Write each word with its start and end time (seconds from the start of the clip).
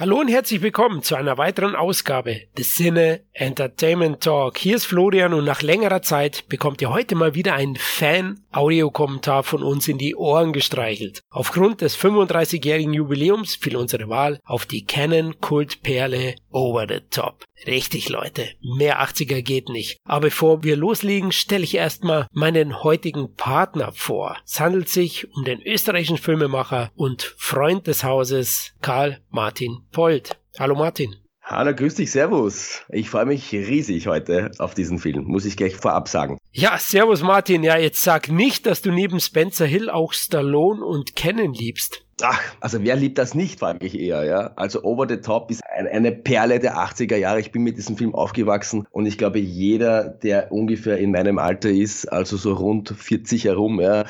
Hallo 0.00 0.18
und 0.18 0.28
herzlich 0.28 0.62
willkommen 0.62 1.02
zu 1.02 1.14
einer 1.14 1.36
weiteren 1.36 1.76
Ausgabe 1.76 2.44
des 2.56 2.74
Sinne 2.74 3.20
Entertainment 3.34 4.22
Talk. 4.22 4.56
Hier 4.56 4.76
ist 4.76 4.86
Florian 4.86 5.34
und 5.34 5.44
nach 5.44 5.60
längerer 5.60 6.00
Zeit 6.00 6.48
bekommt 6.48 6.80
ihr 6.80 6.88
heute 6.88 7.14
mal 7.16 7.34
wieder 7.34 7.52
einen 7.52 7.76
Fan-Audiokommentar 7.76 9.42
von 9.42 9.62
uns 9.62 9.88
in 9.88 9.98
die 9.98 10.16
Ohren 10.16 10.54
gestreichelt. 10.54 11.20
Aufgrund 11.28 11.82
des 11.82 11.98
35-jährigen 11.98 12.94
Jubiläums 12.94 13.56
fiel 13.56 13.76
unsere 13.76 14.08
Wahl 14.08 14.40
auf 14.42 14.64
die 14.64 14.86
Canon 14.86 15.38
Kultperle 15.38 16.34
Over 16.50 16.86
the 16.88 17.00
Top. 17.10 17.44
Richtig, 17.66 18.08
Leute, 18.08 18.48
mehr 18.62 19.02
80er 19.02 19.42
geht 19.42 19.68
nicht. 19.68 19.98
Aber 20.04 20.22
bevor 20.22 20.62
wir 20.64 20.76
loslegen, 20.76 21.30
stelle 21.30 21.64
ich 21.64 21.76
erstmal 21.76 22.26
meinen 22.32 22.82
heutigen 22.82 23.34
Partner 23.34 23.92
vor. 23.92 24.38
Es 24.46 24.60
handelt 24.60 24.88
sich 24.88 25.30
um 25.34 25.44
den 25.44 25.60
österreichischen 25.60 26.16
Filmemacher 26.16 26.90
und 26.94 27.34
Freund 27.36 27.86
des 27.86 28.02
Hauses 28.02 28.72
Karl 28.80 29.20
Martin 29.28 29.82
Pold. 29.92 30.36
Hallo 30.58 30.74
Martin. 30.74 31.16
Hallo, 31.42 31.74
grüß 31.74 31.96
dich, 31.96 32.12
Servus. 32.12 32.82
Ich 32.90 33.10
freue 33.10 33.26
mich 33.26 33.52
riesig 33.52 34.06
heute 34.06 34.52
auf 34.58 34.74
diesen 34.74 35.00
Film, 35.00 35.24
muss 35.24 35.44
ich 35.44 35.56
gleich 35.56 35.74
vorab 35.74 36.06
sagen. 36.06 36.38
Ja, 36.52 36.78
Servus 36.78 37.22
Martin. 37.22 37.64
Ja, 37.64 37.76
jetzt 37.76 38.02
sag 38.02 38.28
nicht, 38.28 38.66
dass 38.66 38.82
du 38.82 38.92
neben 38.92 39.18
Spencer 39.18 39.66
Hill 39.66 39.90
auch 39.90 40.12
Stallone 40.12 40.84
und 40.84 41.16
Cannon 41.16 41.52
liebst. 41.52 42.04
Ach, 42.22 42.40
also 42.60 42.82
wer 42.82 42.96
liebt 42.96 43.18
das 43.18 43.34
nicht, 43.34 43.58
frage 43.58 43.86
ich 43.86 43.98
eher, 43.98 44.24
ja. 44.24 44.52
Also 44.56 44.82
Over 44.82 45.08
the 45.08 45.18
Top 45.18 45.50
ist 45.50 45.62
ein, 45.64 45.86
eine 45.86 46.12
Perle 46.12 46.58
der 46.58 46.76
80er 46.76 47.16
Jahre. 47.16 47.40
Ich 47.40 47.52
bin 47.52 47.62
mit 47.62 47.78
diesem 47.78 47.96
Film 47.96 48.14
aufgewachsen 48.14 48.86
und 48.90 49.06
ich 49.06 49.18
glaube, 49.18 49.38
jeder, 49.38 50.08
der 50.08 50.52
ungefähr 50.52 50.98
in 50.98 51.12
meinem 51.12 51.38
Alter 51.38 51.70
ist, 51.70 52.06
also 52.06 52.36
so 52.36 52.54
rund 52.54 52.90
40 52.90 53.44
herum, 53.44 53.80
ja, 53.80 54.04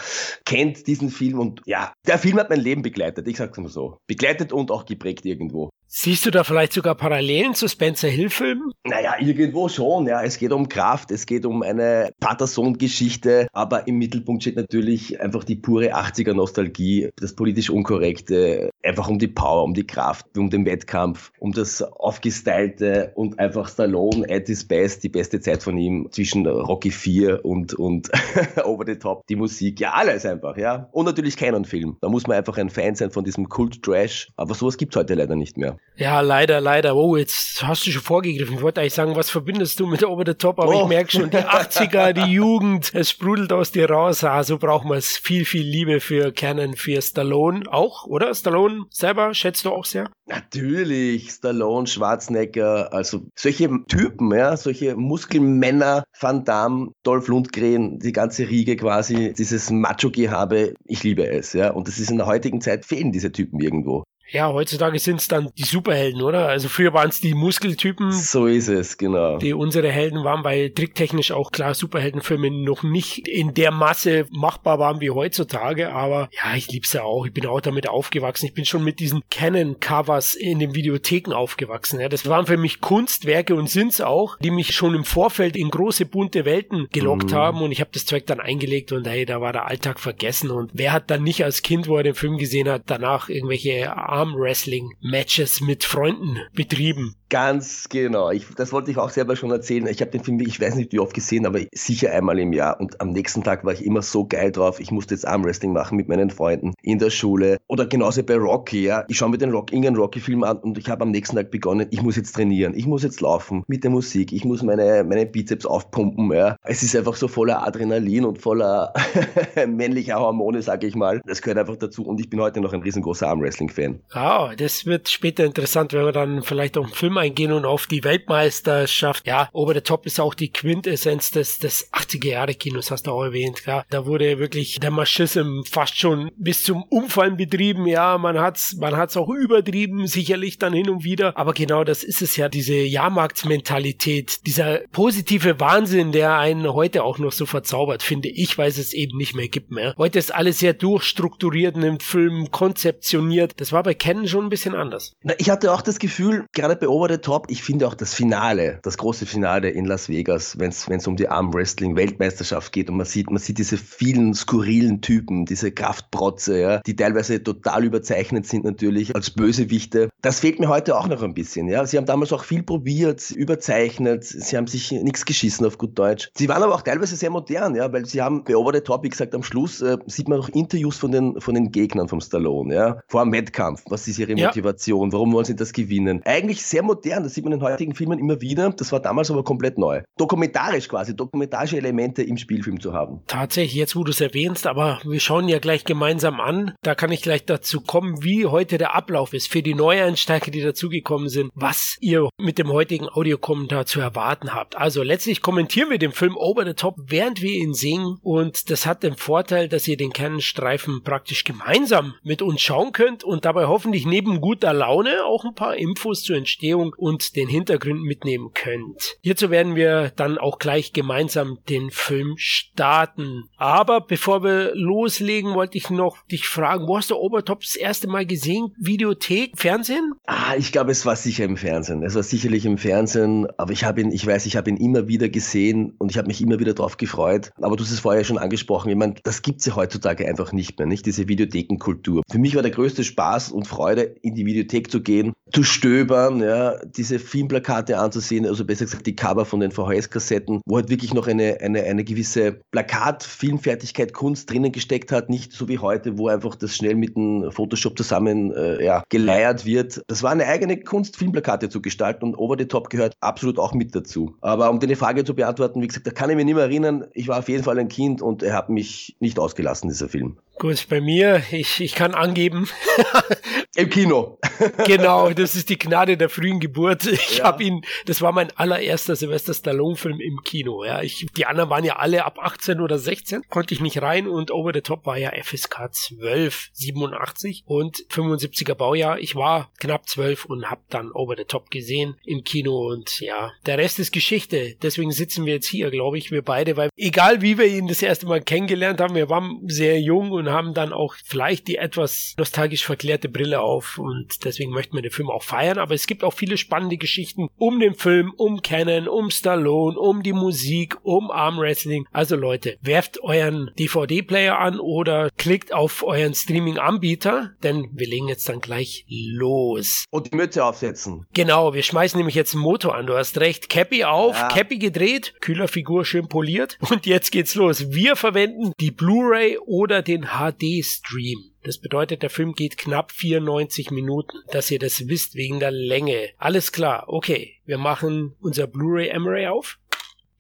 kennt 0.44 0.86
diesen 0.86 1.10
Film 1.10 1.38
und 1.38 1.62
ja, 1.66 1.92
der 2.06 2.18
Film 2.18 2.38
hat 2.38 2.50
mein 2.50 2.60
Leben 2.60 2.82
begleitet, 2.82 3.28
ich 3.28 3.36
sag's 3.36 3.58
mal 3.58 3.68
so. 3.68 3.98
Begleitet 4.06 4.52
und 4.52 4.70
auch 4.70 4.84
geprägt 4.84 5.24
irgendwo. 5.24 5.70
Siehst 5.92 6.24
du 6.24 6.30
da 6.30 6.44
vielleicht 6.44 6.72
sogar 6.72 6.94
Parallelen 6.94 7.52
zu 7.54 7.66
Spencer 7.66 8.06
Hill-Filmen? 8.06 8.70
Naja, 8.84 9.16
irgendwo 9.18 9.68
schon, 9.68 10.06
ja. 10.06 10.22
Es 10.22 10.38
geht 10.38 10.52
um 10.52 10.68
Kraft, 10.68 11.10
es 11.10 11.26
geht 11.26 11.44
um 11.44 11.62
eine 11.62 12.12
Vater-Sohn-Geschichte, 12.22 13.48
aber 13.52 13.88
im 13.88 13.98
Mittelpunkt 13.98 14.44
steht 14.44 14.54
natürlich 14.54 15.20
einfach 15.20 15.42
die 15.42 15.56
pure 15.56 15.96
80er-Nostalgie, 15.96 17.10
das 17.16 17.34
politisch 17.34 17.70
Unkorrekte, 17.70 18.70
einfach 18.84 19.08
um 19.08 19.18
die 19.18 19.26
Power, 19.26 19.64
um 19.64 19.74
die 19.74 19.84
Kraft, 19.84 20.38
um 20.38 20.48
den 20.48 20.64
Wettkampf, 20.64 21.32
um 21.40 21.50
das 21.50 21.82
Aufgestylte 21.82 23.10
und 23.16 23.40
einfach 23.40 23.68
Stallone 23.68 24.24
at 24.30 24.46
his 24.46 24.64
best, 24.64 25.02
die 25.02 25.08
beste 25.08 25.40
Zeit 25.40 25.64
von 25.64 25.76
ihm 25.76 26.06
zwischen 26.12 26.46
Rocky 26.46 26.92
4 26.92 27.44
und, 27.44 27.74
und 27.74 28.10
Over 28.64 28.84
the 28.86 28.94
Top, 28.94 29.26
die 29.26 29.34
Musik, 29.34 29.80
ja, 29.80 29.90
alles 29.90 30.24
einfach, 30.24 30.56
ja. 30.56 30.88
Und 30.92 31.06
natürlich 31.06 31.36
keinen 31.36 31.64
Film. 31.64 31.96
Da 32.00 32.08
muss 32.08 32.28
man 32.28 32.36
einfach 32.36 32.58
ein 32.58 32.70
Fan 32.70 32.94
sein 32.94 33.10
von 33.10 33.24
diesem 33.24 33.48
Kult-Trash, 33.48 34.28
aber 34.36 34.54
sowas 34.54 34.76
gibt's 34.76 34.94
heute 34.94 35.14
leider 35.14 35.34
nicht 35.34 35.58
mehr. 35.58 35.79
Ja, 36.00 36.20
leider, 36.20 36.62
leider. 36.62 36.96
Oh, 36.96 37.14
jetzt 37.14 37.62
hast 37.62 37.86
du 37.86 37.90
schon 37.90 38.00
vorgegriffen. 38.00 38.56
Ich 38.56 38.62
wollte 38.62 38.80
eigentlich 38.80 38.94
sagen, 38.94 39.16
was 39.16 39.28
verbindest 39.28 39.78
du 39.80 39.86
mit 39.86 40.02
Over 40.02 40.22
the 40.26 40.32
Top, 40.32 40.58
aber 40.58 40.74
oh. 40.74 40.82
ich 40.84 40.88
merke 40.88 41.10
schon, 41.10 41.28
die 41.28 41.36
80er, 41.36 42.14
die 42.14 42.32
Jugend, 42.32 42.90
es 42.94 43.10
sprudelt 43.10 43.52
aus 43.52 43.70
dir 43.70 43.90
raus. 43.90 44.24
Also 44.24 44.56
braucht 44.56 44.86
man 44.86 44.96
es 44.96 45.18
viel, 45.18 45.44
viel 45.44 45.62
Liebe 45.62 46.00
für 46.00 46.32
Canon, 46.32 46.74
für 46.74 47.02
Stallone 47.02 47.70
auch, 47.70 48.06
oder? 48.06 48.34
Stallone 48.34 48.86
selber 48.88 49.34
schätzt 49.34 49.66
du 49.66 49.72
auch 49.72 49.84
sehr? 49.84 50.08
Natürlich, 50.24 51.32
Stallone, 51.32 51.86
Schwarzenegger, 51.86 52.94
also 52.94 53.26
solche 53.36 53.68
Typen, 53.86 54.32
ja, 54.34 54.56
solche 54.56 54.96
Muskelmänner, 54.96 56.04
Van 56.18 56.46
Damme, 56.46 56.92
Dolph 57.02 57.28
Lundgren, 57.28 57.98
die 57.98 58.12
ganze 58.12 58.48
Riege 58.48 58.76
quasi, 58.76 59.34
dieses 59.36 59.70
Macho-Gehabe, 59.70 60.72
ich 60.86 61.02
liebe 61.02 61.28
es, 61.28 61.52
ja. 61.52 61.72
Und 61.72 61.88
das 61.88 61.98
ist 61.98 62.10
in 62.10 62.16
der 62.16 62.26
heutigen 62.26 62.62
Zeit 62.62 62.86
fehlen 62.86 63.12
diese 63.12 63.32
Typen 63.32 63.60
irgendwo. 63.60 64.04
Ja, 64.32 64.52
heutzutage 64.52 64.98
sind 64.98 65.20
es 65.20 65.28
dann 65.28 65.50
die 65.58 65.64
Superhelden, 65.64 66.22
oder? 66.22 66.46
Also 66.48 66.68
früher 66.68 66.92
waren 66.92 67.08
es 67.08 67.20
die 67.20 67.34
Muskeltypen. 67.34 68.12
So 68.12 68.46
ist 68.46 68.68
es, 68.68 68.96
genau. 68.96 69.38
Die 69.38 69.52
unsere 69.52 69.90
Helden 69.90 70.22
waren, 70.22 70.44
weil 70.44 70.70
tricktechnisch 70.70 71.32
auch 71.32 71.50
klar 71.50 71.74
Superheldenfilme 71.74 72.50
noch 72.50 72.84
nicht 72.84 73.26
in 73.26 73.54
der 73.54 73.72
Masse 73.72 74.26
machbar 74.30 74.78
waren 74.78 75.00
wie 75.00 75.10
heutzutage. 75.10 75.92
Aber 75.92 76.28
ja, 76.32 76.54
ich 76.54 76.70
lieb's 76.70 76.92
ja 76.92 77.02
auch. 77.02 77.26
Ich 77.26 77.32
bin 77.32 77.46
auch 77.46 77.60
damit 77.60 77.88
aufgewachsen. 77.88 78.46
Ich 78.46 78.54
bin 78.54 78.64
schon 78.64 78.84
mit 78.84 79.00
diesen 79.00 79.22
Canon-Covers 79.30 80.36
in 80.36 80.60
den 80.60 80.74
Videotheken 80.74 81.32
aufgewachsen. 81.32 81.98
Ja, 81.98 82.08
das 82.08 82.28
waren 82.28 82.46
für 82.46 82.56
mich 82.56 82.80
Kunstwerke 82.80 83.56
und 83.56 83.68
sind's 83.68 84.00
auch, 84.00 84.38
die 84.38 84.52
mich 84.52 84.74
schon 84.74 84.94
im 84.94 85.04
Vorfeld 85.04 85.56
in 85.56 85.70
große 85.70 86.06
bunte 86.06 86.44
Welten 86.44 86.86
gelockt 86.92 87.32
mm. 87.32 87.34
haben. 87.34 87.62
Und 87.62 87.72
ich 87.72 87.80
habe 87.80 87.90
das 87.92 88.06
Zeug 88.06 88.26
dann 88.26 88.38
eingelegt 88.38 88.92
und 88.92 89.08
hey, 89.08 89.26
da 89.26 89.40
war 89.40 89.52
der 89.52 89.66
Alltag 89.66 89.98
vergessen. 89.98 90.50
Und 90.50 90.70
wer 90.72 90.92
hat 90.92 91.10
dann 91.10 91.24
nicht 91.24 91.42
als 91.44 91.62
Kind, 91.62 91.88
wo 91.88 91.96
er 91.96 92.04
den 92.04 92.14
Film 92.14 92.38
gesehen 92.38 92.68
hat, 92.68 92.82
danach 92.86 93.28
irgendwelche 93.28 93.96
Arm-Wrestling-Matches 94.20 95.62
mit 95.62 95.82
Freunden 95.82 96.40
betrieben. 96.52 97.16
Ganz 97.30 97.88
genau. 97.88 98.32
Ich, 98.32 98.46
das 98.56 98.72
wollte 98.72 98.90
ich 98.90 98.98
auch 98.98 99.10
selber 99.10 99.36
schon 99.36 99.52
erzählen. 99.52 99.86
Ich 99.86 100.00
habe 100.00 100.10
den 100.10 100.24
Film, 100.24 100.40
ich 100.40 100.60
weiß 100.60 100.74
nicht 100.74 100.92
wie 100.92 100.98
oft 100.98 101.14
gesehen, 101.14 101.46
aber 101.46 101.60
sicher 101.72 102.10
einmal 102.12 102.40
im 102.40 102.52
Jahr. 102.52 102.80
Und 102.80 103.00
am 103.00 103.10
nächsten 103.10 103.44
Tag 103.44 103.64
war 103.64 103.72
ich 103.72 103.84
immer 103.86 104.02
so 104.02 104.26
geil 104.26 104.50
drauf. 104.50 104.80
Ich 104.80 104.90
musste 104.90 105.14
jetzt 105.14 105.26
Armwrestling 105.26 105.72
machen 105.72 105.96
mit 105.96 106.08
meinen 106.08 106.30
Freunden 106.30 106.74
in 106.82 106.98
der 106.98 107.10
Schule. 107.10 107.58
Oder 107.68 107.86
genauso 107.86 108.24
bei 108.24 108.34
Rocky, 108.34 108.82
ja. 108.82 109.04
Ich 109.06 109.18
schaue 109.18 109.30
mir 109.30 109.38
den 109.38 109.52
Rock, 109.52 109.70
irgendeinen 109.70 109.96
Rocky-Film 109.96 110.42
an 110.42 110.58
und 110.58 110.76
ich 110.76 110.88
habe 110.88 111.02
am 111.02 111.12
nächsten 111.12 111.36
Tag 111.36 111.52
begonnen, 111.52 111.86
ich 111.90 112.02
muss 112.02 112.16
jetzt 112.16 112.34
trainieren. 112.34 112.74
Ich 112.74 112.86
muss 112.86 113.04
jetzt 113.04 113.20
laufen 113.20 113.62
mit 113.68 113.84
der 113.84 113.92
Musik. 113.92 114.32
Ich 114.32 114.44
muss 114.44 114.64
meine, 114.64 115.04
meine 115.04 115.24
Bizeps 115.24 115.66
aufpumpen, 115.66 116.32
ja. 116.32 116.56
Es 116.64 116.82
ist 116.82 116.96
einfach 116.96 117.14
so 117.14 117.28
voller 117.28 117.64
Adrenalin 117.64 118.24
und 118.24 118.38
voller 118.42 118.92
männlicher 119.68 120.18
Hormone, 120.18 120.62
sage 120.62 120.88
ich 120.88 120.96
mal. 120.96 121.20
Das 121.26 121.42
gehört 121.42 121.58
einfach 121.58 121.76
dazu. 121.76 122.04
Und 122.04 122.18
ich 122.18 122.28
bin 122.28 122.40
heute 122.40 122.60
noch 122.60 122.72
ein 122.72 122.82
riesengroßer 122.82 123.28
Armwrestling-Fan. 123.28 124.00
Ja, 124.12 124.52
das 124.56 124.84
wird 124.84 125.08
später 125.08 125.44
interessant, 125.44 125.92
wenn 125.92 126.04
wir 126.04 126.12
dann 126.12 126.42
vielleicht 126.42 126.76
auch 126.76 126.86
einen 126.86 126.94
Film 126.94 127.19
eingehen 127.20 127.52
und 127.52 127.64
auf 127.64 127.86
die 127.86 128.04
Weltmeisterschaft. 128.04 129.26
Ja, 129.26 129.48
Over 129.52 129.74
the 129.74 129.80
Top 129.80 130.06
ist 130.06 130.20
auch 130.20 130.34
die 130.34 130.52
Quintessenz 130.52 131.30
des, 131.30 131.58
des 131.58 131.92
80er 131.92 132.28
Jahre 132.28 132.54
Kinos, 132.54 132.90
hast 132.90 133.06
du 133.06 133.12
auch 133.12 133.24
erwähnt. 133.24 133.62
Ja, 133.66 133.84
da 133.90 134.06
wurde 134.06 134.38
wirklich 134.38 134.80
der 134.80 134.90
Maschism 134.90 135.62
fast 135.70 135.98
schon 135.98 136.30
bis 136.36 136.64
zum 136.64 136.82
Umfallen 136.84 137.36
betrieben. 137.36 137.86
Ja, 137.86 138.18
man 138.18 138.38
hat's, 138.38 138.76
man 138.76 138.96
hat's 138.96 139.16
auch 139.16 139.28
übertrieben, 139.28 140.06
sicherlich 140.06 140.58
dann 140.58 140.72
hin 140.72 140.90
und 140.90 141.04
wieder. 141.04 141.36
Aber 141.36 141.52
genau 141.52 141.84
das 141.84 142.02
ist 142.02 142.22
es 142.22 142.36
ja, 142.36 142.48
diese 142.48 142.74
Jahrmarktsmentalität, 142.74 144.46
dieser 144.46 144.80
positive 144.92 145.60
Wahnsinn, 145.60 146.12
der 146.12 146.36
einen 146.38 146.72
heute 146.72 147.04
auch 147.04 147.18
noch 147.18 147.32
so 147.32 147.46
verzaubert, 147.46 148.02
finde 148.02 148.28
ich, 148.28 148.58
weil 148.58 148.68
es 148.68 148.92
eben 148.92 149.16
nicht 149.16 149.34
mehr 149.34 149.48
gibt 149.48 149.70
mehr. 149.70 149.94
Heute 149.96 150.18
ist 150.18 150.34
alles 150.34 150.58
sehr 150.58 150.72
durchstrukturiert 150.72 151.76
in 151.76 151.82
dem 151.82 152.00
Film, 152.00 152.50
konzeptioniert. 152.50 153.54
Das 153.58 153.72
war 153.72 153.82
bei 153.82 153.94
Ken 153.94 154.26
schon 154.26 154.46
ein 154.46 154.50
bisschen 154.50 154.74
anders. 154.74 155.12
Na, 155.22 155.34
ich 155.38 155.50
hatte 155.50 155.72
auch 155.72 155.82
das 155.82 155.98
Gefühl, 155.98 156.46
gerade 156.52 156.76
bei 156.76 156.88
Over 156.88 157.08
the 157.10 157.18
Top, 157.18 157.46
ich 157.50 157.62
finde 157.62 157.86
auch 157.86 157.94
das 157.94 158.14
Finale, 158.14 158.78
das 158.82 158.98
große 158.98 159.26
Finale 159.26 159.70
in 159.70 159.84
Las 159.84 160.08
Vegas, 160.08 160.58
wenn 160.58 160.70
es 160.70 161.06
um 161.06 161.16
die 161.16 161.28
Arm-Wrestling-Weltmeisterschaft 161.28 162.72
geht 162.72 162.90
und 162.90 162.96
man 162.96 163.06
sieht, 163.06 163.30
man 163.30 163.38
sieht 163.38 163.58
diese 163.58 163.76
vielen 163.76 164.34
skurrilen 164.34 165.00
Typen, 165.00 165.44
diese 165.44 165.72
Kraftprotze, 165.72 166.60
ja, 166.60 166.78
die 166.78 166.96
teilweise 166.96 167.42
total 167.42 167.84
überzeichnet 167.84 168.46
sind 168.46 168.64
natürlich 168.64 169.14
als 169.14 169.30
Bösewichte. 169.30 170.10
Das 170.22 170.40
fehlt 170.40 170.60
mir 170.60 170.68
heute 170.68 170.96
auch 170.96 171.08
noch 171.08 171.22
ein 171.22 171.34
bisschen. 171.34 171.68
Ja. 171.68 171.84
Sie 171.86 171.96
haben 171.96 172.06
damals 172.06 172.32
auch 172.32 172.44
viel 172.44 172.62
probiert, 172.62 173.30
überzeichnet, 173.30 174.24
sie 174.24 174.56
haben 174.56 174.66
sich 174.66 174.92
nichts 174.92 175.24
geschissen 175.24 175.66
auf 175.66 175.78
gut 175.78 175.98
Deutsch. 175.98 176.30
Sie 176.36 176.48
waren 176.48 176.62
aber 176.62 176.74
auch 176.74 176.82
teilweise 176.82 177.16
sehr 177.16 177.30
modern, 177.30 177.74
ja, 177.74 177.92
weil 177.92 178.06
sie 178.06 178.22
haben 178.22 178.44
bei 178.44 178.56
Over 178.56 178.72
the 178.74 178.80
Top, 178.80 179.02
wie 179.02 179.08
gesagt, 179.08 179.34
am 179.34 179.42
Schluss 179.42 179.80
äh, 179.80 179.96
sieht 180.06 180.28
man 180.28 180.38
noch 180.38 180.48
Interviews 180.50 180.96
von 180.96 181.12
den, 181.12 181.40
von 181.40 181.54
den 181.54 181.72
Gegnern 181.72 182.08
vom 182.08 182.20
Stallone, 182.20 182.74
ja, 182.74 183.00
vor 183.08 183.22
dem 183.22 183.32
Wettkampf. 183.32 183.82
Was 183.88 184.06
ist 184.08 184.18
ihre 184.18 184.34
Motivation? 184.34 185.08
Ja. 185.08 185.12
Warum 185.12 185.32
wollen 185.32 185.44
sie 185.44 185.56
das 185.56 185.72
gewinnen? 185.72 186.22
Eigentlich 186.24 186.64
sehr 186.64 186.82
modern, 186.82 186.99
das 187.04 187.34
sieht 187.34 187.44
man 187.44 187.52
in 187.52 187.62
heutigen 187.62 187.94
Filmen 187.94 188.18
immer 188.18 188.40
wieder. 188.40 188.70
Das 188.70 188.92
war 188.92 189.00
damals 189.00 189.30
aber 189.30 189.44
komplett 189.44 189.78
neu. 189.78 190.02
Dokumentarisch 190.16 190.88
quasi, 190.88 191.16
dokumentarische 191.16 191.76
Elemente 191.76 192.22
im 192.22 192.36
Spielfilm 192.36 192.80
zu 192.80 192.92
haben. 192.92 193.22
Tatsächlich, 193.26 193.74
jetzt 193.74 193.96
wo 193.96 194.04
du 194.04 194.10
es 194.10 194.20
erwähnst, 194.20 194.66
aber 194.66 195.00
wir 195.04 195.20
schauen 195.20 195.48
ja 195.48 195.58
gleich 195.58 195.84
gemeinsam 195.84 196.40
an. 196.40 196.74
Da 196.82 196.94
kann 196.94 197.12
ich 197.12 197.22
gleich 197.22 197.44
dazu 197.44 197.80
kommen, 197.80 198.22
wie 198.22 198.46
heute 198.46 198.78
der 198.78 198.94
Ablauf 198.94 199.32
ist 199.32 199.48
für 199.48 199.62
die 199.62 199.74
Neueinsteiger, 199.74 200.50
die 200.50 200.62
dazugekommen 200.62 201.28
sind, 201.28 201.50
was 201.54 201.96
ihr 202.00 202.28
mit 202.38 202.58
dem 202.58 202.68
heutigen 202.68 203.08
Audiokommentar 203.08 203.86
zu 203.86 204.00
erwarten 204.00 204.54
habt. 204.54 204.76
Also 204.76 205.02
letztlich 205.02 205.42
kommentieren 205.42 205.90
wir 205.90 205.98
den 205.98 206.12
Film 206.12 206.36
Over 206.36 206.64
the 206.64 206.74
Top, 206.74 206.96
während 207.06 207.42
wir 207.42 207.52
ihn 207.52 207.74
singen 207.74 208.18
und 208.22 208.70
das 208.70 208.86
hat 208.86 209.02
den 209.02 209.16
Vorteil, 209.16 209.68
dass 209.68 209.88
ihr 209.88 209.96
den 209.96 210.12
Kernstreifen 210.12 211.02
praktisch 211.02 211.44
gemeinsam 211.44 212.14
mit 212.22 212.42
uns 212.42 212.60
schauen 212.60 212.92
könnt 212.92 213.24
und 213.24 213.44
dabei 213.44 213.66
hoffentlich 213.66 214.06
neben 214.06 214.40
guter 214.40 214.72
Laune 214.72 215.24
auch 215.24 215.44
ein 215.44 215.54
paar 215.54 215.76
Infos 215.76 216.22
zur 216.22 216.36
Entstehung 216.36 216.89
Handlung 216.90 216.94
und 216.96 217.36
den 217.36 217.48
Hintergrund 217.48 218.02
mitnehmen 218.02 218.50
könnt. 218.54 219.16
Hierzu 219.22 219.50
werden 219.50 219.76
wir 219.76 220.12
dann 220.16 220.38
auch 220.38 220.58
gleich 220.58 220.92
gemeinsam 220.92 221.58
den 221.68 221.90
Film 221.90 222.34
starten. 222.36 223.44
Aber 223.56 224.00
bevor 224.00 224.42
wir 224.42 224.72
loslegen, 224.74 225.54
wollte 225.54 225.78
ich 225.78 225.90
noch 225.90 226.18
dich 226.26 226.46
fragen, 226.46 226.86
wo 226.86 226.96
hast 226.96 227.10
du 227.10 227.16
Obertop 227.16 227.60
das 227.60 227.76
erste 227.76 228.08
Mal 228.08 228.26
gesehen? 228.26 228.74
Videothek, 228.78 229.52
Fernsehen? 229.56 230.12
Ah, 230.26 230.54
ich 230.56 230.72
glaube, 230.72 230.90
es 230.90 231.04
war 231.06 231.16
sicher 231.16 231.44
im 231.44 231.56
Fernsehen. 231.56 232.02
Es 232.02 232.14
war 232.14 232.22
sicherlich 232.22 232.64
im 232.64 232.78
Fernsehen, 232.78 233.46
aber 233.56 233.72
ich 233.72 233.84
habe 233.84 234.00
ihn, 234.00 234.12
ich 234.12 234.26
weiß, 234.26 234.46
ich 234.46 234.56
habe 234.56 234.70
ihn 234.70 234.76
immer 234.76 235.08
wieder 235.08 235.28
gesehen 235.28 235.94
und 235.98 236.10
ich 236.10 236.18
habe 236.18 236.28
mich 236.28 236.40
immer 236.40 236.58
wieder 236.58 236.74
darauf 236.74 236.96
gefreut. 236.96 237.50
Aber 237.60 237.76
du 237.76 237.84
hast 237.84 237.90
es 237.90 238.00
vorher 238.00 238.24
schon 238.24 238.38
angesprochen, 238.38 238.90
ich 238.90 238.96
meine, 238.96 239.14
das 239.22 239.42
gibt 239.42 239.60
es 239.60 239.66
ja 239.66 239.76
heutzutage 239.76 240.26
einfach 240.26 240.52
nicht 240.52 240.78
mehr, 240.78 240.86
nicht? 240.86 241.06
Diese 241.06 241.28
Videothekenkultur. 241.28 242.22
Für 242.30 242.38
mich 242.38 242.54
war 242.54 242.62
der 242.62 242.70
größte 242.70 243.04
Spaß 243.04 243.52
und 243.52 243.66
Freude, 243.66 244.02
in 244.22 244.34
die 244.34 244.46
Videothek 244.46 244.90
zu 244.90 245.02
gehen, 245.02 245.32
zu 245.52 245.62
stöbern, 245.62 246.40
ja, 246.40 246.79
diese 246.84 247.18
Filmplakate 247.18 247.98
anzusehen, 247.98 248.46
also 248.46 248.64
besser 248.64 248.84
gesagt 248.84 249.06
die 249.06 249.16
Cover 249.16 249.44
von 249.44 249.60
den 249.60 249.70
VHS-Kassetten, 249.70 250.60
wo 250.66 250.76
halt 250.76 250.88
wirklich 250.88 251.14
noch 251.14 251.26
eine, 251.26 251.58
eine, 251.60 251.82
eine 251.82 252.04
gewisse 252.04 252.60
Plakat-Filmfertigkeit, 252.70 254.12
Kunst 254.12 254.50
drinnen 254.50 254.72
gesteckt 254.72 255.12
hat, 255.12 255.30
nicht 255.30 255.52
so 255.52 255.68
wie 255.68 255.78
heute, 255.78 256.18
wo 256.18 256.28
einfach 256.28 256.54
das 256.54 256.76
schnell 256.76 256.94
mit 256.94 257.16
dem 257.16 257.50
Photoshop 257.50 257.96
zusammen 257.96 258.52
äh, 258.52 258.84
ja, 258.84 259.02
geleiert 259.08 259.64
wird. 259.64 260.02
Das 260.06 260.22
war 260.22 260.30
eine 260.30 260.46
eigene 260.46 260.78
Kunst, 260.78 261.16
Filmplakate 261.16 261.68
zu 261.68 261.80
gestalten 261.80 262.24
und 262.24 262.36
Over 262.36 262.56
the 262.58 262.66
Top 262.66 262.90
gehört 262.90 263.14
absolut 263.20 263.58
auch 263.58 263.74
mit 263.74 263.94
dazu. 263.94 264.34
Aber 264.40 264.70
um 264.70 264.80
deine 264.80 264.96
Frage 264.96 265.24
zu 265.24 265.34
beantworten, 265.34 265.82
wie 265.82 265.86
gesagt, 265.86 266.06
da 266.06 266.10
kann 266.10 266.30
ich 266.30 266.36
mich 266.36 266.44
nicht 266.44 266.54
mehr 266.54 266.64
erinnern. 266.64 267.06
Ich 267.12 267.28
war 267.28 267.38
auf 267.38 267.48
jeden 267.48 267.64
Fall 267.64 267.78
ein 267.78 267.88
Kind 267.88 268.22
und 268.22 268.42
er 268.42 268.54
hat 268.54 268.70
mich 268.70 269.16
nicht 269.20 269.38
ausgelassen, 269.38 269.88
dieser 269.88 270.08
Film. 270.08 270.36
Gut, 270.60 270.88
bei 270.90 271.00
mir, 271.00 271.42
ich, 271.52 271.80
ich 271.80 271.94
kann 271.94 272.12
angeben. 272.12 272.68
Im 273.76 273.88
Kino. 273.88 274.38
genau, 274.86 275.30
das 275.30 275.56
ist 275.56 275.70
die 275.70 275.78
Gnade 275.78 276.18
der 276.18 276.28
frühen 276.28 276.60
Geburt. 276.60 277.06
Ich 277.06 277.38
ja. 277.38 277.44
habe 277.44 277.64
ihn, 277.64 277.80
das 278.04 278.20
war 278.20 278.32
mein 278.32 278.50
allererster 278.58 279.16
Sylvester 279.16 279.54
Stallone-Film 279.54 280.20
im 280.20 280.42
Kino. 280.44 280.84
Ja, 280.84 281.00
ich, 281.00 281.26
die 281.34 281.46
anderen 281.46 281.70
waren 281.70 281.84
ja 281.84 281.96
alle 281.96 282.26
ab 282.26 282.38
18 282.38 282.80
oder 282.80 282.98
16, 282.98 283.44
konnte 283.48 283.72
ich 283.72 283.80
nicht 283.80 284.02
rein 284.02 284.28
und 284.28 284.50
Over 284.50 284.72
the 284.74 284.82
Top 284.82 285.06
war 285.06 285.16
ja 285.16 285.30
FSK 285.30 285.94
12, 285.94 286.68
87 286.74 287.62
und 287.64 288.04
75er 288.10 288.74
Baujahr. 288.74 289.18
Ich 289.18 289.36
war 289.36 289.70
knapp 289.78 290.10
12 290.10 290.44
und 290.44 290.70
habe 290.70 290.82
dann 290.90 291.10
Over 291.12 291.36
the 291.38 291.44
Top 291.44 291.70
gesehen 291.70 292.16
im 292.26 292.44
Kino 292.44 292.86
und 292.86 293.20
ja, 293.20 293.52
der 293.64 293.78
Rest 293.78 293.98
ist 293.98 294.12
Geschichte. 294.12 294.76
Deswegen 294.82 295.12
sitzen 295.12 295.46
wir 295.46 295.54
jetzt 295.54 295.68
hier, 295.68 295.90
glaube 295.90 296.18
ich, 296.18 296.30
wir 296.30 296.42
beide, 296.42 296.76
weil 296.76 296.90
egal 296.98 297.40
wie 297.40 297.56
wir 297.56 297.66
ihn 297.66 297.88
das 297.88 298.02
erste 298.02 298.26
Mal 298.26 298.42
kennengelernt 298.42 299.00
haben, 299.00 299.14
wir 299.14 299.30
waren 299.30 299.62
sehr 299.66 299.98
jung 299.98 300.32
und 300.32 300.49
haben 300.52 300.74
dann 300.74 300.92
auch 300.92 301.14
vielleicht 301.24 301.68
die 301.68 301.76
etwas 301.76 302.34
nostalgisch 302.38 302.84
verklärte 302.84 303.28
Brille 303.28 303.60
auf 303.60 303.98
und 303.98 304.44
deswegen 304.44 304.72
möchten 304.72 304.94
wir 304.94 305.02
den 305.02 305.10
Film 305.10 305.30
auch 305.30 305.42
feiern. 305.42 305.78
Aber 305.78 305.94
es 305.94 306.06
gibt 306.06 306.24
auch 306.24 306.34
viele 306.34 306.56
spannende 306.56 306.96
Geschichten 306.96 307.48
um 307.56 307.80
den 307.80 307.94
Film, 307.94 308.32
um 308.36 308.62
Canon, 308.62 309.08
um 309.08 309.30
Stallone, 309.30 309.98
um 309.98 310.22
die 310.22 310.32
Musik, 310.32 310.96
um 311.02 311.30
Armwrestling. 311.30 312.06
Also 312.12 312.36
Leute, 312.36 312.78
werft 312.80 313.22
euren 313.22 313.70
DVD-Player 313.78 314.58
an 314.58 314.80
oder 314.80 315.30
klickt 315.36 315.72
auf 315.72 316.02
euren 316.02 316.34
Streaming-Anbieter, 316.34 317.52
denn 317.62 317.88
wir 317.92 318.06
legen 318.06 318.28
jetzt 318.28 318.48
dann 318.48 318.60
gleich 318.60 319.04
los. 319.08 320.04
Und 320.10 320.32
die 320.32 320.36
Mütze 320.36 320.64
aufsetzen. 320.64 321.26
Genau, 321.32 321.74
wir 321.74 321.82
schmeißen 321.82 322.18
nämlich 322.18 322.34
jetzt 322.34 322.54
einen 322.54 322.62
Motor 322.62 322.94
an. 322.94 323.06
Du 323.06 323.16
hast 323.16 323.38
recht. 323.38 323.68
Cappy 323.68 324.04
auf, 324.04 324.36
ja. 324.36 324.48
Cappy 324.48 324.78
gedreht, 324.78 325.34
Kühlerfigur 325.40 326.04
schön 326.04 326.28
poliert 326.28 326.78
und 326.90 327.06
jetzt 327.06 327.30
geht's 327.32 327.54
los. 327.54 327.92
Wir 327.92 328.16
verwenden 328.16 328.72
die 328.80 328.90
Blu-ray 328.90 329.58
oder 329.58 330.02
den 330.02 330.36
HD-Stream. 330.40 331.52
Das 331.62 331.78
bedeutet, 331.78 332.22
der 332.22 332.30
Film 332.30 332.54
geht 332.54 332.78
knapp 332.78 333.12
94 333.12 333.90
Minuten, 333.90 334.38
dass 334.50 334.70
ihr 334.70 334.78
das 334.78 335.08
wisst 335.08 335.34
wegen 335.34 335.60
der 335.60 335.70
Länge. 335.70 336.30
Alles 336.38 336.72
klar, 336.72 337.04
okay. 337.08 337.56
Wir 337.66 337.78
machen 337.78 338.34
unser 338.40 338.66
Blu-ray 338.66 339.08
Emery 339.08 339.46
auf, 339.46 339.78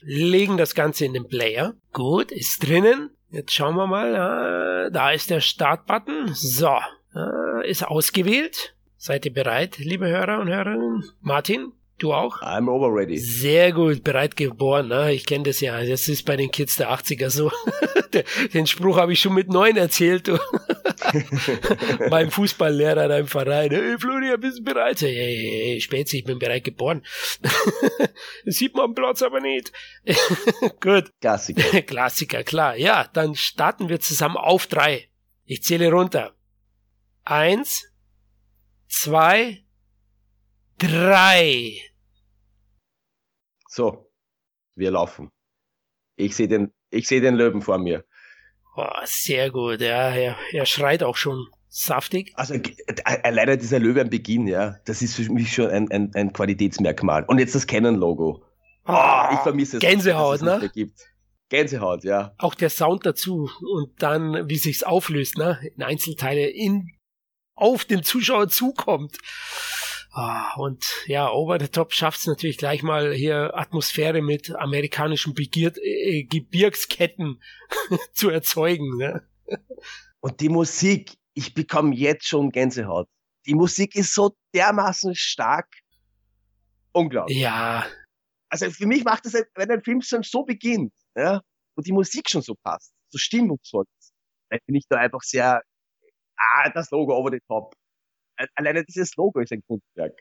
legen 0.00 0.56
das 0.56 0.74
Ganze 0.74 1.04
in 1.04 1.12
den 1.12 1.28
Player. 1.28 1.74
Gut, 1.92 2.32
ist 2.32 2.66
drinnen. 2.66 3.10
Jetzt 3.30 3.52
schauen 3.52 3.76
wir 3.76 3.86
mal. 3.86 4.16
Ah, 4.16 4.90
da 4.90 5.12
ist 5.12 5.30
der 5.30 5.40
Startbutton. 5.40 6.34
So, 6.34 6.66
ah, 6.68 7.60
ist 7.64 7.86
ausgewählt. 7.86 8.74
Seid 8.96 9.24
ihr 9.24 9.32
bereit, 9.32 9.78
liebe 9.78 10.08
Hörer 10.08 10.40
und 10.40 10.48
Hörerinnen? 10.48 11.04
Martin, 11.20 11.72
Du 12.00 12.14
auch? 12.14 12.40
I'm 12.40 12.66
over 12.70 12.88
ready. 12.88 13.18
Sehr 13.18 13.72
gut, 13.72 14.02
bereit 14.02 14.34
geboren. 14.34 14.88
Ne? 14.88 15.12
Ich 15.12 15.26
kenne 15.26 15.44
das 15.44 15.60
ja. 15.60 15.84
Das 15.84 16.08
ist 16.08 16.24
bei 16.24 16.34
den 16.34 16.50
Kids 16.50 16.76
der 16.76 16.90
80er 16.90 17.28
so. 17.28 17.52
Den 18.54 18.66
Spruch 18.66 18.96
habe 18.96 19.12
ich 19.12 19.20
schon 19.20 19.34
mit 19.34 19.48
neun 19.50 19.76
erzählt. 19.76 20.30
Beim 22.10 22.30
Fußballlehrer 22.30 23.04
in 23.04 23.12
einem 23.12 23.26
Verein. 23.26 23.70
Hey 23.70 23.98
Florian, 23.98 24.40
bist 24.40 24.60
du 24.60 24.64
bereit? 24.64 25.02
Hey, 25.02 25.14
hey, 25.14 25.62
hey 25.72 25.80
Spätzi, 25.82 26.18
ich 26.18 26.24
bin 26.24 26.38
bereit 26.38 26.64
geboren. 26.64 27.04
das 27.42 27.52
sieht 28.56 28.74
man 28.74 28.86
am 28.86 28.94
Platz 28.94 29.20
aber 29.20 29.40
nicht. 29.40 29.70
gut. 30.80 31.10
Klassiker. 31.20 31.82
Klassiker, 31.82 32.44
klar. 32.44 32.76
Ja, 32.76 33.08
dann 33.12 33.34
starten 33.34 33.90
wir 33.90 34.00
zusammen 34.00 34.38
auf 34.38 34.66
drei. 34.66 35.08
Ich 35.44 35.62
zähle 35.62 35.90
runter. 35.90 36.34
Eins, 37.24 37.92
zwei, 38.88 39.64
drei. 40.80 41.80
So, 43.68 44.10
wir 44.74 44.90
laufen. 44.90 45.30
Ich 46.16 46.34
sehe 46.34 46.48
den, 46.48 46.72
ich 46.90 47.06
sehe 47.06 47.20
den 47.20 47.34
Löwen 47.34 47.62
vor 47.62 47.78
mir. 47.78 48.04
Oh, 48.76 48.86
sehr 49.04 49.50
gut, 49.50 49.80
ja, 49.80 50.10
er, 50.10 50.36
er 50.52 50.66
schreit 50.66 51.02
auch 51.02 51.16
schon 51.16 51.46
saftig. 51.68 52.32
Also 52.34 52.54
äh, 52.54 53.30
leider 53.30 53.56
dieser 53.56 53.78
Löwe 53.78 54.00
am 54.00 54.10
Beginn, 54.10 54.46
ja, 54.46 54.76
das 54.86 55.02
ist 55.02 55.16
für 55.16 55.30
mich 55.30 55.52
schon 55.52 55.70
ein, 55.70 55.90
ein, 55.90 56.10
ein 56.14 56.32
Qualitätsmerkmal. 56.32 57.24
Und 57.24 57.38
jetzt 57.38 57.54
das 57.54 57.66
Canon-Logo. 57.66 58.44
Oh, 58.86 59.24
ich 59.32 59.38
vermisse 59.40 59.76
es. 59.76 59.80
Gänsehaut, 59.80 60.42
ne? 60.42 60.70
Gibt. 60.74 60.98
Gänsehaut, 61.48 62.04
ja. 62.04 62.34
Auch 62.38 62.54
der 62.54 62.70
Sound 62.70 63.04
dazu 63.06 63.50
und 63.60 64.02
dann, 64.02 64.48
wie 64.48 64.56
sich's 64.56 64.82
auflöst, 64.82 65.36
ne? 65.36 65.60
In 65.76 65.82
Einzelteile 65.82 66.48
in, 66.48 66.96
auf 67.54 67.84
den 67.84 68.02
Zuschauer 68.02 68.48
zukommt. 68.48 69.18
Ah, 70.12 70.54
und 70.56 71.04
ja, 71.06 71.30
Over 71.30 71.60
the 71.60 71.68
Top 71.68 71.92
schafft 71.92 72.18
es 72.18 72.26
natürlich 72.26 72.58
gleich 72.58 72.82
mal 72.82 73.12
hier 73.12 73.56
Atmosphäre 73.56 74.22
mit 74.22 74.50
amerikanischen 74.50 75.34
Begier 75.34 75.72
äh, 75.76 76.24
Gebirgsketten 76.24 77.40
zu 78.12 78.28
erzeugen. 78.30 78.96
Ne? 78.96 79.22
Und 80.18 80.40
die 80.40 80.48
Musik, 80.48 81.14
ich 81.34 81.54
bekomme 81.54 81.94
jetzt 81.94 82.26
schon 82.26 82.50
Gänsehaut. 82.50 83.08
Die 83.46 83.54
Musik 83.54 83.94
ist 83.94 84.12
so 84.12 84.36
dermaßen 84.52 85.14
stark. 85.14 85.68
Unglaublich. 86.92 87.38
Ja. 87.38 87.86
Also 88.48 88.68
für 88.70 88.86
mich 88.86 89.04
macht 89.04 89.26
es, 89.26 89.34
wenn 89.54 89.70
ein 89.70 89.82
Film 89.82 90.02
schon 90.02 90.24
so 90.24 90.42
beginnt, 90.42 90.92
ja, 91.14 91.40
und 91.76 91.86
die 91.86 91.92
Musik 91.92 92.28
schon 92.28 92.42
so 92.42 92.56
passt, 92.64 92.92
so 93.10 93.18
stimmungsvoll 93.18 93.84
ist, 94.00 94.12
dann 94.50 94.58
bin 94.66 94.74
ich 94.74 94.86
da 94.88 94.96
einfach 94.96 95.22
sehr, 95.22 95.62
ah, 96.36 96.70
das 96.70 96.90
Logo 96.90 97.16
over 97.16 97.30
the 97.30 97.40
top 97.46 97.74
alleine 98.54 98.84
dieses 98.84 99.14
Logo 99.16 99.40
ist 99.40 99.52
ein 99.52 99.62
Kunstwerk. 99.66 100.14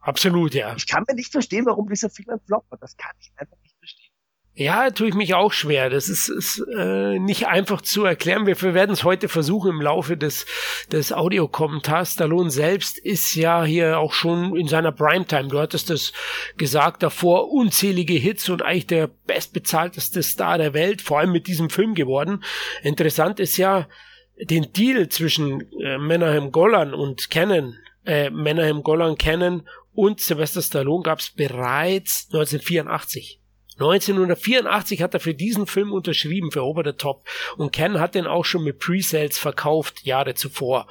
Absolut, 0.00 0.54
ja. 0.54 0.74
Ich 0.76 0.86
kann 0.86 1.04
mir 1.08 1.14
nicht 1.14 1.32
verstehen, 1.32 1.64
warum 1.66 1.88
dieser 1.88 2.10
Film 2.10 2.28
ein 2.30 2.40
Flop 2.46 2.64
war. 2.70 2.78
Das 2.78 2.96
kann 2.96 3.12
ich 3.20 3.32
einfach 3.36 3.56
nicht 3.62 3.76
verstehen. 3.78 4.14
Ja, 4.56 4.90
tue 4.90 5.08
ich 5.08 5.14
mich 5.14 5.34
auch 5.34 5.52
schwer. 5.52 5.90
Das 5.90 6.08
ist, 6.08 6.28
ist 6.28 6.64
äh, 6.78 7.18
nicht 7.18 7.48
einfach 7.48 7.80
zu 7.80 8.04
erklären. 8.04 8.46
Wir, 8.46 8.60
wir 8.60 8.72
werden 8.72 8.92
es 8.92 9.02
heute 9.02 9.28
versuchen 9.28 9.70
im 9.70 9.80
Laufe 9.80 10.16
des, 10.16 10.46
des 10.92 11.12
Audiokommentars. 11.12 12.12
Stallone 12.12 12.50
selbst 12.50 12.96
ist 12.98 13.34
ja 13.34 13.64
hier 13.64 13.98
auch 13.98 14.12
schon 14.12 14.54
in 14.54 14.68
seiner 14.68 14.92
Primetime. 14.92 15.48
Du 15.48 15.58
hattest 15.58 15.90
das 15.90 16.12
gesagt 16.56 17.02
davor. 17.02 17.50
Unzählige 17.50 18.14
Hits 18.14 18.48
und 18.48 18.62
eigentlich 18.62 18.86
der 18.86 19.08
bestbezahlteste 19.08 20.22
Star 20.22 20.58
der 20.58 20.72
Welt, 20.72 21.02
vor 21.02 21.18
allem 21.18 21.32
mit 21.32 21.48
diesem 21.48 21.68
Film 21.68 21.94
geworden. 21.94 22.44
Interessant 22.82 23.40
ist 23.40 23.56
ja, 23.56 23.88
den 24.36 24.72
Deal 24.72 25.08
zwischen 25.08 25.70
äh, 25.80 25.98
Menahem 25.98 26.50
Golan 26.52 26.94
und 26.94 27.30
Cannon, 27.30 27.76
äh, 28.04 28.30
Menahem 28.30 28.82
Golan 28.82 29.16
Cannon 29.16 29.62
und 29.94 30.20
Sylvester 30.20 30.62
Stallone 30.62 31.02
gab 31.02 31.20
es 31.20 31.30
bereits 31.30 32.26
1984. 32.32 33.40
1984 33.74 35.02
hat 35.02 35.14
er 35.14 35.20
für 35.20 35.34
diesen 35.34 35.66
Film 35.66 35.92
unterschrieben, 35.92 36.52
für 36.52 36.62
Over 36.62 36.84
the 36.84 36.92
Top. 36.92 37.26
Und 37.56 37.72
Ken 37.72 37.98
hat 37.98 38.14
den 38.14 38.26
auch 38.26 38.44
schon 38.44 38.62
mit 38.62 38.78
Pre-Sales 38.78 39.36
verkauft, 39.38 40.02
Jahre 40.04 40.34
zuvor. 40.34 40.86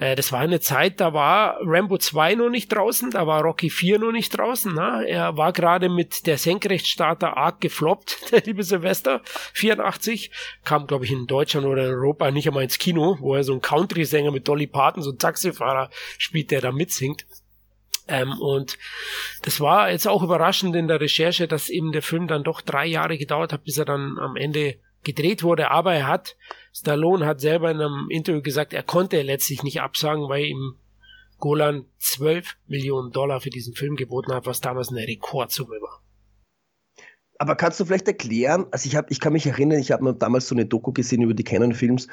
Äh, 0.00 0.16
das 0.16 0.32
war 0.32 0.40
eine 0.40 0.60
Zeit, 0.60 0.98
da 0.98 1.12
war 1.12 1.58
Rambo 1.62 1.98
2 1.98 2.34
noch 2.34 2.48
nicht 2.48 2.72
draußen, 2.72 3.10
da 3.10 3.26
war 3.26 3.42
Rocky 3.42 3.68
4 3.68 3.98
noch 3.98 4.12
nicht 4.12 4.36
draußen. 4.36 4.72
Na? 4.74 5.02
Er 5.02 5.36
war 5.36 5.52
gerade 5.52 5.88
mit 5.88 6.26
der 6.26 6.38
Senkrechtstarter 6.38 7.36
arg 7.36 7.60
gefloppt, 7.60 8.18
der 8.32 8.42
liebe 8.42 8.64
Silvester. 8.64 9.20
84 9.52 10.30
kam, 10.64 10.86
glaube 10.86 11.04
ich, 11.04 11.12
in 11.12 11.26
Deutschland 11.26 11.66
oder 11.66 11.84
in 11.84 11.92
Europa 11.92 12.30
nicht 12.30 12.48
einmal 12.48 12.64
ins 12.64 12.78
Kino, 12.78 13.18
wo 13.20 13.34
er 13.34 13.44
so 13.44 13.52
ein 13.52 13.60
Country-Sänger 13.60 14.30
mit 14.32 14.48
Dolly 14.48 14.66
Parton, 14.66 15.02
so 15.02 15.10
ein 15.10 15.18
Taxifahrer 15.18 15.90
spielt, 16.16 16.50
der 16.50 16.62
da 16.62 16.72
mitsingt. 16.72 17.26
Ähm, 18.08 18.32
und 18.40 18.78
das 19.42 19.60
war 19.60 19.90
jetzt 19.90 20.08
auch 20.08 20.22
überraschend 20.22 20.74
in 20.74 20.88
der 20.88 21.00
Recherche, 21.00 21.46
dass 21.46 21.68
eben 21.68 21.92
der 21.92 22.02
Film 22.02 22.26
dann 22.26 22.42
doch 22.42 22.62
drei 22.62 22.86
Jahre 22.86 23.18
gedauert 23.18 23.52
hat, 23.52 23.64
bis 23.64 23.76
er 23.76 23.84
dann 23.84 24.18
am 24.18 24.36
Ende 24.36 24.76
gedreht 25.04 25.42
wurde. 25.42 25.70
Aber 25.70 25.94
er 25.94 26.06
hat, 26.06 26.36
Stallone 26.72 27.26
hat 27.26 27.40
selber 27.40 27.70
in 27.70 27.80
einem 27.80 28.08
Interview 28.10 28.42
gesagt, 28.42 28.72
er 28.72 28.82
konnte 28.82 29.20
letztlich 29.22 29.62
nicht 29.62 29.80
absagen, 29.80 30.28
weil 30.28 30.44
ihm 30.44 30.76
Golan 31.38 31.86
12 31.98 32.56
Millionen 32.66 33.12
Dollar 33.12 33.40
für 33.40 33.50
diesen 33.50 33.74
Film 33.74 33.96
geboten 33.96 34.32
hat, 34.32 34.46
was 34.46 34.60
damals 34.60 34.90
eine 34.90 35.06
Rekordsumme 35.06 35.80
war. 35.80 36.02
Aber 37.38 37.56
kannst 37.56 37.80
du 37.80 37.86
vielleicht 37.86 38.06
erklären, 38.06 38.66
also 38.70 38.86
ich, 38.86 38.96
hab, 38.96 39.10
ich 39.10 39.18
kann 39.18 39.32
mich 39.32 39.46
erinnern, 39.46 39.78
ich 39.78 39.92
habe 39.92 40.14
damals 40.14 40.46
so 40.46 40.54
eine 40.54 40.66
Doku 40.66 40.92
gesehen 40.92 41.22
über 41.22 41.32
die 41.32 41.42
Canon-Films 41.42 42.06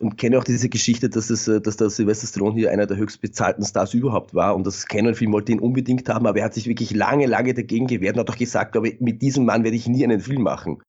und 0.00 0.18
kenne 0.18 0.36
auch 0.36 0.42
diese 0.42 0.68
Geschichte, 0.68 1.08
dass, 1.08 1.30
es, 1.30 1.46
äh, 1.46 1.60
dass 1.60 1.76
der 1.76 1.88
Sylvester 1.88 2.26
Stallone 2.26 2.56
hier 2.56 2.72
einer 2.72 2.86
der 2.86 2.96
höchst 2.96 3.20
bezahlten 3.20 3.64
Stars 3.64 3.94
überhaupt 3.94 4.34
war 4.34 4.56
und 4.56 4.66
das 4.66 4.86
Canon-Film 4.86 5.32
wollte 5.32 5.52
ihn 5.52 5.60
unbedingt 5.60 6.08
haben, 6.08 6.26
aber 6.26 6.40
er 6.40 6.46
hat 6.46 6.54
sich 6.54 6.66
wirklich 6.66 6.90
lange, 6.90 7.26
lange 7.26 7.54
dagegen 7.54 7.86
gewehrt 7.86 8.16
und 8.16 8.22
hat 8.22 8.30
auch 8.30 8.36
gesagt, 8.36 8.76
aber 8.76 8.88
mit 8.98 9.22
diesem 9.22 9.44
Mann 9.44 9.62
werde 9.62 9.76
ich 9.76 9.86
nie 9.86 10.02
einen 10.02 10.18
Film 10.18 10.42
machen. 10.42 10.82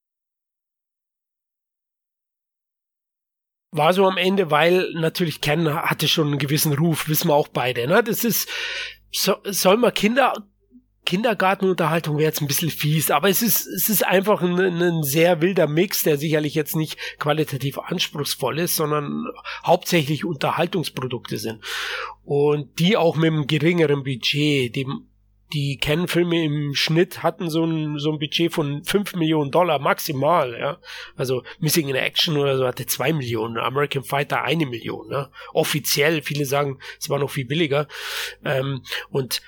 War 3.76 3.94
so 3.94 4.06
am 4.06 4.18
Ende, 4.18 4.52
weil 4.52 4.92
natürlich 4.94 5.42
Ken 5.42 5.74
hatte 5.74 6.08
schon 6.08 6.28
einen 6.28 6.38
gewissen 6.38 6.74
Ruf, 6.74 7.10
wissen 7.10 7.30
wir 7.30 7.36
auch 7.36 7.48
beide. 7.48 7.88
Ne? 7.88 8.04
Das 8.04 8.24
ist, 8.24 8.48
so, 9.12 9.36
soll 9.44 9.78
man 9.78 9.94
Kinder 9.94 10.34
Kindergartenunterhaltung 11.06 12.18
wäre 12.18 12.28
jetzt 12.28 12.42
ein 12.42 12.48
bisschen 12.48 12.70
fies, 12.70 13.12
aber 13.12 13.28
es 13.28 13.42
ist, 13.42 13.68
es 13.68 13.90
ist 13.90 14.06
einfach 14.06 14.42
ein, 14.42 14.58
ein, 14.58 15.04
sehr 15.04 15.42
wilder 15.42 15.68
Mix, 15.68 16.04
der 16.04 16.18
sicherlich 16.18 16.56
jetzt 16.56 16.76
nicht 16.78 16.98
qualitativ 17.20 17.78
anspruchsvoll 17.78 18.60
ist, 18.60 18.78
sondern 18.78 19.26
hauptsächlich 19.66 20.24
Unterhaltungsprodukte 20.24 21.38
sind. 21.38 21.62
Und 22.24 22.80
die 22.80 22.96
auch 22.96 23.18
mit 23.18 23.34
einem 23.34 23.48
geringeren 23.48 24.04
Budget, 24.04 24.76
dem 24.76 25.10
die 25.54 25.78
Ken-Filme 25.78 26.44
im 26.44 26.74
Schnitt 26.74 27.22
hatten 27.22 27.50
so 27.50 27.64
ein, 27.64 28.00
so 28.00 28.12
ein 28.12 28.20
Budget 28.20 28.54
von 28.54 28.84
5 28.84 29.16
Millionen 29.16 29.52
Dollar 29.52 29.80
maximal, 29.80 30.58
ja. 30.60 30.78
Also 31.16 31.44
Missing 31.60 31.90
in 31.90 31.96
Action 31.96 32.38
oder 32.38 32.58
so 32.58 32.66
hatte 32.66 32.86
2 32.86 33.14
Millionen, 33.14 33.58
American 33.58 34.04
Fighter 34.04 34.44
eine 34.44 34.66
Million, 34.66 35.08
ne? 35.08 35.30
Offiziell, 35.54 36.22
viele 36.22 36.46
sagen, 36.46 36.80
es 37.00 37.10
war 37.10 37.20
noch 37.20 37.30
viel 37.30 37.46
billiger. 37.46 37.88
Ähm, 38.44 38.82
und 39.10 39.42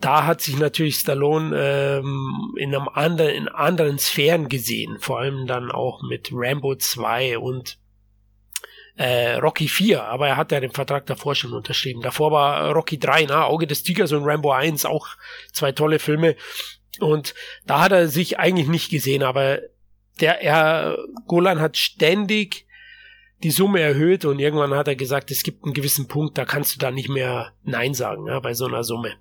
da 0.00 0.26
hat 0.26 0.40
sich 0.40 0.58
natürlich 0.58 0.96
Stallone 0.96 1.56
ähm, 1.58 2.54
in, 2.56 2.74
einem 2.74 2.88
anderen, 2.88 3.34
in 3.34 3.48
anderen 3.48 3.98
Sphären 3.98 4.48
gesehen, 4.48 4.98
vor 5.00 5.20
allem 5.20 5.46
dann 5.46 5.70
auch 5.70 6.02
mit 6.02 6.30
Rambo 6.32 6.76
2 6.76 7.38
und 7.38 7.78
äh, 8.96 9.34
Rocky 9.34 9.68
4, 9.68 10.04
aber 10.04 10.28
er 10.28 10.36
hat 10.36 10.52
ja 10.52 10.60
den 10.60 10.72
Vertrag 10.72 11.06
davor 11.06 11.34
schon 11.34 11.52
unterschrieben. 11.52 12.00
Davor 12.02 12.32
war 12.32 12.72
Rocky 12.72 12.98
3, 12.98 13.26
na, 13.26 13.44
Auge 13.44 13.66
des 13.66 13.82
Tigers 13.82 14.12
und 14.12 14.24
Rambo 14.24 14.52
1, 14.52 14.84
auch 14.86 15.08
zwei 15.52 15.72
tolle 15.72 15.98
Filme. 15.98 16.36
Und 16.98 17.34
da 17.66 17.80
hat 17.80 17.92
er 17.92 18.08
sich 18.08 18.38
eigentlich 18.38 18.68
nicht 18.68 18.90
gesehen, 18.90 19.22
aber 19.22 19.60
der, 20.20 20.42
er, 20.42 20.96
Golan 21.26 21.60
hat 21.60 21.76
ständig 21.76 22.66
die 23.42 23.50
Summe 23.50 23.80
erhöht 23.80 24.24
und 24.24 24.38
irgendwann 24.38 24.74
hat 24.74 24.88
er 24.88 24.96
gesagt, 24.96 25.30
es 25.30 25.42
gibt 25.42 25.64
einen 25.64 25.74
gewissen 25.74 26.08
Punkt, 26.08 26.38
da 26.38 26.46
kannst 26.46 26.74
du 26.74 26.78
da 26.78 26.90
nicht 26.90 27.10
mehr 27.10 27.52
Nein 27.64 27.92
sagen, 27.92 28.26
ja, 28.26 28.40
bei 28.40 28.54
so 28.54 28.64
einer 28.64 28.82
Summe. 28.82 29.14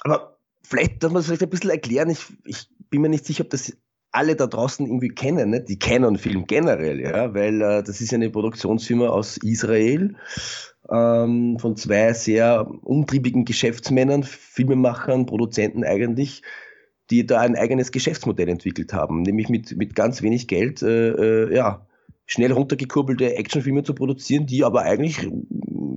Aber 0.00 0.40
vielleicht, 0.64 1.04
dass 1.04 1.12
man 1.12 1.20
es 1.20 1.26
vielleicht 1.26 1.42
ein 1.42 1.50
bisschen 1.50 1.70
erklären, 1.70 2.10
ich, 2.10 2.24
ich 2.44 2.66
bin 2.90 3.00
mir 3.00 3.08
nicht 3.08 3.24
sicher, 3.24 3.44
ob 3.44 3.50
das 3.50 3.76
alle 4.12 4.36
da 4.36 4.46
draußen 4.46 4.86
irgendwie 4.86 5.08
kennen, 5.08 5.50
ne? 5.50 5.62
die 5.62 5.78
Canon-Film 5.78 6.46
generell, 6.46 7.00
ja, 7.00 7.34
weil 7.34 7.60
äh, 7.62 7.82
das 7.82 8.00
ist 8.00 8.12
eine 8.12 8.30
Produktionsfirma 8.30 9.08
aus 9.08 9.38
Israel 9.38 10.14
ähm, 10.90 11.58
von 11.58 11.76
zwei 11.76 12.12
sehr 12.12 12.70
umtriebigen 12.82 13.44
Geschäftsmännern, 13.44 14.22
Filmemachern, 14.22 15.26
Produzenten 15.26 15.82
eigentlich, 15.82 16.42
die 17.10 17.26
da 17.26 17.40
ein 17.40 17.56
eigenes 17.56 17.90
Geschäftsmodell 17.90 18.48
entwickelt 18.48 18.92
haben, 18.92 19.22
nämlich 19.22 19.48
mit, 19.48 19.76
mit 19.76 19.94
ganz 19.94 20.22
wenig 20.22 20.46
Geld, 20.46 20.82
äh, 20.82 21.46
äh, 21.46 21.54
ja, 21.54 21.86
schnell 22.26 22.52
runtergekurbelte 22.52 23.34
Actionfilme 23.36 23.82
zu 23.82 23.94
produzieren, 23.94 24.46
die 24.46 24.64
aber 24.64 24.82
eigentlich 24.82 25.26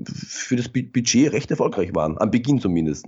für 0.05 0.55
das 0.55 0.69
Budget 0.69 1.33
recht 1.33 1.51
erfolgreich 1.51 1.93
waren, 1.93 2.17
am 2.17 2.31
Beginn 2.31 2.59
zumindest. 2.59 3.07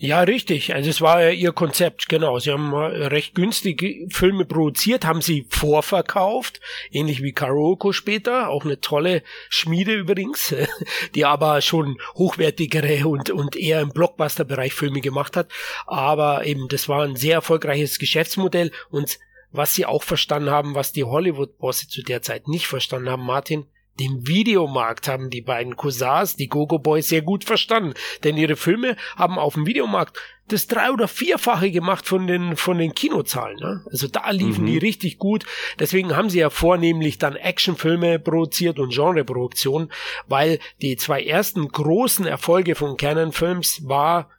Ja, 0.00 0.20
richtig. 0.20 0.72
Also 0.76 0.90
es 0.90 1.00
war 1.00 1.24
ja 1.24 1.30
ihr 1.30 1.50
Konzept, 1.50 2.08
genau. 2.08 2.38
Sie 2.38 2.52
haben 2.52 2.72
recht 2.72 3.34
günstige 3.34 4.06
Filme 4.10 4.44
produziert, 4.44 5.04
haben 5.04 5.22
sie 5.22 5.44
vorverkauft, 5.48 6.60
ähnlich 6.92 7.20
wie 7.20 7.32
Karoko 7.32 7.92
später, 7.92 8.48
auch 8.48 8.64
eine 8.64 8.80
tolle 8.80 9.24
Schmiede 9.48 9.94
übrigens, 9.94 10.54
die 11.16 11.24
aber 11.24 11.60
schon 11.62 11.98
hochwertigere 12.14 13.08
und, 13.08 13.30
und 13.30 13.56
eher 13.56 13.80
im 13.80 13.88
Blockbuster-Bereich 13.88 14.72
Filme 14.72 15.00
gemacht 15.00 15.36
hat. 15.36 15.50
Aber 15.88 16.46
eben, 16.46 16.68
das 16.68 16.88
war 16.88 17.02
ein 17.02 17.16
sehr 17.16 17.34
erfolgreiches 17.34 17.98
Geschäftsmodell 17.98 18.70
und 18.90 19.18
was 19.50 19.74
sie 19.74 19.84
auch 19.84 20.04
verstanden 20.04 20.50
haben, 20.50 20.76
was 20.76 20.92
die 20.92 21.04
Hollywood-Bosse 21.04 21.88
zu 21.88 22.02
der 22.02 22.22
Zeit 22.22 22.46
nicht 22.46 22.68
verstanden 22.68 23.10
haben, 23.10 23.24
Martin, 23.24 23.66
den 23.98 24.26
Videomarkt 24.26 25.08
haben 25.08 25.30
die 25.30 25.40
beiden 25.40 25.76
Cousins, 25.76 26.36
die 26.36 26.48
Gogo 26.48 26.78
Boys, 26.78 27.08
sehr 27.08 27.22
gut 27.22 27.44
verstanden, 27.44 27.94
denn 28.24 28.36
ihre 28.36 28.56
Filme 28.56 28.96
haben 29.16 29.38
auf 29.38 29.54
dem 29.54 29.66
Videomarkt 29.66 30.18
das 30.48 30.66
drei- 30.66 30.90
oder 30.90 31.08
vierfache 31.08 31.70
gemacht 31.70 32.06
von 32.06 32.26
den, 32.26 32.56
von 32.56 32.78
den 32.78 32.94
Kinozahlen. 32.94 33.58
Ne? 33.58 33.84
Also 33.90 34.08
da 34.08 34.30
liefen 34.30 34.62
mhm. 34.62 34.68
die 34.68 34.78
richtig 34.78 35.18
gut. 35.18 35.44
Deswegen 35.78 36.16
haben 36.16 36.30
sie 36.30 36.38
ja 36.38 36.50
vornehmlich 36.50 37.18
dann 37.18 37.36
Actionfilme 37.36 38.18
produziert 38.18 38.78
und 38.78 38.94
Genreproduktion, 38.94 39.90
weil 40.26 40.58
die 40.80 40.96
zwei 40.96 41.22
ersten 41.22 41.68
großen 41.68 42.26
Erfolge 42.26 42.74
von 42.74 42.96
Canon 42.96 43.32
Films 43.32 43.82
war 43.86 44.30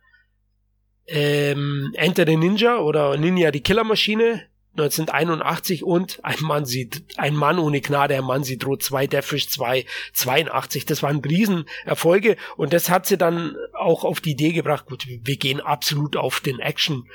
ähm, 1.08 1.92
Enter 1.96 2.26
the 2.26 2.38
Ninja 2.38 2.78
oder 2.78 3.18
Ninja 3.18 3.52
die 3.52 3.62
Killermaschine 3.62 4.49
1981 4.72 5.84
und 5.84 6.20
ein 6.24 6.42
Mann 6.42 6.66
sieht, 6.66 7.04
ein 7.18 7.36
Mann 7.36 7.60
ohne 7.60 7.82
Gnade, 7.82 8.16
ein 8.16 8.24
Mann 8.24 8.44
sieht 8.44 8.66
rot 8.66 8.84
2, 8.84 9.08
Deathwish 9.08 9.50
2, 9.50 9.86
82. 10.14 10.86
Das 10.86 11.04
waren 11.04 11.20
Riesenerfolge 11.20 12.38
und 12.56 12.72
das 12.74 12.90
hat 12.90 13.06
sie 13.06 13.18
dann 13.18 13.56
auch 13.74 14.04
auf 14.04 14.22
die 14.22 14.32
Idee 14.32 14.54
gebracht, 14.54 14.86
gut, 14.86 15.06
wir 15.08 15.38
gehen 15.38 15.60
absolut 15.60 16.16
auf 16.16 16.40
den 16.40 16.60
Action, 16.60 17.10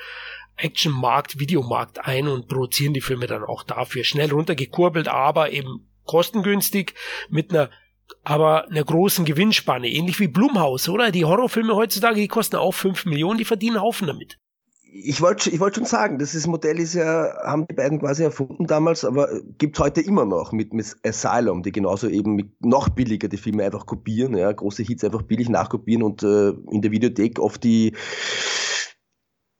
Actionmarkt, 0.57 1.39
Videomarkt 1.39 2.05
ein 2.05 2.27
und 2.27 2.47
produzieren 2.47 2.93
die 2.93 3.01
Filme 3.01 3.27
dann 3.27 3.43
auch 3.43 3.63
dafür. 3.63 4.03
Schnell 4.03 4.31
runtergekurbelt, 4.31 5.07
aber 5.07 5.51
eben 5.51 5.87
kostengünstig 6.05 6.93
mit 7.29 7.51
einer 7.51 7.69
aber 8.23 8.67
einer 8.67 8.83
großen 8.83 9.25
Gewinnspanne, 9.25 9.89
ähnlich 9.89 10.19
wie 10.19 10.27
Blumhaus, 10.27 10.89
oder? 10.89 11.09
Die 11.09 11.25
Horrorfilme 11.25 11.75
heutzutage, 11.75 12.21
die 12.21 12.27
kosten 12.27 12.55
auch 12.55 12.71
5 12.71 13.05
Millionen, 13.05 13.39
die 13.39 13.45
verdienen 13.45 13.81
Haufen 13.81 14.05
damit 14.05 14.37
ich 14.97 15.21
wollte 15.21 15.49
ich 15.49 15.59
wollte 15.59 15.81
schon 15.81 15.87
sagen, 15.87 16.19
das 16.19 16.33
ist, 16.35 16.47
Modell 16.47 16.79
ist 16.79 16.93
ja, 16.93 17.35
haben 17.43 17.67
die 17.67 17.75
beiden 17.75 17.99
quasi 17.99 18.23
erfunden 18.23 18.65
damals, 18.65 19.03
aber 19.03 19.27
gibt 19.57 19.77
heute 19.77 19.99
immer 19.99 20.23
noch 20.23 20.53
mit, 20.53 20.73
mit 20.73 20.95
Asylum, 21.05 21.63
die 21.63 21.73
genauso 21.73 22.07
eben 22.07 22.55
noch 22.61 22.87
billiger 22.87 23.27
die 23.27 23.37
Filme 23.37 23.65
einfach 23.65 23.85
kopieren, 23.85 24.37
ja, 24.37 24.51
große 24.51 24.83
Hits 24.83 25.03
einfach 25.03 25.23
billig 25.23 25.49
nachkopieren 25.49 26.01
und 26.01 26.23
äh, 26.23 26.49
in 26.71 26.81
der 26.81 26.91
Videothek 26.91 27.39
oft 27.39 27.63
die 27.63 27.93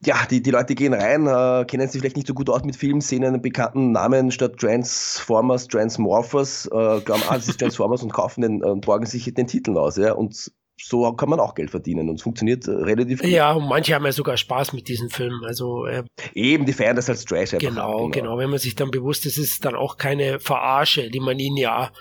ja, 0.05 0.25
die, 0.29 0.41
die 0.41 0.51
Leute 0.51 0.75
gehen 0.75 0.93
rein, 0.93 1.25
äh, 1.25 1.65
kennen 1.65 1.87
sich 1.87 1.99
vielleicht 1.99 2.15
nicht 2.15 2.27
so 2.27 2.33
gut 2.33 2.49
aus 2.49 2.63
mit 2.63 2.75
Filmen, 2.75 3.01
sehen 3.01 3.25
einen 3.25 3.41
bekannten 3.41 3.91
Namen 3.91 4.31
statt 4.31 4.57
Transformers, 4.57 5.67
Transmorphers, 5.67 6.67
äh, 6.67 7.01
glauben, 7.01 7.23
ah, 7.27 7.35
das 7.35 7.47
ist 7.47 7.59
Transformers 7.59 8.03
und 8.03 8.13
kaufen 8.13 8.41
den 8.41 8.63
und 8.63 8.85
borgen 8.85 9.05
sich 9.05 9.33
den 9.33 9.47
Titel 9.47 9.77
aus, 9.77 9.97
ja, 9.97 10.13
und 10.13 10.51
so 10.77 11.11
kann 11.13 11.29
man 11.29 11.39
auch 11.39 11.55
Geld 11.55 11.71
verdienen 11.71 12.09
und 12.09 12.15
es 12.15 12.21
funktioniert 12.21 12.67
äh, 12.67 12.71
relativ 12.71 13.21
gut. 13.21 13.29
Ja, 13.29 13.53
und 13.53 13.67
manche 13.67 13.93
haben 13.95 14.05
ja 14.05 14.11
sogar 14.11 14.37
Spaß 14.37 14.73
mit 14.73 14.87
diesen 14.87 15.09
Filmen. 15.09 15.43
Also 15.45 15.85
äh, 15.85 16.03
eben, 16.33 16.65
die 16.65 16.73
feiern 16.73 16.95
das 16.95 17.09
als 17.09 17.25
Trash. 17.25 17.51
Genau, 17.51 17.59
genau, 17.61 18.09
genau. 18.09 18.37
Wenn 18.37 18.49
man 18.49 18.59
sich 18.59 18.75
dann 18.75 18.91
bewusst 18.91 19.25
ist, 19.25 19.37
ist 19.37 19.53
es 19.53 19.59
dann 19.59 19.75
auch 19.75 19.97
keine 19.97 20.39
Verarsche, 20.39 21.09
die 21.09 21.19
man 21.19 21.39
ihnen 21.39 21.57
ja 21.57 21.91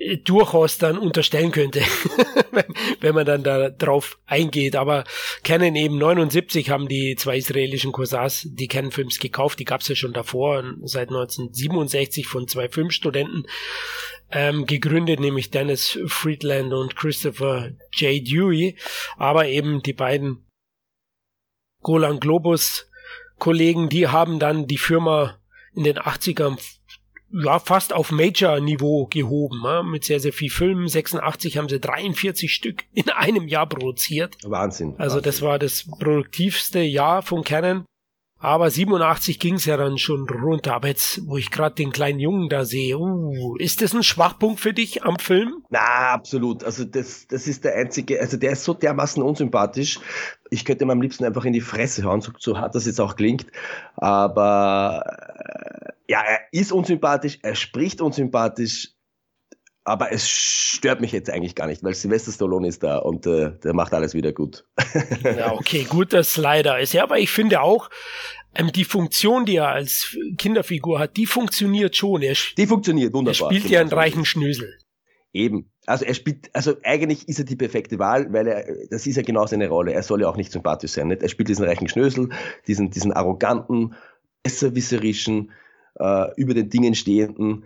äh, 0.00 0.16
durchaus 0.18 0.78
dann 0.78 0.98
unterstellen 0.98 1.52
könnte, 1.52 1.82
wenn 3.00 3.14
man 3.14 3.26
dann 3.26 3.44
da 3.44 3.70
drauf 3.70 4.18
eingeht. 4.26 4.76
Aber 4.76 5.04
Canon 5.44 5.76
eben 5.76 5.98
79 5.98 6.70
haben 6.70 6.88
die 6.88 7.14
zwei 7.16 7.36
israelischen 7.36 7.92
Corsars 7.92 8.46
die 8.50 8.68
Canon-Films 8.68 9.18
gekauft. 9.18 9.60
Die 9.60 9.64
gab 9.64 9.82
es 9.82 9.88
ja 9.88 9.94
schon 9.94 10.12
davor, 10.12 10.64
seit 10.82 11.10
1967 11.10 12.26
von 12.26 12.48
zwei 12.48 12.68
Filmstudenten 12.68 13.46
ähm, 14.30 14.66
gegründet, 14.66 15.20
nämlich 15.20 15.50
Dennis 15.50 15.98
Friedland 16.06 16.72
und 16.72 16.96
Christopher 16.96 17.70
J. 17.92 18.26
Dewey. 18.26 18.76
Aber 19.16 19.46
eben 19.46 19.82
die 19.82 19.92
beiden 19.92 20.46
Golan 21.82 22.20
Globus 22.20 22.88
Kollegen, 23.38 23.88
die 23.88 24.08
haben 24.08 24.38
dann 24.38 24.66
die 24.66 24.78
Firma 24.78 25.38
in 25.74 25.84
den 25.84 25.98
80ern 25.98 26.58
ja, 27.42 27.58
fast 27.58 27.92
auf 27.92 28.12
Major-Niveau 28.12 29.06
gehoben, 29.06 29.60
ja, 29.64 29.82
mit 29.82 30.04
sehr, 30.04 30.20
sehr 30.20 30.32
viel 30.32 30.50
Filmen. 30.50 30.86
86 30.86 31.58
haben 31.58 31.68
sie 31.68 31.80
43 31.80 32.52
Stück 32.52 32.84
in 32.92 33.10
einem 33.10 33.48
Jahr 33.48 33.68
produziert. 33.68 34.36
Wahnsinn. 34.44 34.94
Also 34.98 35.16
Wahnsinn. 35.16 35.22
das 35.22 35.42
war 35.42 35.58
das 35.58 35.84
produktivste 35.98 36.80
Jahr 36.80 37.22
von 37.22 37.42
Canon. 37.42 37.84
Aber 38.44 38.70
87 38.70 39.38
ging 39.38 39.54
es 39.54 39.64
ja 39.64 39.78
dann 39.78 39.96
schon 39.96 40.28
runter. 40.28 40.74
Aber 40.74 40.88
jetzt, 40.88 41.26
wo 41.26 41.38
ich 41.38 41.50
gerade 41.50 41.76
den 41.76 41.92
kleinen 41.92 42.20
Jungen 42.20 42.50
da 42.50 42.66
sehe, 42.66 42.98
uh, 42.98 43.56
ist 43.56 43.80
das 43.80 43.94
ein 43.94 44.02
Schwachpunkt 44.02 44.60
für 44.60 44.74
dich 44.74 45.02
am 45.02 45.18
Film? 45.18 45.64
Na, 45.70 46.12
absolut. 46.12 46.62
Also 46.62 46.84
das, 46.84 47.26
das 47.26 47.46
ist 47.46 47.64
der 47.64 47.74
einzige, 47.74 48.20
also 48.20 48.36
der 48.36 48.52
ist 48.52 48.64
so 48.64 48.74
dermaßen 48.74 49.22
unsympathisch. 49.22 49.98
Ich 50.50 50.66
könnte 50.66 50.84
ihm 50.84 50.90
am 50.90 51.00
liebsten 51.00 51.24
einfach 51.24 51.46
in 51.46 51.54
die 51.54 51.62
Fresse 51.62 52.04
hauen, 52.04 52.20
so, 52.20 52.32
so 52.38 52.58
hart 52.58 52.74
das 52.74 52.84
jetzt 52.84 53.00
auch 53.00 53.16
klingt. 53.16 53.46
Aber 53.96 55.04
äh, 55.06 56.12
ja, 56.12 56.20
er 56.20 56.40
ist 56.52 56.70
unsympathisch, 56.70 57.38
er 57.40 57.54
spricht 57.54 58.02
unsympathisch. 58.02 58.93
Aber 59.84 60.12
es 60.12 60.28
stört 60.28 61.00
mich 61.00 61.12
jetzt 61.12 61.30
eigentlich 61.30 61.54
gar 61.54 61.66
nicht, 61.66 61.84
weil 61.84 61.94
Sylvester 61.94 62.32
Stallone 62.32 62.66
ist 62.66 62.82
da 62.82 62.98
und 62.98 63.26
äh, 63.26 63.52
der 63.62 63.74
macht 63.74 63.92
alles 63.92 64.14
wieder 64.14 64.32
gut. 64.32 64.64
ja, 65.22 65.52
okay, 65.52 65.84
gut, 65.88 66.12
dass 66.12 66.36
leider 66.36 66.80
ist. 66.80 66.94
Ja, 66.94 67.02
aber 67.02 67.18
ich 67.18 67.30
finde 67.30 67.60
auch, 67.60 67.90
ähm, 68.54 68.72
die 68.72 68.84
Funktion, 68.84 69.44
die 69.44 69.56
er 69.56 69.68
als 69.68 70.16
Kinderfigur 70.38 70.98
hat, 70.98 71.16
die 71.16 71.26
funktioniert 71.26 71.96
schon. 71.96 72.22
Er, 72.22 72.34
die 72.56 72.66
funktioniert 72.66 73.12
wunderbar. 73.12 73.50
Er 73.50 73.56
spielt 73.56 73.70
ja 73.70 73.80
einen 73.80 73.90
reichen 73.90 74.24
Schnösel. 74.24 74.78
Eben. 75.32 75.70
Also 75.86 76.04
er 76.04 76.14
spielt, 76.14 76.48
also 76.54 76.76
eigentlich 76.84 77.28
ist 77.28 77.40
er 77.40 77.44
die 77.44 77.56
perfekte 77.56 77.98
Wahl, 77.98 78.32
weil 78.32 78.46
er, 78.46 78.64
das 78.88 79.06
ist 79.06 79.16
ja 79.16 79.22
genau 79.22 79.46
seine 79.46 79.68
Rolle. 79.68 79.92
Er 79.92 80.02
soll 80.02 80.22
ja 80.22 80.28
auch 80.28 80.36
nicht 80.36 80.52
sympathisch 80.52 80.92
sein. 80.92 81.08
Nicht? 81.08 81.22
Er 81.22 81.28
spielt 81.28 81.48
diesen 81.48 81.66
reichen 81.66 81.88
Schnösel, 81.88 82.30
diesen, 82.66 82.90
diesen 82.90 83.12
arroganten, 83.12 83.94
besserwisserischen, 84.42 85.50
äh, 85.98 86.32
über 86.36 86.54
den 86.54 86.70
Dingen 86.70 86.94
stehenden, 86.94 87.64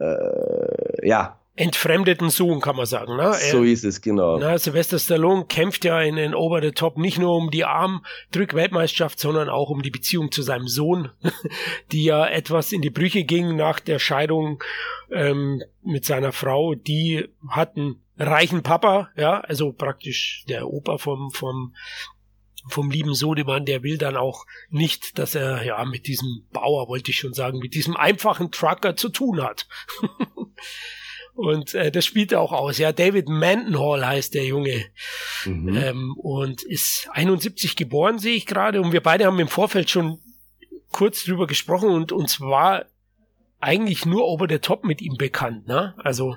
äh, 0.00 1.06
ja, 1.06 1.39
entfremdeten 1.60 2.30
Sohn, 2.30 2.60
kann 2.60 2.76
man 2.76 2.86
sagen. 2.86 3.16
Ne? 3.16 3.22
Er, 3.22 3.34
so 3.34 3.62
ist 3.62 3.84
es, 3.84 4.00
genau. 4.00 4.38
Na, 4.38 4.58
Sylvester 4.58 4.98
Stallone 4.98 5.44
kämpft 5.44 5.84
ja 5.84 6.00
in 6.00 6.16
den 6.16 6.34
Over 6.34 6.62
the 6.62 6.70
Top 6.70 6.96
nicht 6.96 7.18
nur 7.18 7.36
um 7.36 7.50
die 7.50 7.66
Armdrück-Weltmeisterschaft, 7.66 9.20
sondern 9.20 9.50
auch 9.50 9.68
um 9.68 9.82
die 9.82 9.90
Beziehung 9.90 10.32
zu 10.32 10.40
seinem 10.40 10.68
Sohn, 10.68 11.10
die 11.92 12.04
ja 12.04 12.26
etwas 12.26 12.72
in 12.72 12.80
die 12.80 12.88
Brüche 12.88 13.24
ging 13.24 13.56
nach 13.56 13.78
der 13.78 13.98
Scheidung 13.98 14.62
ähm, 15.10 15.62
mit 15.82 16.06
seiner 16.06 16.32
Frau. 16.32 16.74
Die 16.74 17.28
hatten 17.48 18.02
reichen 18.18 18.62
Papa, 18.62 19.10
ja, 19.14 19.40
also 19.40 19.72
praktisch 19.72 20.44
der 20.48 20.66
Opa 20.66 20.96
vom, 20.96 21.30
vom 21.30 21.74
vom 22.68 22.90
lieben 22.90 23.14
Sodemann, 23.14 23.64
der 23.64 23.82
will 23.82 23.96
dann 23.96 24.18
auch 24.18 24.44
nicht, 24.68 25.18
dass 25.18 25.34
er 25.34 25.64
ja 25.64 25.82
mit 25.86 26.06
diesem 26.06 26.46
Bauer, 26.52 26.88
wollte 26.88 27.10
ich 27.10 27.18
schon 27.18 27.32
sagen, 27.32 27.58
mit 27.58 27.72
diesem 27.74 27.96
einfachen 27.96 28.50
Trucker 28.50 28.96
zu 28.96 29.08
tun 29.08 29.42
hat. 29.42 29.66
Und 31.40 31.74
äh, 31.74 31.90
das 31.90 32.04
spielt 32.04 32.32
er 32.32 32.40
auch 32.42 32.52
aus. 32.52 32.76
Ja, 32.76 32.92
David 32.92 33.30
Mendenhall 33.30 34.06
heißt 34.06 34.34
der 34.34 34.44
Junge. 34.44 34.84
Mhm. 35.46 35.74
Ähm, 35.74 36.14
und 36.18 36.62
ist 36.62 37.08
71 37.12 37.76
geboren, 37.76 38.18
sehe 38.18 38.36
ich 38.36 38.44
gerade. 38.44 38.82
Und 38.82 38.92
wir 38.92 39.02
beide 39.02 39.24
haben 39.24 39.38
im 39.38 39.48
Vorfeld 39.48 39.88
schon 39.88 40.18
kurz 40.92 41.24
drüber 41.24 41.46
gesprochen 41.46 41.88
und 41.88 42.12
uns 42.12 42.40
war 42.40 42.84
eigentlich 43.58 44.04
nur 44.04 44.26
over 44.26 44.46
the 44.48 44.58
top 44.58 44.84
mit 44.84 45.00
ihm 45.00 45.16
bekannt, 45.16 45.66
ne? 45.66 45.94
Also. 45.98 46.36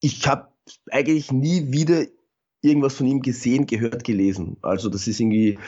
Ich 0.00 0.26
habe 0.28 0.48
eigentlich 0.90 1.32
nie 1.32 1.72
wieder 1.72 2.04
irgendwas 2.60 2.94
von 2.94 3.06
ihm 3.06 3.22
gesehen, 3.22 3.66
gehört, 3.66 4.04
gelesen. 4.04 4.58
Also 4.60 4.90
das 4.90 5.06
ist 5.06 5.18
irgendwie, 5.18 5.58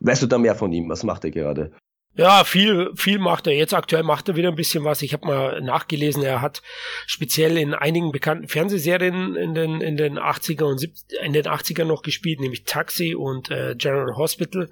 weißt 0.00 0.22
du 0.22 0.26
da 0.26 0.38
mehr 0.38 0.54
von 0.54 0.72
ihm? 0.72 0.88
Was 0.88 1.04
macht 1.04 1.24
er 1.24 1.30
gerade? 1.30 1.72
Ja, 2.16 2.44
viel, 2.44 2.92
viel 2.94 3.18
macht 3.18 3.48
er. 3.48 3.54
Jetzt 3.54 3.74
aktuell 3.74 4.04
macht 4.04 4.28
er 4.28 4.36
wieder 4.36 4.48
ein 4.48 4.54
bisschen 4.54 4.84
was. 4.84 5.02
Ich 5.02 5.12
habe 5.12 5.26
mal 5.26 5.60
nachgelesen, 5.60 6.22
er 6.22 6.40
hat 6.40 6.62
speziell 7.06 7.58
in 7.58 7.74
einigen 7.74 8.12
bekannten 8.12 8.46
Fernsehserien 8.46 9.34
in 9.34 9.54
den, 9.54 9.80
in 9.80 9.96
den 9.96 10.18
80er 10.18 10.62
und 10.62 10.78
70, 10.78 11.18
in 11.20 11.32
den 11.32 11.46
80er 11.46 11.84
noch 11.84 12.02
gespielt, 12.02 12.38
nämlich 12.38 12.64
Taxi 12.64 13.16
und 13.16 13.50
äh, 13.50 13.74
General 13.76 14.16
Hospital. 14.16 14.70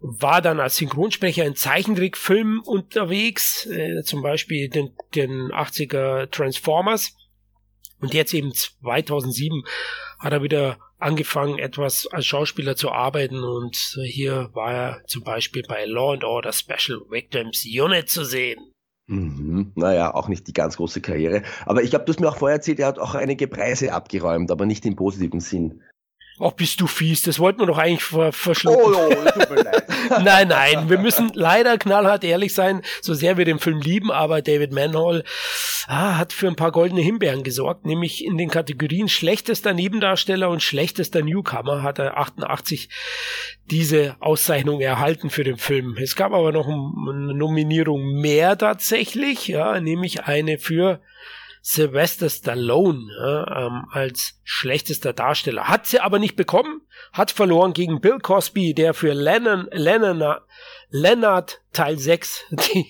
War 0.00 0.42
dann 0.42 0.60
als 0.60 0.76
Synchronsprecher 0.76 1.46
in 1.46 1.56
Zeichentrickfilmen 1.56 2.58
unterwegs, 2.58 3.64
äh, 3.66 4.02
zum 4.02 4.20
Beispiel 4.20 4.68
den, 4.68 4.94
den 5.14 5.50
80er 5.50 6.30
Transformers. 6.30 7.16
Und 8.00 8.12
jetzt 8.12 8.34
eben 8.34 8.52
2007 8.52 9.64
hat 10.18 10.34
er 10.34 10.42
wieder 10.42 10.76
angefangen, 10.98 11.58
etwas 11.58 12.06
als 12.06 12.26
Schauspieler 12.26 12.76
zu 12.76 12.90
arbeiten 12.90 13.42
und 13.42 13.76
hier 14.04 14.50
war 14.54 14.72
er 14.72 15.04
zum 15.06 15.22
Beispiel 15.22 15.62
bei 15.66 15.84
Law 15.84 16.14
and 16.14 16.24
Order 16.24 16.52
Special 16.52 17.00
Victims 17.10 17.64
Unit 17.66 18.08
zu 18.08 18.24
sehen. 18.24 18.72
Mhm. 19.08 19.72
Naja, 19.76 20.14
auch 20.14 20.28
nicht 20.28 20.48
die 20.48 20.52
ganz 20.52 20.76
große 20.76 21.00
Karriere. 21.00 21.42
Aber 21.64 21.82
ich 21.82 21.94
habe 21.94 22.04
das 22.04 22.18
mir 22.18 22.28
auch 22.28 22.36
vorher 22.36 22.56
erzählt, 22.56 22.80
er 22.80 22.88
hat 22.88 22.98
auch 22.98 23.14
einige 23.14 23.46
Preise 23.46 23.92
abgeräumt, 23.92 24.50
aber 24.50 24.66
nicht 24.66 24.84
im 24.84 24.96
positiven 24.96 25.40
Sinn. 25.40 25.80
Ach, 26.38 26.52
bist 26.52 26.80
du 26.82 26.86
fies, 26.86 27.22
das 27.22 27.38
wollten 27.38 27.60
wir 27.60 27.66
doch 27.66 27.78
eigentlich 27.78 28.02
ver 28.02 28.30
verschlucken. 28.30 28.94
Oh, 28.94 29.08
oh, 29.10 29.30
tut 29.30 29.50
mir 29.50 29.62
leid. 29.62 29.86
nein, 30.22 30.48
nein, 30.48 30.90
wir 30.90 30.98
müssen 30.98 31.30
leider 31.34 31.78
knallhart 31.78 32.24
ehrlich 32.24 32.52
sein, 32.52 32.82
so 33.00 33.14
sehr 33.14 33.38
wir 33.38 33.46
den 33.46 33.58
Film 33.58 33.80
lieben, 33.80 34.10
aber 34.10 34.42
David 34.42 34.72
Manhall 34.72 35.24
ah, 35.86 36.18
hat 36.18 36.34
für 36.34 36.46
ein 36.48 36.56
paar 36.56 36.72
goldene 36.72 37.00
Himbeeren 37.00 37.42
gesorgt, 37.42 37.86
nämlich 37.86 38.22
in 38.22 38.36
den 38.36 38.50
Kategorien 38.50 39.08
schlechtester 39.08 39.72
Nebendarsteller 39.72 40.50
und 40.50 40.62
schlechtester 40.62 41.22
Newcomer 41.22 41.82
hat 41.82 41.98
er 41.98 42.18
88 42.18 42.90
diese 43.70 44.16
Auszeichnung 44.20 44.80
erhalten 44.80 45.30
für 45.30 45.42
den 45.44 45.56
Film. 45.56 45.96
Es 45.98 46.16
gab 46.16 46.32
aber 46.32 46.52
noch 46.52 46.68
eine 46.68 47.34
Nominierung 47.34 48.20
mehr 48.20 48.58
tatsächlich, 48.58 49.48
ja, 49.48 49.80
nämlich 49.80 50.24
eine 50.24 50.58
für 50.58 51.00
Sylvester 51.68 52.30
Stallone 52.30 53.10
äh, 53.20 53.64
ähm, 53.64 53.86
als 53.90 54.38
schlechtester 54.44 55.12
Darsteller. 55.12 55.66
Hat 55.66 55.84
sie 55.84 55.98
aber 55.98 56.20
nicht 56.20 56.36
bekommen, 56.36 56.82
hat 57.12 57.32
verloren 57.32 57.72
gegen 57.72 58.00
Bill 58.00 58.20
Cosby, 58.20 58.72
der 58.72 58.94
für 58.94 59.12
Lennon, 59.12 59.66
Lennon, 59.72 60.22
Leonard 60.90 61.60
Teil 61.72 61.98
6 61.98 62.44
die, 62.50 62.86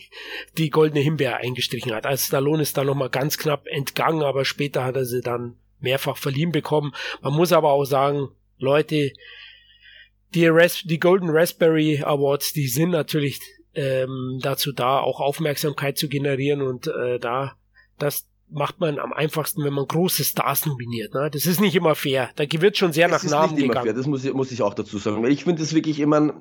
die 0.59 0.69
goldene 0.69 1.01
Himbeere 1.01 1.39
eingestrichen 1.39 1.95
hat. 1.95 2.05
Also 2.05 2.27
Stallone 2.27 2.61
ist 2.61 2.77
da 2.77 2.85
nochmal 2.85 3.09
ganz 3.09 3.39
knapp 3.39 3.67
entgangen, 3.67 4.23
aber 4.23 4.45
später 4.45 4.85
hat 4.85 4.97
er 4.97 5.07
sie 5.07 5.23
dann 5.23 5.57
mehrfach 5.81 6.19
verliehen 6.19 6.53
bekommen. 6.53 6.93
Man 7.23 7.33
muss 7.33 7.53
aber 7.53 7.71
auch 7.71 7.87
sagen, 7.87 8.29
Leute, 8.59 9.11
die, 10.35 10.49
Ras 10.49 10.83
die 10.85 10.99
Golden 10.99 11.31
Raspberry 11.31 12.03
Awards, 12.05 12.53
die 12.53 12.69
sind 12.69 12.91
natürlich 12.91 13.41
ähm, 13.73 14.39
dazu 14.43 14.73
da, 14.73 15.01
auch 15.01 15.21
Aufmerksamkeit 15.21 15.97
zu 15.97 16.11
generieren 16.11 16.61
und 16.61 16.89
äh, 16.89 17.19
da 17.19 17.57
das 17.99 18.29
macht 18.49 18.81
man 18.81 18.99
am 18.99 19.13
einfachsten, 19.13 19.65
wenn 19.65 19.73
man 19.73 19.87
große 19.87 20.25
Stars 20.25 20.67
nominiert. 20.67 21.15
Ne? 21.15 21.31
Das 21.31 21.47
ist 21.47 21.61
nicht 21.61 21.75
immer 21.75 21.95
fair. 21.95 22.31
Da 22.37 22.45
wird 22.49 22.77
schon 22.77 22.93
sehr 22.93 23.09
das 23.09 23.25
nach 23.25 23.49
Namen 23.49 23.57
gegangen. 23.57 23.85
Fair. 23.85 23.95
Das 23.95 24.07
muss 24.07 24.25
ich, 24.25 24.33
muss 24.33 24.53
ich 24.53 24.63
auch 24.63 24.75
dazu 24.75 24.99
sagen. 24.99 25.25
Ich 25.27 25.45
finde 25.45 25.63
es 25.63 25.75
wirklich 25.75 26.01
immer, 26.01 26.41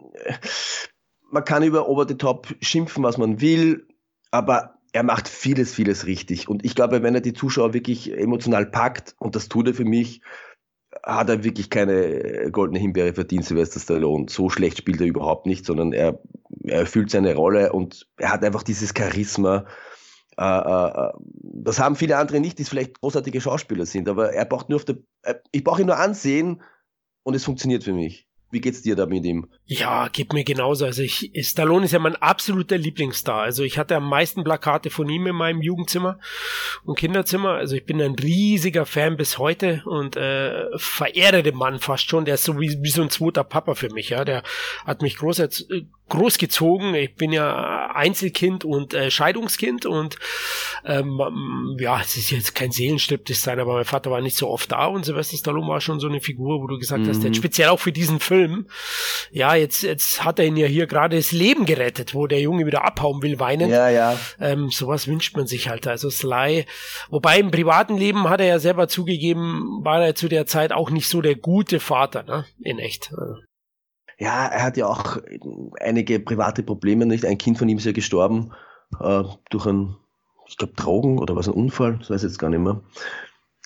man 1.31 1.43
kann 1.43 1.63
über 1.63 1.89
Over 1.89 2.07
the 2.07 2.15
Top 2.15 2.47
schimpfen, 2.61 3.03
was 3.03 3.17
man 3.17 3.41
will, 3.41 3.87
aber 4.31 4.75
er 4.93 5.03
macht 5.03 5.27
vieles, 5.27 5.73
vieles 5.73 6.05
richtig. 6.05 6.47
Und 6.47 6.63
ich 6.63 6.75
glaube, 6.75 7.03
wenn 7.03 7.15
er 7.15 7.21
die 7.21 7.33
Zuschauer 7.33 7.73
wirklich 7.73 8.17
emotional 8.17 8.65
packt, 8.65 9.15
und 9.19 9.35
das 9.35 9.49
tut 9.49 9.67
er 9.67 9.73
für 9.73 9.83
mich, 9.83 10.21
hat 11.03 11.29
er 11.29 11.43
wirklich 11.43 11.69
keine 11.69 12.49
goldene 12.51 12.79
Himbeere 12.79 13.13
verdient, 13.13 13.45
Sylvester 13.45 13.79
Stallone. 13.79 14.27
So 14.29 14.49
schlecht 14.49 14.77
spielt 14.77 15.01
er 15.01 15.07
überhaupt 15.07 15.45
nicht, 15.45 15.65
sondern 15.65 15.91
er, 15.91 16.19
er 16.63 16.79
erfüllt 16.79 17.09
seine 17.09 17.35
Rolle 17.35 17.73
und 17.73 18.07
er 18.17 18.31
hat 18.31 18.43
einfach 18.43 18.63
dieses 18.63 18.93
Charisma, 18.97 19.65
das 20.38 21.80
haben 21.80 21.95
viele 21.95 22.17
andere 22.17 22.39
nicht, 22.39 22.60
die 22.60 22.65
vielleicht 22.65 23.00
großartige 23.00 23.39
Schauspieler 23.39 23.86
sind, 23.86 24.10
aber 24.10 24.34
er 24.34 24.45
braucht 24.45 24.69
nur 24.69 24.78
auf 24.78 24.86
der, 24.86 24.98
äh, 25.24 25.36
ich 25.52 25.63
brauche 25.63 25.82
ihn 25.82 25.88
nur 25.88 25.98
ansehen 25.98 26.62
und 27.24 27.36
es 27.36 27.45
funktioniert 27.45 27.84
für 27.84 27.93
mich. 27.93 28.28
Wie 28.52 28.62
geht's 28.62 28.82
dir 28.82 28.95
da 28.95 29.06
mit 29.06 29.26
ihm? 29.26 29.48
Ja, 29.67 30.10
geht 30.10 30.32
mir 30.32 30.43
genauso. 30.43 30.86
Also 30.86 31.01
ich, 31.01 31.32
Stallone 31.41 31.86
ist 31.86 31.91
ja 31.91 31.97
mein 31.97 32.15
absoluter 32.15 32.78
Lieblingsstar. 32.78 33.41
Also 33.41 33.63
ich 33.63 33.80
hatte 33.80 33.95
am 33.95 34.08
meisten 34.08 34.43
Plakate 34.43 34.91
von 34.91 35.10
ihm 35.10 35.25
in 35.25 35.36
meinem 35.36 35.63
Jugendzimmer 35.63 36.19
und 36.84 36.99
Kinderzimmer. 36.99 37.56
Also 37.56 37.75
ich 37.75 37.84
bin 37.84 37.99
ein 37.99 38.13
riesiger 38.13 38.86
Fan 38.86 39.17
bis 39.17 39.39
heute 39.39 39.82
und 39.86 40.17
äh, 40.17 40.65
verehre 40.75 41.41
den 41.41 41.56
Mann 41.56 41.80
fast 41.80 42.08
schon. 42.08 42.25
Der 42.25 42.36
ist 42.36 42.43
so 42.43 42.60
wie, 42.60 42.78
wie 42.84 42.91
so 42.91 43.01
ein 43.01 43.10
zweiter 43.10 43.43
Papa 43.43 43.73
für 43.73 43.89
mich. 43.91 44.10
Ja, 44.10 44.23
der 44.23 44.43
hat 44.86 45.01
mich 45.01 45.17
groß, 45.17 45.41
großgezogen. 46.10 46.93
Ich 46.93 47.15
bin 47.15 47.32
ja 47.32 47.89
Einzelkind 47.95 48.65
und 48.65 48.93
äh, 48.93 49.10
Scheidungskind 49.10 49.88
und 49.88 50.17
ähm, 50.86 51.75
ja, 51.80 51.99
es 51.99 52.15
ist 52.17 52.30
jetzt 52.30 52.54
kein 52.54 52.71
Seelenstriptease 52.71 53.41
sein, 53.41 53.60
aber 53.60 53.73
mein 53.73 53.86
Vater 53.86 54.12
war 54.12 54.21
nicht 54.21 54.38
so 54.38 54.49
oft 54.49 54.71
da 54.71 54.86
und 54.86 55.06
Sylvester 55.06 55.38
Stallone 55.38 55.67
war 55.67 55.82
schon 55.82 55.99
so 55.99 56.08
eine 56.08 56.21
Figur, 56.21 56.62
wo 56.62 56.67
du 56.67 56.78
gesagt 56.78 57.01
mhm. 57.01 57.10
hast, 57.10 57.23
jetzt 57.23 57.38
speziell 57.38 57.69
auch 57.69 57.80
für 57.80 57.91
diesen 57.91 58.19
Film. 58.19 58.67
Ja, 59.32 59.54
jetzt 59.55 59.83
jetzt 59.83 60.23
hat 60.23 60.39
er 60.39 60.45
ihn 60.45 60.57
ja 60.57 60.67
hier 60.67 60.87
gerade 60.87 61.17
das 61.17 61.31
Leben 61.31 61.65
gerettet, 61.65 62.13
wo 62.13 62.27
der 62.27 62.39
Junge 62.39 62.65
wieder 62.65 62.85
abhauen 62.85 63.21
will, 63.21 63.39
weinen. 63.39 63.69
Ja, 63.69 63.89
ja. 63.89 64.17
Ähm, 64.39 64.69
sowas 64.69 65.07
wünscht 65.07 65.35
man 65.35 65.47
sich 65.47 65.69
halt. 65.69 65.87
Also 65.87 66.09
Sly, 66.09 66.65
wobei 67.09 67.39
im 67.39 67.51
privaten 67.51 67.97
Leben 67.97 68.29
hat 68.29 68.39
er 68.39 68.47
ja 68.47 68.59
selber 68.59 68.87
zugegeben, 68.87 69.81
war 69.83 70.03
er 70.03 70.15
zu 70.15 70.27
der 70.27 70.45
Zeit 70.45 70.71
auch 70.71 70.89
nicht 70.89 71.07
so 71.07 71.21
der 71.21 71.35
gute 71.35 71.79
Vater, 71.79 72.23
ne? 72.23 72.45
In 72.59 72.79
echt. 72.79 73.11
Also 73.17 73.35
ja, 74.17 74.47
er 74.47 74.63
hat 74.63 74.77
ja 74.77 74.87
auch 74.87 75.17
einige 75.79 76.19
private 76.19 76.63
Probleme, 76.63 77.05
nicht? 77.05 77.25
Ein 77.25 77.37
Kind 77.37 77.57
von 77.57 77.67
ihm 77.67 77.77
ist 77.77 77.85
ja 77.85 77.91
gestorben 77.91 78.53
äh, 78.99 79.23
durch 79.49 79.65
ein, 79.65 79.95
ich 80.47 80.57
glaube, 80.57 80.73
Drogen 80.73 81.19
oder 81.19 81.35
was, 81.35 81.47
ein 81.47 81.53
Unfall, 81.53 81.97
das 81.99 82.09
weiß 82.09 82.23
ich 82.23 82.29
jetzt 82.29 82.39
gar 82.39 82.49
nicht 82.49 82.59
mehr. 82.59 82.81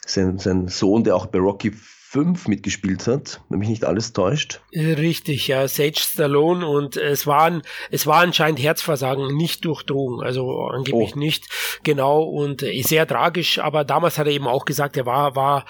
Sein, 0.05 0.39
sein 0.39 0.67
Sohn, 0.67 1.03
der 1.03 1.15
auch 1.15 1.27
bei 1.27 1.39
Rocky 1.39 1.73
5 2.11 2.47
mitgespielt 2.47 3.05
hat, 3.05 3.41
wenn 3.49 3.59
mich 3.59 3.69
nicht 3.69 3.85
alles 3.85 4.13
täuscht. 4.13 4.61
Richtig, 4.73 5.47
ja, 5.47 5.67
Sage 5.67 5.99
Stallone 5.99 6.65
und 6.65 6.97
es 6.97 7.27
waren, 7.27 7.61
es 7.91 8.07
war 8.07 8.21
anscheinend 8.21 8.59
Herzversagen, 8.59 9.37
nicht 9.37 9.63
durch 9.63 9.83
Drogen, 9.83 10.23
also 10.23 10.59
angeblich 10.73 11.13
oh. 11.15 11.19
nicht, 11.19 11.45
genau 11.83 12.23
und 12.23 12.63
äh, 12.63 12.81
sehr 12.81 13.05
tragisch, 13.05 13.59
aber 13.59 13.83
damals 13.83 14.17
hat 14.17 14.25
er 14.25 14.33
eben 14.33 14.47
auch 14.47 14.65
gesagt, 14.65 14.97
er 14.97 15.05
war, 15.05 15.35
war 15.35 15.65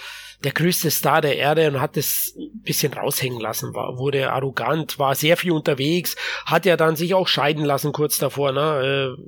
der 0.45 0.53
größte 0.53 0.91
Star 0.91 1.19
der 1.19 1.35
Erde 1.35 1.67
und 1.67 1.81
hat 1.81 1.97
es 1.97 2.33
ein 2.37 2.61
bisschen 2.61 2.93
raushängen 2.93 3.41
lassen, 3.41 3.73
war, 3.73 3.97
wurde 3.97 4.31
arrogant, 4.31 4.97
war 4.97 5.15
sehr 5.15 5.35
viel 5.35 5.51
unterwegs, 5.51 6.15
hat 6.45 6.65
ja 6.65 6.77
dann 6.77 6.95
sich 6.95 7.15
auch 7.15 7.27
scheiden 7.27 7.65
lassen 7.65 7.91
kurz 7.91 8.17
davor, 8.17 8.53
ne, 8.53 9.17
äh, 9.17 9.21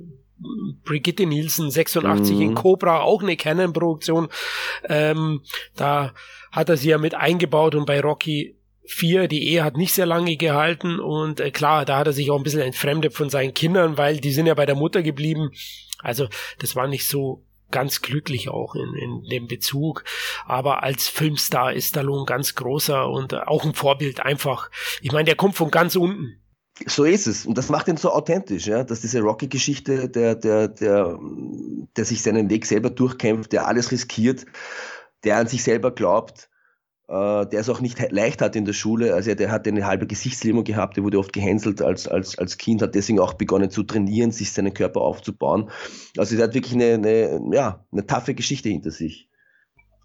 Brigitte 0.85 1.25
Nielsen 1.25 1.69
86 1.69 2.35
mhm. 2.35 2.41
in 2.41 2.55
Cobra, 2.55 3.01
auch 3.01 3.21
eine 3.21 3.37
Canon-Produktion. 3.37 4.29
Ähm, 4.89 5.41
da 5.75 6.13
hat 6.51 6.69
er 6.69 6.77
sie 6.77 6.89
ja 6.89 6.97
mit 6.97 7.15
eingebaut 7.15 7.75
und 7.75 7.85
bei 7.85 7.99
Rocky 8.01 8.57
4, 8.85 9.27
die 9.27 9.47
Ehe 9.49 9.63
hat 9.63 9.77
nicht 9.77 9.93
sehr 9.93 10.05
lange 10.05 10.35
gehalten 10.37 10.99
und 10.99 11.39
äh, 11.39 11.51
klar, 11.51 11.85
da 11.85 11.97
hat 11.97 12.07
er 12.07 12.13
sich 12.13 12.31
auch 12.31 12.37
ein 12.37 12.43
bisschen 12.43 12.61
entfremdet 12.61 13.13
von 13.13 13.29
seinen 13.29 13.53
Kindern, 13.53 13.97
weil 13.97 14.19
die 14.19 14.31
sind 14.31 14.47
ja 14.47 14.53
bei 14.53 14.65
der 14.65 14.75
Mutter 14.75 15.03
geblieben. 15.03 15.51
Also 15.99 16.27
das 16.59 16.75
war 16.75 16.87
nicht 16.87 17.07
so 17.07 17.43
ganz 17.69 18.01
glücklich 18.01 18.49
auch 18.49 18.75
in, 18.75 18.93
in 18.95 19.23
dem 19.29 19.47
Bezug. 19.47 20.03
Aber 20.45 20.83
als 20.83 21.07
Filmstar 21.07 21.73
ist 21.73 21.89
Stallone 21.89 22.25
ganz 22.25 22.55
großer 22.55 23.09
und 23.09 23.33
auch 23.33 23.65
ein 23.65 23.73
Vorbild 23.73 24.19
einfach. 24.19 24.69
Ich 25.01 25.11
meine, 25.11 25.25
der 25.25 25.35
kommt 25.35 25.55
von 25.55 25.71
ganz 25.71 25.95
unten. 25.95 26.37
So 26.85 27.03
ist 27.03 27.27
es. 27.27 27.45
Und 27.45 27.57
das 27.57 27.69
macht 27.69 27.87
ihn 27.87 27.97
so 27.97 28.11
authentisch, 28.11 28.67
ja, 28.67 28.83
dass 28.83 29.01
diese 29.01 29.21
Rocky-Geschichte, 29.21 30.09
der, 30.09 30.35
der, 30.35 30.67
der, 30.67 31.19
der 31.95 32.05
sich 32.05 32.23
seinen 32.23 32.49
Weg 32.49 32.65
selber 32.65 32.89
durchkämpft, 32.89 33.51
der 33.51 33.67
alles 33.67 33.91
riskiert, 33.91 34.45
der 35.23 35.37
an 35.37 35.47
sich 35.47 35.63
selber 35.63 35.91
glaubt, 35.91 36.49
äh, 37.11 37.45
der 37.45 37.59
es 37.59 37.69
auch 37.69 37.81
nicht 37.81 37.99
leicht 38.11 38.41
hat 38.41 38.55
in 38.55 38.65
der 38.65 38.73
Schule. 38.73 39.13
Also 39.13 39.35
der 39.35 39.51
hat 39.51 39.67
eine 39.67 39.85
halbe 39.85 40.07
Gesichtslähmung 40.07 40.63
gehabt, 40.63 40.97
der 40.97 41.03
wurde 41.03 41.19
oft 41.19 41.33
gehänselt 41.33 41.81
als, 41.81 42.07
als, 42.07 42.37
als 42.37 42.57
Kind, 42.57 42.81
hat 42.81 42.95
deswegen 42.95 43.19
auch 43.19 43.33
begonnen 43.33 43.69
zu 43.69 43.83
trainieren, 43.83 44.31
sich 44.31 44.51
seinen 44.51 44.73
Körper 44.73 45.01
aufzubauen. 45.01 45.69
Also 46.17 46.35
er 46.37 46.43
hat 46.43 46.53
wirklich 46.53 46.73
eine, 46.73 46.93
eine, 46.93 47.41
ja, 47.53 47.85
eine 47.91 48.05
taffe 48.05 48.33
Geschichte 48.33 48.69
hinter 48.69 48.91
sich. 48.91 49.27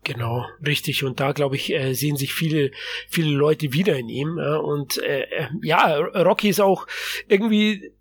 Genau, 0.03 0.45
richtig. 0.65 1.03
Und 1.03 1.19
da, 1.19 1.33
glaube 1.33 1.57
ich, 1.57 1.73
äh, 1.73 1.93
sehen 1.95 2.17
sich 2.17 2.33
viele, 2.33 2.71
viele 3.09 3.31
Leute 3.31 3.73
wieder 3.73 3.97
in 3.97 4.09
ihm. 4.09 4.39
Äh, 4.39 4.57
und 4.57 4.99
äh, 4.99 5.27
ja, 5.63 5.97
Rocky 5.97 6.49
ist 6.49 6.61
auch 6.61 6.87
irgendwie 7.27 7.93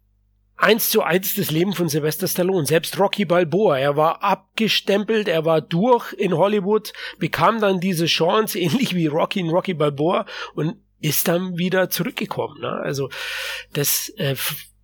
eins 0.57 0.89
zu 0.89 1.01
eins 1.01 1.35
das 1.35 1.51
Leben 1.51 1.73
von 1.73 1.89
Sylvester 1.89 2.27
Stallone. 2.27 2.65
Selbst 2.65 2.99
Rocky 2.99 3.25
Balboa, 3.25 3.77
er 3.77 3.95
war 3.97 4.23
abgestempelt, 4.23 5.27
er 5.27 5.45
war 5.45 5.61
durch 5.61 6.13
in 6.13 6.35
Hollywood, 6.35 6.93
bekam 7.19 7.59
dann 7.59 7.79
diese 7.79 8.05
Chance, 8.05 8.59
ähnlich 8.59 8.95
wie 8.95 9.07
Rocky 9.07 9.39
in 9.39 9.49
Rocky 9.49 9.73
Balboa 9.73 10.25
und 10.53 10.77
ist 11.01 11.27
dann 11.27 11.57
wieder 11.57 11.89
zurückgekommen. 11.89 12.61
Ne? 12.61 12.71
Also 12.71 13.09
das 13.73 14.09
äh, 14.17 14.35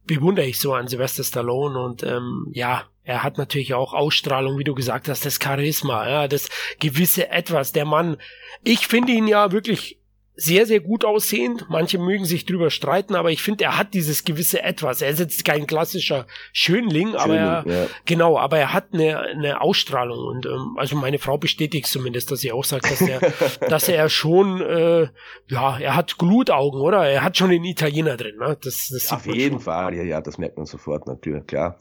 bewundere 0.05 0.45
ich 0.45 0.59
so 0.59 0.73
an 0.73 0.87
Sylvester 0.87 1.23
Stallone 1.23 1.79
und 1.79 2.03
ähm, 2.03 2.47
ja, 2.51 2.85
er 3.03 3.23
hat 3.23 3.37
natürlich 3.37 3.73
auch 3.73 3.93
Ausstrahlung, 3.93 4.59
wie 4.59 4.63
du 4.63 4.75
gesagt 4.75 5.09
hast, 5.09 5.25
das 5.25 5.39
Charisma, 5.41 6.07
ja, 6.07 6.27
das 6.27 6.49
gewisse 6.79 7.29
Etwas. 7.29 7.71
Der 7.71 7.85
Mann, 7.85 8.17
ich 8.63 8.87
finde 8.87 9.13
ihn 9.13 9.27
ja 9.27 9.51
wirklich 9.51 10.00
sehr, 10.41 10.65
sehr 10.65 10.79
gut 10.79 11.05
aussehend. 11.05 11.65
Manche 11.69 11.99
mögen 11.99 12.25
sich 12.25 12.45
drüber 12.45 12.69
streiten, 12.69 13.15
aber 13.15 13.31
ich 13.31 13.41
finde, 13.43 13.65
er 13.65 13.77
hat 13.77 13.93
dieses 13.93 14.23
gewisse 14.23 14.63
Etwas. 14.63 15.01
Er 15.01 15.09
ist 15.09 15.19
jetzt 15.19 15.45
kein 15.45 15.67
klassischer 15.67 16.25
Schönling, 16.51 17.15
aber 17.15 17.35
er, 17.35 17.63
ja. 17.67 17.87
genau, 18.05 18.37
aber 18.37 18.57
er 18.57 18.73
hat 18.73 18.93
eine, 18.93 19.19
eine 19.19 19.61
Ausstrahlung 19.61 20.17
und 20.17 20.45
ähm, 20.45 20.75
also 20.77 20.95
meine 20.95 21.19
Frau 21.19 21.37
bestätigt 21.37 21.87
zumindest, 21.87 22.31
dass 22.31 22.39
sie 22.39 22.51
auch 22.51 22.63
sagt, 22.63 22.89
dass 22.89 23.01
er, 23.01 23.19
dass 23.69 23.87
er 23.87 24.09
schon, 24.09 24.61
äh, 24.61 25.07
ja, 25.47 25.77
er 25.79 25.95
hat 25.95 26.17
Glutaugen, 26.17 26.81
oder? 26.81 27.07
Er 27.07 27.23
hat 27.23 27.37
schon 27.37 27.51
den 27.51 27.63
Italiener 27.63 28.17
drin. 28.17 28.37
Ne? 28.37 28.57
Das, 28.61 28.89
das 28.91 29.11
Auf 29.11 29.25
jeden 29.27 29.55
schon. 29.55 29.59
Fall, 29.61 29.95
ja, 29.95 30.03
ja, 30.03 30.21
das 30.21 30.37
merkt 30.37 30.57
man 30.57 30.65
sofort 30.65 31.05
natürlich, 31.07 31.45
klar. 31.45 31.77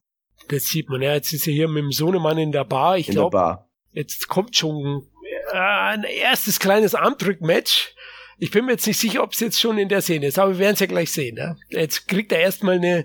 Das 0.49 0.65
sieht 0.65 0.89
man. 0.89 1.01
Ja, 1.03 1.15
jetzt 1.15 1.33
ist 1.33 1.47
er 1.47 1.53
hier 1.53 1.69
mit 1.69 1.83
dem 1.83 1.93
Sohnemann 1.93 2.39
in 2.39 2.53
der 2.53 2.65
Bar. 2.65 2.99
Ich 2.99 3.09
glaube, 3.09 3.59
jetzt 3.93 4.29
kommt 4.29 4.57
schon 4.57 5.07
äh, 5.53 5.57
ein 5.57 6.05
erstes 6.05 6.59
kleines 6.59 6.95
Armdrückmatch. 6.95 7.95
Ich 8.41 8.51
bin 8.51 8.65
mir 8.65 8.73
jetzt 8.73 8.87
nicht 8.87 8.99
sicher, 8.99 9.23
ob 9.23 9.33
es 9.33 9.41
jetzt 9.41 9.61
schon 9.61 9.77
in 9.77 9.91
der 9.91 10.01
Szene 10.01 10.27
ist, 10.27 10.39
aber 10.39 10.53
wir 10.53 10.59
werden 10.59 10.75
es 10.75 10.81
ja 10.81 10.87
gleich 10.87 11.13
sehen. 11.13 11.37
Ja? 11.37 11.57
Jetzt 11.69 12.09
kriegt 12.09 12.33
er 12.33 12.41
erstmal 12.41 12.77
eine, 12.77 13.05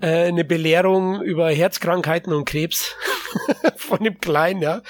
äh, 0.00 0.26
eine 0.26 0.44
Belehrung 0.44 1.22
über 1.22 1.50
Herzkrankheiten 1.50 2.32
und 2.32 2.46
Krebs 2.46 2.96
von 3.76 4.02
dem 4.02 4.18
Kleinen. 4.18 4.62
Ja? 4.62 4.82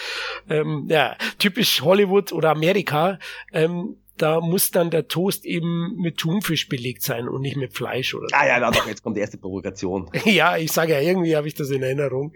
Ähm, 0.48 0.86
ja, 0.88 1.16
typisch 1.38 1.82
Hollywood 1.82 2.32
oder 2.32 2.50
Amerika. 2.50 3.18
Ähm, 3.52 3.96
da 4.16 4.40
muss 4.40 4.70
dann 4.70 4.90
der 4.90 5.08
Toast 5.08 5.44
eben 5.44 5.94
mit 5.96 6.16
Thunfisch 6.16 6.68
belegt 6.68 7.02
sein 7.02 7.28
und 7.28 7.42
nicht 7.42 7.56
mit 7.56 7.74
Fleisch 7.74 8.14
oder 8.14 8.28
so. 8.30 8.34
Ah 8.34 8.46
ja, 8.46 8.58
na 8.58 8.70
doch, 8.70 8.86
jetzt 8.86 9.02
kommt 9.02 9.18
die 9.18 9.20
erste 9.20 9.36
Provokation. 9.36 10.10
ja, 10.24 10.56
ich 10.56 10.72
sage 10.72 10.92
ja, 10.92 11.00
irgendwie 11.00 11.36
habe 11.36 11.48
ich 11.48 11.54
das 11.54 11.68
in 11.70 11.82
Erinnerung. 11.82 12.32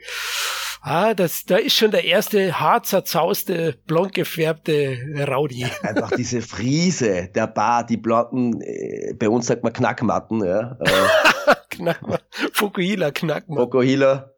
Ah, 0.83 1.12
das, 1.12 1.45
da 1.45 1.57
ist 1.57 1.75
schon 1.75 1.90
der 1.90 2.05
erste 2.05 2.59
hart 2.59 2.87
zerzauste, 2.87 3.79
blond 3.87 4.14
gefärbte 4.14 4.97
Rowdy. 5.29 5.66
Einfach 5.83 6.11
diese 6.16 6.40
Friese 6.40 7.29
der 7.35 7.47
Bar, 7.47 7.85
die 7.85 7.99
blonden, 7.99 8.62
äh, 8.62 9.12
bei 9.14 9.29
uns 9.29 9.47
sagt 9.47 9.62
man 9.62 9.75
Knackmatten, 9.75 10.43
ja. 10.43 10.79
Äh, 10.81 11.55
Knackmatten. 11.71 12.27
Fukuhila 12.53 13.11
Knackmatten. 13.11 13.57
Fukuhila. 13.57 14.33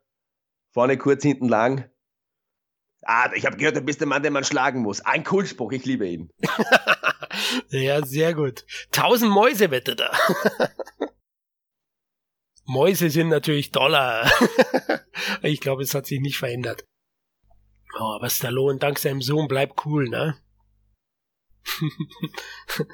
Vorne 0.73 0.97
kurz, 0.99 1.23
hinten 1.23 1.49
lang. 1.49 1.89
Ah, 3.05 3.31
ich 3.35 3.47
habe 3.47 3.57
gehört, 3.57 3.77
du 3.77 3.81
bist 3.81 4.01
der 4.01 4.09
Mann, 4.09 4.23
den 4.23 4.33
man 4.33 4.45
schlagen 4.45 4.81
muss. 4.81 5.01
Ein 5.01 5.25
Kultspruch, 5.25 5.73
ich 5.73 5.85
liebe 5.85 6.09
ihn. 6.09 6.31
ja, 7.69 8.05
sehr 8.05 8.35
gut. 8.35 8.65
Tausend 8.91 9.31
Mäuse 9.31 9.71
wette 9.71 9.97
da. 9.97 10.11
Mäuse 12.73 13.11
sind 13.11 13.29
natürlich 13.29 13.71
Dollar. 13.71 14.31
ich 15.43 15.61
glaube, 15.61 15.83
es 15.83 15.95
hat 15.95 16.07
sich 16.07 16.21
nicht 16.21 16.39
verändert. 16.39 16.85
Oh, 17.99 18.15
aber 18.15 18.31
Stallone, 18.31 18.79
dank 18.79 18.99
seinem 18.99 19.21
Sohn, 19.21 19.47
bleibt 19.47 19.85
cool, 19.85 20.09
ne? 20.09 20.37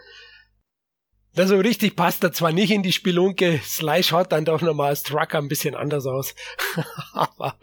Das 1.34 1.50
so 1.50 1.56
richtig 1.56 1.94
passt 1.94 2.24
er 2.24 2.32
zwar 2.32 2.50
nicht 2.50 2.72
in 2.72 2.82
die 2.82 2.90
Spelunke, 2.90 3.60
Sly 3.62 4.02
schaut 4.02 4.32
dann 4.32 4.44
doch 4.44 4.60
nochmal 4.60 4.88
als 4.88 5.04
Trucker 5.04 5.38
ein 5.38 5.46
bisschen 5.46 5.76
anders 5.76 6.04
aus. 6.04 6.34
aber 7.12 7.60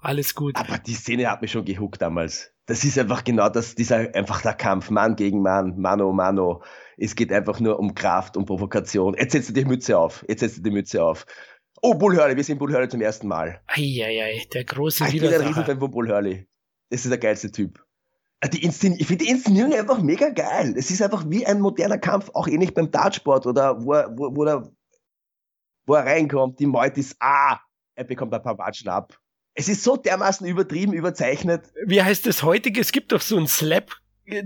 alles 0.00 0.34
gut. 0.34 0.56
Aber 0.56 0.78
die 0.78 0.94
Szene 0.94 1.30
hat 1.30 1.42
mich 1.42 1.50
schon 1.50 1.66
gehuckt 1.66 2.00
damals. 2.00 2.50
Das 2.64 2.82
ist 2.82 2.98
einfach 2.98 3.22
genau 3.24 3.50
das, 3.50 3.74
dieser 3.74 4.14
einfach 4.14 4.40
der 4.40 4.54
Kampf, 4.54 4.88
Mann 4.88 5.16
gegen 5.16 5.42
Mann, 5.42 5.78
Mano, 5.78 6.12
Mano. 6.12 6.62
Es 6.96 7.14
geht 7.14 7.30
einfach 7.30 7.60
nur 7.60 7.78
um 7.78 7.94
Kraft, 7.94 8.38
um 8.38 8.46
Provokation. 8.46 9.14
Jetzt 9.18 9.32
setzt 9.32 9.50
du 9.50 9.52
die 9.52 9.64
Mütze 9.66 9.98
auf. 9.98 10.24
Jetzt 10.26 10.40
setzt 10.40 10.58
du 10.58 10.62
die 10.62 10.70
Mütze 10.70 11.04
auf. 11.04 11.26
Oh, 11.82 11.94
Bull 11.94 12.16
Hurley, 12.16 12.36
wir 12.36 12.44
sehen 12.44 12.58
Bull 12.58 12.72
Hurley 12.72 12.88
zum 12.88 13.00
ersten 13.00 13.26
Mal. 13.26 13.60
Eieiei, 13.66 14.46
der 14.52 14.64
große 14.64 15.06
Ich 15.08 15.20
bin 15.20 15.32
ein 15.32 15.40
Riesenfan 15.40 15.78
von 15.78 15.90
Bull 15.90 16.08
Hurley. 16.08 16.46
Das 16.90 17.04
ist 17.04 17.10
der 17.10 17.18
geilste 17.18 17.50
Typ. 17.50 17.82
Ah, 18.40 18.48
die 18.48 18.62
Inszen 18.62 18.94
ich 18.98 19.06
finde 19.06 19.24
die 19.24 19.30
Inszenierung 19.30 19.72
einfach 19.72 20.00
mega 20.00 20.30
geil. 20.30 20.74
Es 20.76 20.90
ist 20.90 21.02
einfach 21.02 21.24
wie 21.28 21.46
ein 21.46 21.60
moderner 21.60 21.98
Kampf, 21.98 22.30
auch 22.34 22.48
ähnlich 22.48 22.74
beim 22.74 22.90
Dartsport 22.90 23.46
oder 23.46 23.82
wo 23.84 23.92
er, 23.92 24.10
wo, 24.16 24.34
wo, 24.34 24.44
der, 24.44 24.70
wo 25.86 25.94
er 25.94 26.06
reinkommt, 26.06 26.58
die 26.58 26.66
Meute 26.66 27.00
ist, 27.00 27.16
ah, 27.20 27.58
er 27.94 28.04
bekommt 28.04 28.32
ein 28.34 28.42
paar 28.42 28.58
Watschen 28.58 28.88
ab. 28.88 29.18
Es 29.54 29.68
ist 29.68 29.82
so 29.82 29.96
dermaßen 29.96 30.46
übertrieben, 30.46 30.92
überzeichnet. 30.92 31.70
Wie 31.86 32.02
heißt 32.02 32.26
das 32.26 32.42
heutige? 32.42 32.80
Es 32.80 32.92
gibt 32.92 33.12
doch 33.12 33.20
so 33.20 33.36
ein 33.36 33.46
Slap 33.46 33.90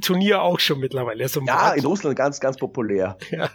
Turnier 0.01 0.43
auch 0.43 0.61
schon 0.61 0.81
mittlerweile. 0.81 1.29
So 1.29 1.41
ja, 1.43 1.73
in 1.73 1.85
Russland 1.85 2.17
ganz, 2.17 2.41
ganz 2.41 2.57
populär. 2.57 3.17
Ja. 3.31 3.51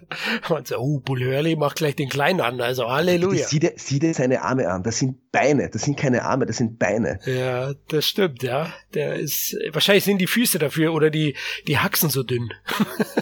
Und 0.49 0.67
so, 0.67 0.77
oh, 0.77 0.99
Bulhörli 0.99 1.55
macht 1.55 1.77
gleich 1.77 1.95
den 1.95 2.09
Kleinen 2.09 2.41
an, 2.41 2.59
also 2.59 2.89
Halleluja. 2.89 3.47
Sieh 3.47 3.59
dir, 3.59 3.73
sieh 3.77 3.99
dir 3.99 4.13
seine 4.13 4.41
Arme 4.41 4.67
an, 4.67 4.83
das 4.83 4.99
sind 4.99 5.31
Beine, 5.31 5.69
das 5.69 5.83
sind 5.83 5.97
keine 5.97 6.23
Arme, 6.23 6.45
das 6.45 6.57
sind 6.57 6.79
Beine. 6.79 7.19
Ja, 7.25 7.73
das 7.87 8.05
stimmt, 8.05 8.43
ja. 8.43 8.73
Der 8.93 9.15
ist, 9.15 9.55
wahrscheinlich 9.71 10.03
sind 10.03 10.19
die 10.19 10.27
Füße 10.27 10.59
dafür 10.59 10.93
oder 10.93 11.09
die, 11.09 11.35
die 11.67 11.77
Haxen 11.77 12.09
so 12.09 12.23
dünn. 12.23 12.49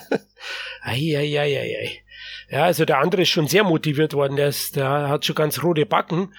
Eieieiei. 0.82 1.40
ei, 1.40 1.60
ei, 1.60 1.78
ei. 1.80 2.04
Ja, 2.50 2.64
also 2.64 2.86
der 2.86 3.00
andere 3.00 3.24
ist 3.24 3.30
schon 3.30 3.48
sehr 3.48 3.64
motiviert 3.64 4.14
worden, 4.14 4.36
der, 4.36 4.48
ist, 4.48 4.76
der 4.76 5.10
hat 5.10 5.26
schon 5.26 5.36
ganz 5.36 5.62
rote 5.62 5.86
Backen. 5.86 6.34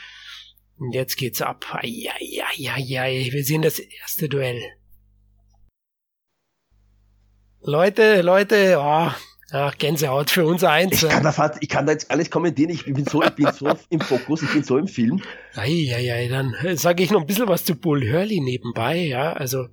Und 0.78 0.92
jetzt 0.92 1.16
geht's 1.16 1.42
ab. 1.42 1.66
Eieieiei. 1.72 3.28
Wir 3.30 3.44
sehen 3.44 3.62
das 3.62 3.78
erste 3.78 4.28
Duell. 4.28 4.60
Leute, 7.60 8.22
Leute, 8.22 8.76
oh, 8.78 9.10
ach, 9.52 9.78
Gänsehaut 9.78 10.30
für 10.30 10.44
uns 10.46 10.62
eins. 10.62 11.02
Ich 11.02 11.08
kann, 11.08 11.24
da 11.24 11.52
ich 11.60 11.68
kann 11.68 11.86
da 11.86 11.92
jetzt 11.92 12.10
alles 12.10 12.30
kommentieren. 12.30 12.70
Ich 12.70 12.84
bin 12.84 13.04
so, 13.04 13.22
ich 13.22 13.30
bin 13.30 13.50
so 13.52 13.70
im 13.90 14.00
Fokus, 14.00 14.42
ich 14.42 14.52
bin 14.52 14.62
so 14.62 14.78
im 14.78 14.86
Film. 14.86 15.20
Eieiei, 15.56 16.28
dann 16.28 16.54
sage 16.76 17.02
ich 17.02 17.10
noch 17.10 17.20
ein 17.20 17.26
bisschen 17.26 17.48
was 17.48 17.64
zu 17.64 17.74
Bull 17.74 18.02
Hurley 18.02 18.40
nebenbei. 18.40 18.96
Ja, 18.98 19.32
also 19.32 19.66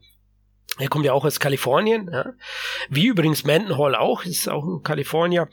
er 0.79 0.87
kommt 0.89 1.05
ja 1.05 1.13
auch 1.13 1.25
aus 1.25 1.39
Kalifornien, 1.39 2.09
ja. 2.11 2.33
wie 2.89 3.05
übrigens 3.05 3.43
Mendenhall 3.45 3.95
auch, 3.95 4.25
ist 4.25 4.49
auch 4.49 4.65
ein 4.65 4.83
Kalifornier. 4.83 5.47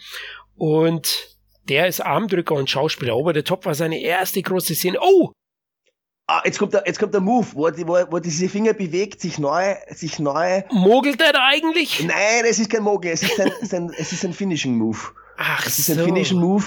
Und 0.57 1.37
der 1.69 1.87
ist 1.87 2.01
Armdrücker 2.01 2.55
und 2.55 2.69
Schauspieler. 2.69 3.17
Over 3.17 3.35
the 3.35 3.43
Top 3.43 3.67
war 3.67 3.75
seine 3.75 4.01
erste 4.01 4.43
große 4.43 4.75
Szene. 4.75 4.99
Oh, 5.01 5.33
Ah, 6.29 6.41
jetzt 6.45 6.59
kommt 6.59 6.73
der, 6.73 6.85
jetzt 6.87 6.99
kommt 6.99 7.13
der 7.13 7.21
Move, 7.21 7.47
wo, 7.53 7.65
wo, 7.69 8.13
wo 8.13 8.19
diese 8.21 8.49
Finger 8.49 8.73
bewegt, 8.75 9.21
sich 9.21 9.39
neu, 9.39 9.75
sich 9.89 10.19
neu. 10.19 10.63
Mogelt 10.71 11.21
er 11.21 11.33
da 11.33 11.47
eigentlich? 11.49 12.03
Nein, 12.05 12.45
es 12.49 12.59
ist 12.59 12.71
kein 12.71 12.83
Mogel, 12.83 13.11
es 13.13 13.23
ist 13.23 13.41
ein, 13.41 13.49
es 13.49 13.63
ist 13.63 13.75
ein, 13.75 13.93
es 13.99 14.13
ist 14.13 14.25
ein 14.25 14.33
Finishing 14.33 14.77
Move. 14.77 14.99
Ach 15.37 15.67
Es 15.67 15.79
ist 15.81 15.87
so. 15.87 15.93
ein 15.95 16.05
Finishing 16.05 16.39
Move. 16.39 16.65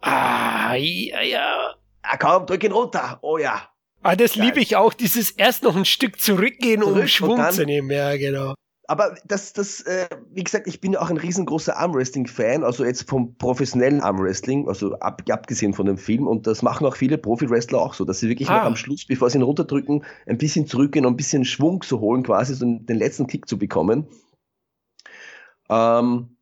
Ah, 0.00 0.74
ja, 0.76 1.20
ja. 1.22 1.74
Ah, 2.02 2.16
komm, 2.16 2.46
drück 2.46 2.62
ihn 2.64 2.72
runter. 2.72 3.18
Oh 3.22 3.36
ja. 3.38 3.68
Ah, 4.02 4.16
das 4.16 4.34
liebe 4.36 4.60
ich 4.60 4.76
auch, 4.76 4.94
dieses 4.94 5.30
erst 5.32 5.62
noch 5.62 5.76
ein 5.76 5.84
Stück 5.84 6.20
zurückgehen, 6.20 6.82
um 6.82 7.06
Schwung 7.06 7.50
zu 7.50 7.64
nehmen. 7.66 7.90
Ja, 7.90 8.16
genau. 8.16 8.54
Aber 8.90 9.14
das, 9.24 9.52
das, 9.52 9.82
äh, 9.82 10.08
wie 10.32 10.42
gesagt, 10.42 10.66
ich 10.66 10.80
bin 10.80 10.94
ja 10.94 11.00
auch 11.00 11.10
ein 11.10 11.16
riesengroßer 11.16 11.76
Armwrestling-Fan, 11.76 12.64
also 12.64 12.84
jetzt 12.84 13.08
vom 13.08 13.36
professionellen 13.36 14.00
Armwrestling, 14.00 14.66
also 14.66 14.98
ab, 14.98 15.22
abgesehen 15.30 15.74
von 15.74 15.86
dem 15.86 15.96
Film. 15.96 16.26
Und 16.26 16.48
das 16.48 16.62
machen 16.62 16.84
auch 16.84 16.96
viele 16.96 17.16
Profi-Wrestler 17.16 17.80
auch 17.80 17.94
so, 17.94 18.04
dass 18.04 18.18
sie 18.18 18.28
wirklich 18.28 18.50
ah. 18.50 18.66
am 18.66 18.74
Schluss, 18.74 19.04
bevor 19.06 19.30
sie 19.30 19.38
ihn 19.38 19.42
runterdrücken, 19.42 20.04
ein 20.26 20.38
bisschen 20.38 20.66
zurückgehen 20.66 21.06
und 21.06 21.12
ein 21.12 21.16
bisschen 21.16 21.44
Schwung 21.44 21.82
zu 21.82 22.00
holen, 22.00 22.24
quasi 22.24 22.52
so 22.54 22.66
den 22.66 22.98
letzten 22.98 23.28
Kick 23.28 23.48
zu 23.48 23.58
bekommen. 23.58 24.08
Ähm, 25.68 26.36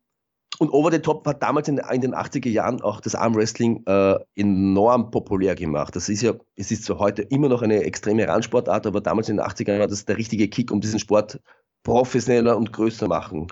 und 0.57 0.73
Over 0.73 0.91
the 0.91 0.99
Top 0.99 1.27
hat 1.27 1.43
damals 1.43 1.67
in, 1.67 1.77
in 1.77 2.01
den 2.01 2.15
80er 2.15 2.49
Jahren 2.49 2.81
auch 2.81 2.99
das 2.99 3.13
Armwrestling 3.13 3.83
äh, 3.85 4.15
enorm 4.35 5.11
populär 5.11 5.53
gemacht. 5.53 5.95
Das 5.95 6.09
ist 6.09 6.23
ja, 6.23 6.33
es 6.55 6.71
ist 6.71 6.83
zwar 6.85 6.97
heute 6.97 7.21
immer 7.21 7.47
noch 7.47 7.61
eine 7.61 7.83
extreme 7.83 8.27
Randsportart, 8.27 8.87
aber 8.87 9.01
damals 9.01 9.29
in 9.29 9.37
den 9.37 9.45
80er 9.45 9.67
Jahren 9.67 9.81
war 9.81 9.87
das 9.87 10.05
der 10.05 10.17
richtige 10.17 10.47
Kick, 10.47 10.71
um 10.71 10.81
diesen 10.81 10.97
Sport 10.97 11.39
professioneller 11.83 12.57
und 12.57 12.73
größer 12.73 13.07
machen. 13.07 13.47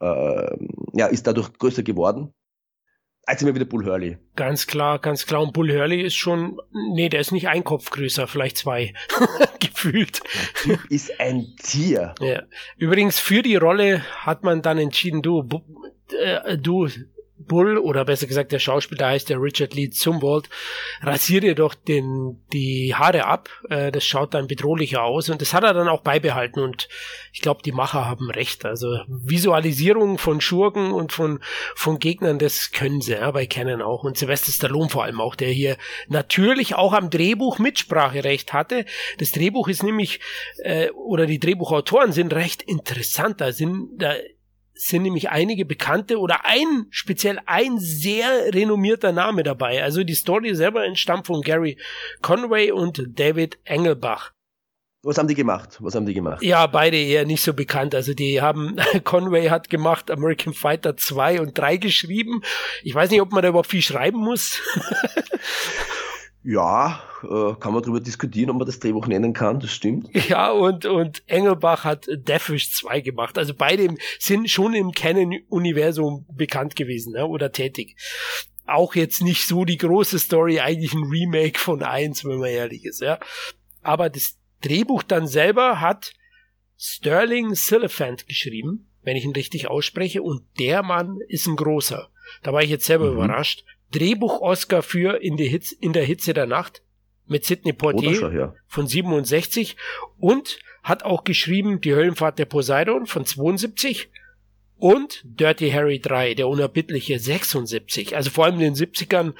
Äh, 0.00 0.56
ja, 0.92 1.06
ist 1.06 1.26
dadurch 1.26 1.52
größer 1.52 1.82
geworden. 1.82 2.34
Als 3.26 3.40
immer 3.40 3.54
wieder 3.54 3.64
Bull 3.64 3.86
Hurley. 3.86 4.18
Ganz 4.36 4.66
klar, 4.66 4.98
ganz 4.98 5.24
klar. 5.24 5.42
Und 5.42 5.54
Bull 5.54 5.72
Hurley 5.72 6.02
ist 6.02 6.14
schon, 6.14 6.60
nee, 6.92 7.08
der 7.08 7.20
ist 7.20 7.32
nicht 7.32 7.48
ein 7.48 7.64
Kopf 7.64 7.90
größer, 7.90 8.26
vielleicht 8.26 8.58
zwei. 8.58 8.92
Gefühlt. 9.60 10.20
Der 10.66 10.76
typ 10.76 10.90
ist 10.90 11.20
ein 11.20 11.46
Tier. 11.62 12.14
Ja. 12.20 12.42
Übrigens, 12.76 13.18
für 13.18 13.42
die 13.42 13.56
Rolle 13.56 14.02
hat 14.18 14.44
man 14.44 14.60
dann 14.60 14.78
entschieden, 14.78 15.22
du, 15.22 15.48
äh, 16.20 16.58
du, 16.58 16.88
Bull, 17.36 17.78
oder 17.78 18.04
besser 18.04 18.26
gesagt, 18.26 18.52
der 18.52 18.58
Schauspieler 18.58 19.08
heißt 19.08 19.28
der 19.28 19.40
Richard 19.40 19.74
Lee 19.74 19.90
Zumwalt, 19.90 20.48
rasiert 21.02 21.44
ihr 21.44 21.54
doch 21.54 21.74
den, 21.74 22.42
die 22.52 22.94
Haare 22.94 23.24
ab. 23.26 23.48
Äh, 23.68 23.90
das 23.90 24.04
schaut 24.04 24.34
dann 24.34 24.46
bedrohlicher 24.46 25.02
aus 25.02 25.28
und 25.28 25.40
das 25.40 25.52
hat 25.52 25.64
er 25.64 25.74
dann 25.74 25.88
auch 25.88 26.02
beibehalten 26.02 26.60
und 26.60 26.88
ich 27.32 27.40
glaube, 27.40 27.62
die 27.64 27.72
Macher 27.72 28.06
haben 28.06 28.30
recht. 28.30 28.64
Also 28.64 28.98
Visualisierung 29.08 30.18
von 30.18 30.40
Schurken 30.40 30.92
und 30.92 31.12
von, 31.12 31.40
von 31.74 31.98
Gegnern, 31.98 32.38
das 32.38 32.70
können 32.70 33.00
sie, 33.00 33.12
ja, 33.12 33.30
bei 33.32 33.46
Canon 33.46 33.82
auch 33.82 34.04
und 34.04 34.16
Sylvester 34.16 34.52
Stallone 34.52 34.88
vor 34.88 35.04
allem 35.04 35.20
auch, 35.20 35.34
der 35.34 35.48
hier 35.48 35.76
natürlich 36.08 36.76
auch 36.76 36.92
am 36.92 37.10
Drehbuch 37.10 37.58
Mitspracherecht 37.58 38.52
hatte. 38.52 38.84
Das 39.18 39.32
Drehbuch 39.32 39.68
ist 39.68 39.82
nämlich, 39.82 40.20
äh, 40.58 40.90
oder 40.90 41.26
die 41.26 41.40
Drehbuchautoren 41.40 42.12
sind 42.12 42.32
recht 42.32 42.62
interessant, 42.62 43.40
da 43.40 43.52
sind, 43.52 43.90
da 43.98 44.14
sind 44.74 45.02
nämlich 45.02 45.30
einige 45.30 45.64
bekannte 45.64 46.18
oder 46.18 46.44
ein, 46.44 46.86
speziell 46.90 47.40
ein 47.46 47.78
sehr 47.78 48.52
renommierter 48.52 49.12
Name 49.12 49.42
dabei. 49.42 49.82
Also 49.82 50.04
die 50.04 50.14
Story 50.14 50.54
selber 50.54 50.84
entstammt 50.84 51.26
von 51.26 51.42
Gary 51.42 51.78
Conway 52.22 52.72
und 52.72 53.02
David 53.18 53.58
Engelbach. 53.64 54.32
Was 55.04 55.18
haben 55.18 55.28
die 55.28 55.34
gemacht? 55.34 55.76
Was 55.80 55.94
haben 55.94 56.06
die 56.06 56.14
gemacht? 56.14 56.42
Ja, 56.42 56.66
beide 56.66 56.96
eher 56.96 57.26
nicht 57.26 57.42
so 57.42 57.52
bekannt. 57.52 57.94
Also 57.94 58.14
die 58.14 58.40
haben, 58.40 58.76
Conway 59.04 59.48
hat 59.48 59.68
gemacht 59.68 60.10
American 60.10 60.54
Fighter 60.54 60.96
2 60.96 61.40
und 61.40 61.58
3 61.58 61.76
geschrieben. 61.76 62.42
Ich 62.82 62.94
weiß 62.94 63.10
nicht, 63.10 63.20
ob 63.20 63.30
man 63.30 63.42
da 63.42 63.50
überhaupt 63.50 63.70
viel 63.70 63.82
schreiben 63.82 64.18
muss. 64.18 64.60
Ja, 66.46 67.02
äh, 67.22 67.54
kann 67.58 67.72
man 67.72 67.82
darüber 67.82 68.00
diskutieren, 68.00 68.50
ob 68.50 68.58
man 68.58 68.66
das 68.66 68.78
Drehbuch 68.78 69.06
nennen 69.06 69.32
kann, 69.32 69.60
das 69.60 69.72
stimmt. 69.72 70.08
Ja, 70.28 70.50
und, 70.50 70.84
und 70.84 71.22
Engelbach 71.26 71.84
hat 71.84 72.06
Deathwish 72.06 72.70
2 72.72 73.00
gemacht. 73.00 73.38
Also 73.38 73.54
beide 73.54 73.94
sind 74.18 74.50
schon 74.50 74.74
im 74.74 74.92
Canon-Universum 74.92 76.26
bekannt 76.30 76.76
gewesen 76.76 77.14
ne, 77.14 77.26
oder 77.26 77.50
tätig. 77.50 77.96
Auch 78.66 78.94
jetzt 78.94 79.22
nicht 79.22 79.46
so 79.46 79.64
die 79.64 79.78
große 79.78 80.18
Story, 80.18 80.60
eigentlich 80.60 80.92
ein 80.92 81.04
Remake 81.04 81.58
von 81.58 81.82
1, 81.82 82.24
wenn 82.26 82.38
man 82.38 82.50
ehrlich 82.50 82.84
ist. 82.84 83.00
Ja. 83.00 83.18
Aber 83.82 84.10
das 84.10 84.38
Drehbuch 84.60 85.02
dann 85.02 85.26
selber 85.26 85.80
hat 85.80 86.12
Sterling 86.76 87.54
Siliphant 87.54 88.26
geschrieben, 88.26 88.90
wenn 89.02 89.16
ich 89.16 89.24
ihn 89.24 89.32
richtig 89.32 89.68
ausspreche, 89.68 90.22
und 90.22 90.42
der 90.58 90.82
Mann 90.82 91.18
ist 91.28 91.46
ein 91.46 91.56
großer. 91.56 92.10
Da 92.42 92.52
war 92.52 92.62
ich 92.62 92.70
jetzt 92.70 92.86
selber 92.86 93.10
mhm. 93.10 93.16
überrascht. 93.16 93.64
Drehbuch-Oscar 93.92 94.82
für 94.82 95.22
in, 95.22 95.36
die 95.36 95.48
Hitze, 95.48 95.76
in 95.80 95.92
der 95.92 96.04
Hitze 96.04 96.34
der 96.34 96.46
Nacht 96.46 96.82
mit 97.26 97.44
Sidney 97.44 97.72
Poitier 97.72 98.32
ja. 98.32 98.54
von 98.66 98.86
67 98.86 99.76
und 100.18 100.58
hat 100.82 101.02
auch 101.04 101.24
geschrieben 101.24 101.80
Die 101.80 101.94
Höllenfahrt 101.94 102.38
der 102.38 102.44
Poseidon 102.44 103.06
von 103.06 103.24
72 103.24 104.10
und 104.84 105.22
Dirty 105.24 105.70
Harry 105.70 105.98
3, 105.98 106.34
der 106.34 106.46
unerbittliche 106.46 107.18
76. 107.18 108.14
Also 108.14 108.28
vor 108.28 108.44
allem 108.44 108.60
in 108.60 108.60
den 108.60 108.74
70ern 108.74 109.32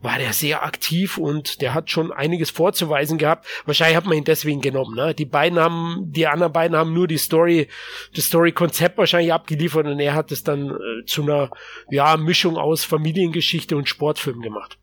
war 0.00 0.16
der 0.16 0.32
sehr 0.32 0.62
aktiv 0.62 1.18
und 1.18 1.60
der 1.60 1.74
hat 1.74 1.90
schon 1.90 2.12
einiges 2.12 2.50
vorzuweisen 2.50 3.18
gehabt. 3.18 3.44
Wahrscheinlich 3.64 3.96
hat 3.96 4.06
man 4.06 4.16
ihn 4.16 4.22
deswegen 4.22 4.60
genommen. 4.60 4.94
Ne? 4.94 5.12
Die 5.12 5.24
beiden 5.24 5.58
haben, 5.58 6.04
die 6.12 6.28
anderen 6.28 6.52
beiden 6.52 6.76
haben 6.76 6.94
nur 6.94 7.08
die 7.08 7.18
Story, 7.18 7.66
das 8.14 8.26
Story-Konzept 8.26 8.96
wahrscheinlich 8.96 9.32
abgeliefert 9.32 9.88
und 9.88 9.98
er 9.98 10.14
hat 10.14 10.30
es 10.30 10.44
dann 10.44 10.70
äh, 10.70 11.04
zu 11.04 11.22
einer 11.22 11.50
ja, 11.90 12.16
Mischung 12.16 12.56
aus 12.56 12.84
Familiengeschichte 12.84 13.76
und 13.76 13.88
Sportfilm 13.88 14.40
gemacht. 14.40 14.78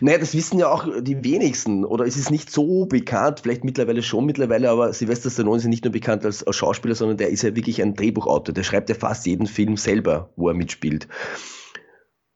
Naja, 0.00 0.18
das 0.18 0.34
wissen 0.34 0.58
ja 0.58 0.70
auch 0.70 0.86
die 1.00 1.24
wenigsten 1.24 1.84
oder 1.84 2.06
es 2.06 2.16
ist 2.16 2.30
nicht 2.30 2.50
so 2.50 2.86
bekannt, 2.86 3.40
vielleicht 3.40 3.64
mittlerweile 3.64 4.02
schon 4.02 4.26
mittlerweile, 4.26 4.70
aber 4.70 4.92
Sylvester 4.92 5.30
Stallone 5.30 5.56
ist 5.56 5.64
ja 5.64 5.68
nicht 5.68 5.84
nur 5.84 5.92
bekannt 5.92 6.24
als, 6.24 6.44
als 6.44 6.56
Schauspieler, 6.56 6.94
sondern 6.94 7.16
der 7.16 7.30
ist 7.30 7.42
ja 7.42 7.56
wirklich 7.56 7.82
ein 7.82 7.94
Drehbuchautor. 7.94 8.54
Der 8.54 8.62
schreibt 8.62 8.88
ja 8.88 8.94
fast 8.94 9.26
jeden 9.26 9.46
Film 9.46 9.76
selber, 9.76 10.32
wo 10.36 10.48
er 10.48 10.54
mitspielt. 10.54 11.08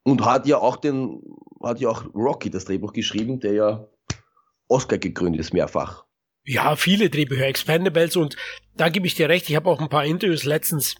Und 0.02 0.24
hat 0.24 0.46
ja 0.46 0.58
auch 0.58 0.76
den, 0.76 1.22
hat 1.62 1.80
ja 1.80 1.88
auch 1.88 2.04
Rocky 2.14 2.50
das 2.50 2.64
Drehbuch 2.64 2.92
geschrieben, 2.92 3.40
der 3.40 3.52
ja 3.52 3.88
Oscar 4.68 4.98
gegründet 4.98 5.40
ist 5.40 5.52
mehrfach. 5.52 6.04
Ja, 6.44 6.76
viele 6.76 7.10
Drehbücher, 7.10 7.46
Expendables 7.46 8.16
und 8.16 8.36
da 8.76 8.88
gebe 8.88 9.06
ich 9.06 9.14
dir 9.14 9.28
recht, 9.28 9.48
ich 9.48 9.56
habe 9.56 9.68
auch 9.68 9.80
ein 9.80 9.88
paar 9.88 10.04
Interviews 10.04 10.44
letztens 10.44 10.96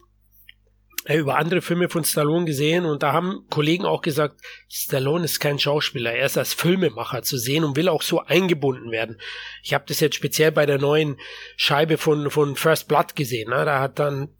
über 1.14 1.36
andere 1.36 1.62
Filme 1.62 1.88
von 1.88 2.04
Stallone 2.04 2.46
gesehen 2.46 2.84
und 2.84 3.02
da 3.02 3.12
haben 3.12 3.46
Kollegen 3.48 3.84
auch 3.84 4.02
gesagt, 4.02 4.40
Stallone 4.68 5.24
ist 5.24 5.38
kein 5.38 5.58
Schauspieler, 5.58 6.12
er 6.12 6.26
ist 6.26 6.36
als 6.36 6.52
Filmemacher 6.52 7.22
zu 7.22 7.38
sehen 7.38 7.62
und 7.62 7.76
will 7.76 7.88
auch 7.88 8.02
so 8.02 8.20
eingebunden 8.20 8.90
werden. 8.90 9.20
Ich 9.62 9.72
habe 9.72 9.84
das 9.86 10.00
jetzt 10.00 10.16
speziell 10.16 10.50
bei 10.50 10.66
der 10.66 10.78
neuen 10.78 11.16
Scheibe 11.56 11.96
von, 11.96 12.30
von 12.30 12.56
First 12.56 12.88
Blood 12.88 13.14
gesehen. 13.14 13.50
Ne? 13.50 13.64
Da 13.64 13.80
hat 13.80 14.00
dann 14.00 14.30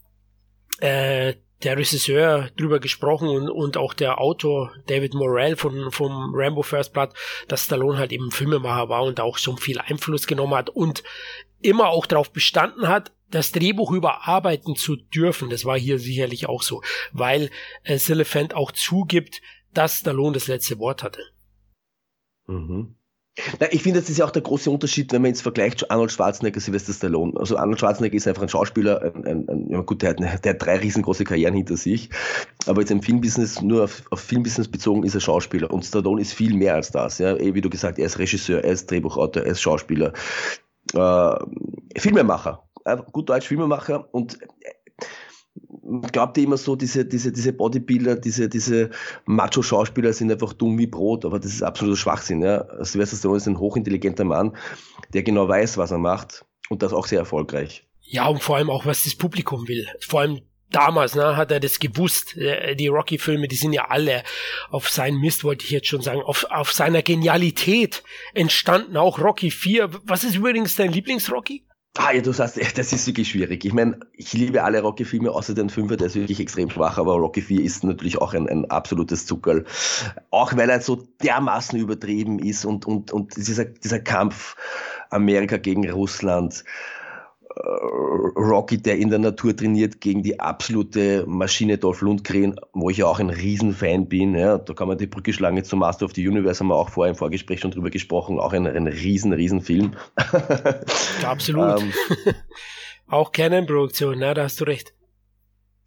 äh, 0.81 1.35
der 1.63 1.77
Regisseur 1.77 2.51
drüber 2.57 2.81
gesprochen 2.81 3.29
und, 3.29 3.49
und 3.49 3.77
auch 3.77 3.95
der 3.95 4.21
Autor 4.21 4.75
David 4.89 5.15
Morrell 5.15 5.57
von 5.57 5.91
vom 5.91 6.33
Rambo 6.35 6.63
First 6.63 6.93
Blood, 6.93 7.11
dass 7.49 7.65
Stallone 7.65 7.99
halt 7.99 8.13
eben 8.13 8.31
Filmemacher 8.31 8.89
war 8.89 9.05
und 9.05 9.21
auch 9.21 9.39
so 9.39 9.57
viel 9.57 9.79
Einfluss 9.79 10.27
genommen 10.27 10.55
hat 10.55 10.69
und 10.71 11.03
immer 11.61 11.89
auch 11.89 12.07
darauf 12.07 12.31
bestanden 12.31 12.89
hat, 12.89 13.13
das 13.31 13.53
Drehbuch 13.53 13.93
überarbeiten 13.93 14.77
zu 14.77 14.97
dürfen. 14.97 15.51
Das 15.51 15.65
war 15.65 15.79
hier 15.79 15.99
sicherlich 15.99 16.49
auch 16.49 16.63
so, 16.63 16.83
weil 17.13 17.51
äh, 17.83 17.99
Siliphant 17.99 18.55
auch 18.55 18.73
zugibt, 18.73 19.43
dass 19.73 19.99
Stallone 19.99 20.35
das 20.35 20.47
letzte 20.47 20.79
Wort 20.79 21.03
hatte. 21.03 21.21
Mhm. 22.47 22.97
Na, 23.61 23.71
ich 23.71 23.83
finde, 23.83 24.01
das 24.01 24.09
ist 24.09 24.17
ja 24.17 24.25
auch 24.25 24.31
der 24.31 24.41
große 24.41 24.71
Unterschied, 24.71 25.13
wenn 25.13 25.21
man 25.21 25.29
jetzt 25.29 25.43
vergleicht 25.43 25.91
Arnold 25.91 26.11
Schwarzenegger, 26.11 26.59
Sylvester 26.59 26.95
Stallone. 26.95 27.35
Also 27.37 27.59
Arnold 27.59 27.79
Schwarzenegger 27.79 28.17
ist 28.17 28.27
einfach 28.27 28.43
ein 28.43 28.49
Schauspieler, 28.49 29.03
ein, 29.03 29.27
ein, 29.27 29.49
ein, 29.49 29.69
ja 29.69 29.81
gut, 29.83 30.01
der 30.01 30.11
hat, 30.11 30.45
der 30.45 30.55
hat 30.55 30.63
drei 30.63 30.79
riesengroße 30.79 31.25
Karrieren 31.25 31.53
hinter 31.53 31.77
sich, 31.77 32.09
aber 32.67 32.81
jetzt 32.81 32.91
im 32.91 33.03
Filmbusiness, 33.03 33.61
nur 33.61 33.85
auf, 33.85 34.05
auf 34.11 34.21
Filmbusiness 34.21 34.69
bezogen, 34.69 35.03
ist 35.03 35.15
er 35.15 35.21
Schauspieler. 35.21 35.71
Und 35.71 35.85
Stallone 35.85 36.23
ist 36.23 36.33
viel 36.33 36.55
mehr 36.55 36.75
als 36.75 36.93
das. 36.93 37.19
Ja? 37.19 37.37
Eh, 37.37 37.53
wie 37.53 37.61
du 37.61 37.69
gesagt, 37.69 37.99
er 37.99 38.07
ist 38.07 38.19
Regisseur, 38.19 38.65
er 38.65 38.73
ist 38.73 38.91
Drehbuchautor, 38.91 39.43
er 39.43 39.53
ist 39.53 39.61
Schauspieler, 39.61 40.15
äh, 40.95 42.01
Filmemacher 42.01 42.66
gut 43.13 43.29
Deutsch 43.29 43.49
Filmemacher 43.49 44.09
und 44.13 44.39
man 45.83 46.11
glaubte 46.11 46.41
immer 46.41 46.57
so, 46.57 46.77
diese, 46.77 47.05
diese, 47.05 47.33
diese 47.33 47.53
Bodybuilder, 47.53 48.17
diese, 48.17 48.49
diese 48.49 48.91
Macho-Schauspieler 49.25 50.13
sind 50.13 50.33
einfach 50.33 50.53
dumm 50.53 50.79
wie 50.79 50.87
Brot, 50.87 51.25
aber 51.25 51.39
das 51.39 51.53
ist 51.53 51.63
absoluter 51.63 51.97
Schwachsinn. 51.97 52.43
Ja. 52.43 52.67
Sylvester 52.85 53.17
Stallone 53.17 53.39
ist 53.39 53.47
ein 53.47 53.59
hochintelligenter 53.59 54.25
Mann, 54.25 54.57
der 55.13 55.23
genau 55.23 55.49
weiß, 55.49 55.79
was 55.79 55.91
er 55.91 55.99
macht 55.99 56.45
und 56.69 56.83
das 56.83 56.93
auch 56.93 57.07
sehr 57.07 57.21
erfolgreich. 57.21 57.87
Ja, 58.03 58.27
und 58.27 58.43
vor 58.43 58.57
allem 58.57 58.71
auch, 58.71 58.87
was 58.87 59.05
das 59.05 59.15
Publikum 59.15 59.67
will. 59.69 59.87
Vor 60.01 60.21
allem 60.21 60.41
damals, 60.71 61.15
ne, 61.15 61.37
hat 61.37 61.51
er 61.51 61.61
das 61.61 61.79
gewusst. 61.79 62.37
Äh, 62.37 62.75
die 62.77 62.89
Rocky-Filme, 62.89 63.49
die 63.49 63.57
sind 63.57 63.73
ja 63.73 63.87
alle 63.89 64.23
auf 64.71 64.89
seinen 64.89 65.21
Mist, 65.21 65.45
wollte 65.45 65.65
ich 65.65 65.71
jetzt 65.71 65.89
schon 65.89 66.03
sagen, 66.03 66.23
auf, 66.23 66.45
auf 66.51 66.73
seiner 66.73 67.03
Genialität 67.03 68.03
entstanden. 68.35 68.97
Auch 68.97 69.19
Rocky 69.19 69.51
4. 69.51 69.91
Was 70.05 70.25
ist 70.25 70.37
übrigens 70.37 70.77
dein 70.77 70.93
Lieblings-Rocky? 70.93 71.65
Ah, 71.99 72.13
ja, 72.13 72.21
du 72.21 72.33
sagst, 72.33 72.59
das 72.77 72.93
ist 72.93 73.07
wirklich 73.07 73.29
schwierig. 73.29 73.65
Ich 73.65 73.73
meine, 73.73 73.99
ich 74.13 74.33
liebe 74.33 74.63
alle 74.63 74.83
Rocky-Filme, 74.83 75.31
außer 75.31 75.55
den 75.55 75.71
Fünfer, 75.71 75.97
der 75.97 76.09
ist 76.09 76.15
wirklich 76.15 76.41
extrem 76.41 76.71
schwach, 76.71 76.99
aber 76.99 77.15
Rocky 77.15 77.41
4 77.41 77.63
ist 77.63 77.85
natürlich 77.85 78.19
auch 78.19 78.35
ein, 78.35 78.49
ein 78.49 78.71
absolutes 78.71 79.27
Zuckerl. 79.27 79.65
Auch 80.31 80.57
weil 80.57 80.69
er 80.69 80.81
so 80.81 81.07
dermaßen 81.23 81.79
übertrieben 81.79 82.39
ist 82.39 82.65
und, 82.65 82.87
und, 82.87 83.13
und 83.13 83.37
dieser, 83.37 83.65
dieser 83.65 84.01
Kampf 84.01 84.57
Amerika 85.11 85.57
gegen 85.57 85.89
Russland, 85.91 86.65
Rocky, 87.59 88.79
der 88.79 88.99
in 88.99 89.09
der 89.09 89.19
Natur 89.19 89.57
trainiert, 89.57 90.01
gegen 90.01 90.23
die 90.23 90.39
absolute 90.39 91.25
Maschine 91.27 91.79
Dolph 91.79 92.03
Lundgren, 92.03 92.57
wo 92.73 92.91
ich 92.91 92.99
ja 92.99 93.07
auch 93.07 93.19
ein 93.19 93.31
Riesenfan 93.31 94.09
bin. 94.09 94.35
Ja, 94.35 94.59
da 94.59 94.75
kann 94.75 94.89
man 94.89 94.99
die 94.99 95.07
Brücke 95.07 95.33
schlagen 95.33 95.63
zum 95.65 95.79
Master 95.79 96.05
of 96.05 96.13
the 96.15 96.27
Universe, 96.27 96.61
haben 96.61 96.69
wir 96.69 96.77
auch 96.77 96.91
vorher 96.91 97.13
im 97.13 97.17
Vorgespräch 97.17 97.61
schon 97.61 97.71
drüber 97.71 97.91
gesprochen. 97.91 98.39
Auch 98.39 98.53
ein, 98.53 98.67
ein 98.67 98.87
riesen, 98.87 99.33
riesen 99.33 99.63
Film. 99.63 99.93
Absolut. 101.25 101.81
ähm, 101.81 101.93
Auch 103.09 103.31
Canon-Produktion, 103.31 104.21
da 104.21 104.35
hast 104.37 104.61
du 104.61 104.65
recht. 104.65 104.93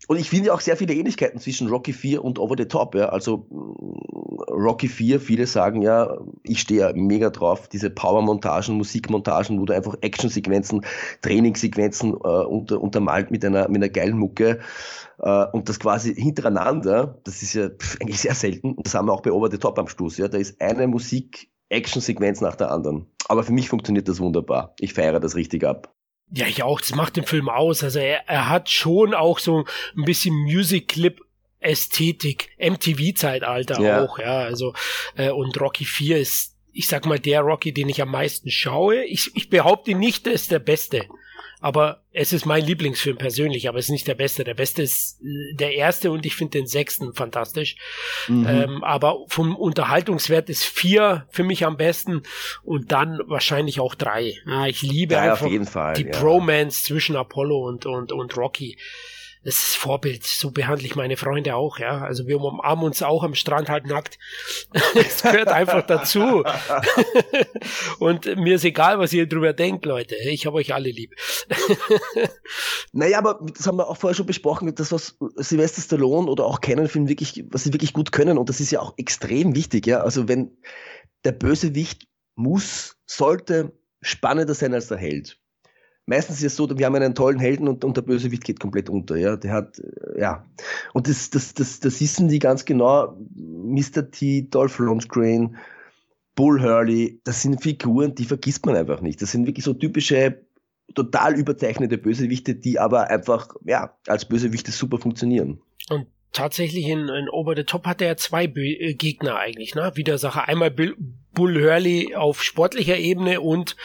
Und 0.09 0.17
ich 0.17 0.31
finde 0.31 0.51
auch 0.55 0.59
sehr 0.59 0.75
viele 0.75 0.95
Ähnlichkeiten 0.95 1.39
zwischen 1.39 1.67
Rocky 1.67 1.93
4 1.93 2.25
und 2.25 2.39
Over 2.39 2.55
the 2.57 2.65
Top. 2.65 2.95
Ja. 2.95 3.09
Also 3.09 3.45
mm, 3.51 4.41
Rocky 4.51 4.87
4, 4.87 5.19
viele 5.19 5.45
sagen 5.45 5.83
ja, 5.83 6.17
ich 6.41 6.61
stehe 6.61 6.79
ja 6.79 6.91
mega 6.95 7.29
drauf, 7.29 7.67
diese 7.67 7.91
Power-Montagen, 7.91 8.75
Musikmontagen, 8.75 9.61
wo 9.61 9.65
du 9.65 9.73
einfach 9.75 9.95
Actionsequenzen, 10.01 10.83
Trainingssequenzen 11.21 12.13
äh, 12.13 12.15
unter, 12.15 12.81
untermalt 12.81 13.29
mit 13.29 13.45
einer, 13.45 13.69
mit 13.69 13.83
einer 13.83 13.89
geilen 13.89 14.17
Mucke. 14.17 14.61
Äh, 15.19 15.45
und 15.53 15.69
das 15.69 15.79
quasi 15.79 16.15
hintereinander, 16.15 17.19
das 17.23 17.43
ist 17.43 17.53
ja 17.53 17.69
pff, 17.69 18.01
eigentlich 18.01 18.19
sehr 18.19 18.33
selten. 18.33 18.77
Das 18.81 18.95
haben 18.95 19.07
wir 19.07 19.13
auch 19.13 19.21
bei 19.21 19.31
Over 19.31 19.51
the 19.51 19.59
Top 19.59 19.77
am 19.77 19.87
Schluss. 19.87 20.17
Ja. 20.17 20.27
Da 20.27 20.39
ist 20.39 20.59
eine 20.59 20.87
Musik-Action-Sequenz 20.87 22.41
nach 22.41 22.55
der 22.55 22.71
anderen. 22.71 23.05
Aber 23.27 23.43
für 23.43 23.53
mich 23.53 23.69
funktioniert 23.69 24.07
das 24.07 24.19
wunderbar. 24.19 24.73
Ich 24.79 24.95
feiere 24.95 25.19
das 25.19 25.35
richtig 25.35 25.65
ab. 25.65 25.93
Ja, 26.31 26.45
ich 26.45 26.63
auch. 26.63 26.79
Das 26.79 26.93
macht 26.93 27.15
den 27.15 27.25
Film 27.25 27.49
aus. 27.49 27.83
Also 27.83 27.99
er, 27.99 28.27
er 28.27 28.49
hat 28.49 28.69
schon 28.69 29.13
auch 29.13 29.39
so 29.39 29.65
ein 29.97 30.05
bisschen 30.05 30.35
Music 30.35 30.89
Clip 30.89 31.19
Ästhetik, 31.59 32.49
MTV-Zeitalter 32.57 33.81
ja. 33.81 34.03
auch, 34.03 34.17
ja. 34.19 34.39
Also, 34.39 34.73
äh, 35.15 35.29
und 35.29 35.59
Rocky 35.59 35.85
4 35.85 36.17
ist, 36.17 36.55
ich 36.71 36.87
sag 36.87 37.05
mal, 37.05 37.19
der 37.19 37.41
Rocky, 37.41 37.73
den 37.73 37.89
ich 37.89 38.01
am 38.01 38.11
meisten 38.11 38.49
schaue. 38.49 39.03
Ich, 39.03 39.35
ich 39.35 39.49
behaupte 39.49 39.93
nicht, 39.95 40.25
er 40.27 40.33
ist 40.33 40.51
der 40.51 40.59
Beste. 40.59 41.07
Aber 41.59 42.03
es 42.19 42.33
ist 42.33 42.45
mein 42.45 42.65
Lieblingsfilm 42.65 43.17
persönlich, 43.17 43.69
aber 43.69 43.79
es 43.79 43.85
ist 43.85 43.91
nicht 43.91 44.07
der 44.07 44.15
beste. 44.15 44.43
Der 44.43 44.53
beste 44.53 44.81
ist 44.81 45.21
äh, 45.23 45.53
der 45.53 45.75
erste 45.75 46.11
und 46.11 46.25
ich 46.25 46.35
finde 46.35 46.57
den 46.57 46.67
sechsten 46.67 47.13
fantastisch. 47.13 47.77
Mhm. 48.27 48.45
Ähm, 48.45 48.83
aber 48.83 49.23
vom 49.29 49.55
Unterhaltungswert 49.55 50.49
ist 50.49 50.65
vier 50.65 51.27
für 51.29 51.45
mich 51.45 51.65
am 51.65 51.77
besten 51.77 52.23
und 52.63 52.91
dann 52.91 53.21
wahrscheinlich 53.27 53.79
auch 53.79 53.95
drei. 53.95 54.35
Ja, 54.45 54.67
ich 54.67 54.81
liebe 54.81 55.13
ja, 55.13 55.31
einfach 55.31 55.47
die 55.47 56.03
ja. 56.03 56.19
Bromance 56.19 56.83
zwischen 56.83 57.15
Apollo 57.15 57.57
und, 57.65 57.85
und, 57.85 58.11
und 58.11 58.35
Rocky 58.35 58.77
das 59.43 59.55
ist 59.55 59.75
Vorbild. 59.77 60.25
So 60.25 60.51
behandle 60.51 60.85
ich 60.85 60.95
meine 60.95 61.15
Freunde 61.15 61.55
auch, 61.55 61.79
ja. 61.79 62.01
Also 62.01 62.27
wir 62.27 62.41
umarmen 62.41 62.83
uns 62.83 63.01
auch 63.01 63.23
am 63.23 63.35
Strand 63.35 63.69
halt 63.69 63.87
nackt. 63.87 64.19
Es 64.95 65.21
gehört 65.21 65.47
einfach 65.47 65.85
dazu. 65.85 66.43
Und 67.99 68.25
mir 68.37 68.55
ist 68.55 68.65
egal, 68.65 68.99
was 68.99 69.13
ihr 69.13 69.27
drüber 69.27 69.53
denkt, 69.53 69.85
Leute. 69.85 70.15
Ich 70.15 70.45
habe 70.45 70.57
euch 70.57 70.73
alle 70.73 70.89
lieb. 70.89 71.15
naja, 72.91 73.17
aber 73.17 73.39
das 73.55 73.65
haben 73.65 73.77
wir 73.77 73.87
auch 73.87 73.97
vorher 73.97 74.15
schon 74.15 74.25
besprochen, 74.25 74.73
das, 74.75 74.91
was 74.91 75.17
Sylvester 75.37 75.81
Stallone 75.81 76.29
oder 76.29 76.45
auch 76.45 76.59
Canon-Film 76.59 77.07
wirklich, 77.07 77.45
was 77.49 77.63
sie 77.63 77.73
wirklich 77.73 77.93
gut 77.93 78.11
können. 78.11 78.37
Und 78.37 78.49
das 78.49 78.59
ist 78.59 78.71
ja 78.71 78.81
auch 78.81 78.93
extrem 78.97 79.55
wichtig, 79.55 79.87
ja. 79.87 80.01
Also 80.01 80.27
wenn 80.27 80.57
der 81.23 81.31
Bösewicht 81.31 82.07
muss, 82.35 82.97
sollte 83.05 83.71
spannender 84.01 84.53
sein 84.53 84.73
als 84.73 84.87
der 84.87 84.97
Held 84.97 85.38
meistens 86.09 86.37
ist 86.37 86.51
es 86.51 86.55
so, 86.55 86.67
wir 86.77 86.85
haben 86.85 86.95
einen 86.95 87.15
tollen 87.15 87.39
Helden 87.39 87.67
und, 87.67 87.85
und 87.85 87.95
der 87.95 88.01
Bösewicht 88.01 88.43
geht 88.43 88.59
komplett 88.59 88.89
unter. 88.89 89.15
Ja, 89.15 89.37
der 89.37 89.53
hat, 89.53 89.79
äh, 89.79 90.19
ja. 90.19 90.43
Und 90.93 91.07
das, 91.07 91.29
das, 91.29 91.53
das, 91.53 91.79
das 91.79 92.01
wissen 92.01 92.27
die 92.27 92.39
ganz 92.39 92.65
genau. 92.65 93.15
Mr. 93.35 94.09
T, 94.11 94.47
Dolph 94.49 94.79
Lundgren, 94.79 95.55
Bull 96.35 96.61
Hurley, 96.61 97.21
das 97.23 97.43
sind 97.43 97.61
Figuren, 97.61 98.15
die 98.15 98.25
vergisst 98.25 98.65
man 98.65 98.75
einfach 98.75 99.01
nicht. 99.01 99.21
Das 99.21 99.31
sind 99.31 99.45
wirklich 99.45 99.65
so 99.65 99.73
typische, 99.73 100.41
total 100.95 101.37
überzeichnete 101.37 101.97
Bösewichte, 101.97 102.55
die 102.55 102.79
aber 102.79 103.09
einfach, 103.09 103.55
ja, 103.65 103.95
als 104.07 104.25
Bösewichte 104.25 104.71
super 104.71 104.97
funktionieren. 104.97 105.61
Und 105.89 106.07
tatsächlich 106.31 106.87
in, 106.87 107.07
in 107.07 107.29
Over 107.29 107.55
the 107.55 107.63
Top 107.63 107.85
hat 107.85 108.01
er 108.01 108.17
zwei 108.17 108.47
Be 108.47 108.61
äh, 108.61 108.93
Gegner 108.95 109.37
eigentlich, 109.37 109.75
ne? 109.75 109.91
Widersacher. 109.93 110.47
Einmal 110.47 110.71
Bill, 110.71 110.95
Bull 111.33 111.61
Hurley 111.61 112.15
auf 112.15 112.43
sportlicher 112.43 112.97
Ebene 112.97 113.41
und 113.41 113.75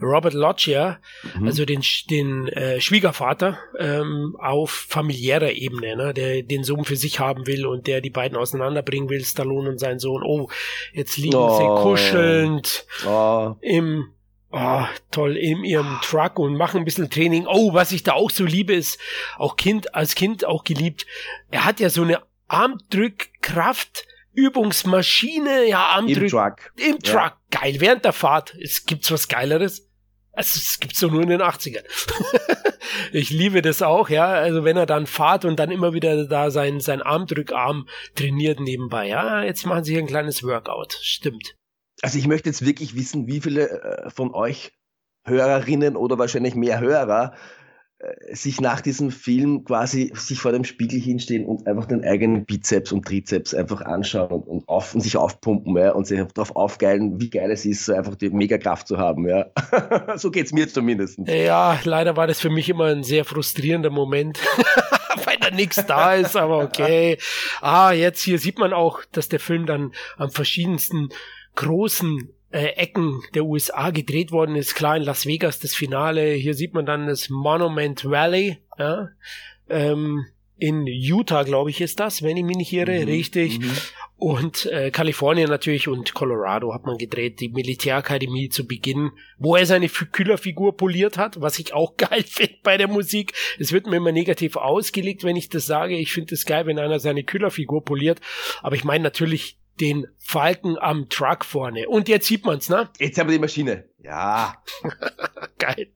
Robert 0.00 0.34
Loggia, 0.34 0.98
mhm. 1.36 1.46
also 1.46 1.64
den, 1.64 1.82
den 2.10 2.48
äh, 2.48 2.80
Schwiegervater, 2.80 3.58
ähm, 3.78 4.36
auf 4.38 4.70
familiärer 4.70 5.52
Ebene, 5.52 5.96
ne? 5.96 6.14
der 6.14 6.42
den 6.42 6.64
Sohn 6.64 6.84
für 6.84 6.96
sich 6.96 7.20
haben 7.20 7.46
will 7.46 7.66
und 7.66 7.86
der 7.86 8.00
die 8.00 8.10
beiden 8.10 8.36
auseinanderbringen 8.36 9.08
will, 9.08 9.24
Stallone 9.24 9.70
und 9.70 9.78
sein 9.78 9.98
Sohn. 9.98 10.22
Oh, 10.22 10.48
jetzt 10.92 11.16
liegen 11.16 11.36
oh. 11.36 11.58
sie 11.58 11.82
kuschelnd 11.82 12.86
oh. 13.06 13.56
im 13.60 14.08
Oh, 14.56 14.84
toll, 15.10 15.36
in 15.36 15.64
ihrem 15.64 15.98
Truck 16.00 16.38
und 16.38 16.56
machen 16.56 16.78
ein 16.78 16.84
bisschen 16.84 17.10
Training. 17.10 17.44
Oh, 17.48 17.74
was 17.74 17.90
ich 17.90 18.04
da 18.04 18.12
auch 18.12 18.30
so 18.30 18.44
liebe, 18.44 18.72
ist 18.72 19.00
auch 19.36 19.56
Kind, 19.56 19.96
als 19.96 20.14
Kind 20.14 20.44
auch 20.44 20.62
geliebt. 20.62 21.06
Er 21.50 21.64
hat 21.64 21.80
ja 21.80 21.90
so 21.90 22.02
eine 22.02 22.22
Armdrückkraft, 22.46 24.06
Übungsmaschine, 24.34 25.68
ja, 25.68 25.86
Armdrück. 25.86 26.22
Im 26.22 26.28
Truck. 26.28 26.72
Im 26.76 26.98
Truck. 27.00 27.14
Ja. 27.14 27.38
Geil, 27.50 27.76
während 27.78 28.04
der 28.04 28.12
Fahrt. 28.12 28.54
Es 28.60 28.84
gibt's 28.84 29.10
was 29.10 29.28
Geileres. 29.28 29.90
Also, 30.32 30.58
es 30.58 30.80
gibt's 30.80 31.00
doch 31.00 31.10
nur 31.10 31.22
in 31.22 31.28
den 31.28 31.42
80ern. 31.42 31.84
ich 33.12 33.30
liebe 33.30 33.62
das 33.62 33.82
auch, 33.82 34.08
ja. 34.08 34.26
Also, 34.26 34.64
wenn 34.64 34.76
er 34.76 34.86
dann 34.86 35.06
fahrt 35.06 35.44
und 35.44 35.58
dann 35.58 35.70
immer 35.70 35.92
wieder 35.92 36.26
da 36.26 36.50
sein, 36.50 36.80
sein 36.80 37.02
Armdrückarm 37.02 37.88
trainiert 38.16 38.58
nebenbei. 38.60 39.06
Ja, 39.06 39.42
jetzt 39.42 39.64
machen 39.64 39.84
sie 39.84 39.92
hier 39.92 40.02
ein 40.02 40.08
kleines 40.08 40.42
Workout. 40.42 40.98
Stimmt. 41.00 41.54
Also 42.02 42.18
ich 42.18 42.26
möchte 42.26 42.48
jetzt 42.48 42.66
wirklich 42.66 42.94
wissen, 42.96 43.26
wie 43.26 43.40
viele 43.40 43.70
äh, 43.70 44.10
von 44.10 44.34
euch 44.34 44.72
Hörerinnen 45.24 45.96
oder 45.96 46.18
wahrscheinlich 46.18 46.54
mehr 46.54 46.80
Hörer 46.80 47.34
sich 48.32 48.60
nach 48.60 48.80
diesem 48.80 49.10
Film 49.10 49.64
quasi 49.64 50.12
sich 50.14 50.38
vor 50.38 50.52
dem 50.52 50.64
Spiegel 50.64 51.00
hinstehen 51.00 51.46
und 51.46 51.66
einfach 51.66 51.86
den 51.86 52.04
eigenen 52.04 52.44
Bizeps 52.44 52.92
und 52.92 53.06
Trizeps 53.06 53.54
einfach 53.54 53.82
anschauen 53.82 54.42
und, 54.42 54.68
auf, 54.68 54.94
und 54.94 55.00
sich 55.00 55.16
aufpumpen 55.16 55.76
ja, 55.76 55.92
und 55.92 56.06
sich 56.06 56.20
darauf 56.34 56.54
aufgeilen, 56.56 57.20
wie 57.20 57.30
geil 57.30 57.50
es 57.50 57.64
ist, 57.64 57.84
so 57.84 57.94
einfach 57.94 58.14
die 58.14 58.30
Megakraft 58.30 58.88
zu 58.88 58.98
haben. 58.98 59.28
Ja. 59.28 59.46
so 60.16 60.30
geht's 60.30 60.52
mir 60.52 60.68
zumindest. 60.68 61.18
Ja, 61.26 61.78
leider 61.84 62.16
war 62.16 62.26
das 62.26 62.40
für 62.40 62.50
mich 62.50 62.68
immer 62.68 62.86
ein 62.86 63.04
sehr 63.04 63.24
frustrierender 63.24 63.90
Moment. 63.90 64.38
weil 65.24 65.36
da 65.38 65.50
nichts 65.50 65.84
da 65.86 66.14
ist, 66.14 66.36
aber 66.36 66.58
okay. 66.58 67.18
Ah, 67.60 67.92
jetzt 67.92 68.22
hier 68.22 68.38
sieht 68.38 68.58
man 68.58 68.72
auch, 68.72 69.00
dass 69.12 69.28
der 69.28 69.40
Film 69.40 69.64
dann 69.64 69.92
am 70.16 70.30
verschiedensten 70.30 71.08
großen 71.54 72.28
äh, 72.54 72.76
Ecken 72.76 73.22
der 73.34 73.44
USA 73.44 73.90
gedreht 73.90 74.30
worden 74.30 74.54
ist. 74.54 74.76
Klar 74.76 74.96
in 74.96 75.02
Las 75.02 75.26
Vegas 75.26 75.58
das 75.58 75.74
Finale. 75.74 76.34
Hier 76.34 76.54
sieht 76.54 76.72
man 76.72 76.86
dann 76.86 77.08
das 77.08 77.28
Monument 77.28 78.04
Valley. 78.04 78.58
Ja? 78.78 79.08
Ähm, 79.68 80.26
in 80.56 80.86
Utah, 80.86 81.42
glaube 81.42 81.70
ich, 81.70 81.80
ist 81.80 81.98
das, 81.98 82.22
wenn 82.22 82.36
ich 82.36 82.44
mich 82.44 82.56
nicht 82.56 82.72
irre, 82.72 83.00
mhm, 83.00 83.08
richtig. 83.08 83.58
Mhm. 83.58 83.72
Und 84.16 84.66
äh, 84.66 84.92
Kalifornien 84.92 85.50
natürlich 85.50 85.88
und 85.88 86.14
Colorado 86.14 86.72
hat 86.72 86.86
man 86.86 86.96
gedreht, 86.96 87.40
die 87.40 87.48
Militärakademie 87.48 88.48
zu 88.50 88.64
Beginn, 88.68 89.10
wo 89.36 89.56
er 89.56 89.66
seine 89.66 89.88
Killerfigur 89.88 90.76
poliert 90.76 91.18
hat, 91.18 91.40
was 91.40 91.58
ich 91.58 91.74
auch 91.74 91.96
geil 91.96 92.22
finde 92.22 92.54
bei 92.62 92.76
der 92.76 92.86
Musik. 92.86 93.32
Es 93.58 93.72
wird 93.72 93.88
mir 93.88 93.96
immer 93.96 94.12
negativ 94.12 94.54
ausgelegt, 94.54 95.24
wenn 95.24 95.34
ich 95.34 95.48
das 95.48 95.66
sage. 95.66 95.96
Ich 95.96 96.12
finde 96.12 96.36
es 96.36 96.46
geil, 96.46 96.66
wenn 96.66 96.78
einer 96.78 97.00
seine 97.00 97.24
Killerfigur 97.24 97.84
poliert. 97.84 98.20
Aber 98.62 98.76
ich 98.76 98.84
meine 98.84 99.02
natürlich 99.02 99.58
den 99.80 100.06
Falken 100.18 100.78
am 100.78 101.08
Truck 101.08 101.44
vorne. 101.44 101.88
Und 101.88 102.08
jetzt 102.08 102.26
sieht 102.26 102.44
man's, 102.44 102.68
ne? 102.68 102.88
Jetzt 102.98 103.18
haben 103.18 103.28
wir 103.28 103.34
die 103.34 103.40
Maschine. 103.40 103.84
Ja. 104.02 104.62
Geil. 105.58 105.88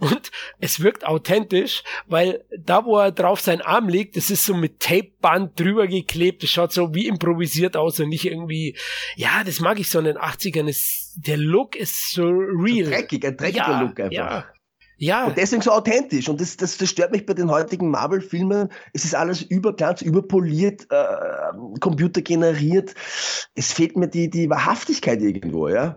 Und 0.00 0.30
es 0.60 0.80
wirkt 0.80 1.04
authentisch, 1.04 1.82
weil 2.06 2.44
da, 2.56 2.84
wo 2.84 2.98
er 2.98 3.10
drauf 3.10 3.40
seinen 3.40 3.60
Arm 3.60 3.88
legt, 3.88 4.16
das 4.16 4.30
ist 4.30 4.44
so 4.44 4.54
mit 4.54 4.80
Tapeband 4.80 5.58
drüber 5.58 5.86
geklebt. 5.86 6.42
Das 6.42 6.50
schaut 6.50 6.72
so 6.72 6.94
wie 6.94 7.08
improvisiert 7.08 7.76
aus 7.76 7.98
und 8.00 8.08
nicht 8.08 8.24
irgendwie, 8.24 8.76
ja, 9.16 9.42
das 9.44 9.60
mag 9.60 9.80
ich 9.80 9.90
so 9.90 9.98
in 9.98 10.04
den 10.06 10.18
80ern. 10.18 10.68
Es, 10.68 11.12
der 11.16 11.36
Look 11.36 11.74
ist 11.76 12.12
so 12.12 12.22
real. 12.24 12.84
So 12.84 12.90
dreckig, 12.90 13.26
ein 13.26 13.36
dreckiger 13.36 13.68
ja, 13.68 13.80
Look 13.80 14.00
einfach. 14.00 14.12
Ja. 14.12 14.53
Ja. 14.96 15.26
Und 15.26 15.36
deswegen 15.36 15.62
so 15.62 15.72
authentisch. 15.72 16.28
Und 16.28 16.40
das, 16.40 16.56
das, 16.56 16.78
das 16.78 16.88
stört 16.88 17.12
mich 17.12 17.26
bei 17.26 17.34
den 17.34 17.50
heutigen 17.50 17.90
Marvel-Filmen. 17.90 18.70
Es 18.92 19.04
ist 19.04 19.14
alles 19.14 19.42
überglanz, 19.42 20.02
überpoliert, 20.02 20.86
äh, 20.90 21.78
computergeneriert. 21.80 22.94
Es 23.54 23.72
fehlt 23.72 23.96
mir 23.96 24.08
die, 24.08 24.30
die 24.30 24.48
Wahrhaftigkeit 24.48 25.20
irgendwo, 25.20 25.68
ja. 25.68 25.96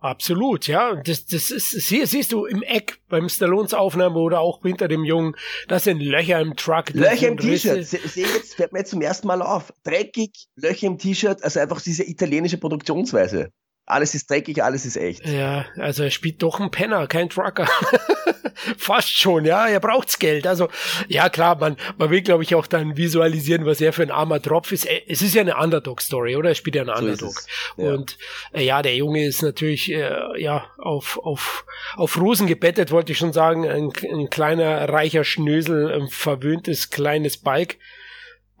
Absolut, 0.00 0.66
ja. 0.66 0.96
Das, 0.96 1.26
das 1.26 1.52
ist, 1.52 1.74
hier 1.86 2.08
siehst 2.08 2.32
du 2.32 2.44
im 2.44 2.62
Eck 2.62 2.98
beim 3.08 3.28
Stallones 3.28 3.72
Aufnahme 3.72 4.18
oder 4.18 4.40
auch 4.40 4.62
hinter 4.62 4.88
dem 4.88 5.04
Jungen, 5.04 5.36
das 5.68 5.84
sind 5.84 6.00
Löcher 6.00 6.40
im 6.40 6.56
Truck. 6.56 6.90
Löcher 6.90 7.28
im 7.28 7.36
T-Shirt. 7.36 7.86
Sehe 7.86 8.26
jetzt, 8.26 8.56
fällt 8.56 8.72
mir 8.72 8.80
jetzt 8.80 8.90
zum 8.90 9.00
ersten 9.00 9.28
Mal 9.28 9.40
auf. 9.42 9.72
Dreckig, 9.84 10.48
Löcher 10.56 10.88
im 10.88 10.98
T-Shirt, 10.98 11.44
also 11.44 11.60
einfach 11.60 11.80
diese 11.80 12.02
italienische 12.02 12.58
Produktionsweise 12.58 13.52
alles 13.84 14.14
ist 14.14 14.30
dreckig, 14.30 14.62
alles 14.62 14.86
ist 14.86 14.96
echt. 14.96 15.26
Ja, 15.26 15.66
also 15.76 16.04
er 16.04 16.10
spielt 16.10 16.42
doch 16.42 16.60
ein 16.60 16.70
Penner, 16.70 17.06
kein 17.08 17.28
Trucker. 17.28 17.68
Fast 18.76 19.08
schon, 19.08 19.44
ja, 19.44 19.66
er 19.66 19.80
braucht's 19.80 20.18
Geld. 20.18 20.46
Also, 20.46 20.68
ja 21.08 21.28
klar, 21.28 21.56
man, 21.56 21.76
man 21.98 22.10
will, 22.10 22.22
glaube 22.22 22.44
ich, 22.44 22.54
auch 22.54 22.66
dann 22.66 22.96
visualisieren, 22.96 23.66
was 23.66 23.80
er 23.80 23.92
für 23.92 24.02
ein 24.02 24.12
armer 24.12 24.40
Tropf 24.40 24.70
ist. 24.70 24.86
Es 25.08 25.20
ist 25.20 25.34
ja 25.34 25.40
eine 25.40 25.56
Underdog-Story, 25.56 26.36
oder? 26.36 26.50
Er 26.50 26.54
spielt 26.54 26.76
ja 26.76 26.82
einen 26.82 26.94
so 26.94 27.02
Underdog. 27.02 27.34
Ja. 27.76 27.92
Und 27.92 28.18
äh, 28.52 28.64
ja, 28.64 28.82
der 28.82 28.94
Junge 28.94 29.26
ist 29.26 29.42
natürlich 29.42 29.90
äh, 29.90 30.40
ja 30.40 30.66
auf, 30.78 31.18
auf, 31.18 31.64
auf 31.96 32.20
Rosen 32.20 32.46
gebettet, 32.46 32.92
wollte 32.92 33.12
ich 33.12 33.18
schon 33.18 33.32
sagen. 33.32 33.68
Ein, 33.68 33.92
ein 34.10 34.30
kleiner, 34.30 34.88
reicher 34.88 35.24
Schnösel, 35.24 35.92
ein 35.92 36.08
verwöhntes 36.08 36.90
kleines 36.90 37.36
Balk 37.36 37.78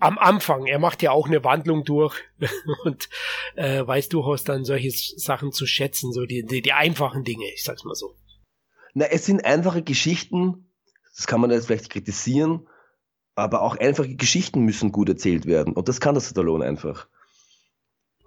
am 0.02 0.18
Anfang, 0.18 0.66
er 0.66 0.78
macht 0.78 1.02
ja 1.02 1.12
auch 1.12 1.28
eine 1.28 1.44
Wandlung 1.44 1.84
durch 1.84 2.16
und 2.84 3.08
äh, 3.54 3.86
weiß 3.86 4.08
durchaus 4.08 4.44
dann 4.44 4.64
solche 4.64 4.90
Sachen 4.90 5.52
zu 5.52 5.66
schätzen, 5.66 6.12
so 6.12 6.26
die, 6.26 6.44
die, 6.44 6.60
die 6.60 6.72
einfachen 6.72 7.24
Dinge, 7.24 7.46
ich 7.54 7.62
sag's 7.62 7.84
mal 7.84 7.94
so. 7.94 8.16
Na, 8.94 9.06
es 9.06 9.24
sind 9.24 9.44
einfache 9.44 9.82
Geschichten, 9.82 10.70
das 11.16 11.26
kann 11.26 11.40
man 11.40 11.50
jetzt 11.50 11.66
vielleicht 11.66 11.90
kritisieren, 11.90 12.68
aber 13.34 13.62
auch 13.62 13.76
einfache 13.76 14.16
Geschichten 14.16 14.62
müssen 14.62 14.92
gut 14.92 15.08
erzählt 15.08 15.46
werden. 15.46 15.72
Und 15.72 15.88
das 15.88 16.00
kann 16.00 16.14
das 16.14 16.28
Stallone 16.28 16.64
einfach. 16.64 17.08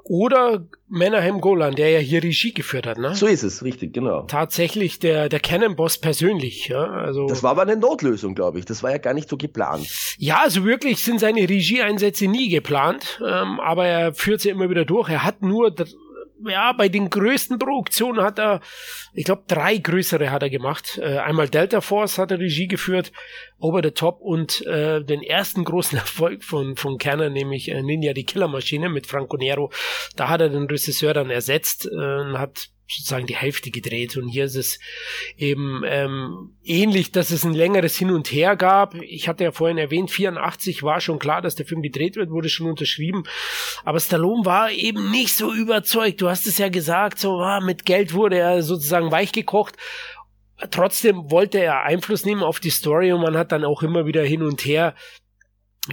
Oder 0.07 0.67
Menahem 0.87 1.41
Golan, 1.41 1.73
der 1.73 1.89
ja 1.89 1.97
hier 1.97 2.21
Regie 2.21 2.53
geführt 2.53 2.85
hat, 2.85 2.99
ne? 2.99 3.15
So 3.15 3.25
ist 3.25 3.41
es, 3.41 3.63
richtig, 3.63 3.91
genau. 3.91 4.21
Tatsächlich 4.21 4.99
der, 4.99 5.29
der 5.29 5.39
Canon-Boss 5.39 5.97
persönlich, 5.97 6.67
ja, 6.67 6.83
also. 6.85 7.25
Das 7.25 7.41
war 7.41 7.51
aber 7.51 7.63
eine 7.63 7.75
Notlösung, 7.75 8.35
glaube 8.35 8.59
ich. 8.59 8.65
Das 8.65 8.83
war 8.83 8.91
ja 8.91 8.99
gar 8.99 9.15
nicht 9.15 9.27
so 9.27 9.35
geplant. 9.35 9.87
Ja, 10.19 10.41
also 10.43 10.63
wirklich 10.63 11.03
sind 11.03 11.19
seine 11.19 11.49
Regieeinsätze 11.49 12.27
nie 12.27 12.49
geplant, 12.49 13.19
ähm, 13.25 13.59
aber 13.59 13.87
er 13.87 14.13
führt 14.13 14.41
sie 14.41 14.49
immer 14.49 14.69
wieder 14.69 14.85
durch. 14.85 15.09
Er 15.09 15.23
hat 15.23 15.41
nur 15.41 15.73
ja, 16.43 16.73
bei 16.73 16.89
den 16.89 17.09
größten 17.09 17.59
Produktionen 17.59 18.21
hat 18.21 18.39
er, 18.39 18.61
ich 19.13 19.25
glaube, 19.25 19.43
drei 19.47 19.77
größere 19.77 20.31
hat 20.31 20.43
er 20.43 20.49
gemacht. 20.49 20.99
Äh, 21.01 21.17
einmal 21.17 21.49
Delta 21.49 21.81
Force 21.81 22.17
hat 22.17 22.31
er 22.31 22.39
Regie 22.39 22.67
geführt, 22.67 23.11
Over 23.59 23.81
the 23.83 23.91
Top 23.91 24.19
und 24.21 24.65
äh, 24.65 25.03
den 25.03 25.23
ersten 25.23 25.63
großen 25.63 25.97
Erfolg 25.97 26.43
von, 26.43 26.75
von 26.75 26.97
Canon, 26.97 27.31
nämlich 27.31 27.69
äh, 27.69 27.81
Ninja 27.81 28.13
die 28.13 28.25
Killermaschine 28.25 28.89
mit 28.89 29.07
Franco 29.07 29.37
Nero. 29.37 29.71
Da 30.15 30.29
hat 30.29 30.41
er 30.41 30.49
den 30.49 30.65
Regisseur 30.65 31.13
dann 31.13 31.29
ersetzt 31.29 31.85
äh, 31.85 31.95
und 31.95 32.37
hat 32.37 32.69
sozusagen 32.87 33.27
die 33.27 33.35
Hälfte 33.35 33.71
gedreht. 33.71 34.17
Und 34.17 34.27
hier 34.27 34.45
ist 34.45 34.55
es 34.55 34.79
eben 35.37 35.83
ähm, 35.85 36.55
ähnlich, 36.63 37.11
dass 37.11 37.31
es 37.31 37.43
ein 37.43 37.53
längeres 37.53 37.97
Hin 37.97 38.11
und 38.11 38.31
Her 38.31 38.55
gab. 38.55 38.95
Ich 38.95 39.27
hatte 39.27 39.43
ja 39.43 39.51
vorhin 39.51 39.77
erwähnt, 39.77 40.11
84 40.11 40.83
war 40.83 41.01
schon 41.01 41.19
klar, 41.19 41.41
dass 41.41 41.55
der 41.55 41.65
Film 41.65 41.81
gedreht 41.81 42.15
wird, 42.15 42.29
wurde 42.29 42.49
schon 42.49 42.67
unterschrieben. 42.67 43.23
Aber 43.83 43.99
Stallone 43.99 44.45
war 44.45 44.71
eben 44.71 45.11
nicht 45.11 45.35
so 45.35 45.53
überzeugt. 45.53 46.21
Du 46.21 46.29
hast 46.29 46.47
es 46.47 46.57
ja 46.57 46.69
gesagt, 46.69 47.19
so 47.19 47.39
ah, 47.39 47.59
mit 47.59 47.85
Geld 47.85 48.13
wurde 48.13 48.37
er 48.37 48.61
sozusagen 48.63 49.11
weichgekocht. 49.11 49.75
Trotzdem 50.71 51.29
wollte 51.31 51.59
er 51.59 51.83
Einfluss 51.83 52.23
nehmen 52.23 52.41
auf 52.41 52.59
die 52.59 52.69
Story 52.69 53.11
und 53.11 53.21
man 53.21 53.37
hat 53.37 53.51
dann 53.51 53.65
auch 53.65 53.83
immer 53.83 54.05
wieder 54.05 54.23
hin 54.23 54.41
und 54.41 54.63
her 54.63 54.95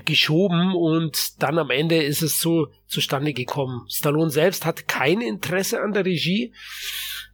geschoben 0.04 0.74
und 0.74 1.42
dann 1.42 1.58
am 1.58 1.70
Ende 1.70 2.02
ist 2.02 2.22
es 2.22 2.40
so 2.40 2.68
zustande 2.86 3.32
gekommen. 3.32 3.86
Stallone 3.88 4.30
selbst 4.30 4.64
hat 4.64 4.88
kein 4.88 5.20
Interesse 5.20 5.80
an 5.80 5.92
der 5.92 6.04
Regie. 6.04 6.54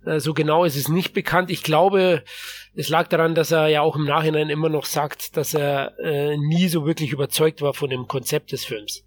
Äh, 0.05 0.21
so 0.21 0.35
genau 0.35 0.65
ist 0.65 0.77
es 0.77 0.89
nicht 0.89 1.13
bekannt. 1.13 1.51
Ich 1.51 1.63
glaube, 1.63 2.25
es 2.75 2.89
lag 2.89 3.09
daran, 3.09 3.35
dass 3.35 3.51
er 3.51 3.69
ja 3.69 3.83
auch 3.83 3.97
im 3.97 4.05
Nachhinein 4.05 4.51
immer 4.51 4.69
noch 4.69 4.87
sagt, 4.87 5.37
dass 5.37 5.55
er 5.55 5.99
äh, 5.99 6.37
nie 6.37 6.69
so 6.69 6.87
wirklich 6.87 7.13
überzeugt 7.13 7.63
war 7.63 7.75
von 7.75 7.91
dem 7.91 8.07
Konzept 8.07 8.53
des 8.53 8.65
Films. 8.65 9.05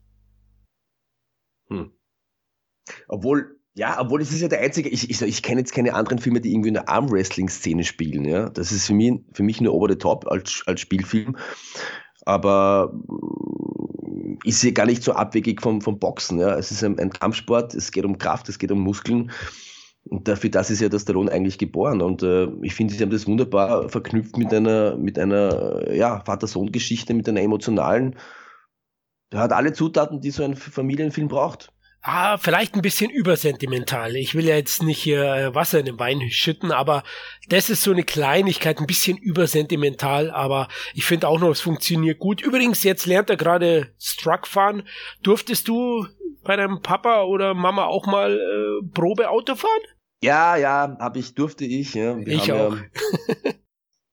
Hm. 1.67 1.91
Obwohl, 3.07 3.59
ja, 3.73 3.99
obwohl 4.01 4.21
es 4.21 4.31
ist 4.31 4.41
ja 4.41 4.47
der 4.47 4.59
einzige, 4.59 4.89
ich, 4.89 5.09
ich, 5.09 5.21
ich 5.21 5.43
kenne 5.43 5.61
jetzt 5.61 5.73
keine 5.73 5.93
anderen 5.93 6.19
Filme, 6.19 6.41
die 6.41 6.51
irgendwie 6.51 6.69
in 6.69 6.73
der 6.73 6.89
Armwrestling-Szene 6.89 7.83
spielen, 7.83 8.25
ja. 8.25 8.49
Das 8.49 8.71
ist 8.71 8.87
für 8.87 8.93
mich, 8.93 9.13
für 9.33 9.43
mich 9.43 9.61
nur 9.61 9.73
over 9.73 9.89
the 9.89 9.97
top 9.97 10.27
als, 10.27 10.63
als 10.65 10.81
Spielfilm 10.81 11.37
aber 12.25 12.93
mm, 12.93 14.37
ist 14.43 14.61
hier 14.61 14.73
gar 14.73 14.85
nicht 14.85 15.03
so 15.03 15.13
abwegig 15.13 15.61
vom, 15.61 15.81
vom 15.81 15.99
Boxen. 15.99 16.39
Ja. 16.39 16.55
Es 16.57 16.71
ist 16.71 16.83
ein, 16.83 16.99
ein 16.99 17.11
Kampfsport, 17.11 17.73
es 17.73 17.91
geht 17.91 18.05
um 18.05 18.17
Kraft, 18.17 18.49
es 18.49 18.59
geht 18.59 18.71
um 18.71 18.79
Muskeln. 18.79 19.31
Und 20.05 20.27
dafür, 20.27 20.49
das 20.49 20.71
ist 20.71 20.81
ja 20.81 20.89
der 20.89 20.99
Stallone 20.99 21.31
eigentlich 21.31 21.57
geboren. 21.57 22.01
Und 22.01 22.23
äh, 22.23 22.47
ich 22.63 22.73
finde, 22.73 22.93
sie 22.93 23.03
haben 23.03 23.11
das 23.11 23.27
wunderbar 23.27 23.87
verknüpft 23.89 24.37
mit 24.37 24.53
einer, 24.53 24.97
mit 24.97 25.19
einer 25.19 25.93
ja, 25.93 26.21
Vater-Sohn-Geschichte, 26.25 27.13
mit 27.13 27.29
einer 27.29 27.41
emotionalen. 27.41 28.15
Der 29.31 29.41
hat 29.41 29.53
alle 29.53 29.73
Zutaten, 29.73 30.19
die 30.19 30.31
so 30.31 30.43
ein 30.43 30.55
Familienfilm 30.55 31.27
braucht. 31.27 31.71
Ah, 32.03 32.39
vielleicht 32.39 32.73
ein 32.73 32.81
bisschen 32.81 33.11
übersentimental. 33.11 34.15
Ich 34.15 34.33
will 34.33 34.45
ja 34.45 34.55
jetzt 34.55 34.81
nicht 34.81 34.97
hier 34.97 35.23
äh, 35.23 35.53
Wasser 35.53 35.79
in 35.79 35.85
den 35.85 35.99
Wein 35.99 36.31
schütten, 36.31 36.71
aber 36.71 37.03
das 37.47 37.69
ist 37.69 37.83
so 37.83 37.91
eine 37.91 38.03
Kleinigkeit, 38.03 38.79
ein 38.79 38.87
bisschen 38.87 39.17
übersentimental, 39.17 40.31
aber 40.31 40.67
ich 40.95 41.05
finde 41.05 41.27
auch 41.27 41.39
noch, 41.39 41.51
es 41.51 41.61
funktioniert 41.61 42.17
gut. 42.17 42.41
Übrigens, 42.41 42.81
jetzt 42.81 43.05
lernt 43.05 43.29
er 43.29 43.37
gerade 43.37 43.93
Struck 43.99 44.47
fahren. 44.47 44.81
Durftest 45.21 45.67
du 45.67 46.07
bei 46.43 46.55
deinem 46.55 46.81
Papa 46.81 47.23
oder 47.23 47.53
Mama 47.53 47.85
auch 47.85 48.07
mal 48.07 48.35
äh, 48.35 48.87
Probe 48.95 49.29
Auto 49.29 49.53
fahren? 49.53 49.81
Ja, 50.23 50.55
ja, 50.55 50.97
habe 50.99 51.19
ich, 51.19 51.35
durfte 51.35 51.65
ich. 51.65 51.93
Ja. 51.93 52.17
Wir 52.17 52.27
ich 52.27 52.51
auch. 52.51 52.77
Ja, 52.77 52.83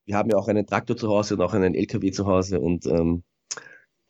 wir 0.04 0.16
haben 0.16 0.30
ja 0.30 0.36
auch 0.36 0.48
einen 0.48 0.66
Traktor 0.66 0.96
zu 0.96 1.08
Hause 1.08 1.36
und 1.36 1.40
auch 1.40 1.54
einen 1.54 1.74
LKW 1.74 2.10
zu 2.10 2.26
Hause 2.26 2.60
und 2.60 2.84
ähm, 2.84 3.22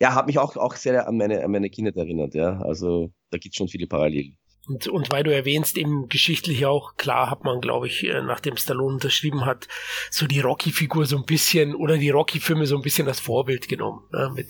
ja, 0.01 0.15
hat 0.15 0.27
mich 0.27 0.39
auch, 0.39 0.57
auch 0.57 0.77
sehr 0.77 1.07
an 1.09 1.17
meine, 1.17 1.45
an 1.45 1.51
meine 1.51 1.71
Kinder 1.71 1.95
erinnert, 1.97 2.35
ja. 2.35 2.61
Also 2.61 3.13
da 3.31 3.39
gibt 3.39 3.55
es 3.55 3.57
schon 3.59 3.69
viele 3.69 3.87
Parallelen. 3.87 4.37
Und, 4.69 4.87
und 4.87 5.11
weil 5.11 5.25
du 5.25 5.35
erwähnst, 5.35 5.79
eben 5.79 6.09
geschichtlich 6.09 6.67
auch, 6.67 6.97
klar 6.97 7.31
hat 7.31 7.43
man, 7.43 7.61
glaube 7.61 7.87
ich, 7.87 8.05
äh, 8.05 8.21
nachdem 8.21 8.57
Stallone 8.57 8.95
unterschrieben 8.95 9.47
hat, 9.47 9.67
so 10.11 10.27
die 10.27 10.41
Rocky-Figur 10.41 11.07
so 11.07 11.17
ein 11.17 11.25
bisschen 11.25 11.75
oder 11.75 11.97
die 11.97 12.11
Rocky-Filme 12.11 12.67
so 12.67 12.77
ein 12.77 12.83
bisschen 12.83 13.07
das 13.07 13.19
Vorbild 13.19 13.69
genommen. 13.69 14.03
Ne? 14.13 14.31
Mit, 14.35 14.49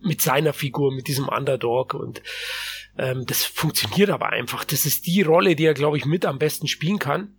mit 0.00 0.22
seiner 0.22 0.52
Figur, 0.52 0.92
mit 0.92 1.06
diesem 1.06 1.28
Underdog 1.28 1.94
und 1.94 2.20
ähm, 2.98 3.24
das 3.26 3.44
funktioniert 3.44 4.10
aber 4.10 4.30
einfach. 4.30 4.64
Das 4.64 4.86
ist 4.86 5.06
die 5.06 5.22
Rolle, 5.22 5.54
die 5.54 5.66
er, 5.66 5.74
glaube 5.74 5.98
ich, 5.98 6.04
mit 6.04 6.26
am 6.26 6.38
besten 6.38 6.66
spielen 6.66 6.98
kann. 6.98 7.36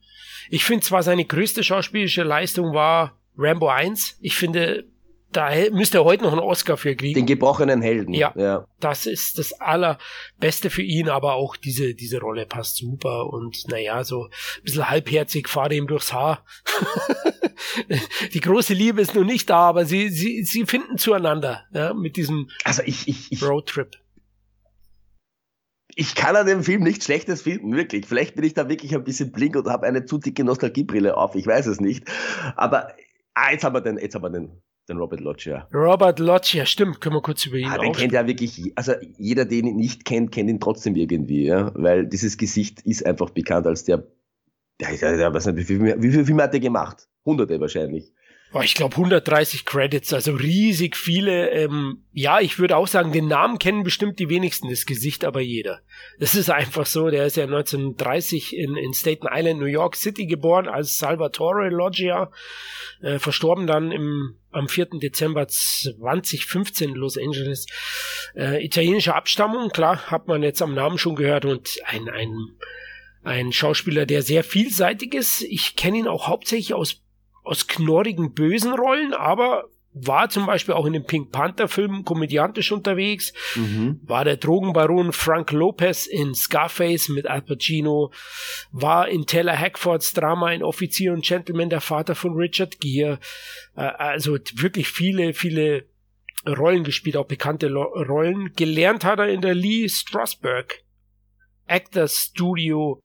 Ich 0.50 0.64
finde 0.64 0.86
zwar 0.86 1.04
seine 1.04 1.26
größte 1.26 1.64
schauspielische 1.64 2.24
Leistung 2.24 2.74
war 2.74 3.20
Rambo 3.38 3.68
1. 3.68 4.18
Ich 4.22 4.36
finde, 4.36 4.86
da 5.32 5.52
müsste 5.72 6.00
er 6.00 6.04
heute 6.04 6.24
noch 6.24 6.32
einen 6.32 6.42
Oscar 6.42 6.78
für 6.78 6.96
kriegen. 6.96 7.14
Den 7.14 7.26
gebrochenen 7.26 7.82
Helden. 7.82 8.14
Ja, 8.14 8.34
ja. 8.36 8.68
Das 8.80 9.06
ist 9.06 9.38
das 9.38 9.54
allerbeste 9.54 10.70
für 10.70 10.82
ihn, 10.82 11.10
aber 11.10 11.34
auch 11.34 11.56
diese, 11.56 11.94
diese 11.94 12.20
Rolle 12.20 12.46
passt 12.46 12.78
super 12.78 13.28
und 13.28 13.68
naja, 13.70 14.04
so 14.04 14.26
ein 14.26 14.64
bisschen 14.64 14.90
halbherzig 14.90 15.48
fahre 15.48 15.76
ihm 15.76 15.88
durchs 15.88 16.12
Haar. 16.12 16.44
Die 18.34 18.42
große 18.42 18.74
Liebe 18.74 19.02
ist 19.02 19.16
noch 19.16 19.24
nicht 19.24 19.50
da, 19.50 19.70
aber 19.70 19.86
sie, 19.86 20.10
sie, 20.10 20.44
sie 20.44 20.66
finden 20.66 20.98
zueinander, 20.98 21.66
ja, 21.74 21.94
mit 21.94 22.18
diesem 22.18 22.50
also 22.64 22.82
ich, 22.86 23.08
ich, 23.08 23.32
ich, 23.32 23.44
Roadtrip. 23.44 23.98
Ich 25.96 26.16
kann 26.16 26.36
an 26.36 26.48
dem 26.48 26.64
Film 26.64 26.84
nichts 26.84 27.06
Schlechtes 27.06 27.42
finden, 27.44 27.76
wirklich. 27.76 28.06
Vielleicht 28.06 28.36
bin 28.36 28.46
ich 28.46 28.54
da 28.54 28.68
wirklich 28.70 28.96
ein 28.96 29.04
bisschen 29.04 29.32
blink 29.32 29.56
und 29.56 29.68
habe 29.68 29.86
eine 29.86 30.06
zu 30.06 30.18
dicke 30.18 30.44
Nostalgiebrille 30.44 31.16
auf, 31.16 31.36
ich 31.36 31.46
weiß 31.46 31.68
es 31.68 31.80
nicht. 31.80 32.06
Aber 32.56 32.94
ah, 33.34 33.52
jetzt 33.52 33.64
haben 33.64 33.76
wir 33.76 33.82
den, 33.82 33.98
jetzt 33.98 34.16
haben 34.16 34.24
wir 34.24 34.30
den 34.30 34.62
den 34.92 34.98
Robert 35.00 35.22
Loggia. 35.22 35.68
Robert 35.74 36.20
Loggia, 36.20 36.66
stimmt, 36.66 37.02
können 37.02 37.16
wir 37.16 37.22
kurz 37.22 37.46
über 37.46 37.58
ihn 37.58 37.68
ah, 37.68 37.78
Den 37.78 37.94
kennt 37.94 38.14
ja 38.14 38.28
wirklich, 38.28 38.72
also 38.76 38.94
jeder, 39.18 39.46
den 39.46 39.68
ihn 39.68 39.76
nicht 39.78 40.06
kennt, 40.06 40.32
kennt 40.32 40.50
ihn 40.50 40.60
trotzdem 40.60 40.96
irgendwie, 40.96 41.46
ja, 41.46 41.72
weil 41.76 42.06
dieses 42.06 42.38
Gesicht 42.38 42.82
ist 42.82 43.06
einfach 43.06 43.30
bekannt 43.30 43.68
als 43.68 43.86
der, 43.86 44.04
ja, 44.82 44.90
der, 44.92 45.18
der 45.18 45.34
weiß 45.34 45.48
nicht, 45.48 45.58
wie 45.58 45.64
viel, 45.64 46.02
wie 46.02 46.12
viel 46.12 46.26
Filme 46.26 46.44
hat 46.44 46.54
er 46.54 46.60
gemacht? 46.60 47.08
Hunderte 47.26 47.60
wahrscheinlich. 47.60 48.12
Ich 48.60 48.76
glaube 48.76 48.98
130 48.98 49.64
Credits, 49.64 50.12
also 50.12 50.34
riesig 50.34 50.98
viele. 50.98 51.52
Ähm, 51.52 52.04
ja, 52.12 52.42
ich 52.42 52.60
würde 52.60 52.76
auch 52.76 52.88
sagen, 52.88 53.14
den 53.14 53.30
Namen 53.30 53.60
kennen 53.60 53.84
bestimmt 53.84 54.20
die 54.20 54.28
wenigsten, 54.28 54.70
das 54.70 54.86
Gesicht 54.86 55.24
aber 55.24 55.40
jeder. 55.40 55.80
Das 56.20 56.36
ist 56.36 56.50
einfach 56.50 56.86
so, 56.86 57.10
der 57.10 57.26
ist 57.26 57.38
ja 57.38 57.46
1930 57.46 58.58
in, 58.58 58.76
in 58.76 58.94
Staten 58.94 59.28
Island, 59.32 59.62
New 59.62 59.68
York 59.68 59.96
City 59.96 60.26
geboren 60.26 60.68
als 60.68 60.98
Salvatore 60.98 61.70
Loggia, 61.70 62.30
äh, 63.02 63.20
verstorben 63.20 63.68
dann 63.68 63.94
im, 63.94 64.36
am 64.52 64.68
4. 64.68 65.00
Dezember 65.02 65.48
2015 65.48 66.90
in 66.90 66.96
Los 66.96 67.18
Angeles. 67.18 67.68
Äh, 68.36 68.66
italienische 68.66 69.16
Abstammung, 69.16 69.70
klar, 69.70 70.12
hat 70.12 70.28
man 70.28 70.44
jetzt 70.44 70.62
am 70.62 70.76
Namen 70.76 70.98
schon 70.98 71.16
gehört 71.16 71.46
und 71.46 71.78
ein, 71.86 72.10
ein, 72.10 72.36
ein 73.24 73.54
Schauspieler, 73.54 74.06
der 74.06 74.24
sehr 74.24 74.44
vielseitig 74.44 75.14
ist. 75.14 75.42
Ich 75.44 75.78
kenne 75.78 76.00
ihn 76.00 76.08
auch 76.10 76.28
hauptsächlich 76.28 76.74
aus 76.74 77.02
aus 77.44 77.68
knorrigen 77.68 78.34
bösen 78.34 78.74
Rollen, 78.74 79.14
aber 79.14 79.66
war 79.94 80.30
zum 80.30 80.46
Beispiel 80.46 80.74
auch 80.74 80.86
in 80.86 80.94
dem 80.94 81.06
Pink 81.06 81.32
Panther 81.32 81.68
Film 81.68 82.06
komödiantisch 82.06 82.72
unterwegs, 82.72 83.34
mhm. 83.56 84.00
war 84.04 84.24
der 84.24 84.38
Drogenbaron 84.38 85.12
Frank 85.12 85.52
Lopez 85.52 86.06
in 86.06 86.34
Scarface 86.34 87.10
mit 87.10 87.28
Al 87.28 87.42
Pacino, 87.42 88.12
war 88.72 89.10
in 89.10 89.26
Taylor 89.26 89.58
Hackfords 89.58 90.14
Drama 90.14 90.48
ein 90.48 90.64
Offizier 90.64 91.12
und 91.12 91.26
Gentleman, 91.26 91.70
der 91.70 91.82
Vater 91.82 92.16
von 92.16 92.36
Richard 92.36 92.80
Gere, 92.80 93.20
äh, 93.76 93.82
also 93.82 94.38
wirklich 94.56 94.88
viele, 94.88 95.34
viele 95.34 95.86
Rollen 96.48 96.84
gespielt, 96.84 97.18
auch 97.18 97.28
bekannte 97.28 97.72
Rollen. 97.72 98.54
Gelernt 98.56 99.04
hat 99.04 99.20
er 99.20 99.28
in 99.28 99.42
der 99.42 99.54
Lee 99.54 99.88
Strasberg 99.90 100.84
Actors 101.68 102.30
Studio 102.32 103.00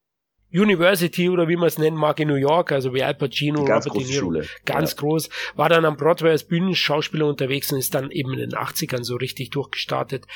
University 0.53 1.29
oder 1.29 1.49
wie 1.49 1.57
man 1.57 1.67
es 1.67 1.77
nennen 1.77 1.97
mag 1.97 2.21
in 2.21 2.29
New 2.29 2.37
York, 2.37 2.71
also 2.71 2.95
wie 2.95 3.03
Al 3.03 3.15
Pacino, 3.15 3.61
Robert 3.61 3.95
De 3.95 4.05
Niro, 4.05 4.43
ganz 4.65 4.93
ja. 4.93 4.99
groß, 4.99 5.29
war 5.57 5.69
dann 5.69 5.85
am 5.85 5.97
Broadway 5.97 6.31
als 6.31 6.45
Bühnenschauspieler 6.45 7.27
unterwegs 7.27 7.73
und 7.73 7.79
ist 7.79 7.95
dann 7.95 8.11
eben 8.11 8.33
in 8.33 8.39
den 8.39 8.53
80ern 8.53 9.03
so 9.03 9.17
richtig 9.17 9.51
durchgestartet. 9.51 10.27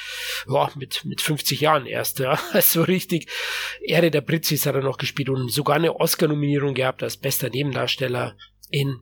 Ja, 0.49 0.71
mit, 0.75 1.05
mit 1.05 1.21
50 1.21 1.61
Jahren 1.61 1.87
erst, 1.87 2.19
ja, 2.19 2.39
so 2.61 2.83
richtig. 2.83 3.31
Ehre 3.83 4.11
der 4.11 4.21
Britzis 4.21 4.67
hat 4.67 4.75
er 4.75 4.83
noch 4.83 4.99
gespielt 4.99 5.31
und 5.31 5.51
sogar 5.51 5.77
eine 5.77 5.95
Oscar-Nominierung 5.95 6.75
gehabt 6.75 7.03
als 7.03 7.17
bester 7.17 7.49
Nebendarsteller 7.49 8.37
in 8.69 9.01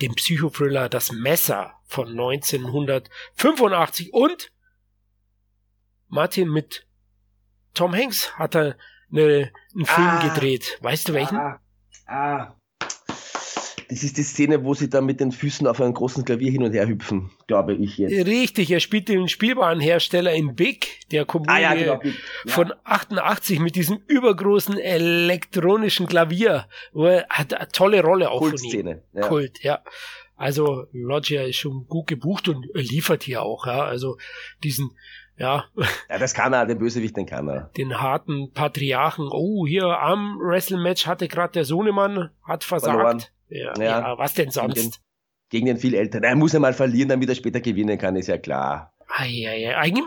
dem 0.00 0.14
Psychothriller 0.14 0.88
Das 0.88 1.12
Messer 1.12 1.74
von 1.86 2.08
1985 2.08 4.12
und 4.12 4.52
Martin 6.08 6.48
mit 6.48 6.86
Tom 7.74 7.94
Hanks 7.94 8.38
hat 8.38 8.56
er 8.56 8.76
eine, 9.10 9.50
einen 9.74 9.86
Film 9.86 10.08
ah, 10.08 10.28
gedreht. 10.28 10.78
Weißt 10.82 11.08
du 11.08 11.14
welchen? 11.14 11.36
Ah, 11.36 11.60
ah. 12.06 12.54
Das 13.88 14.04
ist 14.04 14.18
die 14.18 14.22
Szene, 14.22 14.64
wo 14.64 14.74
sie 14.74 14.90
dann 14.90 15.06
mit 15.06 15.18
den 15.18 15.32
Füßen 15.32 15.66
auf 15.66 15.80
einem 15.80 15.94
großen 15.94 16.22
Klavier 16.22 16.52
hin 16.52 16.62
und 16.62 16.72
her 16.74 16.86
hüpfen, 16.86 17.30
glaube 17.46 17.74
ich 17.74 17.96
jetzt. 17.96 18.12
Richtig, 18.26 18.70
er 18.70 18.80
spielt 18.80 19.08
den 19.08 19.28
Spielwarenhersteller 19.28 20.34
in 20.34 20.54
Big, 20.54 21.00
der 21.10 21.24
Kommune 21.24 21.50
ah, 21.52 21.58
ja, 21.58 21.74
genau. 21.74 22.00
ja. 22.02 22.12
von 22.52 22.74
88 22.84 23.60
mit 23.60 23.76
diesem 23.76 23.98
übergroßen 24.06 24.78
elektronischen 24.78 26.06
Klavier. 26.06 26.68
Er 26.94 27.26
hat 27.30 27.54
eine 27.54 27.68
tolle 27.68 28.02
Rolle 28.02 28.30
auch 28.30 28.40
Kultszene, 28.40 29.02
von 29.12 29.18
ihm. 29.18 29.22
Ja. 29.22 29.28
Kult, 29.28 29.62
ja. 29.62 29.82
Also 30.36 30.86
Loggia 30.92 31.42
ist 31.44 31.56
schon 31.56 31.86
gut 31.88 32.08
gebucht 32.08 32.48
und 32.48 32.66
liefert 32.74 33.22
hier 33.22 33.40
auch, 33.40 33.66
ja. 33.66 33.84
Also 33.84 34.18
diesen 34.62 34.90
ja. 35.38 35.64
Ja, 36.08 36.18
das 36.18 36.34
kann 36.34 36.52
er, 36.52 36.66
den 36.66 36.78
Bösewicht, 36.78 37.16
den 37.16 37.26
kann 37.26 37.48
er. 37.48 37.70
Den 37.76 38.00
harten 38.00 38.52
Patriarchen. 38.52 39.28
Oh, 39.30 39.66
hier 39.66 39.86
am 40.00 40.38
Wrestle-Match 40.40 41.06
hatte 41.06 41.28
gerade 41.28 41.52
der 41.52 41.64
Sohnemann, 41.64 42.30
hat 42.42 42.64
versagt. 42.64 43.32
Ja, 43.48 43.74
ja. 43.78 44.00
ja, 44.00 44.18
was 44.18 44.34
denn 44.34 44.50
sonst? 44.50 44.74
Gegen 44.74 44.90
den, 44.90 44.98
gegen 45.50 45.66
den 45.66 45.78
viel 45.78 45.94
älteren. 45.94 46.24
Er 46.24 46.36
muss 46.36 46.52
ja 46.52 46.60
mal 46.60 46.74
verlieren, 46.74 47.08
damit 47.08 47.28
er 47.28 47.34
später 47.34 47.60
gewinnen 47.60 47.98
kann, 47.98 48.16
ist 48.16 48.28
ja 48.28 48.38
klar. 48.38 48.92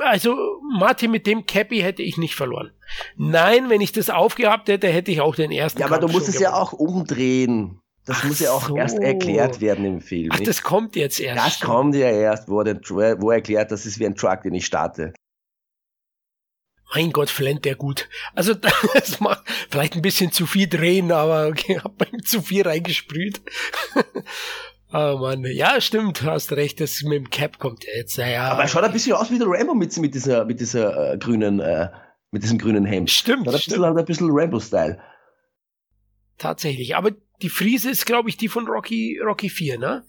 Also, 0.03 0.35
Martin, 0.77 1.11
mit 1.11 1.25
dem 1.25 1.45
Cappy 1.45 1.79
hätte 1.79 2.03
ich 2.03 2.17
nicht 2.17 2.35
verloren. 2.35 2.71
Nein, 3.17 3.69
wenn 3.69 3.81
ich 3.81 3.91
das 3.91 4.09
aufgehabt 4.09 4.69
hätte, 4.69 4.87
hätte 4.87 5.11
ich 5.11 5.21
auch 5.21 5.35
den 5.35 5.51
ersten. 5.51 5.79
Ja, 5.79 5.87
aber 5.87 5.99
Kampf 5.99 6.11
du 6.11 6.17
musst 6.17 6.29
es 6.29 6.39
ja 6.39 6.53
auch 6.53 6.71
umdrehen. 6.73 7.80
Das 8.05 8.17
Ach 8.19 8.23
muss 8.25 8.39
ja 8.39 8.51
auch 8.51 8.67
so. 8.67 8.75
erst 8.75 8.97
erklärt 8.99 9.61
werden 9.61 9.85
im 9.85 10.01
Film. 10.01 10.29
Ach, 10.33 10.39
das 10.39 10.63
kommt 10.63 10.95
jetzt 10.95 11.19
erst. 11.19 11.45
Das 11.45 11.59
kommt 11.59 11.95
ja 11.95 12.09
erst, 12.09 12.49
wo 12.49 12.61
er, 12.61 12.81
wo 13.21 13.29
er 13.29 13.35
erklärt, 13.35 13.71
das 13.71 13.85
ist 13.85 13.99
wie 13.99 14.05
ein 14.05 14.15
Truck, 14.15 14.41
den 14.41 14.55
ich 14.55 14.65
starte. 14.65 15.13
Mein 16.93 17.11
Gott, 17.11 17.29
flennt 17.29 17.63
der 17.63 17.75
gut. 17.75 18.09
Also 18.33 18.53
das 18.93 19.19
macht 19.19 19.43
vielleicht 19.69 19.95
ein 19.95 20.01
bisschen 20.01 20.31
zu 20.31 20.45
viel 20.45 20.67
drehen, 20.67 21.11
aber 21.11 21.47
okay, 21.47 21.79
hab 21.79 22.11
ihm 22.11 22.23
zu 22.23 22.41
viel 22.41 22.63
reingesprüht. 22.63 23.41
oh 24.91 25.17
Mann, 25.19 25.45
ja, 25.45 25.79
stimmt, 25.79 26.23
hast 26.23 26.51
recht, 26.53 26.81
das 26.81 27.03
mit 27.03 27.13
dem 27.13 27.29
Cap 27.29 27.59
kommt 27.59 27.85
jetzt. 27.85 28.17
Naja. 28.17 28.49
Aber 28.49 28.63
er 28.63 28.67
schaut 28.67 28.83
ein 28.83 28.91
bisschen 28.91 29.13
aus 29.13 29.31
wie 29.31 29.37
der 29.37 29.47
Rambo 29.47 29.75
mit, 29.75 29.95
mit 29.97 30.15
dieser, 30.15 30.43
mit 30.45 30.59
dieser 30.59 31.13
äh, 31.13 31.17
grünen, 31.17 31.59
äh, 31.59 31.89
mit 32.31 32.43
diesem 32.43 32.57
grünen 32.57 32.85
Hemd. 32.85 33.11
Stimmt. 33.11 33.47
Hat 33.47 33.53
ein 33.53 33.61
stimmt. 33.61 33.77
bisschen, 33.77 33.97
ein 33.97 34.05
bisschen 34.05 34.29
Rambo-Style. 34.31 34.99
Tatsächlich. 36.37 36.95
Aber 36.95 37.11
die 37.41 37.49
Friese 37.49 37.89
ist, 37.91 38.05
glaube 38.05 38.29
ich, 38.29 38.37
die 38.37 38.47
von 38.47 38.67
Rocky, 38.67 39.19
Rocky 39.23 39.49
4, 39.49 39.79
ne? 39.79 40.05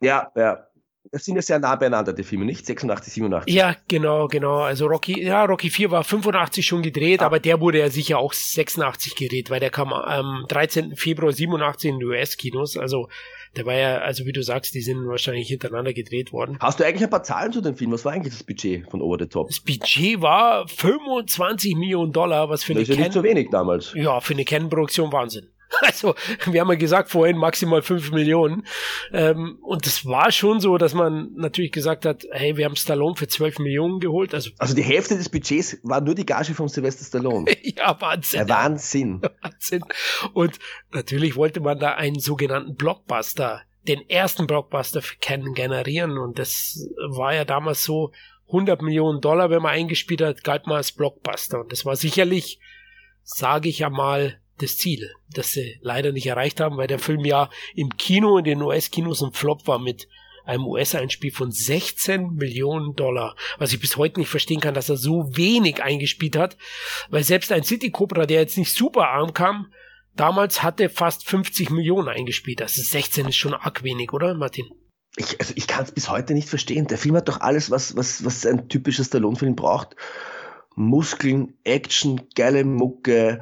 Ja, 0.00 0.30
ja. 0.36 0.66
Das 1.12 1.24
sind 1.24 1.36
ja 1.36 1.42
sehr 1.42 1.58
nah 1.58 1.76
beieinander, 1.76 2.12
die 2.12 2.24
Filme, 2.24 2.44
nicht? 2.44 2.66
86, 2.66 3.12
87. 3.12 3.54
Ja, 3.54 3.76
genau, 3.88 4.26
genau. 4.26 4.58
Also 4.58 4.86
Rocky, 4.86 5.22
ja, 5.22 5.44
Rocky 5.44 5.70
4 5.70 5.90
war 5.90 6.04
85 6.04 6.66
schon 6.66 6.82
gedreht, 6.82 7.22
ah. 7.22 7.26
aber 7.26 7.38
der 7.38 7.60
wurde 7.60 7.78
ja 7.78 7.90
sicher 7.90 8.18
auch 8.18 8.32
86 8.32 9.14
gedreht, 9.14 9.50
weil 9.50 9.60
der 9.60 9.70
kam 9.70 9.92
am 9.92 10.44
13. 10.48 10.96
Februar 10.96 11.32
87 11.32 11.90
in 11.90 11.98
den 11.98 12.08
US-Kinos. 12.08 12.76
Also 12.76 13.08
der 13.56 13.66
war 13.66 13.74
ja, 13.74 13.98
also 13.98 14.26
wie 14.26 14.32
du 14.32 14.42
sagst, 14.42 14.74
die 14.74 14.82
sind 14.82 15.06
wahrscheinlich 15.06 15.48
hintereinander 15.48 15.92
gedreht 15.92 16.32
worden. 16.32 16.58
Hast 16.60 16.80
du 16.80 16.84
eigentlich 16.84 17.04
ein 17.04 17.10
paar 17.10 17.22
Zahlen 17.22 17.52
zu 17.52 17.60
dem 17.60 17.76
Film? 17.76 17.92
Was 17.92 18.04
war 18.04 18.12
eigentlich 18.12 18.34
das 18.34 18.44
Budget 18.44 18.90
von 18.90 19.00
Over 19.00 19.18
the 19.20 19.26
Top? 19.26 19.48
Das 19.48 19.60
Budget 19.60 20.20
war 20.20 20.66
25 20.68 21.76
Millionen 21.76 22.12
Dollar, 22.12 22.48
was 22.48 22.64
für 22.64 22.74
das 22.74 22.80
eine 22.80 22.90
ist 22.90 22.96
ja 22.96 23.02
nicht 23.02 23.12
so 23.12 23.22
wenig 23.22 23.48
damals. 23.50 23.92
Ja, 23.94 24.20
für 24.20 24.34
eine 24.34 24.44
Canon-Produktion 24.44 25.12
Wahnsinn. 25.12 25.48
Also, 25.82 26.14
wir 26.46 26.60
haben 26.60 26.68
ja 26.68 26.76
gesagt 26.76 27.10
vorhin 27.10 27.36
maximal 27.36 27.82
fünf 27.82 28.10
Millionen. 28.10 28.66
Ähm, 29.12 29.58
und 29.62 29.86
das 29.86 30.06
war 30.06 30.30
schon 30.32 30.60
so, 30.60 30.78
dass 30.78 30.94
man 30.94 31.32
natürlich 31.34 31.72
gesagt 31.72 32.06
hat, 32.06 32.24
hey, 32.30 32.56
wir 32.56 32.64
haben 32.64 32.76
Stallone 32.76 33.16
für 33.16 33.28
zwölf 33.28 33.58
Millionen 33.58 34.00
geholt. 34.00 34.34
Also, 34.34 34.50
also 34.58 34.74
die 34.74 34.82
Hälfte 34.82 35.16
des 35.16 35.28
Budgets 35.28 35.78
war 35.82 36.00
nur 36.00 36.14
die 36.14 36.26
Gage 36.26 36.54
von 36.54 36.68
Sylvester 36.68 37.04
Stallone. 37.04 37.46
ja, 37.62 38.00
Wahnsinn. 38.00 38.40
Ja, 38.40 38.48
Wahnsinn. 38.48 39.22
Wahnsinn. 39.42 39.82
Und 40.32 40.58
natürlich 40.92 41.36
wollte 41.36 41.60
man 41.60 41.78
da 41.78 41.94
einen 41.94 42.20
sogenannten 42.20 42.74
Blockbuster, 42.74 43.62
den 43.86 44.08
ersten 44.08 44.46
Blockbuster 44.46 45.02
für 45.02 45.16
Canon 45.18 45.54
generieren. 45.54 46.18
Und 46.18 46.38
das 46.38 46.88
war 47.08 47.34
ja 47.34 47.44
damals 47.44 47.84
so, 47.84 48.12
100 48.48 48.80
Millionen 48.80 49.20
Dollar, 49.20 49.50
wenn 49.50 49.62
man 49.62 49.72
eingespielt 49.72 50.20
hat, 50.22 50.44
galt 50.44 50.66
man 50.66 50.76
als 50.76 50.92
Blockbuster. 50.92 51.60
Und 51.60 51.72
das 51.72 51.84
war 51.84 51.96
sicherlich, 51.96 52.60
sage 53.24 53.68
ich 53.68 53.80
ja 53.80 53.90
mal, 53.90 54.40
das 54.58 54.78
Ziel, 54.78 55.12
das 55.30 55.52
sie 55.52 55.78
leider 55.82 56.12
nicht 56.12 56.26
erreicht 56.26 56.60
haben, 56.60 56.76
weil 56.76 56.86
der 56.86 56.98
Film 56.98 57.24
ja 57.24 57.50
im 57.74 57.96
Kino, 57.96 58.38
in 58.38 58.44
den 58.44 58.62
US-Kinos 58.62 59.22
ein 59.22 59.32
Flop 59.32 59.66
war 59.66 59.78
mit 59.78 60.08
einem 60.46 60.66
US-Einspiel 60.66 61.32
von 61.32 61.50
16 61.50 62.34
Millionen 62.34 62.94
Dollar. 62.94 63.36
Was 63.58 63.72
ich 63.72 63.80
bis 63.80 63.96
heute 63.96 64.20
nicht 64.20 64.28
verstehen 64.28 64.60
kann, 64.60 64.74
dass 64.74 64.88
er 64.88 64.96
so 64.96 65.36
wenig 65.36 65.82
eingespielt 65.82 66.36
hat, 66.36 66.56
weil 67.10 67.24
selbst 67.24 67.52
ein 67.52 67.64
City 67.64 67.90
Cobra, 67.90 68.26
der 68.26 68.40
jetzt 68.40 68.56
nicht 68.56 68.72
super 68.72 69.08
arm 69.08 69.34
kam, 69.34 69.72
damals 70.14 70.62
hatte 70.62 70.88
fast 70.88 71.28
50 71.28 71.70
Millionen 71.70 72.08
eingespielt. 72.08 72.60
Ist 72.60 72.76
16 72.76 73.28
ist 73.28 73.36
schon 73.36 73.54
arg 73.54 73.82
wenig, 73.82 74.12
oder 74.12 74.34
Martin? 74.34 74.66
Ich, 75.16 75.40
also 75.40 75.52
ich 75.56 75.66
kann 75.66 75.84
es 75.84 75.92
bis 75.92 76.10
heute 76.10 76.34
nicht 76.34 76.48
verstehen. 76.48 76.86
Der 76.86 76.98
Film 76.98 77.16
hat 77.16 77.28
doch 77.28 77.40
alles, 77.40 77.70
was, 77.70 77.96
was, 77.96 78.24
was 78.24 78.46
ein 78.46 78.68
typischer 78.68 79.04
Stallone-Film 79.04 79.56
braucht. 79.56 79.96
Muskeln, 80.74 81.54
Action, 81.64 82.28
geile 82.34 82.64
Mucke, 82.64 83.40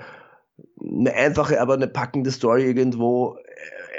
eine 0.81 1.13
einfache, 1.13 1.61
aber 1.61 1.75
eine 1.75 1.89
packende 1.89 2.31
Story 2.31 2.65
irgendwo. 2.65 3.39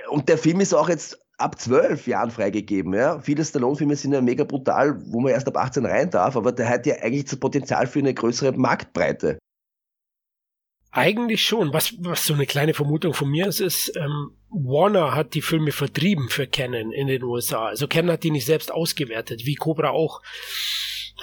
Und 0.09 0.29
der 0.29 0.37
Film 0.37 0.59
ist 0.59 0.73
auch 0.73 0.89
jetzt 0.89 1.19
ab 1.37 1.59
zwölf 1.59 2.07
Jahren 2.07 2.31
freigegeben. 2.31 2.93
Ja? 2.93 3.19
Viele 3.19 3.43
Stallone-Filme 3.43 3.95
sind 3.95 4.13
ja 4.13 4.21
mega 4.21 4.43
brutal, 4.43 5.01
wo 5.11 5.19
man 5.19 5.31
erst 5.31 5.47
ab 5.47 5.57
18 5.57 5.85
rein 5.85 6.09
darf, 6.09 6.37
aber 6.37 6.51
der 6.51 6.69
hat 6.69 6.85
ja 6.85 6.95
eigentlich 7.01 7.25
das 7.25 7.37
Potenzial 7.37 7.87
für 7.87 7.99
eine 7.99 8.13
größere 8.13 8.53
Marktbreite. 8.53 9.37
Eigentlich 10.91 11.43
schon. 11.43 11.73
Was, 11.73 11.93
was 11.99 12.25
so 12.25 12.33
eine 12.33 12.45
kleine 12.45 12.73
Vermutung 12.73 13.13
von 13.13 13.29
mir 13.29 13.47
ist, 13.47 13.59
ist, 13.59 13.91
ähm, 13.97 14.31
Warner 14.49 15.13
hat 15.13 15.33
die 15.33 15.41
Filme 15.41 15.73
vertrieben 15.73 16.29
für 16.29 16.47
Canon 16.47 16.93
in 16.93 17.07
den 17.07 17.21
USA. 17.23 17.65
Also 17.65 17.87
Canon 17.89 18.11
hat 18.11 18.23
die 18.23 18.31
nicht 18.31 18.45
selbst 18.45 18.71
ausgewertet, 18.71 19.45
wie 19.45 19.55
Cobra 19.55 19.89
auch. 19.89 20.21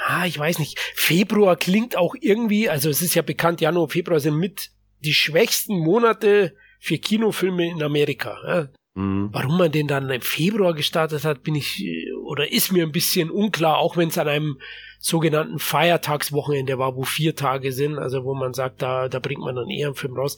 Ah, 0.05 0.27
ich 0.27 0.39
weiß 0.39 0.59
nicht. 0.59 0.79
Februar 0.79 1.57
klingt 1.57 1.97
auch 1.97 2.15
irgendwie, 2.21 2.69
also 2.69 2.91
es 2.91 3.01
ist 3.01 3.15
ja 3.15 3.23
bekannt, 3.23 3.63
Januar, 3.63 3.89
Februar 3.89 4.21
sind 4.21 4.37
mit 4.37 4.71
die 5.05 5.15
schwächsten 5.15 5.79
Monate 5.79 6.55
für 6.81 6.99
Kinofilme 6.99 7.71
in 7.71 7.83
Amerika. 7.83 8.37
Ja. 8.47 8.69
Mhm. 8.95 9.31
Warum 9.33 9.59
man 9.59 9.73
den 9.73 9.89
dann 9.89 10.11
im 10.11 10.21
Februar 10.21 10.75
gestartet 10.75 11.25
hat, 11.25 11.43
bin 11.43 11.55
ich 11.55 11.85
oder 12.25 12.51
ist 12.51 12.73
mir 12.73 12.85
ein 12.85 12.93
bisschen 12.93 13.31
unklar, 13.31 13.79
auch 13.79 13.97
wenn 13.97 14.09
es 14.09 14.19
an 14.19 14.29
einem 14.29 14.59
sogenannten 15.01 15.59
Feiertagswochenende 15.59 16.79
war, 16.79 16.95
wo 16.95 17.03
vier 17.03 17.35
Tage 17.35 17.73
sind, 17.73 17.99
also 17.99 18.25
wo 18.25 18.35
man 18.35 18.55
sagt, 18.55 18.83
da, 18.83 19.09
da 19.09 19.19
bringt 19.19 19.41
man 19.41 19.57
dann 19.57 19.69
eher 19.69 19.89
einen 19.89 19.97
Film 19.97 20.17
raus. 20.17 20.37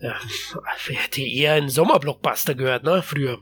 Ja, 0.00 0.14
hätte 0.88 1.22
eher 1.22 1.54
ein 1.54 1.68
Sommerblockbuster 1.68 2.54
gehört, 2.54 2.84
ne, 2.84 3.02
früher. 3.02 3.38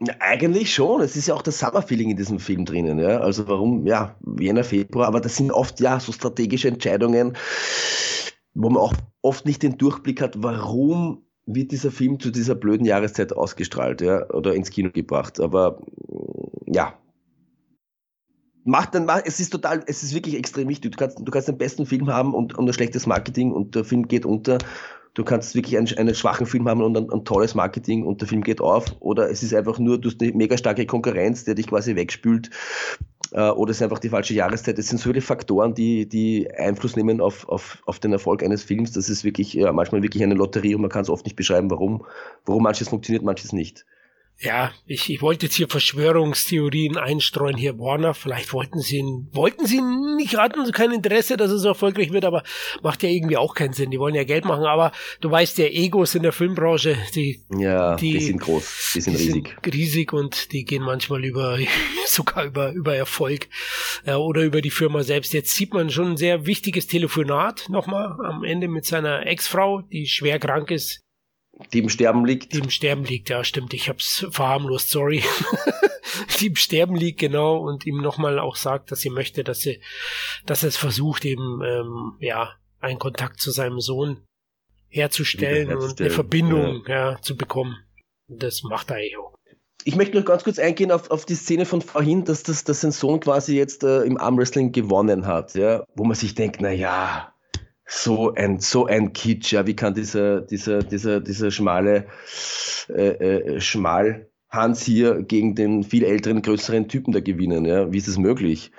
Ja, 0.00 0.14
eigentlich 0.18 0.74
schon. 0.74 1.02
Es 1.02 1.14
ist 1.14 1.28
ja 1.28 1.34
auch 1.34 1.42
das 1.42 1.58
Summer-Feeling 1.58 2.10
in 2.10 2.16
diesem 2.16 2.40
Film 2.40 2.64
drinnen. 2.64 2.98
Ja? 2.98 3.20
Also 3.20 3.46
warum, 3.48 3.86
ja, 3.86 4.16
Jänner, 4.38 4.64
Februar, 4.64 5.06
aber 5.06 5.20
das 5.20 5.36
sind 5.36 5.52
oft 5.52 5.78
ja 5.78 6.00
so 6.00 6.12
strategische 6.12 6.68
Entscheidungen 6.68 7.36
wo 8.54 8.70
man 8.70 8.82
auch 8.82 8.94
oft 9.22 9.46
nicht 9.46 9.62
den 9.62 9.78
Durchblick 9.78 10.20
hat, 10.20 10.42
warum 10.42 11.22
wird 11.46 11.72
dieser 11.72 11.90
Film 11.90 12.20
zu 12.20 12.30
dieser 12.30 12.54
blöden 12.54 12.86
Jahreszeit 12.86 13.32
ausgestrahlt 13.32 14.00
ja, 14.00 14.28
oder 14.30 14.54
ins 14.54 14.70
Kino 14.70 14.90
gebracht. 14.90 15.40
Aber 15.40 15.80
mm, 16.08 16.72
ja, 16.72 16.94
macht 18.64 18.94
dann, 18.94 19.08
es 19.24 19.40
ist 19.40 19.50
total, 19.50 19.82
es 19.86 20.02
ist 20.02 20.14
wirklich 20.14 20.36
extrem 20.36 20.68
wichtig. 20.68 20.92
Du 20.92 20.98
kannst, 20.98 21.18
du 21.18 21.30
kannst 21.30 21.48
den 21.48 21.58
besten 21.58 21.86
Film 21.86 22.08
haben 22.08 22.34
und, 22.34 22.56
und 22.56 22.68
ein 22.68 22.72
schlechtes 22.72 23.06
Marketing 23.06 23.52
und 23.52 23.74
der 23.74 23.84
Film 23.84 24.08
geht 24.08 24.24
unter. 24.24 24.58
Du 25.14 25.24
kannst 25.24 25.56
wirklich 25.56 25.76
einen, 25.76 25.88
einen 25.98 26.14
schwachen 26.14 26.46
Film 26.46 26.68
haben 26.68 26.82
und 26.82 26.96
ein, 26.96 27.10
ein, 27.10 27.24
tolles 27.24 27.56
Marketing 27.56 28.04
und 28.04 28.20
der 28.20 28.28
Film 28.28 28.42
geht 28.42 28.60
auf. 28.60 28.84
Oder 29.00 29.28
es 29.28 29.42
ist 29.42 29.52
einfach 29.52 29.80
nur, 29.80 29.98
du 30.00 30.08
hast 30.08 30.22
eine 30.22 30.32
mega 30.32 30.56
starke 30.56 30.86
Konkurrenz, 30.86 31.44
der 31.44 31.56
dich 31.56 31.66
quasi 31.66 31.96
wegspült 31.96 32.50
oder 33.32 33.70
es 33.70 33.76
ist 33.76 33.82
einfach 33.82 33.98
die 33.98 34.08
falsche 34.08 34.34
Jahreszeit. 34.34 34.78
Es 34.78 34.88
sind 34.88 34.98
so 34.98 35.10
viele 35.10 35.20
Faktoren, 35.20 35.74
die, 35.74 36.08
die 36.08 36.50
Einfluss 36.50 36.96
nehmen 36.96 37.20
auf, 37.20 37.48
auf, 37.48 37.82
auf 37.86 37.98
den 37.98 38.12
Erfolg 38.12 38.42
eines 38.42 38.64
Films. 38.64 38.92
Das 38.92 39.08
ist 39.08 39.24
wirklich 39.24 39.54
ja, 39.54 39.72
manchmal 39.72 40.02
wirklich 40.02 40.22
eine 40.22 40.34
Lotterie 40.34 40.74
und 40.74 40.80
man 40.80 40.90
kann 40.90 41.02
es 41.02 41.10
oft 41.10 41.24
nicht 41.24 41.36
beschreiben, 41.36 41.70
warum, 41.70 42.04
warum 42.44 42.62
manches 42.62 42.88
funktioniert, 42.88 43.24
manches 43.24 43.52
nicht. 43.52 43.86
Ja, 44.42 44.72
ich, 44.86 45.10
ich 45.10 45.20
wollte 45.20 45.46
jetzt 45.46 45.56
hier 45.56 45.68
Verschwörungstheorien 45.68 46.96
einstreuen, 46.96 47.58
hier 47.58 47.78
Warner. 47.78 48.14
Vielleicht 48.14 48.54
wollten 48.54 48.80
sie 48.80 48.96
ihn, 48.96 49.28
wollten 49.32 49.66
sie 49.66 49.82
nicht, 50.16 50.38
hatten 50.38 50.64
sie 50.64 50.72
kein 50.72 50.92
Interesse, 50.92 51.36
dass 51.36 51.50
es 51.50 51.60
so 51.60 51.68
erfolgreich 51.68 52.10
wird, 52.10 52.24
aber 52.24 52.42
macht 52.82 53.02
ja 53.02 53.10
irgendwie 53.10 53.36
auch 53.36 53.54
keinen 53.54 53.74
Sinn. 53.74 53.90
Die 53.90 53.98
wollen 53.98 54.14
ja 54.14 54.24
Geld 54.24 54.46
machen, 54.46 54.64
aber 54.64 54.92
du 55.20 55.30
weißt 55.30 55.58
ja, 55.58 55.66
Egos 55.66 56.14
in 56.14 56.22
der 56.22 56.32
Filmbranche, 56.32 56.96
die, 57.14 57.44
ja, 57.54 57.96
die, 57.96 58.12
die 58.12 58.20
sind 58.20 58.40
groß, 58.40 58.92
die 58.94 59.00
sind 59.02 59.18
die 59.18 59.24
riesig. 59.24 59.48
Sind 59.62 59.74
riesig 59.74 60.12
und 60.14 60.52
die 60.52 60.64
gehen 60.64 60.82
manchmal 60.82 61.22
über, 61.22 61.58
sogar 62.06 62.46
über, 62.46 62.72
über 62.72 62.96
Erfolg, 62.96 63.46
äh, 64.06 64.14
oder 64.14 64.42
über 64.42 64.62
die 64.62 64.70
Firma 64.70 65.02
selbst. 65.02 65.34
Jetzt 65.34 65.54
sieht 65.54 65.74
man 65.74 65.90
schon 65.90 66.12
ein 66.12 66.16
sehr 66.16 66.46
wichtiges 66.46 66.86
Telefonat 66.86 67.66
nochmal 67.68 68.16
am 68.24 68.42
Ende 68.44 68.68
mit 68.68 68.86
seiner 68.86 69.26
Ex-Frau, 69.26 69.82
die 69.82 70.06
schwer 70.06 70.38
krank 70.38 70.70
ist 70.70 71.02
die 71.72 71.80
im 71.80 71.88
Sterben 71.88 72.24
liegt. 72.24 72.52
Die 72.52 72.58
im 72.58 72.70
Sterben 72.70 73.04
liegt, 73.04 73.28
ja, 73.28 73.44
stimmt. 73.44 73.74
Ich 73.74 73.88
hab's 73.88 74.26
verharmlost, 74.30 74.90
sorry. 74.90 75.22
die 76.40 76.48
im 76.48 76.56
Sterben 76.56 76.96
liegt, 76.96 77.20
genau, 77.20 77.58
und 77.58 77.86
ihm 77.86 78.00
nochmal 78.00 78.38
auch 78.38 78.56
sagt, 78.56 78.90
dass 78.90 79.00
sie 79.00 79.10
möchte, 79.10 79.44
dass 79.44 79.60
sie, 79.60 79.80
dass 80.46 80.62
er 80.62 80.68
es 80.68 80.76
versucht, 80.76 81.24
eben, 81.24 81.62
ähm, 81.62 82.16
ja, 82.20 82.54
einen 82.80 82.98
Kontakt 82.98 83.40
zu 83.40 83.50
seinem 83.50 83.80
Sohn 83.80 84.24
herzustellen, 84.88 85.76
und 85.76 86.00
eine 86.00 86.10
Verbindung, 86.10 86.84
ja. 86.86 87.12
ja, 87.12 87.22
zu 87.22 87.36
bekommen. 87.36 87.76
Das 88.28 88.62
macht 88.62 88.90
er 88.90 88.98
eh 88.98 89.16
auch. 89.16 89.34
Ich 89.84 89.96
möchte 89.96 90.18
noch 90.18 90.26
ganz 90.26 90.44
kurz 90.44 90.58
eingehen 90.58 90.92
auf, 90.92 91.10
auf 91.10 91.24
die 91.24 91.34
Szene 91.34 91.64
von 91.64 91.80
vorhin, 91.80 92.24
dass, 92.24 92.42
das, 92.42 92.64
dass 92.64 92.82
sein 92.82 92.92
Sohn 92.92 93.20
quasi 93.20 93.56
jetzt 93.56 93.82
äh, 93.82 94.02
im 94.02 94.18
Armwrestling 94.18 94.72
gewonnen 94.72 95.26
hat, 95.26 95.54
ja, 95.54 95.84
wo 95.94 96.04
man 96.04 96.16
sich 96.16 96.34
denkt, 96.34 96.60
na 96.60 96.70
ja, 96.70 97.32
so 97.90 98.32
ein, 98.34 98.60
so 98.60 98.86
ein 98.86 99.12
Kitsch, 99.12 99.52
ja, 99.52 99.66
wie 99.66 99.74
kann 99.74 99.94
dieser, 99.94 100.42
dieser, 100.42 100.80
dieser, 100.82 101.20
dieser 101.20 101.50
schmale, 101.50 102.06
äh, 102.88 103.08
äh, 103.08 103.60
schmal 103.60 104.30
Hans 104.48 104.82
hier 104.84 105.22
gegen 105.22 105.56
den 105.56 105.82
viel 105.82 106.04
älteren, 106.04 106.40
größeren 106.40 106.88
Typen 106.88 107.12
da 107.12 107.20
gewinnen, 107.20 107.64
ja, 107.64 107.92
wie 107.92 107.98
ist 107.98 108.06
das 108.06 108.16
möglich? 108.16 108.70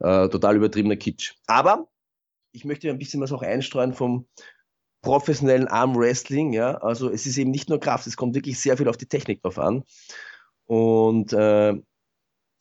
Äh, 0.00 0.28
total 0.28 0.56
übertriebener 0.56 0.96
Kitsch. 0.96 1.34
Aber 1.46 1.88
ich 2.52 2.66
möchte 2.66 2.90
ein 2.90 2.98
bisschen 2.98 3.22
was 3.22 3.32
auch 3.32 3.42
einstreuen 3.42 3.94
vom 3.94 4.26
professionellen 5.00 5.68
Armwrestling, 5.68 6.52
ja, 6.52 6.76
also 6.76 7.10
es 7.10 7.24
ist 7.24 7.38
eben 7.38 7.50
nicht 7.50 7.70
nur 7.70 7.80
Kraft, 7.80 8.06
es 8.06 8.18
kommt 8.18 8.34
wirklich 8.34 8.60
sehr 8.60 8.76
viel 8.76 8.88
auf 8.88 8.98
die 8.98 9.06
Technik 9.08 9.42
drauf 9.42 9.58
an. 9.58 9.82
Und 10.66 11.32
äh, 11.32 11.74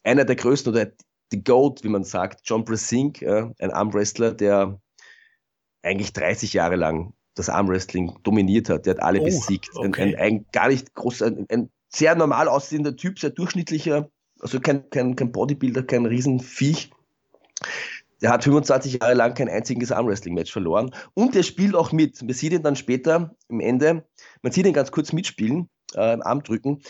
einer 0.03 0.23
der 0.23 0.35
größten 0.37 0.71
oder 0.71 0.89
die 1.33 1.43
GOAT, 1.43 1.83
wie 1.83 1.89
man 1.89 2.05
sagt, 2.05 2.41
John 2.45 2.63
Brasink, 2.63 3.21
ein 3.21 3.71
Armwrestler, 3.71 4.31
der 4.31 4.79
eigentlich 5.87 6.13
30 6.13 6.53
Jahre 6.53 6.75
lang 6.75 7.13
das 7.35 7.49
Armwrestling 7.49 8.17
dominiert 8.23 8.69
hat. 8.69 8.85
Der 8.85 8.95
hat 8.95 9.03
alle 9.03 9.21
oh, 9.21 9.25
besiegt. 9.25 9.69
Okay. 9.75 10.01
Ein, 10.01 10.15
ein, 10.15 10.15
ein, 10.15 10.45
gar 10.51 10.69
nicht 10.69 10.93
groß, 10.93 11.21
ein, 11.21 11.45
ein, 11.49 11.69
sehr 11.89 12.15
normal 12.15 12.47
aussehender 12.47 12.95
Typ, 12.95 13.19
sehr 13.19 13.29
durchschnittlicher, 13.29 14.09
also 14.39 14.59
kein, 14.59 14.89
kein, 14.89 15.15
kein 15.15 15.31
Bodybuilder, 15.31 15.83
kein 15.83 16.05
Riesenviech. 16.05 16.91
Der 18.21 18.31
hat 18.31 18.43
25 18.43 18.99
Jahre 18.99 19.13
lang 19.13 19.35
kein 19.35 19.47
einziges 19.47 19.91
Armwrestling-Match 19.91 20.51
verloren. 20.51 20.93
Und 21.13 21.35
der 21.35 21.43
spielt 21.43 21.75
auch 21.75 21.91
mit. 21.91 22.27
Wir 22.27 22.33
sehen 22.33 22.53
ihn 22.53 22.63
dann 22.63 22.75
später 22.75 23.35
im 23.47 23.59
Ende, 23.59 24.05
man 24.41 24.51
sieht 24.51 24.65
ihn 24.65 24.73
ganz 24.73 24.91
kurz 24.91 25.13
mitspielen, 25.13 25.69
äh, 25.95 26.13
im 26.13 26.21
Armdrücken. 26.21 26.81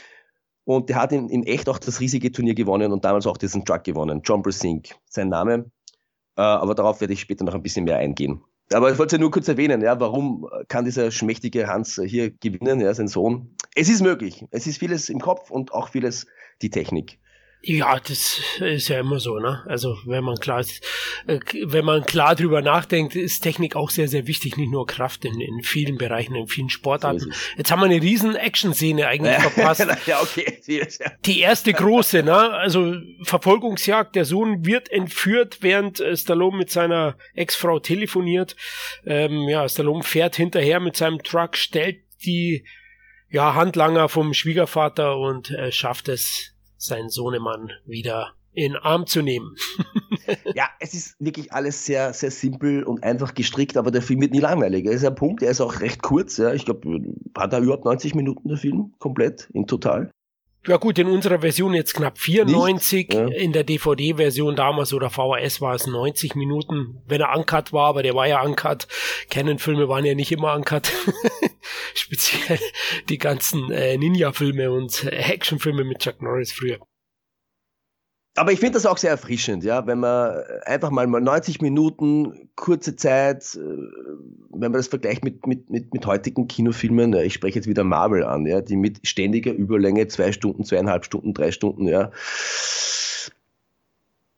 Und 0.63 0.89
der 0.89 1.01
hat 1.01 1.11
in, 1.11 1.29
in 1.29 1.43
echt 1.43 1.69
auch 1.69 1.79
das 1.79 1.99
riesige 1.99 2.31
Turnier 2.31 2.53
gewonnen 2.53 2.91
und 2.91 3.05
damals 3.05 3.27
auch 3.27 3.37
diesen 3.37 3.63
Truck 3.65 3.83
gewonnen. 3.83 4.21
John 4.23 4.41
Brasink, 4.41 4.95
sein 5.05 5.29
Name. 5.29 5.71
Äh, 6.37 6.41
aber 6.41 6.75
darauf 6.75 7.01
werde 7.01 7.13
ich 7.13 7.21
später 7.21 7.45
noch 7.45 7.55
ein 7.55 7.63
bisschen 7.63 7.85
mehr 7.85 7.97
eingehen. 7.97 8.41
Aber 8.73 8.91
ich 8.91 8.99
wollte 8.99 9.15
ja 9.15 9.19
nur 9.21 9.31
kurz 9.31 9.47
erwähnen, 9.47 9.81
ja, 9.81 9.99
warum 9.99 10.47
kann 10.67 10.85
dieser 10.85 11.11
schmächtige 11.11 11.67
Hans 11.67 12.01
hier 12.05 12.31
gewinnen, 12.31 12.81
ja, 12.81 12.93
sein 12.93 13.07
Sohn? 13.07 13.55
Es 13.75 13.87
ist 13.87 14.01
möglich. 14.01 14.45
Es 14.51 14.67
ist 14.67 14.77
vieles 14.77 15.09
im 15.09 15.19
Kopf 15.19 15.49
und 15.51 15.71
auch 15.71 15.89
vieles 15.89 16.27
die 16.61 16.69
Technik. 16.69 17.19
Ja, 17.69 17.99
das 17.99 18.39
ist 18.61 18.87
ja 18.87 19.01
immer 19.01 19.19
so, 19.19 19.39
ne? 19.39 19.61
Also 19.67 19.97
wenn 20.05 20.23
man 20.23 20.37
klar, 20.37 20.63
äh, 21.27 21.39
wenn 21.65 21.83
man 21.83 22.05
klar 22.05 22.33
drüber 22.33 22.61
nachdenkt, 22.61 23.13
ist 23.13 23.41
Technik 23.41 23.75
auch 23.75 23.89
sehr, 23.89 24.07
sehr 24.07 24.25
wichtig, 24.25 24.55
nicht 24.55 24.71
nur 24.71 24.87
Kraft 24.87 25.25
in, 25.25 25.41
in 25.41 25.63
vielen 25.63 25.97
Bereichen, 25.97 26.33
in 26.35 26.47
vielen 26.47 26.69
Sportarten. 26.69 27.33
Jetzt 27.57 27.69
haben 27.69 27.81
wir 27.81 27.87
eine 27.87 28.01
riesen 28.01 28.37
Action-Szene 28.37 29.05
eigentlich 29.05 29.35
verpasst. 29.41 29.85
ja, 30.05 30.21
okay. 30.21 30.61
Die 31.25 31.41
erste 31.41 31.73
große, 31.73 32.23
ne? 32.23 32.51
Also 32.51 32.95
Verfolgungsjagd, 33.23 34.15
der 34.15 34.23
Sohn 34.23 34.65
wird 34.65 34.89
entführt, 34.89 35.57
während 35.59 35.99
äh, 35.99 36.15
Stallone 36.15 36.55
mit 36.55 36.71
seiner 36.71 37.17
Ex-Frau 37.33 37.79
telefoniert. 37.79 38.55
Ähm, 39.05 39.49
ja, 39.49 39.67
Stallone 39.67 40.03
fährt 40.03 40.37
hinterher 40.37 40.79
mit 40.79 40.95
seinem 40.95 41.21
Truck, 41.21 41.57
stellt 41.57 41.99
die 42.25 42.63
ja, 43.29 43.55
Handlanger 43.55 44.07
vom 44.07 44.33
Schwiegervater 44.33 45.17
und 45.17 45.51
äh, 45.51 45.73
schafft 45.73 46.07
es 46.07 46.53
seinen 46.77 47.09
Sohnemann 47.09 47.71
wieder 47.85 48.33
in 48.53 48.75
Arm 48.75 49.05
zu 49.05 49.21
nehmen. 49.21 49.55
ja, 50.55 50.67
es 50.79 50.95
ist 50.95 51.15
wirklich 51.19 51.53
alles 51.53 51.85
sehr, 51.85 52.11
sehr 52.13 52.31
simpel 52.31 52.83
und 52.83 53.03
einfach 53.03 53.35
gestrickt, 53.35 53.77
aber 53.77 53.91
der 53.91 54.01
Film 54.01 54.21
wird 54.21 54.31
nie 54.31 54.39
langweilig. 54.39 54.85
Er 54.85 54.93
ist 54.93 55.05
ein 55.05 55.13
Punkt, 55.13 55.43
er 55.43 55.51
ist 55.51 55.61
auch 55.61 55.79
recht 55.79 56.01
kurz. 56.01 56.37
Ja. 56.37 56.53
Ich 56.53 56.65
glaube, 56.65 57.01
hat 57.37 57.53
er 57.53 57.59
überhaupt 57.59 57.85
90 57.85 58.15
Minuten 58.15 58.47
der 58.47 58.57
Film 58.57 58.93
komplett 58.97 59.47
in 59.53 59.67
total? 59.67 60.09
Ja 60.65 60.77
gut, 60.77 60.99
in 60.99 61.07
unserer 61.07 61.39
Version 61.39 61.73
jetzt 61.73 61.93
knapp 61.93 62.17
94, 62.17 63.13
ja. 63.13 63.27
in 63.27 63.53
der 63.53 63.63
DVD-Version 63.63 64.55
damals 64.57 64.91
oder 64.91 65.09
VHS 65.09 65.61
war 65.61 65.75
es 65.75 65.87
90 65.87 66.35
Minuten, 66.35 67.01
wenn 67.07 67.21
er 67.21 67.37
uncut 67.37 67.71
war, 67.71 67.85
aber 67.87 68.03
der 68.03 68.15
war 68.15 68.27
ja 68.27 68.41
uncut. 68.41 68.87
Canon-Filme 69.29 69.87
waren 69.87 70.03
ja 70.03 70.13
nicht 70.13 70.31
immer 70.31 70.55
uncut. 70.55 70.91
Speziell 71.93 72.59
die 73.09 73.17
ganzen 73.17 73.71
äh, 73.71 73.97
Ninja-Filme 73.97 74.71
und 74.71 75.03
äh, 75.03 75.09
Action-Filme 75.09 75.83
mit 75.83 75.99
Chuck 75.99 76.21
Norris 76.21 76.51
früher. 76.51 76.79
Aber 78.37 78.51
ich 78.51 78.59
finde 78.59 78.73
das 78.73 78.85
auch 78.85 78.97
sehr 78.97 79.09
erfrischend, 79.09 79.63
ja, 79.63 79.87
wenn 79.87 79.99
man 79.99 80.43
einfach 80.65 80.91
mal 80.91 81.07
90 81.07 81.59
Minuten, 81.59 82.51
kurze 82.55 82.95
Zeit, 82.95 83.55
äh, 83.55 83.59
wenn 83.59 84.71
man 84.71 84.73
das 84.73 84.89
vergleicht 84.89 85.23
mit, 85.23 85.47
mit, 85.47 85.71
mit, 85.71 85.91
mit 85.91 86.05
heutigen 86.05 86.47
Kinofilmen, 86.47 87.15
ich 87.15 87.33
spreche 87.33 87.55
jetzt 87.55 87.67
wieder 87.67 87.83
Marvel 87.83 88.23
an, 88.23 88.45
ja, 88.45 88.61
die 88.61 88.75
mit 88.75 88.99
ständiger 89.07 89.51
Überlänge, 89.53 90.07
zwei 90.07 90.31
Stunden, 90.31 90.63
zweieinhalb 90.65 91.03
Stunden, 91.03 91.33
drei 91.33 91.51
Stunden, 91.51 91.87
ja. 91.87 92.11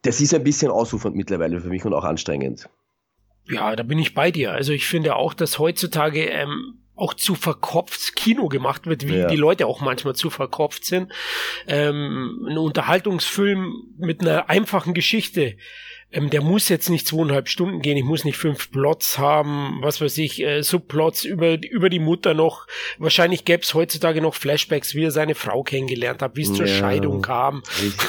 Das 0.04 0.22
ist 0.22 0.34
ein 0.34 0.46
bisschen 0.46 0.72
ausufernd 0.72 1.18
mittlerweile 1.18 1.60
für 1.60 1.68
mich 1.68 1.84
und 1.84 1.94
auch 1.94 2.06
anstrengend. 2.06 2.70
Ja, 3.50 3.76
da 3.76 3.84
bin 3.84 4.00
ich 4.00 4.14
bei 4.14 4.32
dir. 4.32 4.54
Also 4.54 4.72
ich 4.72 4.88
finde 4.88 5.18
auch, 5.18 5.34
dass 5.34 5.60
heutzutage 5.60 6.24
ähm, 6.26 6.76
auch 7.00 7.14
zu 7.14 7.36
verkopft 7.36 8.16
Kino 8.16 8.48
gemacht 8.48 8.86
wird, 8.86 9.08
wie 9.08 9.18
ja. 9.18 9.28
die 9.28 9.36
Leute 9.36 9.68
auch 9.68 9.82
manchmal 9.82 10.16
zu 10.16 10.30
verkopft 10.30 10.86
sind. 10.86 11.12
Ähm, 11.68 12.48
ein 12.48 12.58
Unterhaltungsfilm 12.58 13.94
mit 13.98 14.22
einer 14.22 14.50
einfachen 14.50 14.94
Geschichte. 14.94 15.56
Ähm, 16.12 16.32
der 16.32 16.42
muss 16.42 16.70
jetzt 16.70 16.90
nicht 16.90 17.06
zweieinhalb 17.06 17.48
Stunden 17.48 17.82
gehen, 17.82 17.96
ich 17.96 18.04
muss 18.04 18.26
nicht 18.26 18.38
fünf 18.38 18.72
Plots 18.72 19.20
haben, 19.20 19.78
was 19.82 20.02
weiß 20.02 20.18
ich, 20.18 20.42
äh, 20.42 20.64
Subplots 20.64 21.24
über, 21.24 21.62
über 21.62 21.90
die 21.90 22.00
Mutter 22.00 22.34
noch. 22.34 22.66
Wahrscheinlich 22.98 23.46
gäbe 23.46 23.62
es 23.62 23.76
heutzutage 23.76 24.20
noch 24.20 24.34
Flashbacks, 24.34 24.96
wie 24.96 25.04
er 25.04 25.12
seine 25.12 25.36
Frau 25.36 25.62
kennengelernt 25.62 26.24
hat, 26.24 26.36
wie 26.36 26.42
es 26.42 26.50
ja, 26.50 26.56
zur 26.56 26.68
Scheidung 26.68 27.22
kam 27.22 27.62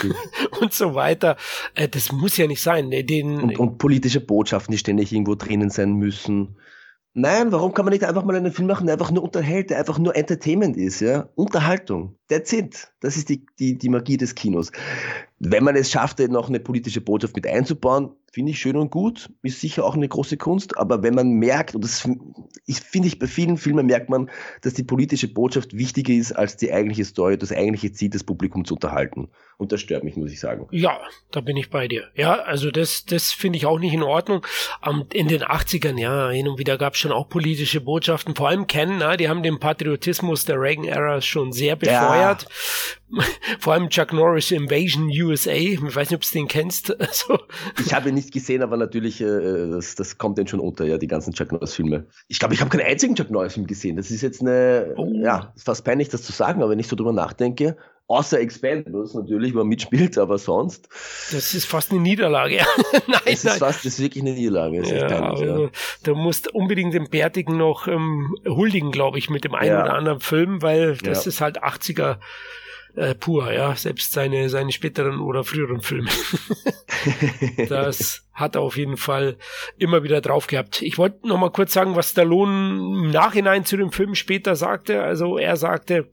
und 0.61 0.73
so 0.73 0.95
weiter. 0.95 1.37
Äh, 1.75 1.89
das 1.89 2.11
muss 2.11 2.39
ja 2.39 2.47
nicht 2.47 2.63
sein. 2.63 2.89
Ne? 2.89 3.05
Den, 3.05 3.39
und, 3.39 3.59
und 3.59 3.79
politische 3.79 4.21
Botschaften, 4.21 4.73
die 4.73 4.79
ständig 4.79 5.13
irgendwo 5.13 5.35
drinnen 5.35 5.69
sein 5.69 5.93
müssen. 5.93 6.57
Nein, 7.13 7.51
warum 7.51 7.75
kann 7.75 7.85
man 7.85 7.93
nicht 7.93 8.05
einfach 8.05 8.25
mal 8.25 8.37
einen 8.37 8.53
Film 8.53 8.69
machen, 8.69 8.87
der 8.87 8.95
einfach 8.95 9.11
nur 9.11 9.25
unterhält, 9.25 9.71
der 9.71 9.79
einfach 9.79 9.99
nur 9.99 10.15
Entertainment 10.15 10.77
ist, 10.77 11.01
ja? 11.01 11.29
Unterhaltung. 11.35 12.17
That's 12.29 12.53
it. 12.53 12.93
Das 13.01 13.17
ist 13.17 13.29
die, 13.29 13.45
die, 13.59 13.77
die 13.77 13.89
Magie 13.89 14.17
des 14.17 14.37
Kinos. 14.37 14.71
Wenn 15.41 15.65
man 15.65 15.75
es 15.75 15.91
schafft, 15.91 16.21
noch 16.21 16.49
eine 16.49 16.61
politische 16.61 17.01
Botschaft 17.01 17.35
mit 17.35 17.49
einzubauen, 17.49 18.11
finde 18.33 18.53
ich 18.53 18.61
schön 18.61 18.77
und 18.77 18.91
gut, 18.91 19.29
ist 19.43 19.61
sicher 19.61 19.85
auch 19.85 19.95
eine 19.95 20.09
große 20.09 20.37
Kunst, 20.37 20.79
aber 20.79 21.03
wenn 21.03 21.15
man 21.15 21.31
merkt, 21.33 21.75
und 21.75 21.83
das 21.83 22.01
finde 22.01 23.09
ich 23.09 23.19
bei 23.19 23.27
vielen 23.27 23.57
Filmen 23.57 23.87
merkt 23.87 24.09
man, 24.09 24.31
dass 24.63 24.75
die 24.75 24.85
politische 24.85 25.27
Botschaft 25.27 25.77
wichtiger 25.77 26.13
ist 26.13 26.33
als 26.33 26.57
die 26.57 26.73
eigentliche 26.73 27.05
Story, 27.05 27.37
das 27.37 27.51
eigentliche 27.51 27.93
Ziel, 27.93 28.11
das 28.11 28.23
Publikum 28.23 28.65
zu 28.65 28.75
unterhalten. 28.75 29.29
Und 29.59 29.73
das 29.73 29.81
stört 29.81 30.05
mich, 30.05 30.17
muss 30.17 30.33
ich 30.33 30.41
sagen. 30.41 30.67
Ja, 30.71 31.01
da 31.33 31.41
bin 31.41 31.57
ich 31.57 31.71
bei 31.71 31.89
dir. 31.89 32.09
Ja, 32.15 32.35
also 32.35 32.71
das, 32.71 33.05
das 33.05 33.33
finde 33.33 33.59
ich 33.59 33.67
auch 33.67 33.79
nicht 33.79 33.93
in 33.93 34.03
Ordnung. 34.03 34.47
in 35.13 35.29
den 35.29 35.43
80ern, 35.43 35.99
ja, 35.99 36.31
hin 36.31 36.49
und 36.49 36.59
wieder 36.59 36.79
gab 36.79 36.95
es 36.95 37.01
schon 37.01 37.13
auch 37.13 37.29
politische 37.29 37.81
Botschaften, 37.81 38.35
vor 38.37 38.49
allem 38.49 38.67
Ken, 38.69 38.99
na, 38.99 39.17
die 39.17 39.29
haben 39.29 39.43
den 39.43 39.59
Patriotismus 39.59 40.45
der 40.45 40.61
Reagan-Ära 40.61 41.21
schon 41.21 41.53
sehr 41.53 41.77
befeuert. 41.77 42.43
Ja. 42.43 42.49
Vor 43.59 43.73
allem 43.73 43.89
Chuck 43.89 44.13
Norris 44.13 44.51
Invasion 44.51 45.11
USA. 45.11 45.53
Ich 45.53 45.81
weiß 45.83 46.11
nicht, 46.11 46.17
ob 46.17 46.23
du 46.23 46.33
den 46.33 46.49
kennst. 46.49 46.95
Also. 47.11 47.41
Ich 47.85 47.93
habe 47.93 48.11
ihn 48.11 48.15
nicht 48.15 48.33
gesehen, 48.33 48.63
aber 48.63 48.77
natürlich, 48.77 49.21
äh, 49.21 49.69
das, 49.71 49.97
das 49.97 50.17
kommt 50.17 50.39
dann 50.39 50.47
schon 50.47 50.61
unter, 50.61 50.85
ja, 50.85 50.97
die 50.97 51.09
ganzen 51.09 51.33
Chuck 51.33 51.51
Norris-Filme. 51.51 52.07
Ich 52.29 52.39
glaube, 52.39 52.55
ich 52.55 52.61
habe 52.61 52.71
keinen 52.71 52.87
einzigen 52.87 53.17
Chuck 53.17 53.31
Norris-Film 53.31 53.67
gesehen. 53.67 53.97
Das 53.97 54.11
ist 54.11 54.21
jetzt 54.23 54.41
eine, 54.41 54.95
oh. 54.97 55.11
ja, 55.13 55.53
fast 55.57 55.85
peinlich, 55.85 56.09
das 56.09 56.23
zu 56.23 56.31
sagen, 56.31 56.63
aber 56.63 56.71
wenn 56.71 56.79
ich 56.79 56.87
so 56.87 56.95
drüber 56.95 57.13
nachdenke, 57.13 57.77
Außer 58.11 58.41
Expendables 58.41 59.15
natürlich, 59.15 59.55
wo 59.55 59.61
er 59.61 59.65
mitspielt, 59.65 60.19
aber 60.19 60.37
sonst. 60.37 60.89
Das 61.31 61.55
ist 61.55 61.65
fast 61.65 61.93
eine 61.93 62.01
Niederlage. 62.01 62.57
nein, 63.07 63.21
das 63.25 63.45
ist 63.45 63.59
fast, 63.59 63.85
das 63.85 63.85
ist 63.85 64.01
wirklich 64.01 64.25
eine 64.25 64.33
Niederlage. 64.33 64.83
Ja, 64.85 65.07
peinlich, 65.07 65.41
ja. 65.43 65.69
Du 66.03 66.17
musst 66.17 66.53
unbedingt 66.53 66.93
den 66.93 67.09
Bärtigen 67.09 67.57
noch 67.57 67.87
ähm, 67.87 68.35
huldigen, 68.45 68.91
glaube 68.91 69.19
ich, 69.19 69.31
mit 69.31 69.45
dem 69.45 69.55
einen 69.55 69.71
ja. 69.71 69.83
oder 69.85 69.95
anderen 69.95 70.19
Film, 70.19 70.61
weil 70.61 70.97
das 70.97 71.29
ist 71.29 71.41
halt 71.41 71.63
80er 71.63 72.17
äh, 72.97 73.15
pur, 73.15 73.53
ja, 73.53 73.75
selbst 73.77 74.13
seine, 74.13 74.49
seine 74.49 74.73
späteren 74.73 75.21
oder 75.21 75.45
früheren 75.45 75.81
Filme. 75.81 76.11
das 77.69 78.27
hat 78.33 78.57
er 78.57 78.63
auf 78.63 78.77
jeden 78.77 78.97
Fall 78.97 79.37
immer 79.77 80.03
wieder 80.03 80.21
drauf 80.21 80.47
gehabt. 80.47 80.83
Ich 80.83 80.99
wollte 80.99 81.27
noch 81.27 81.39
mal 81.39 81.51
kurz 81.51 81.73
sagen, 81.73 81.97
was 81.97 82.11
Stallone 82.11 83.05
im 83.05 83.11
Nachhinein 83.11 83.65
zu 83.65 83.77
dem 83.77 83.93
Film 83.93 84.15
später 84.15 84.57
sagte. 84.57 85.03
Also 85.03 85.39
er 85.39 85.57
sagte 85.57 86.11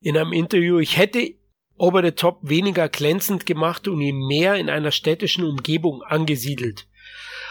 in 0.00 0.16
einem 0.16 0.32
Interview, 0.32 0.78
ich 0.78 0.96
hätte 0.96 1.34
Over 1.76 2.02
the 2.02 2.12
Top 2.12 2.40
weniger 2.42 2.90
glänzend 2.90 3.46
gemacht 3.46 3.88
und 3.88 4.02
ihn 4.02 4.26
mehr 4.26 4.56
in 4.56 4.68
einer 4.68 4.90
städtischen 4.90 5.44
Umgebung 5.44 6.02
angesiedelt. 6.02 6.86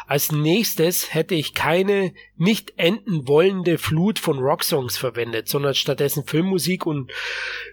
Als 0.08 0.32
nächstes 0.32 1.14
hätte 1.14 1.36
ich 1.36 1.54
keine 1.54 2.14
nicht 2.36 2.74
enden 2.78 3.28
wollende 3.28 3.78
Flut 3.78 4.20
von 4.20 4.40
Rocksongs 4.40 4.98
verwendet, 4.98 5.48
sondern 5.48 5.76
stattdessen 5.76 6.26
Filmmusik 6.26 6.86
und 6.86 7.12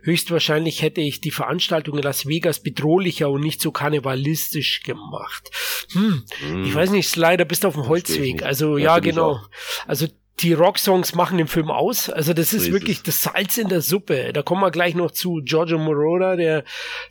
höchstwahrscheinlich 0.02 0.82
hätte 0.82 1.00
ich 1.00 1.20
die 1.20 1.30
Veranstaltung 1.30 1.96
in 1.96 2.02
Las 2.02 2.26
Vegas 2.26 2.62
bedrohlicher 2.62 3.30
und 3.30 3.40
nicht 3.40 3.61
so 3.61 3.70
karnevalistisch 3.70 4.82
gemacht. 4.82 5.50
Hm, 5.92 6.24
mm. 6.50 6.64
ich 6.64 6.74
weiß 6.74 6.90
nicht, 6.90 7.14
leider 7.16 7.44
bist 7.44 7.64
du 7.64 7.68
auf 7.68 7.74
dem 7.74 7.88
Holzweg. 7.88 8.42
Also 8.42 8.76
ja, 8.76 8.98
genau. 8.98 9.40
Also 9.86 10.07
die 10.41 10.53
Rocksongs 10.53 11.14
machen 11.14 11.39
den 11.39 11.47
Film 11.47 11.70
aus. 11.70 12.11
Also 12.11 12.34
das 12.34 12.53
ist, 12.53 12.62
so 12.62 12.66
ist 12.68 12.72
wirklich 12.72 12.99
es. 12.99 13.03
das 13.05 13.22
Salz 13.22 13.57
in 13.57 13.68
der 13.68 13.80
Suppe. 13.80 14.32
Da 14.34 14.43
kommen 14.43 14.61
wir 14.61 14.70
gleich 14.70 14.95
noch 14.95 15.11
zu 15.11 15.41
Giorgio 15.43 15.78
Moroder, 15.78 16.37
der 16.37 16.64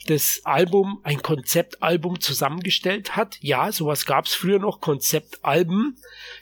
das 0.08 0.42
Album, 0.44 1.00
ein 1.04 1.22
Konzeptalbum 1.22 2.20
zusammengestellt 2.20 3.16
hat. 3.16 3.38
Ja, 3.42 3.72
sowas 3.72 4.06
gab 4.06 4.26
es 4.26 4.36
früher 4.36 4.60
noch, 4.60 4.80
Konzeptalben. 4.80 5.98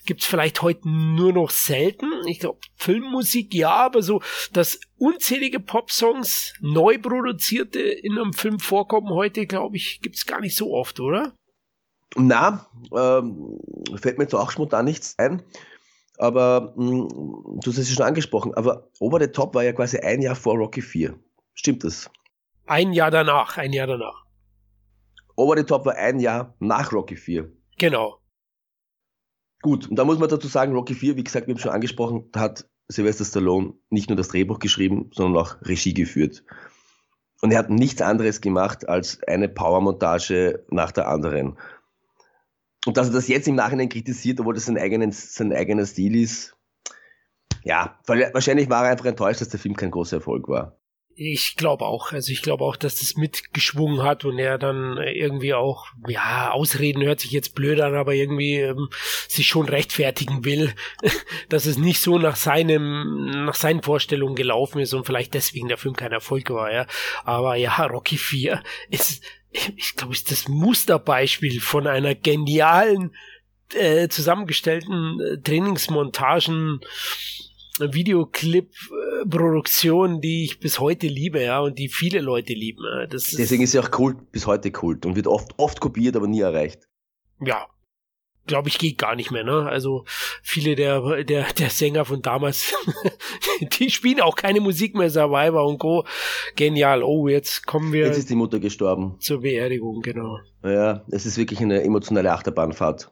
Gibt's 0.05 0.25
vielleicht 0.25 0.61
heute 0.61 0.89
nur 0.89 1.31
noch 1.31 1.51
selten. 1.51 2.11
Ich 2.27 2.39
glaube, 2.39 2.59
Filmmusik 2.75 3.53
ja, 3.53 3.71
aber 3.71 4.01
so, 4.01 4.21
dass 4.51 4.79
unzählige 4.97 5.61
Popsongs 5.61 6.53
neu 6.59 6.97
produzierte 6.97 7.79
in 7.79 8.17
einem 8.17 8.33
Film 8.33 8.59
vorkommen 8.59 9.09
heute, 9.09 9.45
glaube 9.45 9.77
ich, 9.77 10.01
gibt's 10.01 10.25
gar 10.25 10.41
nicht 10.41 10.57
so 10.57 10.73
oft, 10.73 10.99
oder? 10.99 11.33
Na, 12.15 12.67
ähm, 12.95 13.57
fällt 13.95 14.17
mir 14.17 14.25
jetzt 14.25 14.35
auch 14.35 14.51
spontan 14.51 14.85
nichts 14.85 15.15
ein. 15.17 15.43
Aber 16.23 16.73
mh, 16.77 17.09
hm, 17.09 17.59
du 17.61 17.69
hast 17.69 17.77
es 17.77 17.91
schon 17.91 18.05
angesprochen, 18.05 18.53
aber 18.53 18.89
Over 19.01 19.19
the 19.19 19.27
Top 19.27 19.53
war 19.55 19.63
ja 19.65 19.73
quasi 19.73 19.97
ein 19.97 20.21
Jahr 20.21 20.37
vor 20.37 20.55
Rocky 20.55 20.81
4. 20.81 21.19
Stimmt 21.53 21.83
das? 21.83 22.09
Ein 22.65 22.93
Jahr 22.93 23.11
danach, 23.11 23.57
ein 23.57 23.73
Jahr 23.73 23.87
danach. 23.87 24.23
Over 25.35 25.57
the 25.57 25.65
Top 25.65 25.85
war 25.85 25.95
ein 25.95 26.21
Jahr 26.21 26.55
nach 26.59 26.93
Rocky 26.93 27.17
4. 27.17 27.51
Genau. 27.77 28.19
Gut, 29.63 29.89
und 29.89 29.97
da 29.97 30.05
muss 30.05 30.17
man 30.17 30.29
dazu 30.29 30.47
sagen, 30.47 30.71
Rocky 30.71 30.93
4, 30.93 31.17
wie 31.17 31.25
gesagt, 31.25 31.47
wir 31.47 31.55
haben 31.55 31.59
schon 31.59 31.73
angesprochen, 31.73 32.29
hat 32.33 32.69
Sylvester 32.87 33.25
Stallone 33.25 33.73
nicht 33.89 34.09
nur 34.09 34.15
das 34.15 34.29
Drehbuch 34.29 34.59
geschrieben, 34.59 35.11
sondern 35.13 35.43
auch 35.43 35.57
Regie 35.63 35.93
geführt. 35.93 36.45
Und 37.41 37.51
er 37.51 37.59
hat 37.59 37.69
nichts 37.69 38.01
anderes 38.01 38.39
gemacht 38.39 38.87
als 38.87 39.21
eine 39.23 39.49
Powermontage 39.49 40.63
nach 40.69 40.93
der 40.93 41.09
anderen. 41.09 41.57
Und 42.85 42.97
dass 42.97 43.07
er 43.07 43.13
das 43.13 43.27
jetzt 43.27 43.47
im 43.47 43.55
Nachhinein 43.55 43.89
kritisiert, 43.89 44.39
obwohl 44.39 44.55
das 44.55 44.65
sein, 44.65 44.77
eigenen, 44.77 45.11
sein 45.11 45.53
eigener 45.53 45.85
Stil 45.85 46.15
ist, 46.15 46.55
ja, 47.63 47.97
wahrscheinlich 48.05 48.69
war 48.69 48.85
er 48.85 48.91
einfach 48.91 49.05
enttäuscht, 49.05 49.39
dass 49.39 49.49
der 49.49 49.59
Film 49.59 49.75
kein 49.75 49.91
großer 49.91 50.17
Erfolg 50.17 50.49
war. 50.49 50.77
Ich 51.15 51.55
glaube 51.55 51.85
auch. 51.85 52.11
Also 52.11 52.31
ich 52.31 52.41
glaube 52.41 52.63
auch, 52.63 52.75
dass 52.75 52.95
das 52.95 53.15
mitgeschwungen 53.15 54.01
hat 54.01 54.25
und 54.25 54.39
er 54.39 54.57
dann 54.57 54.97
irgendwie 54.97 55.53
auch, 55.53 55.87
ja, 56.07 56.51
Ausreden 56.51 57.03
hört 57.03 57.19
sich 57.19 57.31
jetzt 57.31 57.53
blöd 57.53 57.79
an, 57.81 57.95
aber 57.95 58.15
irgendwie 58.15 58.55
ähm, 58.55 58.89
sich 59.27 59.47
schon 59.47 59.69
rechtfertigen 59.69 60.43
will, 60.43 60.73
dass 61.49 61.67
es 61.67 61.77
nicht 61.77 62.01
so 62.01 62.17
nach 62.17 62.35
seinem, 62.35 63.45
nach 63.45 63.53
seinen 63.53 63.83
Vorstellungen 63.83 64.35
gelaufen 64.35 64.79
ist 64.79 64.93
und 64.93 65.05
vielleicht 65.05 65.35
deswegen 65.35 65.67
der 65.67 65.77
Film 65.77 65.95
kein 65.95 66.11
Erfolg 66.11 66.49
war, 66.49 66.73
ja. 66.73 66.87
Aber 67.23 67.55
ja, 67.55 67.85
Rocky 67.85 68.17
4 68.17 68.63
ist 68.89 69.23
ich 69.77 69.95
glaube, 69.95 70.13
ist 70.13 70.31
das 70.31 70.47
Musterbeispiel 70.47 71.61
von 71.61 71.85
einer 71.85 72.15
genialen 72.15 73.15
äh, 73.73 74.07
zusammengestellten 74.07 75.19
äh, 75.19 75.37
Trainingsmontagen 75.37 76.81
Videoclip-Produktion, 77.79 80.21
die 80.21 80.43
ich 80.43 80.59
bis 80.59 80.79
heute 80.79 81.07
liebe, 81.07 81.41
ja, 81.41 81.59
und 81.59 81.79
die 81.79 81.89
viele 81.89 82.21
Leute 82.21 82.53
lieben. 82.53 82.83
Das 83.09 83.31
Deswegen 83.31 83.63
ist 83.63 83.71
sie 83.71 83.79
auch 83.79 83.91
Kult, 83.91 84.31
bis 84.31 84.45
heute 84.45 84.71
Kult 84.71 85.05
und 85.05 85.15
wird 85.15 85.27
oft, 85.27 85.53
oft 85.57 85.79
kopiert, 85.79 86.15
aber 86.15 86.27
nie 86.27 86.41
erreicht. 86.41 86.87
Ja, 87.41 87.67
glaube 88.45 88.69
ich, 88.69 88.77
geht 88.77 88.97
gar 88.97 89.15
nicht 89.15 89.31
mehr, 89.31 89.43
ne? 89.43 89.67
Also 89.67 90.05
viele 90.41 90.75
der, 90.75 91.23
der, 91.23 91.45
der 91.53 91.69
Sänger 91.69 92.05
von 92.05 92.21
damals, 92.21 92.73
die 93.79 93.89
spielen 93.89 94.21
auch 94.21 94.35
keine 94.35 94.61
Musik 94.61 94.95
mehr, 94.95 95.09
Survivor 95.09 95.65
und 95.65 95.79
Co. 95.79 96.05
Genial. 96.55 97.03
Oh, 97.03 97.27
jetzt 97.27 97.65
kommen 97.65 97.93
wir. 97.93 98.05
Jetzt 98.05 98.17
ist 98.17 98.29
die 98.29 98.35
Mutter 98.35 98.59
gestorben. 98.59 99.15
Zur 99.19 99.41
Beerdigung, 99.41 100.01
genau. 100.01 100.39
Ja, 100.63 101.03
es 101.09 101.25
ist 101.25 101.37
wirklich 101.37 101.61
eine 101.61 101.83
emotionale 101.83 102.31
Achterbahnfahrt. 102.31 103.11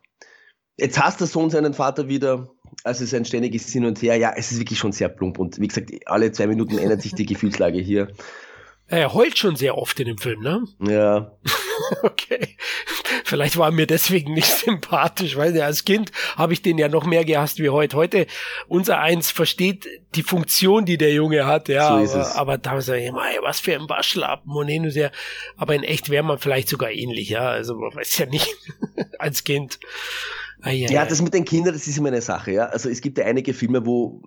Jetzt 0.77 0.99
hasst 0.99 1.19
der 1.19 1.27
Sohn 1.27 1.49
seinen 1.49 1.73
Vater 1.73 2.07
wieder. 2.07 2.49
Also 2.83 3.03
es 3.03 3.11
ist 3.11 3.13
ein 3.13 3.25
ständiges 3.25 3.71
Hin 3.71 3.85
und 3.85 4.01
Her. 4.01 4.15
Ja, 4.17 4.33
es 4.35 4.51
ist 4.51 4.59
wirklich 4.59 4.79
schon 4.79 4.91
sehr 4.91 5.09
plump. 5.09 5.39
Und 5.39 5.59
wie 5.59 5.67
gesagt, 5.67 5.91
alle 6.05 6.31
zwei 6.31 6.47
Minuten 6.47 6.77
ändert 6.77 7.01
sich 7.01 7.13
die 7.13 7.25
Gefühlslage 7.25 7.79
hier. 7.79 8.07
Er 8.91 9.13
heult 9.13 9.37
schon 9.37 9.55
sehr 9.55 9.77
oft 9.77 9.97
in 10.01 10.07
dem 10.07 10.17
Film, 10.17 10.41
ne? 10.41 10.63
Ja. 10.81 11.31
okay. 12.03 12.57
Vielleicht 13.23 13.55
war 13.55 13.69
er 13.69 13.71
mir 13.71 13.87
deswegen 13.87 14.33
nicht 14.33 14.51
sympathisch, 14.51 15.37
weil 15.37 15.55
ja 15.55 15.65
als 15.65 15.85
Kind 15.85 16.11
habe 16.35 16.51
ich 16.51 16.61
den 16.61 16.77
ja 16.77 16.89
noch 16.89 17.05
mehr 17.05 17.23
gehasst 17.23 17.59
wie 17.59 17.69
heute. 17.69 17.95
Heute 17.95 18.27
unser 18.67 18.99
Eins 18.99 19.31
versteht 19.31 19.87
die 20.15 20.23
Funktion, 20.23 20.83
die 20.83 20.97
der 20.97 21.13
Junge 21.13 21.45
hat, 21.45 21.69
ja. 21.69 21.97
So 21.99 22.03
ist 22.03 22.15
aber, 22.15 22.21
es. 22.21 22.35
aber 22.35 22.57
da 22.57 22.81
sage 22.81 22.99
ich 22.99 23.07
immer, 23.07 23.23
was 23.43 23.61
für 23.61 23.73
ein 23.75 23.87
Waschlappen 23.87 24.51
und 24.51 24.67
hin 24.67 24.83
und 24.83 24.93
her. 24.93 25.13
Aber 25.55 25.73
in 25.73 25.83
echt 25.83 26.09
wäre 26.09 26.23
man 26.23 26.37
vielleicht 26.37 26.67
sogar 26.67 26.91
ähnlich, 26.91 27.29
ja. 27.29 27.47
Also 27.47 27.75
man 27.75 27.95
weiß 27.95 28.17
ja 28.17 28.25
nicht 28.25 28.53
als 29.19 29.45
Kind. 29.45 29.79
Ah, 30.61 30.71
ja, 30.71 30.89
ja, 30.89 31.05
das 31.05 31.21
mit 31.21 31.33
den 31.33 31.45
Kindern, 31.45 31.73
das 31.73 31.87
ist 31.87 31.97
immer 31.97 32.09
eine 32.09 32.21
Sache, 32.21 32.51
ja. 32.51 32.65
Also 32.67 32.89
es 32.89 33.01
gibt 33.01 33.17
ja 33.17 33.25
einige 33.25 33.53
Filme, 33.53 33.85
wo 33.85 34.21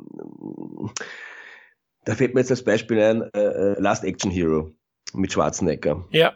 da 2.04 2.14
fällt 2.14 2.34
mir 2.34 2.40
jetzt 2.40 2.50
als 2.50 2.62
Beispiel 2.62 3.00
ein, 3.00 3.22
äh, 3.34 3.40
äh, 3.40 3.80
Last 3.80 4.04
Action 4.04 4.30
Hero 4.30 4.70
mit 5.14 5.32
Schwarzenegger. 5.32 6.06
Ja. 6.10 6.34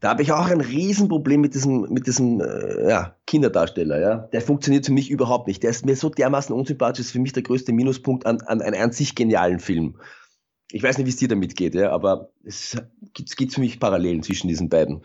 Da 0.00 0.10
habe 0.10 0.22
ich 0.22 0.30
auch 0.30 0.46
ein 0.46 0.60
Riesenproblem 0.60 1.40
mit 1.40 1.54
diesem, 1.54 1.80
mit 1.90 2.06
diesem 2.06 2.40
äh, 2.40 2.88
ja, 2.88 3.16
Kinderdarsteller. 3.26 4.00
Ja? 4.00 4.16
Der 4.32 4.40
funktioniert 4.40 4.86
für 4.86 4.92
mich 4.92 5.10
überhaupt 5.10 5.48
nicht. 5.48 5.62
Der 5.64 5.70
ist 5.70 5.84
mir 5.84 5.96
so 5.96 6.08
dermaßen 6.08 6.54
unsympathisch, 6.54 7.06
ist 7.06 7.12
für 7.12 7.18
mich 7.18 7.32
der 7.32 7.42
größte 7.42 7.72
Minuspunkt 7.72 8.24
an, 8.24 8.40
an 8.42 8.62
einem 8.62 8.80
an 8.80 8.92
sich 8.92 9.16
genialen 9.16 9.58
Film. 9.58 9.98
Ich 10.70 10.82
weiß 10.82 10.98
nicht, 10.98 11.06
wie 11.06 11.10
es 11.10 11.16
dir 11.16 11.28
damit 11.28 11.56
geht, 11.56 11.74
ja, 11.74 11.90
aber 11.90 12.30
es 12.44 12.76
gibt, 13.14 13.36
gibt 13.36 13.54
für 13.54 13.60
mich 13.60 13.80
Parallelen 13.80 14.22
zwischen 14.22 14.48
diesen 14.48 14.68
beiden. 14.68 15.02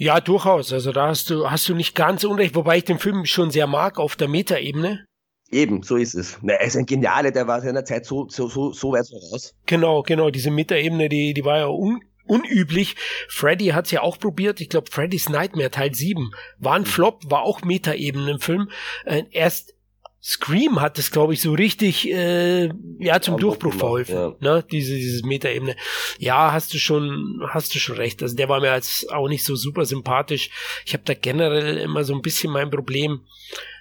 Ja, 0.00 0.18
durchaus. 0.18 0.72
Also 0.72 0.92
da 0.92 1.08
hast 1.08 1.28
du, 1.28 1.50
hast 1.50 1.68
du 1.68 1.74
nicht 1.74 1.94
ganz 1.94 2.24
unrecht, 2.24 2.54
wobei 2.54 2.78
ich 2.78 2.84
den 2.84 2.98
Film 2.98 3.26
schon 3.26 3.50
sehr 3.50 3.66
mag 3.66 3.98
auf 3.98 4.16
der 4.16 4.28
Metaebene. 4.28 5.04
Eben, 5.50 5.82
so 5.82 5.96
ist 5.96 6.14
es. 6.14 6.38
Na, 6.40 6.54
er 6.54 6.66
ist 6.66 6.76
ein 6.78 6.86
Geniale, 6.86 7.32
der 7.32 7.46
war 7.46 7.60
seiner 7.60 7.84
Zeit 7.84 8.06
so, 8.06 8.26
so, 8.30 8.48
so, 8.48 8.72
so 8.72 8.92
weit 8.92 9.06
voraus. 9.06 9.54
Genau, 9.66 10.00
genau, 10.02 10.30
diese 10.30 10.50
Metaebene, 10.50 11.10
die, 11.10 11.34
die 11.34 11.44
war 11.44 11.58
ja 11.58 11.66
un, 11.66 12.00
unüblich. 12.24 12.96
Freddy 13.28 13.66
hat's 13.66 13.90
ja 13.90 14.00
auch 14.00 14.18
probiert. 14.18 14.62
Ich 14.62 14.70
glaube, 14.70 14.90
Freddy's 14.90 15.28
Nightmare 15.28 15.70
Teil 15.70 15.94
7 15.94 16.30
war 16.58 16.76
ein 16.76 16.82
mhm. 16.82 16.86
Flop, 16.86 17.30
war 17.30 17.42
auch 17.42 17.60
Metaebene 17.60 18.30
im 18.30 18.40
Film. 18.40 18.70
Äh, 19.04 19.24
erst 19.32 19.74
Scream 20.22 20.80
hat 20.80 20.98
es, 20.98 21.10
glaube 21.10 21.32
ich, 21.32 21.40
so 21.40 21.52
richtig 21.52 22.10
äh, 22.10 22.70
ja 22.98 23.20
zum 23.20 23.34
ja, 23.34 23.40
Durchbruch 23.40 23.72
verholfen, 23.72 24.14
ja. 24.14 24.34
ne? 24.40 24.64
Diese 24.70 24.94
dieses 24.94 25.22
Metaebene. 25.22 25.76
Ja, 26.18 26.52
hast 26.52 26.74
du 26.74 26.78
schon, 26.78 27.42
hast 27.48 27.74
du 27.74 27.78
schon 27.78 27.96
recht. 27.96 28.22
Also 28.22 28.36
der 28.36 28.48
war 28.50 28.60
mir 28.60 28.72
als 28.72 29.06
auch 29.08 29.28
nicht 29.28 29.44
so 29.44 29.56
super 29.56 29.86
sympathisch. 29.86 30.50
Ich 30.84 30.92
habe 30.92 31.04
da 31.06 31.14
generell 31.14 31.78
immer 31.78 32.04
so 32.04 32.14
ein 32.14 32.20
bisschen 32.20 32.52
mein 32.52 32.70
Problem. 32.70 33.24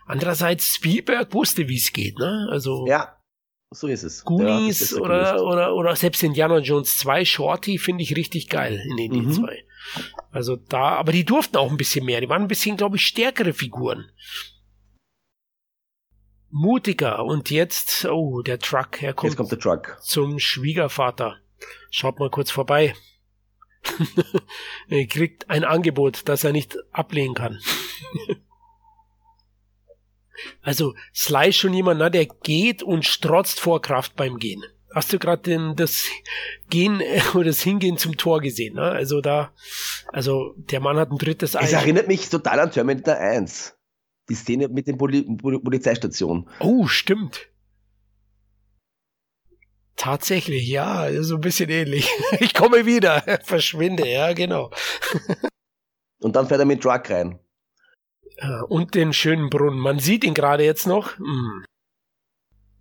Andererseits 0.06 0.76
Spielberg 0.76 1.34
wusste, 1.34 1.68
wie 1.68 1.78
es 1.78 1.92
geht, 1.92 2.18
ne? 2.18 2.48
Also 2.50 2.88
ja, 2.88 3.20
so 3.72 3.88
ist 3.88 4.04
es. 4.04 4.24
Goonies 4.24 4.92
ja, 4.92 4.98
oder, 4.98 5.44
oder, 5.44 5.76
oder 5.76 5.96
selbst 5.96 6.24
Indiana 6.24 6.60
Jones 6.60 6.98
2 7.00 7.26
Shorty 7.26 7.78
finde 7.78 8.04
ich 8.04 8.16
richtig 8.16 8.48
geil 8.48 8.82
in 8.90 8.98
den 8.98 9.26
mhm. 9.26 9.34
2. 9.34 9.64
Also 10.32 10.56
da, 10.56 10.96
aber 10.96 11.12
die 11.12 11.26
durften 11.26 11.58
auch 11.58 11.70
ein 11.70 11.78
bisschen 11.78 12.06
mehr. 12.06 12.22
Die 12.22 12.30
waren 12.30 12.42
ein 12.44 12.48
bisschen, 12.48 12.78
glaube 12.78 12.96
ich, 12.96 13.06
stärkere 13.06 13.54
Figuren. 13.54 14.10
Mutiger. 16.52 17.24
Und 17.24 17.50
jetzt, 17.50 18.06
oh, 18.06 18.42
der 18.42 18.60
Truck. 18.60 19.02
Er 19.02 19.14
kommt, 19.14 19.32
jetzt 19.32 19.38
kommt 19.38 19.52
der 19.52 19.60
Truck. 19.60 19.98
Zum 20.02 20.40
Schwiegervater. 20.40 21.38
Schaut 21.92 22.20
mal 22.20 22.30
kurz 22.30 22.52
vorbei. 22.52 22.94
er 24.90 25.08
kriegt 25.08 25.50
ein 25.50 25.64
Angebot, 25.64 26.28
das 26.28 26.44
er 26.44 26.52
nicht 26.52 26.78
ablehnen 26.92 27.36
kann. 27.36 27.60
Also 30.62 30.96
Sly 31.14 31.54
schon 31.54 31.74
jemand, 31.74 32.00
na, 32.00 32.10
der 32.10 32.26
geht 32.26 32.84
und 32.84 33.06
strotzt 33.06 33.60
vor 33.60 33.82
Kraft 33.82 34.16
beim 34.16 34.38
Gehen. 34.38 34.64
Hast 34.94 35.14
du 35.14 35.20
gerade 35.20 35.74
das 35.76 36.06
Gehen 36.70 37.02
oder 37.34 37.46
das 37.46 37.62
Hingehen 37.62 37.98
zum 37.98 38.18
Tor 38.18 38.42
gesehen? 38.42 38.76
Ne? 38.76 38.84
Also 38.84 39.22
da, 39.22 39.54
also 40.12 40.54
der 40.58 40.80
Mann 40.80 40.98
hat 40.98 41.12
ein 41.12 41.18
drittes 41.18 41.56
Ei. 41.56 41.64
Es 41.64 41.74
erinnert 41.74 42.08
mich 42.08 42.30
total 42.30 42.60
an 42.60 42.72
Terminator 42.72 43.16
1. 43.16 43.76
Die 44.30 44.36
Szene 44.36 44.68
mit 44.68 44.88
den 44.88 44.98
Poli 44.98 45.24
Polizeistationen. 45.24 46.48
Oh, 46.60 46.88
stimmt. 46.88 47.50
Tatsächlich, 49.96 50.68
ja, 50.70 51.12
so 51.22 51.36
ein 51.36 51.42
bisschen 51.42 51.70
ähnlich. 51.70 52.10
Ich 52.40 52.54
komme 52.54 52.86
wieder, 52.86 53.22
verschwinde, 53.44 54.08
ja, 54.08 54.32
genau. 54.34 54.72
Und 56.22 56.36
dann 56.36 56.48
fährt 56.48 56.62
er 56.62 56.66
mit 56.66 56.82
Truck 56.82 57.10
rein. 57.10 57.40
Und 58.70 58.96
den 58.96 59.12
schönen 59.12 59.50
Brunnen. 59.50 59.80
Man 59.80 60.00
sieht 60.00 60.24
ihn 60.24 60.34
gerade 60.34 60.64
jetzt 60.64 60.88
noch. 60.88 61.18
Hm. 61.18 61.66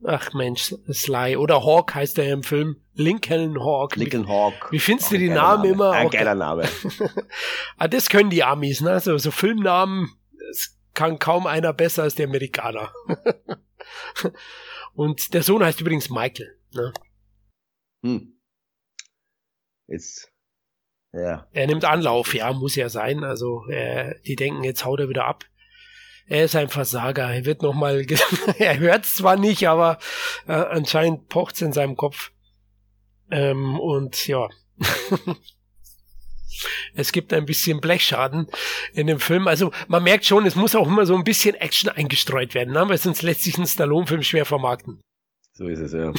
Ach 0.04 0.32
Mensch, 0.32 0.74
Sly. 0.92 1.36
Oder 1.36 1.64
Hawk 1.64 1.94
heißt 1.94 2.18
er 2.18 2.32
im 2.32 2.44
Film. 2.44 2.76
Lincoln 2.94 3.58
Hawk. 3.58 3.96
Lincoln 3.96 4.28
Hawk. 4.28 4.70
Wie 4.70 4.78
findest 4.78 5.10
du 5.10 5.18
die 5.18 5.28
Namen 5.28 5.62
Name. 5.62 5.68
immer? 5.68 5.90
Ein 5.90 6.10
geiler 6.10 6.36
Name. 6.36 6.68
ah, 7.76 7.88
das 7.88 8.08
können 8.08 8.30
die 8.30 8.44
Amis, 8.44 8.80
ne? 8.80 9.00
So, 9.00 9.18
so 9.18 9.32
Filmnamen, 9.32 10.12
kann 10.98 11.20
kaum 11.20 11.46
einer 11.46 11.72
besser 11.72 12.02
als 12.02 12.16
die 12.16 12.24
Amerikaner. 12.24 12.92
Und 14.94 15.32
der 15.32 15.44
Sohn 15.44 15.62
heißt 15.62 15.80
übrigens 15.80 16.10
Michael, 16.10 16.58
ne? 16.72 16.92
Hm. 18.02 18.40
Jetzt 19.86 20.32
ja. 21.12 21.46
Er 21.52 21.66
nimmt 21.68 21.84
Anlauf, 21.84 22.34
ja, 22.34 22.52
muss 22.52 22.74
ja 22.74 22.88
sein. 22.88 23.22
Also 23.22 23.64
äh, 23.68 24.20
die 24.26 24.34
denken, 24.34 24.64
jetzt 24.64 24.84
haut 24.84 24.98
er 24.98 25.08
wieder 25.08 25.26
ab. 25.26 25.44
er 26.26 26.44
ist 26.44 26.56
ein 26.56 26.68
Versager. 26.68 27.32
Er 27.32 27.44
wird 27.44 27.62
nochmal, 27.62 28.04
er 28.58 28.78
hört 28.80 29.04
es 29.04 29.14
zwar 29.14 29.36
nicht, 29.36 29.68
aber 29.68 30.00
äh, 30.48 30.52
anscheinend 30.52 31.28
pocht 31.28 31.54
es 31.54 31.62
in 31.62 31.72
seinem 31.72 31.94
Kopf. 31.94 32.32
Ähm, 33.30 33.78
und 33.78 34.26
ja. 34.26 34.48
es 36.94 37.12
gibt 37.12 37.32
ein 37.32 37.46
bisschen 37.46 37.80
Blechschaden 37.80 38.48
in 38.92 39.06
dem 39.06 39.20
Film. 39.20 39.48
Also 39.48 39.72
man 39.88 40.02
merkt 40.02 40.24
schon, 40.24 40.46
es 40.46 40.56
muss 40.56 40.74
auch 40.74 40.86
immer 40.86 41.06
so 41.06 41.14
ein 41.14 41.24
bisschen 41.24 41.54
Action 41.54 41.90
eingestreut 41.90 42.54
werden, 42.54 42.74
ne? 42.74 42.88
weil 42.88 42.98
sonst 42.98 43.22
lässt 43.22 43.42
sich 43.42 43.58
ein 43.58 43.66
Stallone-Film 43.66 44.22
schwer 44.22 44.44
vermarkten. 44.44 45.00
So 45.52 45.66
ist 45.66 45.80
es, 45.80 45.92
ja. 45.92 46.12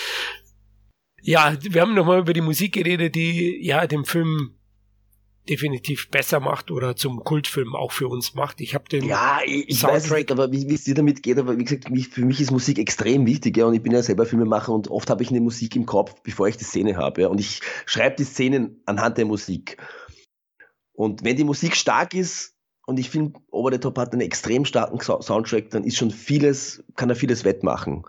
ja, 1.22 1.56
wir 1.60 1.82
haben 1.82 1.94
nochmal 1.94 2.20
über 2.20 2.32
die 2.32 2.40
Musik 2.40 2.74
geredet, 2.74 3.14
die 3.14 3.58
ja 3.64 3.86
dem 3.86 4.04
Film 4.04 4.59
definitiv 5.50 6.08
besser 6.10 6.38
macht 6.38 6.70
oder 6.70 6.94
zum 6.94 7.24
Kultfilm 7.24 7.74
auch 7.74 7.90
für 7.90 8.06
uns 8.06 8.34
macht. 8.34 8.60
Ich 8.60 8.74
habe 8.74 8.88
den 8.88 9.04
ja, 9.04 9.40
ich, 9.44 9.68
ich 9.68 9.80
Soundtrack. 9.80 10.02
weiß 10.02 10.10
nicht, 10.12 10.32
aber 10.32 10.52
wie 10.52 10.72
es 10.72 10.84
dir 10.84 10.94
damit 10.94 11.22
geht, 11.22 11.38
aber 11.38 11.58
wie 11.58 11.64
gesagt, 11.64 11.88
für 12.12 12.24
mich 12.24 12.40
ist 12.40 12.52
Musik 12.52 12.78
extrem 12.78 13.26
wichtig, 13.26 13.56
ja, 13.56 13.66
und 13.66 13.74
ich 13.74 13.82
bin 13.82 13.92
ja 13.92 14.02
selber 14.02 14.26
Filmemacher 14.26 14.72
und 14.72 14.88
oft 14.88 15.10
habe 15.10 15.22
ich 15.24 15.30
eine 15.30 15.40
Musik 15.40 15.74
im 15.74 15.86
Kopf, 15.86 16.22
bevor 16.22 16.46
ich 16.46 16.56
die 16.56 16.64
Szene 16.64 16.96
habe, 16.96 17.22
ja, 17.22 17.28
und 17.28 17.40
ich 17.40 17.60
schreibe 17.84 18.16
die 18.16 18.24
Szenen 18.24 18.80
anhand 18.86 19.18
der 19.18 19.26
Musik. 19.26 19.76
Und 20.92 21.24
wenn 21.24 21.36
die 21.36 21.44
Musik 21.44 21.74
stark 21.74 22.14
ist, 22.14 22.54
und 22.86 22.98
ich 22.98 23.10
finde, 23.10 23.38
Over 23.50 23.72
the 23.72 23.78
Top 23.78 23.98
hat 23.98 24.12
einen 24.12 24.22
extrem 24.22 24.64
starken 24.64 25.00
Soundtrack, 25.00 25.70
dann 25.70 25.84
ist 25.84 25.96
schon 25.96 26.10
vieles, 26.10 26.84
kann 26.96 27.10
er 27.10 27.16
vieles 27.16 27.44
wettmachen. 27.44 28.04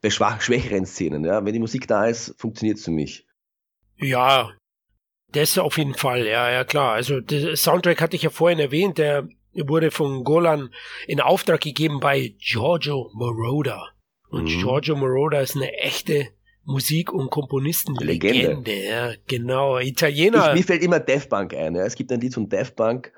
Bei 0.00 0.10
schwach, 0.10 0.40
schwächeren 0.40 0.86
Szenen, 0.86 1.24
ja. 1.24 1.44
Wenn 1.44 1.52
die 1.52 1.58
Musik 1.58 1.88
da 1.88 2.06
ist, 2.06 2.34
funktioniert 2.38 2.78
es 2.78 2.84
für 2.84 2.92
mich. 2.92 3.26
Ja, 3.96 4.52
das 5.32 5.58
auf 5.58 5.78
jeden 5.78 5.94
Fall, 5.94 6.26
ja, 6.26 6.50
ja 6.50 6.64
klar. 6.64 6.94
Also 6.94 7.20
der 7.20 7.56
Soundtrack 7.56 8.00
hatte 8.00 8.16
ich 8.16 8.22
ja 8.22 8.30
vorhin 8.30 8.58
erwähnt, 8.58 8.98
der 8.98 9.28
wurde 9.54 9.90
von 9.90 10.24
Golan 10.24 10.70
in 11.06 11.20
Auftrag 11.20 11.60
gegeben 11.60 12.00
bei 12.00 12.34
Giorgio 12.38 13.10
Moroder. 13.14 13.88
Und 14.30 14.44
mhm. 14.44 14.60
Giorgio 14.60 14.96
Moroder 14.96 15.40
ist 15.40 15.56
eine 15.56 15.72
echte 15.74 16.28
Musik- 16.64 17.12
und 17.12 17.30
Komponistenlegende. 17.30 18.28
Legende. 18.28 18.84
Ja, 18.84 19.12
genau, 19.26 19.78
Italiener. 19.78 20.50
Ich, 20.50 20.60
mir 20.60 20.64
fällt 20.64 20.82
immer 20.82 21.00
Death 21.00 21.28
Punk 21.28 21.54
ein. 21.54 21.74
Ja. 21.74 21.84
Es 21.84 21.94
gibt 21.94 22.12
ein 22.12 22.20
Lied 22.20 22.34
von 22.34 22.48
Death 22.48 22.76
Punk, 22.76 23.10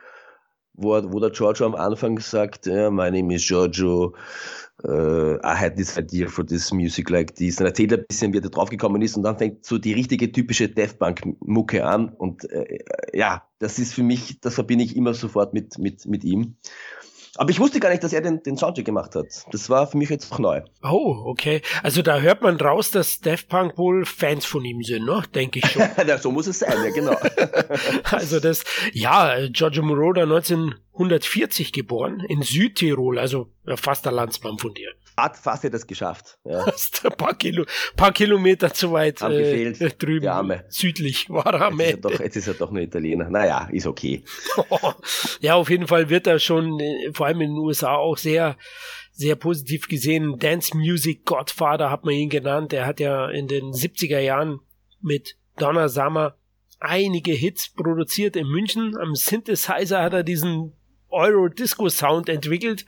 wo, 0.75 0.91
wo 1.13 1.19
der 1.19 1.31
Giorgio 1.31 1.67
am 1.67 1.75
Anfang 1.75 2.19
sagt, 2.21 2.67
ja, 2.67 2.91
my 2.91 3.11
name 3.11 3.35
is 3.35 3.47
Giorgio, 3.47 4.15
uh, 4.85 5.39
I 5.43 5.55
had 5.55 5.77
this 5.77 5.97
idea 5.97 6.29
for 6.29 6.45
this 6.45 6.73
music 6.73 7.11
like 7.11 7.35
this. 7.37 7.61
Und 7.61 7.67
erzählt 7.67 7.93
ein 7.93 8.05
bisschen, 8.07 8.33
wie 8.33 8.39
er 8.39 8.43
da 8.43 8.49
draufgekommen 8.49 9.03
ist 9.03 9.17
und 9.17 9.23
dann 9.23 9.39
fängt 9.39 9.65
so 9.65 9.79
die 9.79 9.93
richtige 9.93 10.33
typische 10.33 10.69
Death 10.69 10.99
Punk-Mucke 10.99 11.85
an 11.85 12.11
und 12.11 12.51
äh, 12.51 12.79
ja, 13.13 13.47
das 13.59 13.79
ist 13.79 13.95
für 13.95 14.03
mich, 14.03 14.41
das 14.41 14.55
verbinde 14.55 14.85
ich 14.85 14.97
immer 14.97 15.15
sofort 15.15 15.55
mit, 15.55 15.79
mit, 15.79 16.07
mit 16.07 16.25
ihm. 16.25 16.57
Aber 17.37 17.51
ich 17.51 17.61
wusste 17.61 17.81
gar 17.81 17.91
nicht, 17.91 18.03
dass 18.03 18.13
er 18.13 18.21
den, 18.21 18.43
den 18.43 18.57
Soundtrack 18.57 18.85
gemacht 18.85 19.15
hat. 19.15 19.27
Das 19.53 19.71
war 19.71 19.87
für 19.87 19.97
mich 19.97 20.11
jetzt 20.11 20.33
auch 20.33 20.39
neu. 20.39 20.63
Oh, 20.83 21.23
okay. 21.27 21.63
Also 21.83 22.03
da 22.03 22.21
hört 22.21 22.43
man 22.43 22.57
raus, 22.57 22.91
dass 22.91 23.21
Daft 23.21 23.49
Punk 23.49 23.79
wohl 23.79 24.05
Fans 24.05 24.45
von 24.45 24.65
ihm 24.65 24.83
sind, 24.83 25.05
ne? 25.05 25.23
Denke 25.35 25.61
ich 25.61 25.71
schon. 25.71 25.83
ja, 26.07 26.19
so 26.19 26.33
muss 26.33 26.49
es 26.49 26.59
sein, 26.59 26.77
ja, 26.85 26.91
genau. 26.91 27.17
also 28.11 28.41
das, 28.41 28.65
ja, 28.93 29.47
Giorgio 29.49 29.83
Moroder 29.83 30.23
1940 30.23 31.73
geboren 31.73 32.25
in 32.29 32.43
Südtirol, 32.43 33.19
also 33.19 33.49
fast 33.77 34.07
ein 34.07 34.15
Landsmann 34.15 34.59
von 34.59 34.75
dir 34.75 34.91
hat 35.23 35.37
fast 35.37 35.65
hätte 35.65 35.77
es 35.77 35.87
geschafft. 35.87 36.39
Ja. 36.45 36.65
Ein 37.05 37.17
paar, 37.17 37.35
Kilo, 37.35 37.65
paar 37.97 38.13
Kilometer 38.13 38.73
zu 38.73 38.93
weit 38.93 39.21
äh, 39.23 39.73
drüben. 39.73 40.29
Arme. 40.29 40.65
Südlich 40.69 41.29
war 41.31 41.55
er 41.55 41.63
am 41.63 41.81
jetzt 41.81 41.95
Ende. 41.95 41.99
Ist 41.99 42.05
er 42.05 42.11
doch, 42.11 42.21
jetzt 42.21 42.37
ist 42.37 42.49
er 42.49 42.55
doch 42.55 42.71
nur 42.71 42.83
Italiener. 42.83 43.29
Naja, 43.29 43.69
ist 43.73 43.87
okay. 43.87 44.25
ja, 45.41 45.55
auf 45.55 45.71
jeden 45.71 45.87
Fall 45.87 46.09
wird 46.11 46.27
er 46.27 46.39
schon, 46.39 46.79
äh, 46.81 47.13
vor 47.13 47.27
allem 47.27 47.41
in 47.41 47.51
den 47.51 47.59
USA, 47.59 47.95
auch 47.97 48.17
sehr, 48.17 48.57
sehr 49.13 49.37
positiv 49.37 49.89
gesehen. 49.89 50.39
Dance 50.39 50.77
Music 50.77 51.25
Godfather 51.25 51.91
hat 51.91 52.05
man 52.05 52.15
ihn 52.15 52.31
genannt. 52.31 52.73
Er 52.73 52.87
hat 52.87 53.01
ja 53.01 53.29
in 53.31 53.49
den 53.49 53.73
70er 53.73 54.21
Jahren 54.21 54.61
mit 55.01 55.37
Donna 55.57 55.89
Summer 55.89 56.37
einige 56.79 57.33
Hits 57.33 57.69
produziert 57.69 58.37
in 58.37 58.49
München. 58.49 58.97
Am 58.97 59.15
Synthesizer 59.15 60.03
hat 60.03 60.15
er 60.15 60.23
diesen 60.23 60.73
Euro-Disco-Sound 61.11 62.29
entwickelt, 62.29 62.87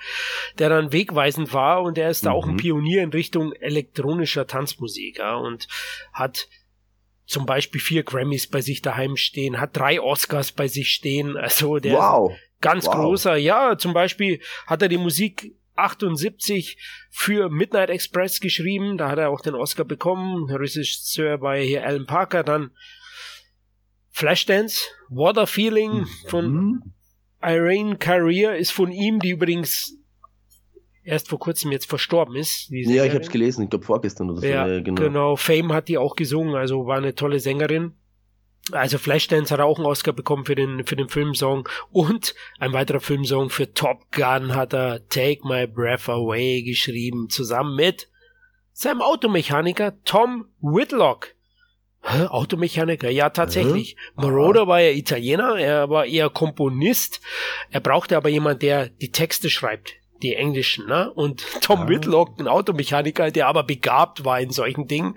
der 0.58 0.68
dann 0.68 0.92
wegweisend 0.92 1.52
war 1.52 1.82
und 1.82 1.98
er 1.98 2.10
ist 2.10 2.24
mhm. 2.24 2.26
da 2.26 2.32
auch 2.32 2.46
ein 2.46 2.54
mhm. 2.54 2.58
Pionier 2.58 3.02
in 3.02 3.10
Richtung 3.10 3.52
elektronischer 3.52 4.46
Tanzmusik 4.46 5.18
ja, 5.18 5.36
und 5.36 5.68
hat 6.12 6.48
zum 7.26 7.46
Beispiel 7.46 7.80
vier 7.80 8.02
Grammys 8.02 8.48
bei 8.48 8.60
sich 8.60 8.82
daheim 8.82 9.16
stehen, 9.16 9.60
hat 9.60 9.76
drei 9.76 10.00
Oscars 10.00 10.52
bei 10.52 10.68
sich 10.68 10.92
stehen, 10.92 11.36
also 11.36 11.78
der 11.78 11.94
wow. 11.94 12.32
ganz 12.60 12.86
wow. 12.86 12.94
großer, 12.94 13.36
ja, 13.36 13.78
zum 13.78 13.92
Beispiel 13.92 14.40
hat 14.66 14.82
er 14.82 14.88
die 14.88 14.98
Musik 14.98 15.54
78 15.74 16.76
für 17.10 17.48
Midnight 17.48 17.90
Express 17.90 18.40
geschrieben, 18.40 18.98
da 18.98 19.08
hat 19.08 19.18
er 19.18 19.30
auch 19.30 19.40
den 19.40 19.54
Oscar 19.54 19.84
bekommen, 19.84 20.50
Regisseur 20.50 21.38
bei 21.38 21.62
hier 21.62 21.86
Alan 21.86 22.06
Parker, 22.06 22.44
dann 22.44 22.72
Flashdance, 24.10 24.84
Water 25.08 25.46
Feeling 25.46 26.06
mhm. 26.30 26.92
Irene 27.42 27.96
Carrier 27.96 28.56
ist 28.56 28.70
von 28.70 28.90
ihm, 28.90 29.18
die 29.18 29.30
übrigens 29.30 29.96
erst 31.04 31.28
vor 31.28 31.38
kurzem 31.38 31.72
jetzt 31.72 31.86
verstorben 31.86 32.36
ist. 32.36 32.68
Ja, 32.70 33.04
ich 33.04 33.12
habe 33.12 33.24
es 33.24 33.30
gelesen, 33.30 33.64
ich 33.64 33.70
glaube 33.70 33.84
vorgestern 33.84 34.30
oder 34.30 34.40
so. 34.40 34.46
Ja, 34.46 34.66
ja, 34.66 34.80
genau. 34.80 35.02
genau. 35.02 35.36
Fame 35.36 35.72
hat 35.72 35.88
die 35.88 35.98
auch 35.98 36.16
gesungen, 36.16 36.54
also 36.54 36.86
war 36.86 36.98
eine 36.98 37.14
tolle 37.14 37.40
Sängerin. 37.40 37.94
Also 38.70 38.98
Flashdance 38.98 39.52
hat 39.52 39.58
auch 39.58 39.78
einen 39.78 39.86
Oscar 39.86 40.12
bekommen 40.12 40.44
für 40.44 40.54
den, 40.54 40.84
für 40.86 40.94
den 40.94 41.08
Filmsong 41.08 41.68
und 41.90 42.34
ein 42.60 42.72
weiterer 42.72 43.00
Filmsong 43.00 43.50
für 43.50 43.74
Top 43.74 44.12
Gun 44.12 44.54
hat 44.54 44.72
er 44.72 45.08
Take 45.08 45.40
My 45.44 45.66
Breath 45.66 46.08
Away 46.08 46.62
geschrieben, 46.62 47.28
zusammen 47.28 47.74
mit 47.74 48.08
seinem 48.72 49.02
Automechaniker 49.02 50.00
Tom 50.04 50.46
Whitlock. 50.60 51.34
Hä, 52.04 52.26
Automechaniker? 52.26 53.10
Ja, 53.10 53.30
tatsächlich. 53.30 53.96
Mhm. 54.16 54.24
Moroder 54.24 54.66
war 54.66 54.80
ja 54.80 54.90
Italiener, 54.90 55.56
er 55.58 55.88
war 55.88 56.04
eher 56.04 56.30
Komponist. 56.30 57.20
Er 57.70 57.80
brauchte 57.80 58.16
aber 58.16 58.28
jemand, 58.28 58.62
der 58.62 58.88
die 58.88 59.12
Texte 59.12 59.50
schreibt, 59.50 59.94
die 60.22 60.34
englischen, 60.34 60.86
ne? 60.86 61.12
Und 61.12 61.44
Tom 61.60 61.82
ah. 61.82 61.88
Whitlock, 61.88 62.40
ein 62.40 62.48
Automechaniker, 62.48 63.30
der 63.30 63.46
aber 63.46 63.62
begabt 63.62 64.24
war 64.24 64.40
in 64.40 64.50
solchen 64.50 64.88
Dingen, 64.88 65.14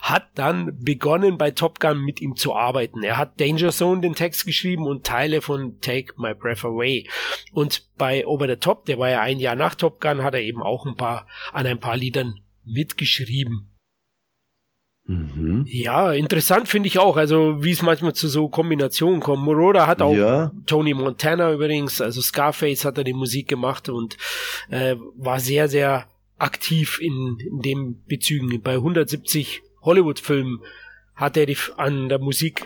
hat 0.00 0.28
dann 0.34 0.78
begonnen 0.82 1.36
bei 1.36 1.50
Top 1.50 1.80
Gun 1.80 2.02
mit 2.02 2.22
ihm 2.22 2.36
zu 2.36 2.54
arbeiten. 2.54 3.02
Er 3.02 3.18
hat 3.18 3.38
Danger 3.38 3.70
Zone 3.70 4.00
den 4.00 4.14
Text 4.14 4.46
geschrieben 4.46 4.86
und 4.86 5.04
Teile 5.04 5.42
von 5.42 5.80
Take 5.80 6.14
My 6.16 6.34
Breath 6.34 6.64
Away. 6.64 7.08
Und 7.52 7.88
bei 7.98 8.26
Over 8.26 8.46
the 8.46 8.56
Top, 8.56 8.86
der 8.86 8.98
war 8.98 9.10
ja 9.10 9.20
ein 9.20 9.38
Jahr 9.38 9.56
nach 9.56 9.74
Top 9.74 10.00
Gun, 10.00 10.22
hat 10.22 10.34
er 10.34 10.40
eben 10.40 10.62
auch 10.62 10.86
ein 10.86 10.96
paar, 10.96 11.26
an 11.52 11.66
ein 11.66 11.78
paar 11.80 11.96
Liedern 11.96 12.40
mitgeschrieben. 12.64 13.71
Mhm. 15.12 15.64
Ja, 15.66 16.12
interessant 16.12 16.68
finde 16.68 16.86
ich 16.86 16.98
auch, 16.98 17.16
also 17.16 17.62
wie 17.62 17.72
es 17.72 17.82
manchmal 17.82 18.14
zu 18.14 18.28
so 18.28 18.48
Kombinationen 18.48 19.20
kommt. 19.20 19.44
Moroder 19.44 19.86
hat 19.86 20.00
auch 20.00 20.14
ja. 20.14 20.52
Tony 20.66 20.94
Montana 20.94 21.52
übrigens, 21.52 22.00
also 22.00 22.20
Scarface 22.20 22.84
hat 22.84 22.98
er 22.98 23.04
die 23.04 23.12
Musik 23.12 23.48
gemacht 23.48 23.88
und 23.88 24.16
äh, 24.70 24.96
war 25.16 25.40
sehr, 25.40 25.68
sehr 25.68 26.06
aktiv 26.38 26.98
in, 27.00 27.38
in 27.40 27.60
dem 27.60 28.02
Bezügen. 28.06 28.60
Bei 28.62 28.74
170 28.74 29.62
Hollywood-Filmen 29.82 30.60
hat 31.14 31.36
er 31.36 31.46
die, 31.46 31.56
an 31.76 32.08
der 32.08 32.18
Musik, 32.18 32.64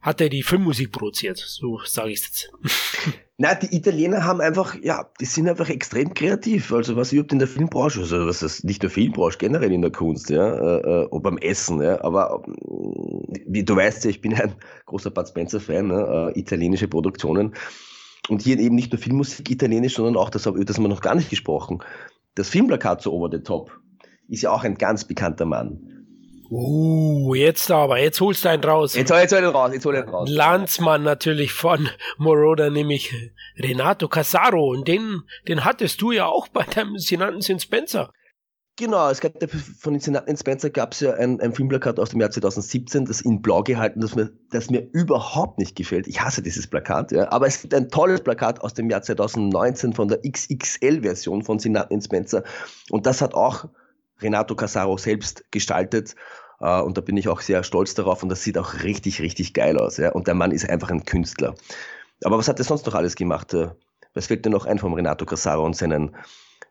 hat 0.00 0.20
er 0.20 0.28
die 0.28 0.42
Filmmusik 0.42 0.92
produziert, 0.92 1.38
so 1.38 1.80
sage 1.84 2.10
ich 2.10 2.20
es 2.20 2.26
jetzt. 2.26 2.52
Na, 3.38 3.54
die 3.54 3.76
Italiener 3.76 4.24
haben 4.24 4.40
einfach, 4.40 4.76
ja, 4.82 5.10
die 5.20 5.26
sind 5.26 5.46
einfach 5.46 5.68
extrem 5.68 6.14
kreativ. 6.14 6.72
Also 6.72 6.96
was 6.96 7.12
überhaupt 7.12 7.32
in 7.32 7.38
der 7.38 7.48
Filmbranche, 7.48 8.00
also 8.00 8.26
was 8.26 8.42
ist 8.42 8.64
nicht 8.64 8.82
der 8.82 8.88
Filmbranche, 8.88 9.36
generell 9.36 9.72
in 9.72 9.82
der 9.82 9.90
Kunst, 9.90 10.30
ja, 10.30 10.78
äh, 10.78 11.04
äh, 11.04 11.20
beim 11.20 11.36
Essen, 11.36 11.82
ja. 11.82 12.02
Aber 12.02 12.42
äh, 12.46 13.40
wie 13.46 13.62
du 13.62 13.76
weißt 13.76 14.04
ja, 14.04 14.10
ich 14.10 14.22
bin 14.22 14.32
ein 14.32 14.54
großer 14.86 15.10
Bud 15.10 15.28
Spencer-Fan, 15.28 15.88
ne, 15.88 16.32
äh, 16.34 16.38
italienische 16.38 16.88
Produktionen. 16.88 17.54
Und 18.28 18.40
hier 18.40 18.58
eben 18.58 18.74
nicht 18.74 18.92
nur 18.92 19.00
Filmmusik 19.00 19.50
italienisch, 19.50 19.96
sondern 19.96 20.16
auch, 20.16 20.30
das, 20.30 20.44
das 20.44 20.52
haben 20.52 20.84
wir 20.84 20.88
noch 20.88 21.02
gar 21.02 21.14
nicht 21.14 21.28
gesprochen. 21.28 21.82
Das 22.36 22.48
Filmplakat 22.48 23.02
zu 23.02 23.12
Over 23.12 23.28
the 23.30 23.42
Top 23.42 23.70
ist 24.28 24.42
ja 24.42 24.50
auch 24.50 24.64
ein 24.64 24.76
ganz 24.76 25.04
bekannter 25.04 25.44
Mann. 25.44 25.95
Uh, 26.50 27.34
jetzt 27.34 27.70
aber, 27.70 27.98
jetzt 27.98 28.20
holst 28.20 28.44
du 28.44 28.50
einen 28.50 28.62
raus. 28.62 28.94
Jetzt, 28.94 29.10
hol, 29.10 29.18
jetzt 29.18 29.32
hol 29.34 29.42
ich 29.42 29.54
raus, 29.54 29.70
jetzt 29.72 29.84
hol 29.84 29.96
ich 29.96 30.06
raus. 30.06 30.28
Landsmann 30.30 31.02
natürlich 31.02 31.52
von 31.52 31.88
Moroder, 32.18 32.70
nämlich 32.70 33.12
Renato 33.58 34.08
Casaro. 34.08 34.70
Und 34.70 34.86
den, 34.86 35.22
den 35.48 35.64
hattest 35.64 36.00
du 36.00 36.12
ja 36.12 36.26
auch 36.26 36.48
bei 36.48 36.62
deinem 36.62 36.98
Senaten 36.98 37.40
Sin 37.40 37.58
Spencer. 37.58 38.12
Genau, 38.78 39.08
es 39.08 39.20
gab 39.20 39.32
von 39.80 39.94
den 39.94 40.00
Senaten 40.00 40.36
Spencer 40.36 40.68
gab 40.68 40.92
es 40.92 41.00
ja 41.00 41.14
ein, 41.14 41.40
ein 41.40 41.54
Filmplakat 41.54 41.98
aus 41.98 42.10
dem 42.10 42.20
Jahr 42.20 42.30
2017, 42.30 43.06
das 43.06 43.22
in 43.22 43.40
blau 43.40 43.62
gehalten, 43.62 44.00
das 44.00 44.14
mir, 44.14 44.30
das 44.50 44.68
mir 44.68 44.86
überhaupt 44.92 45.58
nicht 45.58 45.76
gefällt. 45.76 46.06
Ich 46.06 46.20
hasse 46.20 46.42
dieses 46.42 46.66
Plakat, 46.66 47.10
ja. 47.10 47.32
Aber 47.32 47.46
es 47.46 47.62
gibt 47.62 47.72
ein 47.72 47.88
tolles 47.88 48.20
Plakat 48.20 48.60
aus 48.60 48.74
dem 48.74 48.90
Jahr 48.90 49.00
2019 49.00 49.94
von 49.94 50.08
der 50.08 50.20
XXL-Version 50.30 51.42
von 51.42 51.58
Senaten 51.58 52.02
Spencer. 52.02 52.44
Und 52.90 53.06
das 53.06 53.22
hat 53.22 53.32
auch 53.32 53.66
Renato 54.20 54.54
Casaro 54.54 54.96
selbst 54.96 55.44
gestaltet. 55.50 56.14
Uh, 56.58 56.80
und 56.80 56.96
da 56.96 57.02
bin 57.02 57.18
ich 57.18 57.28
auch 57.28 57.42
sehr 57.42 57.62
stolz 57.62 57.94
darauf 57.94 58.22
und 58.22 58.30
das 58.30 58.42
sieht 58.42 58.56
auch 58.56 58.82
richtig, 58.82 59.20
richtig 59.20 59.52
geil 59.52 59.78
aus. 59.78 59.98
Ja? 59.98 60.12
Und 60.12 60.26
der 60.26 60.34
Mann 60.34 60.52
ist 60.52 60.68
einfach 60.68 60.90
ein 60.90 61.04
Künstler. 61.04 61.54
Aber 62.24 62.38
was 62.38 62.48
hat 62.48 62.58
er 62.58 62.64
sonst 62.64 62.86
noch 62.86 62.94
alles 62.94 63.14
gemacht? 63.14 63.52
Äh, 63.52 63.72
Was 64.14 64.28
fällt 64.28 64.46
dir 64.46 64.50
noch 64.50 64.64
ein 64.64 64.78
vom 64.78 64.94
Renato 64.94 65.26
Casaro 65.26 65.66
und 65.66 65.76
seinen 65.76 66.16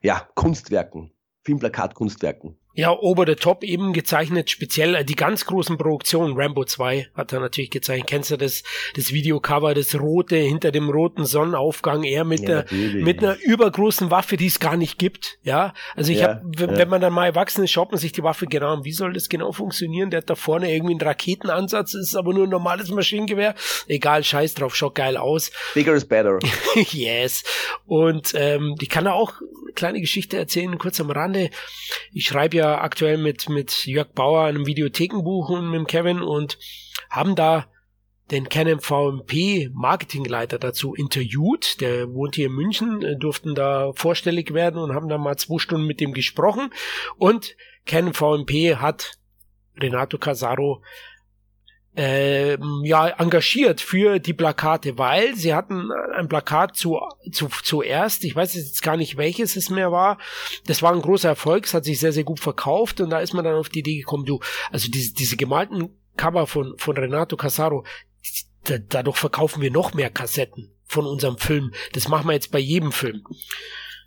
ja, 0.01 0.27
Kunstwerken, 0.33 1.11
Filmplakatkunstwerken? 1.43 2.57
Ja, 2.77 2.91
Over 2.91 3.25
the 3.25 3.35
Top 3.35 3.63
eben 3.63 3.93
gezeichnet, 3.93 4.49
speziell 4.49 4.95
äh, 4.95 5.05
die 5.05 5.15
ganz 5.15 5.45
großen 5.45 5.77
Produktionen. 5.77 6.35
Rambo 6.35 6.65
2 6.65 7.07
hat 7.15 7.31
er 7.31 7.39
natürlich 7.39 7.71
gezeichnet. 7.71 8.07
Kennst 8.07 8.31
du 8.31 8.37
das, 8.37 8.63
das 8.95 9.13
Videocover, 9.13 9.73
das 9.73 9.97
rote 9.97 10.35
hinter 10.35 10.71
dem 10.71 10.89
roten 10.89 11.23
Sonnenaufgang, 11.23 12.03
er 12.03 12.25
mit, 12.25 12.41
ja, 12.41 12.63
der, 12.63 12.65
mit 12.71 13.23
einer 13.23 13.37
übergroßen 13.41 14.11
Waffe, 14.11 14.35
die 14.35 14.47
es 14.47 14.59
gar 14.59 14.75
nicht 14.75 14.99
gibt. 14.99 15.39
Ja, 15.43 15.73
also 15.95 16.11
ich 16.11 16.19
ja, 16.19 16.27
habe, 16.27 16.41
wenn, 16.57 16.75
ja. 16.75 16.85
man 16.85 16.99
dann 16.99 17.13
mal 17.13 17.27
erwachsen 17.27 17.63
ist, 17.63 17.71
schaut 17.71 17.91
man 17.91 17.99
sich 17.99 18.11
die 18.11 18.23
Waffe 18.23 18.45
genau 18.45 18.73
an. 18.73 18.83
Wie 18.83 18.91
soll 18.91 19.13
das 19.13 19.29
genau 19.29 19.53
funktionieren? 19.53 20.09
Der 20.09 20.17
hat 20.17 20.29
da 20.29 20.35
vorne 20.35 20.73
irgendwie 20.73 20.93
einen 20.93 21.01
Raketenansatz, 21.01 21.93
ist 21.93 22.15
aber 22.15 22.33
nur 22.33 22.43
ein 22.43 22.49
normales 22.49 22.89
Maschinengewehr. 22.89 23.55
Egal, 23.87 24.25
scheiß 24.25 24.53
drauf, 24.53 24.75
schaut 24.75 24.95
geil 24.95 25.15
aus. 25.15 25.49
Bigger 25.73 25.93
is 25.93 26.03
better. 26.03 26.39
yes. 26.91 27.43
Und 27.85 28.33
ähm, 28.35 28.75
die 28.81 28.87
kann 28.87 29.05
er 29.05 29.13
auch 29.13 29.33
kleine 29.75 30.01
Geschichte 30.01 30.37
erzählen, 30.37 30.77
kurz 30.77 30.99
am 30.99 31.11
Rande. 31.11 31.49
Ich 32.13 32.25
schreibe 32.25 32.57
ja 32.57 32.64
aktuell 32.73 33.17
mit, 33.17 33.49
mit 33.49 33.85
Jörg 33.85 34.09
Bauer 34.13 34.45
einem 34.45 34.65
Videothekenbuch 34.65 35.49
und 35.49 35.69
mit 35.69 35.87
Kevin 35.87 36.21
und 36.21 36.57
haben 37.09 37.35
da 37.35 37.67
den 38.31 38.49
Canon 38.49 38.79
VMP 38.79 39.69
Marketingleiter 39.73 40.57
dazu 40.57 40.95
interviewt. 40.95 41.79
Der 41.81 42.11
wohnt 42.13 42.35
hier 42.35 42.47
in 42.47 42.53
München, 42.53 43.01
äh, 43.01 43.17
durften 43.17 43.55
da 43.55 43.91
vorstellig 43.93 44.53
werden 44.53 44.81
und 44.81 44.93
haben 44.93 45.09
da 45.09 45.17
mal 45.17 45.37
zwei 45.37 45.59
Stunden 45.59 45.85
mit 45.85 46.01
dem 46.01 46.13
gesprochen. 46.13 46.71
Und 47.17 47.55
Canon 47.85 48.13
VMP 48.13 48.77
hat 48.77 49.13
Renato 49.77 50.17
Casaro 50.17 50.81
äh, 51.95 52.57
ja 52.83 53.07
engagiert 53.07 53.81
für 53.81 54.19
die 54.19 54.33
Plakate, 54.33 54.97
weil 54.97 55.35
sie 55.35 55.53
hatten 55.53 55.91
ein 56.15 56.27
Plakat 56.27 56.75
zu, 56.75 56.99
zu 57.31 57.47
zuerst, 57.63 58.23
ich 58.23 58.35
weiß 58.35 58.55
jetzt 58.55 58.81
gar 58.81 58.97
nicht 58.97 59.17
welches 59.17 59.55
es 59.55 59.69
mehr 59.69 59.91
war. 59.91 60.17
Das 60.65 60.81
war 60.81 60.93
ein 60.93 61.01
großer 61.01 61.29
Erfolg, 61.29 61.65
es 61.65 61.73
hat 61.73 61.85
sich 61.85 61.99
sehr 61.99 62.11
sehr 62.11 62.23
gut 62.23 62.39
verkauft 62.39 63.01
und 63.01 63.09
da 63.09 63.19
ist 63.19 63.33
man 63.33 63.45
dann 63.45 63.55
auf 63.55 63.69
die 63.69 63.79
Idee 63.79 63.97
gekommen, 63.97 64.25
du, 64.25 64.39
also 64.71 64.89
diese, 64.91 65.13
diese 65.13 65.37
gemalten 65.37 65.89
Cover 66.17 66.47
von 66.47 66.75
von 66.77 66.97
Renato 66.97 67.37
Casaro, 67.37 67.85
dadurch 68.89 69.17
verkaufen 69.17 69.61
wir 69.61 69.71
noch 69.71 69.93
mehr 69.93 70.09
Kassetten 70.09 70.71
von 70.85 71.05
unserem 71.05 71.37
Film. 71.37 71.73
Das 71.93 72.07
machen 72.07 72.27
wir 72.27 72.33
jetzt 72.33 72.51
bei 72.51 72.59
jedem 72.59 72.91
Film. 72.91 73.23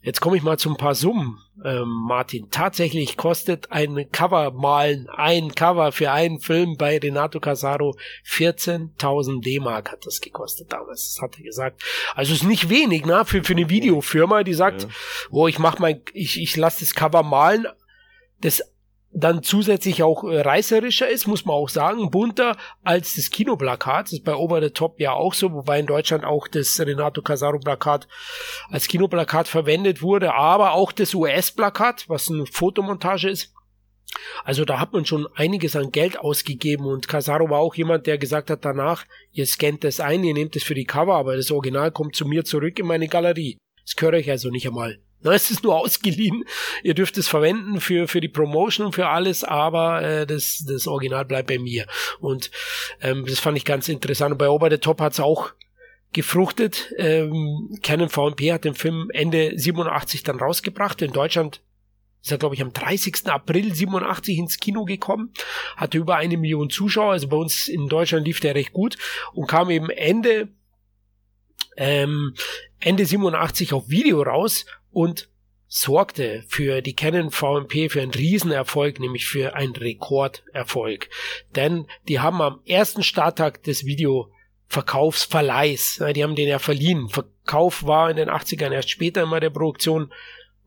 Jetzt 0.03 0.21
komme 0.21 0.37
ich 0.37 0.43
mal 0.43 0.59
zu 0.59 0.71
ein 0.71 0.77
paar 0.77 0.95
Summen, 0.95 1.39
ähm, 1.65 1.89
Martin. 1.89 2.51
Tatsächlich 2.51 3.17
kostet 3.17 3.73
ein 3.73 4.11
Cover 4.13 4.53
malen, 4.53 5.09
ein 5.09 5.55
Cover 5.55 5.93
für 5.93 6.11
einen 6.11 6.41
Film 6.41 6.77
bei 6.77 6.99
Renato 6.99 7.41
Casaro 7.41 7.97
14.000 8.27 9.43
D-Mark 9.43 9.93
hat 9.93 10.07
das 10.07 10.21
gekostet 10.21 10.73
damals. 10.73 11.15
Das 11.15 11.23
hat 11.23 11.39
er 11.39 11.45
gesagt. 11.45 11.83
Also 12.15 12.33
ist 12.33 12.45
nicht 12.45 12.69
wenig, 12.69 13.05
ne? 13.05 13.25
Für, 13.25 13.43
für 13.43 13.55
eine 13.55 13.69
Videofirma, 13.69 14.45
die 14.45 14.55
sagt, 14.55 14.83
ja. 14.83 14.89
oh, 15.31 15.49
ich 15.49 15.59
mach 15.59 15.79
mein, 15.79 16.01
ich, 16.13 16.41
ich 16.41 16.57
lasse 16.57 16.81
das 16.81 16.95
Cover 16.95 17.23
malen. 17.23 17.67
Das 18.41 18.63
dann 19.21 19.43
zusätzlich 19.43 20.03
auch 20.03 20.25
äh, 20.25 20.41
reißerischer 20.41 21.09
ist, 21.09 21.27
muss 21.27 21.45
man 21.45 21.55
auch 21.55 21.69
sagen, 21.69 22.11
bunter 22.11 22.57
als 22.85 23.17
das 23.17 23.31
Kinoplakat. 23.31 24.07
Das 24.07 24.13
ist 24.13 24.25
bei 24.25 24.35
Over 24.35 24.63
the 24.63 24.71
Top 24.71 25.01
ja 25.01 25.13
auch 25.13 25.35
so, 25.35 25.53
wobei 25.53 25.81
in 25.81 25.87
Deutschland 25.87 26.25
auch 26.25 26.49
das 26.49 26.79
Renato 26.81 27.23
Casaro 27.23 27.59
Plakat 27.59 28.09
als 28.71 28.89
Kinoplakat 28.89 29.49
verwendet 29.49 30.03
wurde, 30.03 30.35
aber 30.35 30.73
auch 30.73 30.93
das 30.93 31.15
US-Plakat, 31.15 32.09
was 32.09 32.31
eine 32.31 32.47
Fotomontage 32.47 33.29
ist. 33.29 33.53
Also 34.45 34.65
da 34.65 34.81
hat 34.81 34.93
man 34.93 35.05
schon 35.05 35.29
einiges 35.35 35.77
an 35.77 35.93
Geld 35.93 36.19
ausgegeben 36.19 36.87
und 36.87 37.09
Casaro 37.09 37.51
war 37.51 37.59
auch 37.59 37.75
jemand, 37.75 38.07
der 38.07 38.19
gesagt 38.19 38.51
hat 38.51 38.65
danach, 38.65 39.05
ihr 39.33 39.47
scannt 39.47 39.85
das 39.85 40.01
ein, 40.01 40.25
ihr 40.25 40.35
nehmt 40.35 40.57
es 40.57 40.63
für 40.63 40.75
die 40.75 40.87
Cover, 40.87 41.17
aber 41.17 41.37
das 41.37 41.51
Original 41.51 41.91
kommt 41.91 42.17
zu 42.17 42.27
mir 42.27 42.45
zurück 42.45 42.79
in 42.79 42.87
meine 42.87 43.09
Galerie. 43.09 43.59
Das 43.85 43.97
gehört 43.97 44.15
euch 44.15 44.31
also 44.31 44.51
nicht 44.51 44.67
einmal. 44.67 44.99
Na, 45.21 45.33
es 45.33 45.51
ist 45.51 45.65
nur 45.65 45.77
ausgeliehen. 45.77 46.45
Ihr 46.83 46.95
dürft 46.95 47.19
es 47.19 47.27
verwenden 47.27 47.81
für, 47.81 48.07
für 48.07 48.21
die 48.21 48.29
Promotion 48.29 48.87
und 48.87 48.95
für 48.95 49.09
alles, 49.09 49.43
aber 49.43 50.03
äh, 50.03 50.27
das, 50.27 50.65
das 50.67 50.87
Original 50.87 51.25
bleibt 51.25 51.49
bei 51.49 51.59
mir. 51.59 51.87
Und 52.21 52.51
ähm, 53.01 53.25
das 53.27 53.41
fand 53.41 53.57
ich 53.57 53.65
ganz 53.65 53.89
interessant. 53.89 54.33
Und 54.33 54.39
bei 54.39 54.49
Ober 54.49 54.71
the 54.71 54.79
Top 54.79 55.01
hat 55.01 55.15
es 55.15 55.21
auch 55.21 55.51
gefruchtet. 56.13 56.95
Ähm, 56.97 57.79
Canon 57.83 58.09
VMP 58.09 58.53
hat 58.53 58.65
den 58.65 58.75
Film 58.75 59.11
Ende 59.13 59.53
87 59.57 60.23
dann 60.23 60.39
rausgebracht. 60.39 61.03
In 61.03 61.13
Deutschland 61.13 61.63
ist 62.23 62.31
er, 62.31 62.39
glaube 62.39 62.55
ich, 62.55 62.63
am 62.63 62.73
30. 62.73 63.27
April 63.27 63.75
87 63.75 64.39
ins 64.39 64.59
Kino 64.59 64.85
gekommen, 64.85 65.33
hatte 65.77 65.99
über 65.99 66.17
eine 66.17 66.37
Million 66.37 66.71
Zuschauer, 66.71 67.13
also 67.13 67.29
bei 67.29 67.37
uns 67.37 67.69
in 67.69 67.89
Deutschland 67.89 68.27
lief 68.27 68.41
der 68.41 68.55
recht 68.55 68.73
gut 68.73 68.99
und 69.33 69.47
kam 69.47 69.71
eben 69.71 69.91
Ende 69.91 70.49
ähm, 71.77 72.35
Ende 72.81 73.07
87 73.07 73.73
auf 73.73 73.89
Video 73.89 74.23
raus 74.23 74.67
und 74.91 75.29
sorgte 75.69 76.45
für 76.49 76.81
die 76.81 76.97
Canon 76.97 77.31
VMP 77.31 77.91
für 77.91 78.01
einen 78.01 78.15
Riesenerfolg, 78.15 79.01
nämlich 79.01 79.27
für 79.27 79.55
einen 79.55 79.77
Rekorderfolg. 79.77 81.11
Denn 81.55 81.87
die 82.09 82.21
haben 82.21 82.41
am 82.41 82.63
ersten 82.65 83.03
Starttag 83.03 83.63
des 83.65 83.85
Videoverkaufsverleihs, 83.85 86.03
die 86.15 86.25
haben 86.25 86.37
den 86.37 86.49
ja 86.49 86.59
verliehen. 86.59 87.11
Verkauf 87.11 87.85
war 87.85 88.11
in 88.11 88.17
den 88.17 88.31
80ern 88.31 88.73
erst 88.73 88.89
später 88.91 89.23
immer 89.23 89.41
der 89.41 89.51
Produktion 89.51 90.11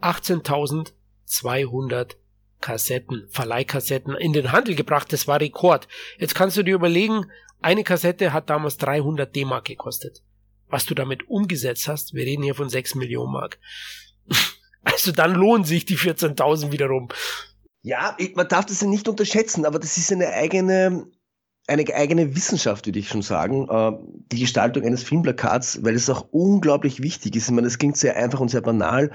18.200 0.01 2.15
Kassetten, 2.59 3.28
Verleihkassetten 3.30 4.13
in 4.15 4.34
den 4.34 4.51
Handel 4.51 4.76
gebracht. 4.76 5.11
Das 5.11 5.28
war 5.28 5.41
Rekord. 5.41 5.88
Jetzt 6.19 6.36
kannst 6.36 6.57
du 6.57 6.63
dir 6.63 6.76
überlegen, 6.76 7.26
eine 7.59 7.84
Kassette 7.84 8.34
hat 8.34 8.51
damals 8.51 8.78
300 8.78 9.36
D-Mark 9.36 9.65
gekostet. 9.65 10.22
Was 10.67 10.86
du 10.86 10.93
damit 10.95 11.28
umgesetzt 11.28 11.88
hast, 11.88 12.13
wir 12.13 12.24
reden 12.24 12.43
hier 12.43 12.53
von 12.55 12.69
6 12.69 12.95
Millionen 12.95 13.34
Mark. 13.34 13.59
Also 14.84 15.11
dann 15.11 15.36
lohnen 15.36 15.63
sich 15.63 15.86
die 15.86 15.95
14.000 15.95 16.72
wiederum. 16.72 17.09
Ja, 17.84 18.17
man 18.36 18.47
darf 18.47 18.65
das 18.65 18.82
ja 18.82 18.88
nicht 18.88 19.07
unterschätzen, 19.07 19.65
aber 19.65 19.80
das 19.80 19.97
ist 19.97 20.11
eine 20.11 20.30
eigene, 20.30 21.07
eine 21.67 21.86
eigene 21.93 22.36
Wissenschaft, 22.36 22.88
würde 22.88 22.99
ich 22.99 23.07
schon 23.07 23.22
sagen, 23.22 23.67
äh, 23.69 23.91
die 24.32 24.39
Gestaltung 24.39 24.84
eines 24.84 25.03
Filmplakats, 25.03 25.84
weil 25.84 25.95
es 25.95 26.09
auch 26.09 26.28
unglaublich 26.32 27.01
wichtig 27.01 27.36
ist. 27.36 27.45
Ich 27.45 27.51
meine, 27.51 27.67
das 27.67 27.78
klingt 27.78 27.97
sehr 27.97 28.15
einfach 28.17 28.39
und 28.39 28.49
sehr 28.49 28.61
banal, 28.61 29.11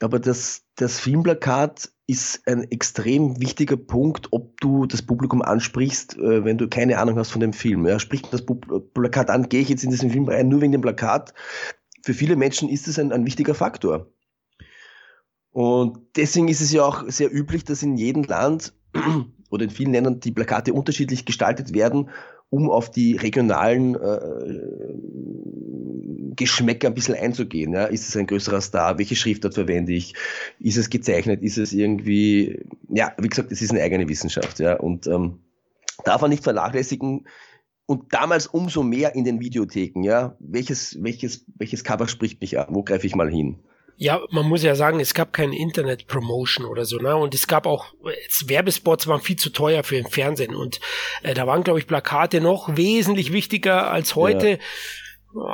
aber 0.00 0.18
das, 0.18 0.62
das 0.76 0.98
Filmplakat 0.98 1.90
ist 2.06 2.46
ein 2.46 2.70
extrem 2.70 3.40
wichtiger 3.40 3.76
Punkt, 3.76 4.28
ob 4.32 4.60
du 4.60 4.86
das 4.86 5.02
Publikum 5.02 5.40
ansprichst, 5.40 6.18
äh, 6.18 6.44
wenn 6.44 6.58
du 6.58 6.68
keine 6.68 6.98
Ahnung 6.98 7.18
hast 7.18 7.30
von 7.30 7.40
dem 7.40 7.52
Film. 7.52 7.86
Ja, 7.86 7.98
spricht 7.98 8.32
das 8.32 8.44
Plakat 8.92 9.30
an, 9.30 9.48
gehe 9.48 9.60
ich 9.60 9.68
jetzt 9.68 9.84
in 9.84 9.90
diesen 9.90 10.10
Film 10.10 10.28
rein, 10.28 10.48
nur 10.48 10.60
wegen 10.60 10.72
dem 10.72 10.82
Plakat. 10.82 11.32
Für 12.04 12.12
viele 12.12 12.36
Menschen 12.36 12.68
ist 12.68 12.88
es 12.88 12.98
ein, 12.98 13.12
ein 13.12 13.24
wichtiger 13.24 13.54
Faktor. 13.54 14.08
Und 15.52 15.98
deswegen 16.16 16.48
ist 16.48 16.60
es 16.60 16.72
ja 16.72 16.84
auch 16.84 17.04
sehr 17.08 17.32
üblich, 17.32 17.64
dass 17.64 17.82
in 17.82 17.96
jedem 17.96 18.24
Land 18.24 18.72
oder 19.50 19.64
in 19.64 19.70
vielen 19.70 19.92
Ländern 19.92 20.20
die 20.20 20.32
Plakate 20.32 20.72
unterschiedlich 20.72 21.24
gestaltet 21.24 21.74
werden, 21.74 22.10
um 22.50 22.70
auf 22.70 22.90
die 22.90 23.16
regionalen 23.16 23.94
äh, 23.94 24.94
Geschmäcker 26.34 26.88
ein 26.88 26.94
bisschen 26.94 27.14
einzugehen. 27.14 27.74
Ja? 27.74 27.84
Ist 27.84 28.08
es 28.08 28.16
ein 28.16 28.26
größerer 28.26 28.62
Star? 28.62 28.98
Welche 28.98 29.16
Schriftart 29.16 29.54
verwende 29.54 29.92
ich? 29.92 30.14
Ist 30.58 30.78
es 30.78 30.88
gezeichnet? 30.88 31.42
Ist 31.42 31.58
es 31.58 31.72
irgendwie, 31.72 32.64
ja, 32.88 33.12
wie 33.18 33.28
gesagt, 33.28 33.52
es 33.52 33.60
ist 33.60 33.70
eine 33.70 33.82
eigene 33.82 34.08
Wissenschaft. 34.08 34.58
Ja? 34.58 34.76
Und 34.76 35.06
ähm, 35.06 35.40
darf 36.04 36.22
man 36.22 36.30
nicht 36.30 36.44
vernachlässigen, 36.44 37.26
und 37.86 38.14
damals 38.14 38.46
umso 38.46 38.82
mehr 38.82 39.14
in 39.14 39.24
den 39.24 39.40
Videotheken, 39.40 40.02
ja. 40.02 40.36
Welches, 40.38 41.02
welches, 41.02 41.44
welches 41.56 41.84
Cover 41.84 42.08
spricht 42.08 42.40
mich 42.40 42.58
an? 42.58 42.68
Wo 42.70 42.82
greife 42.82 43.06
ich 43.06 43.14
mal 43.14 43.28
hin? 43.30 43.58
Ja, 43.96 44.20
man 44.30 44.46
muss 44.46 44.62
ja 44.62 44.74
sagen, 44.74 45.00
es 45.00 45.14
gab 45.14 45.32
keine 45.32 45.56
Internet-Promotion 45.56 46.66
oder 46.66 46.84
so, 46.84 46.96
ne? 46.96 47.16
Und 47.16 47.34
es 47.34 47.46
gab 47.46 47.66
auch, 47.66 47.94
Werbespots 48.46 49.06
waren 49.06 49.20
viel 49.20 49.36
zu 49.36 49.50
teuer 49.50 49.84
für 49.84 49.96
den 49.96 50.06
Fernsehen. 50.06 50.54
Und 50.54 50.80
äh, 51.22 51.34
da 51.34 51.46
waren, 51.46 51.62
glaube 51.62 51.78
ich, 51.78 51.86
Plakate 51.86 52.40
noch 52.40 52.76
wesentlich 52.76 53.32
wichtiger 53.32 53.90
als 53.90 54.16
heute. 54.16 54.50
Ja. 54.50 54.58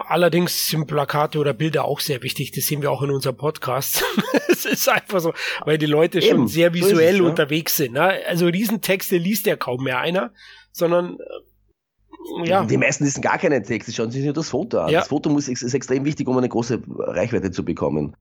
Allerdings 0.06 0.68
sind 0.68 0.86
Plakate 0.86 1.38
oder 1.38 1.52
Bilder 1.52 1.84
auch 1.84 2.00
sehr 2.00 2.22
wichtig. 2.22 2.50
Das 2.52 2.66
sehen 2.66 2.82
wir 2.82 2.90
auch 2.90 3.02
in 3.02 3.10
unserem 3.10 3.36
Podcast. 3.36 4.02
es 4.48 4.64
ist 4.64 4.88
einfach 4.88 5.20
so, 5.20 5.32
weil 5.64 5.78
die 5.78 5.86
Leute 5.86 6.18
Eben, 6.18 6.28
schon 6.28 6.48
sehr 6.48 6.74
visuell 6.74 7.16
es, 7.16 7.20
unterwegs 7.20 7.76
sind. 7.76 7.92
Ne? 7.92 8.18
Also 8.26 8.46
Riesentexte 8.46 9.18
liest 9.18 9.46
ja 9.46 9.56
kaum 9.56 9.84
mehr 9.84 10.00
einer, 10.00 10.32
sondern 10.72 11.18
äh, 11.18 11.24
ja. 12.44 12.64
Die 12.64 12.76
meisten 12.76 13.04
lesen 13.04 13.22
gar 13.22 13.38
keinen 13.38 13.62
Text, 13.62 13.88
die 13.88 13.92
schauen 13.92 14.10
sich 14.10 14.24
nur 14.24 14.32
das 14.32 14.50
Foto 14.50 14.80
an. 14.80 14.90
Ja. 14.90 15.00
Das 15.00 15.08
Foto 15.08 15.30
muss, 15.30 15.48
ist, 15.48 15.62
ist 15.62 15.74
extrem 15.74 16.04
wichtig, 16.04 16.26
um 16.28 16.36
eine 16.36 16.48
große 16.48 16.82
Reichweite 16.98 17.50
zu 17.50 17.64
bekommen. 17.64 18.16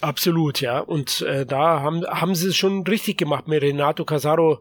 Absolut, 0.00 0.60
ja. 0.60 0.80
Und 0.80 1.20
äh, 1.22 1.46
da 1.46 1.80
haben, 1.80 2.04
haben 2.06 2.34
sie 2.34 2.48
es 2.48 2.56
schon 2.56 2.86
richtig 2.86 3.18
gemacht 3.18 3.46
mit 3.46 3.62
Renato 3.62 4.04
Casaro. 4.04 4.60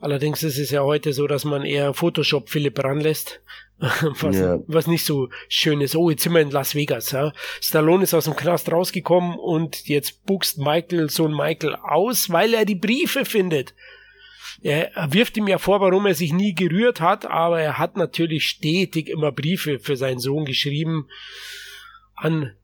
Allerdings 0.00 0.42
ist 0.42 0.58
es 0.58 0.70
ja 0.70 0.82
heute 0.82 1.12
so, 1.12 1.26
dass 1.26 1.44
man 1.44 1.62
eher 1.62 1.92
Photoshop 1.92 2.48
Philipp 2.48 2.82
ranlässt, 2.82 3.42
was, 3.78 4.36
ja. 4.36 4.58
was 4.66 4.86
nicht 4.86 5.04
so 5.04 5.28
schön 5.48 5.82
ist. 5.82 5.94
Oh, 5.94 6.08
jetzt 6.08 6.22
sind 6.22 6.32
wir 6.32 6.40
in 6.40 6.50
Las 6.50 6.74
Vegas. 6.74 7.10
Ja. 7.10 7.32
Stallone 7.60 8.04
ist 8.04 8.14
aus 8.14 8.24
dem 8.24 8.36
Knast 8.36 8.72
rausgekommen 8.72 9.38
und 9.38 9.86
jetzt 9.88 10.24
buchst 10.24 10.58
Michael, 10.58 11.10
Sohn 11.10 11.36
Michael 11.36 11.76
aus, 11.76 12.30
weil 12.30 12.54
er 12.54 12.64
die 12.64 12.76
Briefe 12.76 13.26
findet. 13.26 13.74
Er 14.62 14.90
wirft 15.10 15.36
ihm 15.36 15.48
ja 15.48 15.58
vor, 15.58 15.80
warum 15.80 16.06
er 16.06 16.14
sich 16.14 16.32
nie 16.32 16.54
gerührt 16.54 17.00
hat, 17.00 17.26
aber 17.26 17.60
er 17.60 17.78
hat 17.78 17.96
natürlich 17.96 18.46
stetig 18.46 19.08
immer 19.08 19.32
Briefe 19.32 19.78
für 19.78 19.96
seinen 19.96 20.18
Sohn 20.18 20.44
geschrieben 20.44 21.08
an 22.14 22.54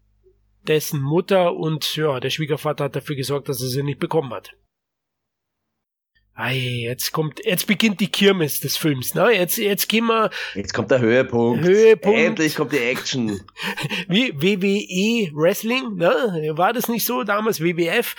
dessen 0.69 1.01
Mutter 1.01 1.55
und 1.55 1.97
ja, 1.97 2.21
der 2.21 2.31
Schwiegervater 2.31 2.85
hat 2.85 2.97
dafür 2.97 3.17
gesorgt, 3.17 3.49
dass 3.49 3.63
er 3.63 3.69
sie 3.69 3.83
nicht 3.83 3.99
bekommen 3.99 4.33
hat. 4.33 4.53
Ei, 6.39 6.83
jetzt 6.83 7.13
kommt, 7.13 7.43
jetzt 7.47 7.67
beginnt 7.67 7.99
die 7.99 8.09
Kirmes 8.09 8.61
des 8.61 8.77
Films, 8.77 9.15
ne? 9.15 9.31
Jetzt, 9.33 9.57
jetzt 9.57 9.89
gehen 9.89 10.05
wir. 10.05 10.29
Jetzt 10.55 10.75
kommt 10.75 10.91
der 10.91 11.01
Höhepunkt. 11.01 11.65
Höhepunkt. 11.65 12.19
Endlich 12.19 12.57
kommt 12.57 12.73
die 12.73 12.79
Action. 12.79 13.41
Wie 14.09 14.35
WWE 14.35 15.35
Wrestling, 15.35 15.95
ne? 15.95 16.53
War 16.55 16.75
das 16.75 16.89
nicht 16.89 17.07
so 17.07 17.25
damals? 17.25 17.63
WWF? 17.63 18.15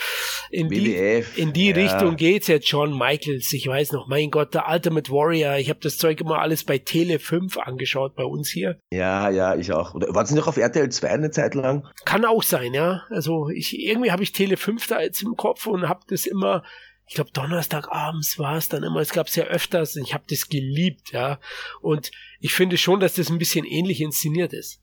In 0.49 0.72
WWF, 0.72 1.36
die, 1.36 1.41
in 1.41 1.53
die 1.53 1.70
ja. 1.70 1.76
Richtung 1.76 2.15
geht's 2.15 2.47
jetzt. 2.47 2.68
John 2.68 2.97
Michaels, 2.97 3.53
ich 3.53 3.68
weiß 3.68 3.91
noch, 3.91 4.07
mein 4.07 4.32
Gott, 4.32 4.55
der 4.55 4.68
Ultimate 4.68 5.11
Warrior. 5.11 5.57
Ich 5.57 5.70
habe 5.70 5.80
das 5.84 5.99
Zeug 5.99 6.20
immer 6.20 6.39
alles 6.39 6.63
bei 6.63 6.80
Tele 6.80 7.20
5 7.20 7.59
angeschaut 7.59 8.15
bei 8.15 8.24
uns 8.24 8.49
hier. 8.49 8.80
Ja, 8.91 9.30
ja, 9.30 9.55
ich 9.55 9.72
auch. 9.74 9.93
Oder 9.93 10.15
war 10.15 10.24
es 10.24 10.32
noch 10.32 10.47
auf 10.47 10.57
RTL 10.57 10.89
2 10.89 11.07
eine 11.07 11.30
Zeit 11.30 11.53
lang? 11.53 11.88
Kann 12.03 12.26
auch 12.26 12.41
sein, 12.41 12.74
ja. 12.74 13.03
Also 13.11 13.49
ich 13.49 13.78
irgendwie 13.78 14.11
habe 14.11 14.24
ich 14.24 14.32
Tele 14.32 14.57
5 14.57 14.88
da 14.88 15.01
jetzt 15.01 15.22
im 15.22 15.36
Kopf 15.36 15.68
und 15.68 15.88
habe 15.88 16.01
das 16.07 16.26
immer 16.26 16.63
ich 17.07 17.15
glaube, 17.15 17.31
Donnerstagabends 17.31 18.37
war 18.37 18.57
es 18.57 18.67
dann 18.67 18.83
immer, 18.83 18.99
es 18.99 19.11
gab 19.11 19.27
es 19.27 19.35
ja 19.35 19.45
öfters, 19.45 19.95
ich 19.95 20.13
habe 20.13 20.25
das 20.29 20.49
geliebt, 20.49 21.11
ja. 21.11 21.39
Und 21.81 22.11
ich 22.39 22.53
finde 22.53 22.77
schon, 22.77 22.99
dass 22.99 23.15
das 23.15 23.29
ein 23.29 23.37
bisschen 23.37 23.65
ähnlich 23.65 24.01
inszeniert 24.01 24.53
ist. 24.53 24.81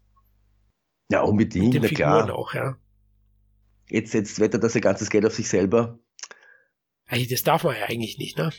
Ja, 1.11 1.21
unbedingt, 1.21 1.75
Mit 1.75 1.83
den 1.83 1.91
na 1.91 2.23
klar. 2.23 2.35
auch, 2.35 2.55
ja. 2.55 2.79
Jetzt, 3.91 4.15
jetzt 4.15 4.41
wettet 4.41 4.65
das 4.65 4.75
ihr 4.75 4.81
ganzes 4.81 5.11
Geld 5.11 5.27
auf 5.27 5.35
sich 5.35 5.49
selber. 5.49 5.99
Ey, 7.07 7.27
das 7.27 7.43
darf 7.43 7.65
man 7.65 7.77
ja 7.77 7.85
eigentlich 7.85 8.17
nicht, 8.17 8.39
ne? 8.39 8.51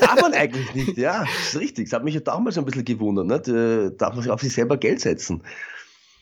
Darf 0.00 0.20
man 0.20 0.32
eigentlich 0.34 0.72
nicht, 0.74 0.96
ja, 0.96 1.24
das 1.24 1.54
ist 1.54 1.60
richtig. 1.60 1.90
Das 1.90 1.94
hat 1.94 2.04
mich 2.04 2.14
ja 2.14 2.20
damals 2.20 2.56
ein 2.56 2.64
bisschen 2.64 2.84
gewundert, 2.84 3.26
ne? 3.26 3.40
Da 3.40 3.90
darf 3.90 4.14
man 4.14 4.22
sich 4.22 4.30
auf 4.30 4.40
sich 4.40 4.52
selber 4.52 4.76
Geld 4.76 5.00
setzen. 5.00 5.42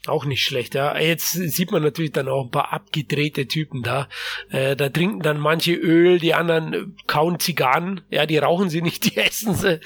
Auch 0.08 0.24
nicht 0.24 0.44
schlecht, 0.44 0.74
ja. 0.74 0.98
Jetzt 0.98 1.32
sieht 1.32 1.70
man 1.70 1.82
natürlich 1.82 2.12
dann 2.12 2.28
auch 2.28 2.44
ein 2.44 2.50
paar 2.50 2.72
abgedrehte 2.72 3.46
Typen 3.46 3.82
da. 3.82 4.08
Äh, 4.50 4.76
da 4.76 4.88
trinken 4.88 5.20
dann 5.20 5.38
manche 5.38 5.74
Öl, 5.74 6.18
die 6.18 6.34
anderen 6.34 6.96
kauen 7.06 7.38
Zigarren. 7.40 8.02
Ja, 8.10 8.26
die 8.26 8.38
rauchen 8.38 8.68
sie 8.68 8.82
nicht, 8.82 9.04
die 9.14 9.16
essen 9.16 9.54
sie. 9.54 9.80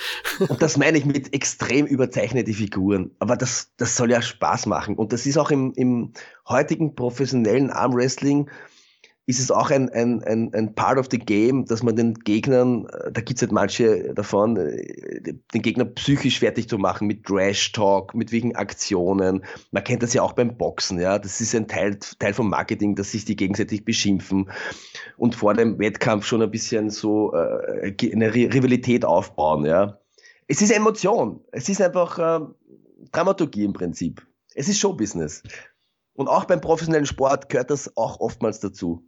Und 0.48 0.62
das 0.62 0.76
meine 0.76 0.98
ich 0.98 1.04
mit 1.04 1.32
extrem 1.34 1.86
überzeichnete 1.86 2.52
Figuren. 2.52 3.10
Aber 3.18 3.36
das, 3.36 3.72
das 3.76 3.96
soll 3.96 4.10
ja 4.10 4.22
Spaß 4.22 4.66
machen. 4.66 4.96
Und 4.96 5.12
das 5.12 5.26
ist 5.26 5.38
auch 5.38 5.50
im, 5.50 5.72
im 5.74 6.12
heutigen 6.48 6.94
professionellen 6.94 7.70
Armwrestling 7.70 8.50
ist 9.30 9.38
es 9.40 9.50
auch 9.50 9.70
ein, 9.70 9.88
ein, 9.88 10.22
ein, 10.24 10.52
ein 10.52 10.74
Part 10.74 10.98
of 10.98 11.06
the 11.10 11.18
Game, 11.18 11.64
dass 11.64 11.82
man 11.82 11.96
den 11.96 12.14
Gegnern, 12.14 12.86
äh, 12.86 13.10
da 13.10 13.20
gibt's 13.20 13.40
halt 13.40 13.52
manche 13.52 14.12
davon, 14.12 14.56
äh, 14.56 15.22
den 15.22 15.62
Gegner 15.62 15.86
psychisch 15.86 16.40
fertig 16.40 16.68
zu 16.68 16.76
machen 16.76 17.06
mit 17.06 17.24
Trash-Talk, 17.24 18.14
mit 18.14 18.32
wegen 18.32 18.56
Aktionen. 18.56 19.44
Man 19.70 19.84
kennt 19.84 20.02
das 20.02 20.12
ja 20.12 20.22
auch 20.22 20.32
beim 20.32 20.56
Boxen, 20.58 21.00
ja. 21.00 21.18
Das 21.18 21.40
ist 21.40 21.54
ein 21.54 21.68
Teil, 21.68 21.98
Teil 22.18 22.34
vom 22.34 22.50
Marketing, 22.50 22.94
dass 22.96 23.12
sich 23.12 23.24
die 23.24 23.36
gegenseitig 23.36 23.84
beschimpfen 23.84 24.50
und 25.16 25.34
vor 25.34 25.54
dem 25.54 25.78
Wettkampf 25.78 26.26
schon 26.26 26.42
ein 26.42 26.50
bisschen 26.50 26.90
so 26.90 27.32
äh, 27.32 27.94
eine 28.12 28.30
Ri- 28.30 28.52
Rivalität 28.52 29.04
aufbauen, 29.04 29.64
ja. 29.64 29.98
Es 30.48 30.60
ist 30.60 30.72
Emotion. 30.72 31.40
Es 31.52 31.68
ist 31.68 31.80
einfach 31.80 32.18
äh, 32.18 32.44
Dramaturgie 33.12 33.64
im 33.64 33.72
Prinzip. 33.72 34.26
Es 34.54 34.68
ist 34.68 34.80
Showbusiness. 34.80 35.42
Und 36.14 36.28
auch 36.28 36.44
beim 36.44 36.60
professionellen 36.60 37.06
Sport 37.06 37.48
gehört 37.48 37.70
das 37.70 37.96
auch 37.96 38.20
oftmals 38.20 38.60
dazu. 38.60 39.04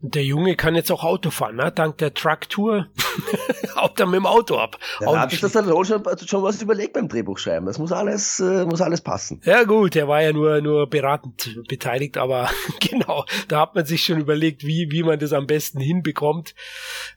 Der 0.00 0.22
Junge 0.24 0.54
kann 0.54 0.76
jetzt 0.76 0.92
auch 0.92 1.02
Auto 1.02 1.30
fahren, 1.30 1.56
ne? 1.56 1.72
Dank 1.72 1.98
der 1.98 2.14
Truck-Tour 2.14 2.86
haut 3.74 3.98
er 3.98 4.06
mit 4.06 4.16
dem 4.16 4.26
Auto 4.26 4.56
ab. 4.56 4.78
Da 5.00 5.06
Auch 5.06 5.16
habe 5.16 5.34
ich 5.34 5.40
das 5.40 5.52
dann 5.52 5.66
schon, 5.84 6.04
schon 6.26 6.42
was 6.42 6.62
überlegt 6.62 6.92
beim 6.92 7.08
Drehbuchschreiben. 7.08 7.66
Das 7.66 7.78
muss 7.78 7.90
alles, 7.90 8.38
äh, 8.38 8.64
muss 8.64 8.80
alles 8.80 9.00
passen. 9.00 9.40
Ja 9.44 9.64
gut, 9.64 9.96
er 9.96 10.06
war 10.06 10.22
ja 10.22 10.32
nur 10.32 10.60
nur 10.60 10.88
beratend 10.88 11.66
beteiligt, 11.68 12.16
aber 12.16 12.48
genau, 12.80 13.24
da 13.48 13.60
hat 13.60 13.74
man 13.74 13.86
sich 13.86 14.04
schon 14.04 14.20
überlegt, 14.20 14.64
wie 14.64 14.88
wie 14.90 15.02
man 15.02 15.18
das 15.18 15.32
am 15.32 15.48
besten 15.48 15.80
hinbekommt. 15.80 16.54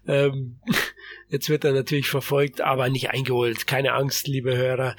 Ähm, 0.08 0.60
jetzt 1.30 1.50
wird 1.50 1.64
er 1.64 1.74
natürlich 1.74 2.10
verfolgt, 2.10 2.62
aber 2.62 2.90
nicht 2.90 3.12
eingeholt. 3.12 3.68
Keine 3.68 3.94
Angst, 3.94 4.28
liebe 4.28 4.58
Hörer, 4.58 4.96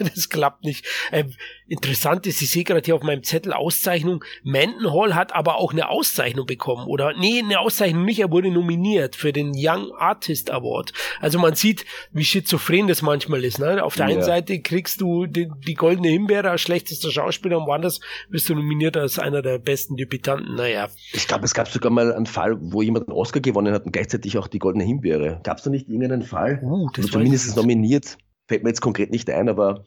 das 0.00 0.28
klappt 0.28 0.64
nicht. 0.64 0.86
Ähm, 1.10 1.32
interessant 1.68 2.26
ist, 2.26 2.42
ich 2.42 2.50
sehe 2.50 2.64
gerade 2.64 2.82
hier 2.84 2.94
auf 2.94 3.02
meinem 3.02 3.22
Zettel 3.22 3.52
Auszeichnung. 3.52 4.24
Mendenhall 4.42 5.14
hat 5.14 5.34
aber 5.34 5.56
auch 5.56 5.72
eine 5.72 5.88
Auszeichnung 5.90 6.46
bekommen 6.46 6.86
oder 6.86 7.12
nee, 7.18 7.40
eine 7.44 7.60
Auszeichnung 7.60 8.04
nicht. 8.04 8.18
Er 8.20 8.30
wurde 8.30 8.50
nominiert 8.50 9.16
für 9.16 9.32
den 9.32 9.52
Young 9.54 9.92
Artist 9.98 10.50
Award. 10.50 10.92
Also 11.20 11.38
man 11.38 11.54
sieht, 11.54 11.84
wie 12.12 12.24
schizophren 12.24 12.88
das 12.88 13.02
manchmal 13.02 13.44
ist. 13.44 13.58
Ne? 13.58 13.82
Auf 13.84 13.96
der 13.96 14.06
einen 14.06 14.18
Ja. 14.20 14.24
Seite 14.24 14.60
kriegst 14.60 15.00
du 15.00 15.26
die, 15.26 15.48
die 15.66 15.74
goldene 15.74 16.08
Himbeere 16.08 16.50
als 16.50 16.62
schlechtester 16.62 17.10
Schauspieler 17.10 17.58
und 17.58 17.66
woanders 17.66 18.00
wirst 18.28 18.48
du 18.48 18.54
nominiert 18.54 18.96
als 18.96 19.18
einer 19.18 19.42
der 19.42 19.58
besten 19.58 19.96
Debütanten. 19.96 20.54
Naja, 20.54 20.88
Ich 21.12 21.28
glaube, 21.28 21.44
es 21.44 21.54
gab 21.54 21.68
sogar 21.68 21.90
mal 21.92 22.12
einen 22.12 22.26
Fall, 22.26 22.56
wo 22.60 22.82
jemand 22.82 23.08
einen 23.08 23.16
Oscar 23.16 23.40
gewonnen 23.40 23.74
hat 23.74 23.84
und 23.84 23.92
gleichzeitig 23.92 24.38
auch 24.38 24.48
die 24.48 24.58
Goldene 24.58 24.84
Himbeere. 24.84 25.40
Gab 25.44 25.58
es 25.58 25.64
da 25.64 25.70
nicht 25.70 25.88
irgendeinen 25.88 26.22
Fall? 26.22 26.60
uh, 26.62 26.88
das 26.94 27.06
zumindest 27.06 27.56
nominiert. 27.56 28.16
Fällt 28.46 28.62
mir 28.62 28.70
jetzt 28.70 28.80
konkret 28.80 29.10
nicht 29.10 29.28
ein, 29.30 29.48
aber 29.48 29.84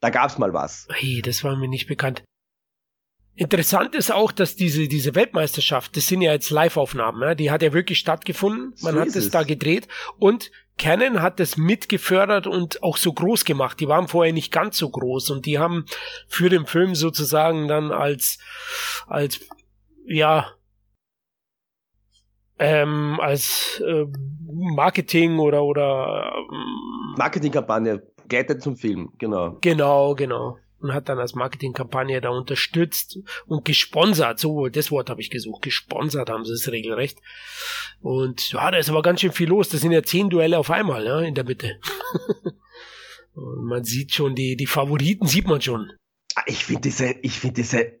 da 0.00 0.10
gab 0.10 0.30
es 0.30 0.38
mal 0.38 0.52
was. 0.52 0.86
Hey, 0.90 1.22
das 1.22 1.44
war 1.44 1.56
mir 1.56 1.68
nicht 1.68 1.86
bekannt. 1.86 2.24
Interessant 3.36 3.94
ist 3.94 4.12
auch, 4.12 4.32
dass 4.32 4.56
diese, 4.56 4.86
diese 4.88 5.14
Weltmeisterschaft, 5.14 5.96
das 5.96 6.08
sind 6.08 6.20
ja 6.20 6.32
jetzt 6.32 6.50
Live-Aufnahmen, 6.50 7.20
ne? 7.20 7.36
die 7.36 7.50
hat 7.50 7.62
ja 7.62 7.72
wirklich 7.72 7.98
stattgefunden. 7.98 8.74
Man 8.82 8.94
So 8.94 9.00
hat 9.00 9.08
es. 9.08 9.30
da 9.30 9.44
gedreht 9.44 9.88
und 10.18 10.50
Canon 10.76 11.22
hat 11.22 11.40
das 11.40 11.56
mitgefördert 11.56 12.46
und 12.46 12.82
auch 12.82 12.96
so 12.96 13.12
groß 13.12 13.44
gemacht. 13.44 13.80
Die 13.80 13.88
waren 13.88 14.08
vorher 14.08 14.32
nicht 14.32 14.52
ganz 14.52 14.78
so 14.78 14.90
groß 14.90 15.30
und 15.30 15.46
die 15.46 15.58
haben 15.58 15.84
für 16.26 16.48
den 16.48 16.66
Film 16.66 16.94
sozusagen 16.94 17.68
dann 17.68 17.92
als, 17.92 18.38
als, 19.06 19.40
ja, 20.06 20.50
ähm, 22.58 23.18
als 23.20 23.82
äh, 23.86 24.04
Marketing 24.42 25.38
oder 25.38 25.64
oder 25.64 26.32
ähm, 26.36 27.14
Marketingkampagne, 27.16 28.02
gleitet 28.30 28.62
zum 28.62 28.76
Film, 28.76 29.12
genau. 29.18 29.58
Genau, 29.60 30.14
genau. 30.14 30.56
Und 30.78 30.94
hat 30.94 31.10
dann 31.10 31.18
als 31.18 31.34
Marketingkampagne 31.34 32.22
da 32.22 32.30
unterstützt 32.30 33.18
und 33.46 33.66
gesponsert. 33.66 34.38
So, 34.38 34.68
das 34.68 34.90
Wort 34.90 35.10
habe 35.10 35.20
ich 35.20 35.28
gesucht. 35.28 35.60
Gesponsert 35.60 36.30
haben 36.30 36.46
sie 36.46 36.54
es 36.54 36.72
regelrecht. 36.72 37.18
Und 38.00 38.50
ja, 38.52 38.70
da 38.70 38.78
ist 38.78 38.88
aber 38.88 39.02
ganz 39.02 39.20
schön 39.20 39.32
viel 39.32 39.50
los. 39.50 39.68
Das 39.68 39.82
sind 39.82 39.92
ja 39.92 40.02
zehn 40.02 40.30
Duelle 40.30 40.58
auf 40.58 40.70
einmal, 40.70 41.04
ja, 41.04 41.20
in 41.20 41.34
der 41.34 41.44
Mitte. 41.44 41.78
und 43.34 43.64
man 43.66 43.84
sieht 43.84 44.14
schon, 44.14 44.34
die, 44.34 44.56
die 44.56 44.66
Favoriten 44.66 45.26
sieht 45.26 45.46
man 45.46 45.60
schon. 45.60 45.92
Ah, 46.34 46.44
Ich 46.46 46.64
finde 46.64 46.80
diese, 46.80 47.10
ich 47.20 47.38
finde 47.38 47.56
diese, 47.56 47.99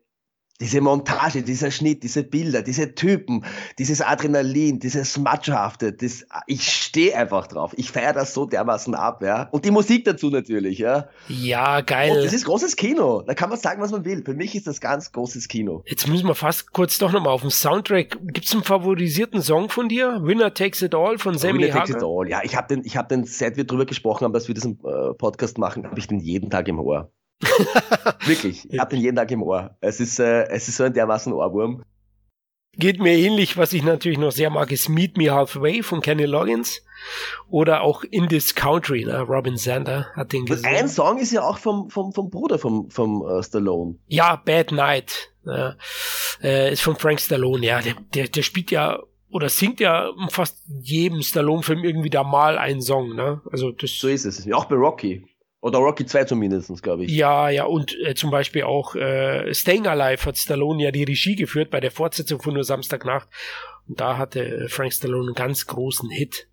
diese 0.60 0.80
Montage, 0.80 1.42
dieser 1.42 1.70
Schnitt, 1.70 2.02
diese 2.02 2.22
Bilder, 2.22 2.62
diese 2.62 2.94
Typen, 2.94 3.44
dieses 3.78 4.02
Adrenalin, 4.02 4.78
dieses 4.78 5.18
Machohafte, 5.18 5.92
das, 5.92 6.26
ich 6.46 6.70
stehe 6.70 7.16
einfach 7.16 7.46
drauf. 7.46 7.72
Ich 7.76 7.90
feiere 7.90 8.12
das 8.12 8.34
so 8.34 8.44
dermaßen 8.46 8.94
ab, 8.94 9.22
ja. 9.22 9.48
Und 9.52 9.64
die 9.64 9.70
Musik 9.70 10.04
dazu 10.04 10.28
natürlich, 10.30 10.78
ja. 10.78 11.08
Ja, 11.28 11.78
Und 11.78 11.86
geil. 11.86 12.22
das 12.22 12.32
ist 12.32 12.44
großes 12.44 12.76
Kino. 12.76 13.22
Da 13.22 13.34
kann 13.34 13.48
man 13.48 13.58
sagen, 13.58 13.80
was 13.80 13.90
man 13.90 14.04
will. 14.04 14.22
Für 14.24 14.34
mich 14.34 14.54
ist 14.54 14.66
das 14.66 14.80
ganz 14.80 15.12
großes 15.12 15.48
Kino. 15.48 15.82
Jetzt 15.86 16.06
müssen 16.08 16.26
wir 16.26 16.34
fast 16.34 16.72
kurz 16.72 16.98
doch 16.98 17.12
nochmal 17.12 17.32
auf 17.32 17.40
den 17.40 17.50
Soundtrack. 17.50 18.18
Gibt's 18.22 18.52
einen 18.52 18.64
favorisierten 18.64 19.40
Song 19.42 19.70
von 19.70 19.88
dir? 19.88 20.20
Winner 20.22 20.52
Takes 20.52 20.82
It 20.82 20.94
All 20.94 21.18
von 21.18 21.38
Sammy 21.38 21.60
Winner 21.60 21.72
Takes 21.72 21.90
It? 21.90 22.02
All. 22.02 22.28
Ja, 22.28 22.40
ich 22.42 22.56
habe 22.56 22.68
den, 22.68 22.84
ich 22.84 22.96
habe 22.96 23.08
den, 23.08 23.24
seit 23.24 23.56
wir 23.56 23.64
drüber 23.64 23.86
gesprochen 23.86 24.24
haben, 24.24 24.32
dass 24.32 24.48
wir 24.48 24.54
diesen 24.54 24.78
äh, 24.84 25.14
Podcast 25.14 25.58
machen, 25.58 25.86
habe 25.86 25.98
ich 25.98 26.06
den 26.06 26.20
jeden 26.20 26.50
Tag 26.50 26.68
im 26.68 26.78
Ohr. 26.78 27.10
Wirklich, 28.26 28.70
ich 28.70 28.78
habe 28.78 28.90
den 28.90 29.02
jeden 29.02 29.16
Tag 29.16 29.30
im 29.30 29.42
Ohr. 29.42 29.76
Es 29.80 30.00
ist, 30.00 30.18
äh, 30.18 30.44
es 30.48 30.68
ist 30.68 30.76
so 30.76 30.84
ein 30.84 30.92
dermaßen 30.92 31.32
Ohrwurm. 31.32 31.84
Geht 32.76 33.00
mir 33.00 33.12
ähnlich, 33.12 33.56
was 33.56 33.72
ich 33.72 33.82
natürlich 33.82 34.18
noch 34.18 34.30
sehr 34.30 34.48
mag, 34.48 34.70
ist 34.70 34.88
Meet 34.88 35.16
Me 35.16 35.30
Halfway 35.32 35.82
von 35.82 36.00
Kenny 36.00 36.24
Loggins. 36.24 36.82
Oder 37.48 37.80
auch 37.80 38.04
In 38.04 38.28
This 38.28 38.54
Country, 38.54 39.04
ne? 39.04 39.22
Robin 39.22 39.56
Zander 39.56 40.06
hat 40.14 40.32
den 40.32 40.44
gesungen. 40.44 40.76
ein 40.76 40.88
Song 40.88 41.18
ist 41.18 41.32
ja 41.32 41.42
auch 41.42 41.58
vom, 41.58 41.90
vom, 41.90 42.12
vom 42.12 42.30
Bruder 42.30 42.58
vom, 42.58 42.88
vom 42.90 43.26
äh, 43.26 43.42
Stallone. 43.42 43.96
Ja, 44.06 44.36
Bad 44.36 44.70
Night. 44.70 45.32
Ja. 45.44 45.76
Äh, 46.42 46.72
ist 46.72 46.82
von 46.82 46.96
Frank 46.96 47.20
Stallone, 47.20 47.66
ja. 47.66 47.80
Der, 47.80 47.94
der, 48.14 48.28
der 48.28 48.42
spielt 48.42 48.70
ja 48.70 49.00
oder 49.30 49.48
singt 49.48 49.80
ja 49.80 50.10
fast 50.30 50.62
jedem 50.80 51.22
Stallone-Film 51.22 51.84
irgendwie 51.84 52.10
da 52.10 52.24
mal 52.24 52.58
einen 52.58 52.82
Song, 52.82 53.14
ne? 53.14 53.40
Also 53.50 53.72
das. 53.72 53.98
So 53.98 54.08
ist 54.08 54.24
es. 54.24 54.50
Auch 54.52 54.66
bei 54.66 54.76
Rocky. 54.76 55.24
Oder 55.62 55.78
Rocky 55.78 56.06
2 56.06 56.24
zumindest, 56.24 56.82
glaube 56.82 57.04
ich. 57.04 57.10
Ja, 57.12 57.50
ja, 57.50 57.64
und 57.64 57.94
äh, 58.00 58.14
zum 58.14 58.30
Beispiel 58.30 58.62
auch 58.62 58.94
äh, 58.94 59.52
Staying 59.52 59.86
Alive 59.86 60.24
hat 60.24 60.38
Stallone 60.38 60.82
ja 60.82 60.90
die 60.90 61.04
Regie 61.04 61.36
geführt 61.36 61.70
bei 61.70 61.80
der 61.80 61.90
Fortsetzung 61.90 62.40
von 62.40 62.54
Nur 62.54 62.64
Samstagnacht. 62.64 63.28
Und 63.86 64.00
da 64.00 64.16
hatte 64.16 64.42
äh, 64.42 64.68
Frank 64.68 64.92
Stallone 64.92 65.26
einen 65.26 65.34
ganz 65.34 65.66
großen 65.66 66.08
Hit. 66.08 66.48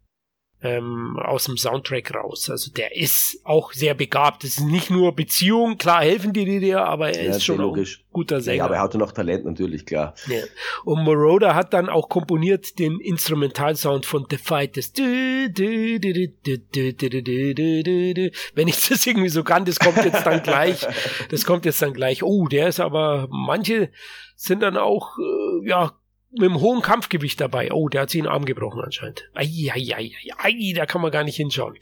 Ähm, 0.64 1.20
aus 1.20 1.44
dem 1.44 1.56
Soundtrack 1.56 2.16
raus. 2.16 2.50
Also 2.50 2.72
der 2.72 2.96
ist 2.96 3.40
auch 3.44 3.74
sehr 3.74 3.94
begabt. 3.94 4.44
Es 4.44 4.58
ist 4.58 4.66
nicht 4.66 4.90
nur 4.90 5.16
Beziehung, 5.16 5.78
klar 5.78 6.02
helfen 6.02 6.34
die 6.34 6.60
dir, 6.60 6.84
aber 6.84 7.12
er 7.12 7.26
ja, 7.26 7.30
ist 7.32 7.46
schon 7.46 7.58
logisch. 7.58 8.00
ein 8.00 8.06
guter 8.12 8.42
Sänger. 8.42 8.58
Ja, 8.58 8.66
aber 8.66 8.76
er 8.76 8.82
hatte 8.82 8.98
noch 8.98 9.12
Talent 9.12 9.46
natürlich, 9.46 9.86
klar. 9.86 10.16
Ja. 10.28 10.42
Und 10.84 11.04
Moroder 11.04 11.54
hat 11.54 11.74
dann 11.74 11.90
auch 11.90 12.10
komponiert 12.10 12.80
den 12.80 13.00
Instrumentalsound 13.00 14.08
von 14.08 14.26
The 14.30 14.38
Fight. 14.38 14.78
Das 14.78 14.94
Wenn 14.96 15.52
ich 18.68 18.90
das 18.90 19.06
irgendwie 19.06 19.30
so 19.30 19.44
kann, 19.44 19.66
das 19.66 19.78
kommt 19.80 20.04
jetzt 20.04 20.26
dann 20.26 20.42
gleich. 20.42 20.88
Das 21.30 21.46
kommt 21.46 21.66
jetzt 21.66 21.82
dann 21.84 21.94
gleich. 21.94 22.24
Oh, 22.24 22.48
der 22.48 22.70
ist 22.70 22.80
aber, 22.80 23.28
manche 23.30 23.92
sind 24.36 24.62
dann 24.64 24.78
auch, 24.78 25.18
äh, 25.20 25.68
ja, 25.68 25.94
mit 26.38 26.50
einem 26.50 26.62
hohen 26.62 26.82
Kampfgewicht 26.82 27.40
dabei. 27.40 27.72
Oh, 27.72 27.90
der 27.90 28.02
hat 28.02 28.10
sich 28.10 28.22
den 28.22 28.30
Arm 28.30 28.46
gebrochen 28.46 28.82
anscheinend. 28.82 29.30
Ei, 29.34 29.72
ei, 29.74 30.12
ei, 30.38 30.74
da 30.76 30.86
kann 30.86 31.02
man 31.02 31.12
gar 31.12 31.24
nicht 31.24 31.36
hinschauen. 31.36 31.78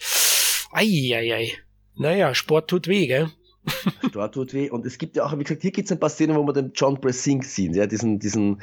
Ei, 0.72 1.11
ei, 1.14 1.34
ei. 1.34 1.52
Naja, 1.95 2.34
Sport 2.34 2.69
tut 2.69 2.88
weh, 2.88 3.07
gell? 3.07 3.32
Sport 4.10 4.34
tut 4.34 4.53
weh. 4.53 4.69
Und 4.69 4.86
es 4.86 4.98
gibt 4.98 5.15
ja 5.15 5.26
auch, 5.26 5.38
wie 5.38 5.44
gesagt, 5.44 5.61
hier 5.61 5.72
gibt 5.72 5.88
es 5.88 5.91
ein 5.91 5.99
paar 5.99 6.10
Szenen, 6.10 6.36
wo 6.36 6.44
man 6.44 6.53
den 6.53 6.72
John 6.73 6.99
Bressing 6.99 7.41
sieht, 7.44 7.76
ja, 7.76 7.88
diesen, 7.88 8.19
diesen, 8.19 8.61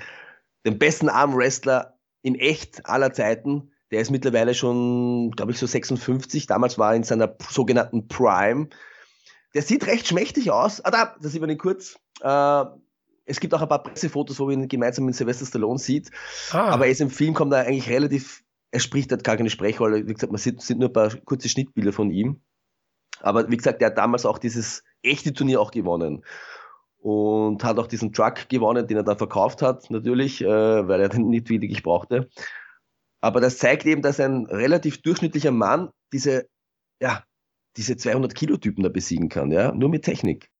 den 0.66 0.78
besten 0.78 1.08
Armwrestler 1.08 1.98
in 2.22 2.34
echt 2.34 2.86
aller 2.86 3.12
Zeiten. 3.12 3.70
Der 3.90 4.00
ist 4.00 4.10
mittlerweile 4.10 4.54
schon, 4.54 5.32
glaube 5.32 5.52
ich, 5.52 5.58
so 5.58 5.66
56. 5.66 6.46
Damals 6.46 6.78
war 6.78 6.92
er 6.92 6.96
in 6.96 7.04
seiner 7.04 7.36
sogenannten 7.50 8.08
Prime. 8.08 8.68
Der 9.54 9.62
sieht 9.62 9.86
recht 9.86 10.08
schmächtig 10.08 10.50
aus. 10.50 10.82
Ah, 10.84 10.90
da, 10.90 11.16
das 11.20 11.32
sieht 11.32 11.40
man 11.40 11.50
ihn 11.50 11.58
kurz. 11.58 11.98
Äh, 12.22 12.64
es 13.32 13.40
gibt 13.40 13.54
auch 13.54 13.62
ein 13.62 13.68
paar 13.68 13.82
Pressefotos, 13.82 14.38
wo 14.38 14.44
man 14.44 14.62
ihn 14.62 14.68
gemeinsam 14.68 15.06
mit 15.06 15.14
Sylvester 15.14 15.46
Stallone 15.46 15.78
sieht. 15.78 16.10
Ah. 16.52 16.68
Aber 16.68 16.84
er 16.84 16.92
ist 16.92 17.00
im 17.00 17.10
Film, 17.10 17.34
kommt 17.34 17.52
er 17.52 17.66
eigentlich 17.66 17.88
relativ, 17.88 18.44
er 18.70 18.80
spricht 18.80 19.10
halt 19.10 19.24
gar 19.24 19.36
keine 19.36 19.50
Sprechrolle. 19.50 20.06
Wie 20.06 20.12
gesagt, 20.12 20.32
man 20.32 20.38
sieht, 20.38 20.60
sind 20.60 20.80
nur 20.80 20.90
ein 20.90 20.92
paar 20.92 21.16
kurze 21.24 21.48
Schnittbilder 21.48 21.92
von 21.92 22.10
ihm. 22.10 22.42
Aber 23.20 23.50
wie 23.50 23.56
gesagt, 23.56 23.80
er 23.80 23.88
hat 23.88 23.98
damals 23.98 24.26
auch 24.26 24.38
dieses 24.38 24.84
echte 25.02 25.32
Turnier 25.32 25.60
auch 25.60 25.70
gewonnen. 25.70 26.24
Und 26.98 27.64
hat 27.64 27.78
auch 27.78 27.88
diesen 27.88 28.12
Truck 28.12 28.48
gewonnen, 28.48 28.86
den 28.86 28.98
er 28.98 29.02
dann 29.02 29.18
verkauft 29.18 29.60
hat, 29.62 29.90
natürlich, 29.90 30.40
äh, 30.42 30.46
weil 30.46 31.00
er 31.00 31.08
den 31.08 31.28
nicht 31.28 31.48
wirklich 31.48 31.82
brauchte. 31.82 32.28
Aber 33.20 33.40
das 33.40 33.58
zeigt 33.58 33.86
eben, 33.86 34.02
dass 34.02 34.20
ein 34.20 34.46
relativ 34.46 35.02
durchschnittlicher 35.02 35.50
Mann 35.50 35.88
diese, 36.12 36.46
ja, 37.00 37.24
diese 37.76 37.96
200 37.96 38.34
Kilo 38.34 38.56
Typen 38.56 38.84
da 38.84 38.88
besiegen 38.88 39.28
kann, 39.28 39.50
ja, 39.50 39.72
nur 39.72 39.88
mit 39.88 40.04
Technik. 40.04 40.51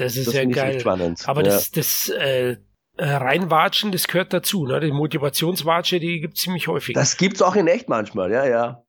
Das 0.00 0.16
ist 0.16 0.28
das 0.28 0.34
ja 0.34 0.44
geil. 0.44 0.82
Aber 1.24 1.42
ja. 1.42 1.48
das, 1.48 1.70
das 1.70 2.08
äh, 2.08 2.56
Reinwatschen, 2.98 3.92
das 3.92 4.08
gehört 4.08 4.32
dazu. 4.32 4.66
Ne? 4.66 4.80
Die 4.80 4.92
Motivationswatsche, 4.92 6.00
die 6.00 6.20
gibt 6.20 6.36
es 6.36 6.42
ziemlich 6.42 6.68
häufig. 6.68 6.94
Das 6.94 7.16
gibt's 7.16 7.42
auch 7.42 7.56
in 7.56 7.66
echt 7.68 7.88
manchmal, 7.88 8.30
ja, 8.30 8.46
ja. 8.46 8.84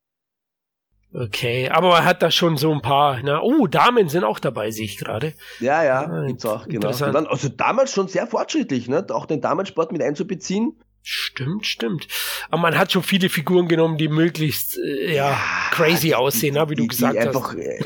Okay, 1.12 1.70
aber 1.70 1.98
er 1.98 2.06
hat 2.06 2.22
da 2.22 2.30
schon 2.30 2.58
so 2.58 2.72
ein 2.72 2.82
paar. 2.82 3.22
Ne? 3.24 3.42
Oh, 3.42 3.66
Damen 3.66 4.10
sind 4.10 4.24
auch 4.24 4.40
dabei, 4.40 4.70
sehe 4.70 4.86
ich 4.86 4.98
gerade. 4.98 5.34
Ja, 5.60 5.84
ja, 5.84 6.02
ah, 6.02 6.26
gibt's 6.28 6.46
auch, 6.46 6.68
genau. 6.68 6.92
Dann, 6.92 7.26
also 7.26 7.50
damals 7.50 7.94
schon 7.94 8.08
sehr 8.08 8.28
fortschrittlich, 8.28 8.88
ne? 8.88 9.06
auch 9.10 9.26
den 9.26 9.42
Damensport 9.42 9.92
mit 9.92 10.04
einzubeziehen. 10.04 10.80
Stimmt, 11.02 11.66
stimmt. 11.66 12.08
Aber 12.50 12.62
man 12.62 12.78
hat 12.78 12.92
schon 12.92 13.02
viele 13.02 13.30
Figuren 13.30 13.68
genommen, 13.68 13.98
die 13.98 14.10
möglichst 14.10 14.78
äh, 14.78 15.16
ja, 15.16 15.32
ja, 15.32 15.40
crazy 15.72 16.14
aussehen, 16.14 16.54
die, 16.54 16.60
ne? 16.60 16.70
wie 16.70 16.76
du 16.76 16.88
gesagt 16.88 17.16
die 17.16 17.20
hast. 17.20 17.28
Einfach, 17.28 17.56
äh, 17.56 17.80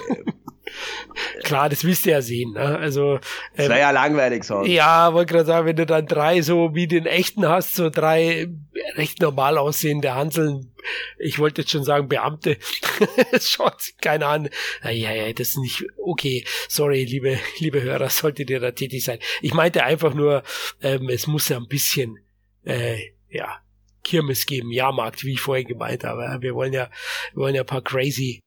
Klar, 1.43 1.69
das 1.69 1.83
willst 1.83 2.05
du 2.05 2.11
ja 2.11 2.21
sehen. 2.21 2.53
Ne? 2.53 2.77
Also, 2.77 3.15
ähm, 3.55 3.69
das 3.69 3.79
ja 3.79 3.91
langweilig 3.91 4.43
so. 4.43 4.63
Ja, 4.63 5.13
wollte 5.13 5.33
gerade 5.33 5.45
sagen, 5.45 5.67
wenn 5.67 5.75
du 5.75 5.85
dann 5.85 6.05
drei 6.05 6.41
so 6.41 6.73
wie 6.73 6.87
den 6.87 7.05
echten 7.05 7.47
hast, 7.47 7.75
so 7.75 7.89
drei 7.89 8.47
recht 8.95 9.21
normal 9.21 9.57
aussehende 9.57 10.13
Hanseln, 10.13 10.73
ich 11.17 11.39
wollte 11.39 11.61
jetzt 11.61 11.71
schon 11.71 11.83
sagen 11.83 12.07
Beamte, 12.07 12.57
schaut 13.41 13.93
keiner 14.01 14.27
an. 14.27 14.49
Ja, 14.83 15.11
ja, 15.13 15.31
das 15.33 15.49
ist 15.49 15.57
nicht 15.57 15.85
okay. 15.97 16.45
Sorry, 16.67 17.03
liebe, 17.03 17.39
liebe 17.59 17.81
Hörer, 17.81 18.09
solltet 18.09 18.49
ihr 18.49 18.59
da 18.59 18.71
tätig 18.71 19.03
sein. 19.03 19.19
Ich 19.41 19.53
meinte 19.53 19.83
einfach 19.83 20.13
nur, 20.13 20.43
ähm, 20.81 21.09
es 21.09 21.27
muss 21.27 21.49
ja 21.49 21.57
ein 21.57 21.67
bisschen, 21.67 22.19
äh, 22.65 22.97
ja, 23.29 23.59
Kirmes 24.03 24.45
geben, 24.45 24.71
Jahrmarkt, 24.71 25.23
wie 25.23 25.33
ich 25.33 25.39
vorhin 25.39 25.67
gemeint 25.67 26.03
habe. 26.03 26.37
Wir 26.41 26.55
wollen 26.55 26.73
ja, 26.73 26.89
wir 27.33 27.43
wollen 27.43 27.55
ja 27.55 27.61
ein 27.61 27.67
paar 27.67 27.81
crazy 27.81 28.41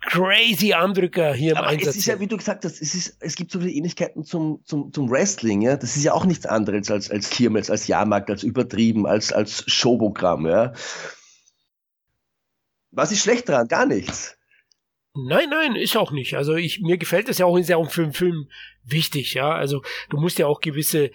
crazy 0.00 0.72
Armdrücker 0.72 1.34
hier 1.34 1.52
im 1.52 1.58
Aber 1.58 1.68
Einsatz. 1.68 1.90
Es 1.90 1.96
ist 1.96 2.06
ja, 2.06 2.20
wie 2.20 2.26
du 2.26 2.36
gesagt 2.36 2.64
hast, 2.64 2.80
es, 2.80 2.94
ist, 2.94 3.16
es 3.20 3.36
gibt 3.36 3.50
so 3.50 3.60
viele 3.60 3.72
Ähnlichkeiten 3.72 4.24
zum, 4.24 4.60
zum, 4.64 4.92
zum 4.92 5.10
Wrestling, 5.10 5.62
ja. 5.62 5.76
Das 5.76 5.96
ist 5.96 6.04
ja 6.04 6.12
auch 6.12 6.24
nichts 6.24 6.46
anderes 6.46 6.90
als, 6.90 7.10
als 7.10 7.30
Kirmes, 7.30 7.70
als 7.70 7.86
Jahrmarkt, 7.86 8.30
als 8.30 8.42
übertrieben, 8.42 9.06
als, 9.06 9.32
als 9.32 9.64
Showprogramm, 9.66 10.46
ja. 10.46 10.72
Was 12.90 13.12
ist 13.12 13.22
schlecht 13.22 13.48
dran? 13.48 13.68
Gar 13.68 13.86
nichts. 13.86 14.36
Nein, 15.14 15.48
nein, 15.50 15.74
ist 15.74 15.96
auch 15.96 16.12
nicht. 16.12 16.36
Also 16.36 16.54
ich, 16.54 16.80
mir 16.80 16.96
gefällt 16.96 17.28
das 17.28 17.38
ja 17.38 17.46
auch 17.46 17.56
in 17.56 17.64
sehr 17.64 17.82
Film, 17.86 18.12
Film 18.12 18.48
wichtig, 18.84 19.34
ja. 19.34 19.52
Also 19.52 19.82
du 20.10 20.18
musst 20.18 20.38
ja 20.38 20.46
auch 20.46 20.60
gewisse 20.60 21.10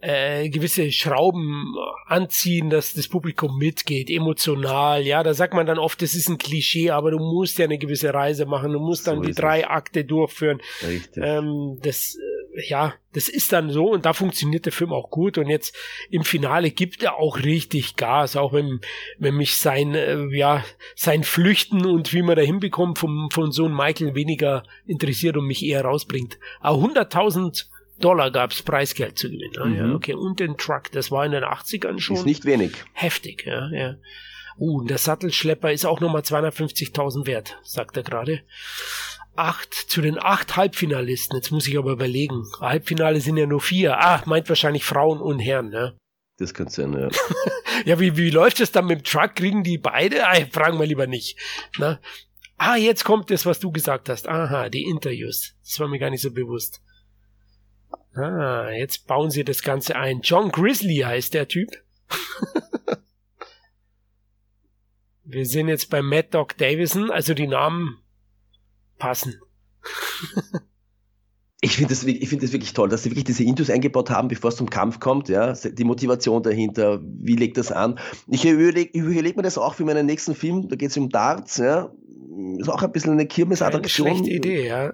äh, 0.00 0.48
gewisse 0.48 0.92
Schrauben 0.92 1.74
anziehen, 2.06 2.70
dass 2.70 2.94
das 2.94 3.08
Publikum 3.08 3.58
mitgeht, 3.58 4.10
emotional. 4.10 5.02
Ja, 5.02 5.22
da 5.22 5.34
sagt 5.34 5.54
man 5.54 5.66
dann 5.66 5.78
oft, 5.78 6.00
das 6.02 6.14
ist 6.14 6.28
ein 6.28 6.38
Klischee, 6.38 6.90
aber 6.90 7.10
du 7.10 7.18
musst 7.18 7.58
ja 7.58 7.64
eine 7.64 7.78
gewisse 7.78 8.14
Reise 8.14 8.46
machen. 8.46 8.72
Du 8.72 8.78
musst 8.78 9.06
dann 9.06 9.16
so 9.16 9.22
die 9.22 9.32
drei 9.32 9.60
es. 9.60 9.66
Akte 9.66 10.04
durchführen. 10.04 10.60
Richtig. 10.86 11.22
Ähm, 11.22 11.78
das, 11.82 12.16
äh, 12.16 12.68
ja, 12.68 12.94
das 13.12 13.28
ist 13.28 13.52
dann 13.52 13.70
so 13.70 13.90
und 13.90 14.06
da 14.06 14.12
funktioniert 14.12 14.66
der 14.66 14.72
Film 14.72 14.92
auch 14.92 15.10
gut. 15.10 15.36
Und 15.36 15.48
jetzt 15.48 15.74
im 16.10 16.22
Finale 16.22 16.70
gibt 16.70 17.02
er 17.02 17.16
auch 17.16 17.38
richtig 17.38 17.96
Gas, 17.96 18.36
auch 18.36 18.52
wenn, 18.52 18.80
wenn 19.18 19.34
mich 19.34 19.56
sein, 19.56 19.96
äh, 19.96 20.26
ja, 20.36 20.64
sein 20.94 21.24
Flüchten 21.24 21.84
und 21.84 22.12
wie 22.12 22.22
man 22.22 22.36
da 22.36 22.42
hinbekommt 22.42 22.98
vom, 22.98 23.30
von 23.32 23.50
so 23.50 23.64
einem 23.64 23.76
Michael 23.76 24.14
weniger 24.14 24.62
interessiert 24.86 25.36
und 25.36 25.46
mich 25.46 25.64
eher 25.64 25.84
rausbringt. 25.84 26.38
Aber 26.60 26.78
100.000 26.78 27.66
Dollar 28.00 28.30
gab's 28.30 28.62
Preisgeld 28.62 29.18
zu 29.18 29.30
gewinnen. 29.30 29.72
Mhm. 29.72 29.76
ja, 29.76 29.94
okay. 29.94 30.14
Und 30.14 30.40
den 30.40 30.56
Truck, 30.56 30.90
das 30.92 31.10
war 31.10 31.24
in 31.24 31.32
den 31.32 31.44
80ern 31.44 31.98
schon. 31.98 32.16
Ist 32.16 32.26
nicht 32.26 32.44
wenig. 32.44 32.72
Heftig, 32.92 33.44
ja, 33.46 33.68
ja. 33.70 33.96
Uh, 34.58 34.82
der 34.84 34.98
Sattelschlepper 34.98 35.72
ist 35.72 35.86
auch 35.86 36.00
nochmal 36.00 36.22
250.000 36.22 37.26
wert, 37.26 37.58
sagt 37.62 37.96
er 37.96 38.02
gerade. 38.02 38.42
Acht, 39.36 39.72
zu 39.72 40.00
den 40.00 40.18
acht 40.18 40.56
Halbfinalisten. 40.56 41.36
Jetzt 41.36 41.52
muss 41.52 41.68
ich 41.68 41.78
aber 41.78 41.92
überlegen. 41.92 42.42
Halbfinale 42.60 43.20
sind 43.20 43.36
ja 43.36 43.46
nur 43.46 43.60
vier. 43.60 44.00
Ah, 44.00 44.20
meint 44.26 44.48
wahrscheinlich 44.48 44.84
Frauen 44.84 45.20
und 45.20 45.38
Herren, 45.38 45.68
ne? 45.68 45.96
Das 46.38 46.54
könnte 46.54 46.72
sein, 46.72 46.92
ja. 46.92 47.08
ja, 47.84 48.00
wie, 48.00 48.16
wie 48.16 48.30
läuft 48.30 48.58
es 48.58 48.72
dann 48.72 48.86
mit 48.86 49.00
dem 49.00 49.04
Truck? 49.04 49.36
Kriegen 49.36 49.62
die 49.62 49.78
beide? 49.78 50.26
Ah, 50.26 50.34
fragen 50.50 50.80
wir 50.80 50.86
lieber 50.86 51.06
nicht. 51.06 51.38
Na? 51.78 52.00
Ah, 52.56 52.76
jetzt 52.76 53.04
kommt 53.04 53.30
das, 53.30 53.46
was 53.46 53.60
du 53.60 53.70
gesagt 53.70 54.08
hast. 54.08 54.28
Aha, 54.28 54.68
die 54.68 54.82
Interviews. 54.82 55.54
Das 55.62 55.78
war 55.78 55.86
mir 55.86 56.00
gar 56.00 56.10
nicht 56.10 56.22
so 56.22 56.32
bewusst. 56.32 56.82
Ah, 58.18 58.70
jetzt 58.70 59.06
bauen 59.06 59.30
sie 59.30 59.44
das 59.44 59.62
Ganze 59.62 59.94
ein. 59.94 60.22
John 60.22 60.50
Grizzly 60.50 60.96
heißt 60.96 61.34
der 61.34 61.46
Typ. 61.46 61.70
Wir 65.22 65.46
sind 65.46 65.68
jetzt 65.68 65.88
bei 65.90 66.02
Mad 66.02 66.28
Dog 66.30 66.56
Davison, 66.56 67.12
also 67.12 67.34
die 67.34 67.46
Namen 67.46 68.02
passen. 68.98 69.40
ich 71.60 71.76
finde 71.76 71.90
das, 71.90 72.04
ich 72.04 72.28
find 72.28 72.42
das 72.42 72.52
wirklich 72.52 72.72
toll, 72.72 72.88
dass 72.88 73.02
sie 73.02 73.10
wirklich 73.10 73.24
diese 73.24 73.42
Intus 73.42 73.68
eingebaut 73.68 74.10
haben, 74.10 74.28
bevor 74.28 74.50
es 74.50 74.56
zum 74.56 74.70
Kampf 74.70 75.00
kommt. 75.00 75.28
Ja? 75.28 75.52
Die 75.52 75.84
Motivation 75.84 76.42
dahinter, 76.42 77.00
wie 77.02 77.34
legt 77.34 77.56
das 77.58 77.72
an? 77.72 77.98
Ich 78.28 78.44
überlege 78.44 78.96
überleg 78.96 79.36
mir 79.36 79.42
das 79.42 79.58
auch 79.58 79.74
für 79.74 79.84
meinen 79.84 80.06
nächsten 80.06 80.34
Film, 80.36 80.68
da 80.68 80.76
geht 80.76 80.90
es 80.90 80.96
um 80.96 81.08
Darts. 81.08 81.56
Ja? 81.56 81.90
ist 82.58 82.68
auch 82.68 82.82
ein 82.82 82.92
bisschen 82.92 83.12
eine 83.12 83.26
Kirmesattraktion. 83.26 84.08
Schlechte 84.08 84.30
Idee, 84.30 84.68
ja. 84.68 84.92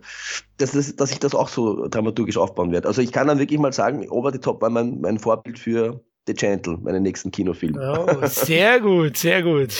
Dass, 0.56 0.72
dass, 0.72 0.96
dass 0.96 1.12
ich 1.12 1.18
das 1.18 1.34
auch 1.34 1.48
so 1.48 1.86
dramaturgisch 1.88 2.36
aufbauen 2.36 2.72
werde. 2.72 2.88
Also 2.88 3.02
ich 3.02 3.12
kann 3.12 3.26
dann 3.26 3.38
wirklich 3.38 3.60
mal 3.60 3.72
sagen, 3.72 4.08
Over 4.08 4.32
the 4.32 4.38
Top 4.38 4.62
war 4.62 4.70
mein, 4.70 5.00
mein 5.00 5.18
Vorbild 5.18 5.58
für 5.58 6.00
The 6.26 6.34
Gentle, 6.34 6.78
meinen 6.78 7.02
nächsten 7.02 7.30
Kinofilm. 7.30 7.78
Oh, 7.78 8.26
sehr 8.26 8.80
gut, 8.80 9.16
sehr 9.16 9.42
gut. 9.42 9.74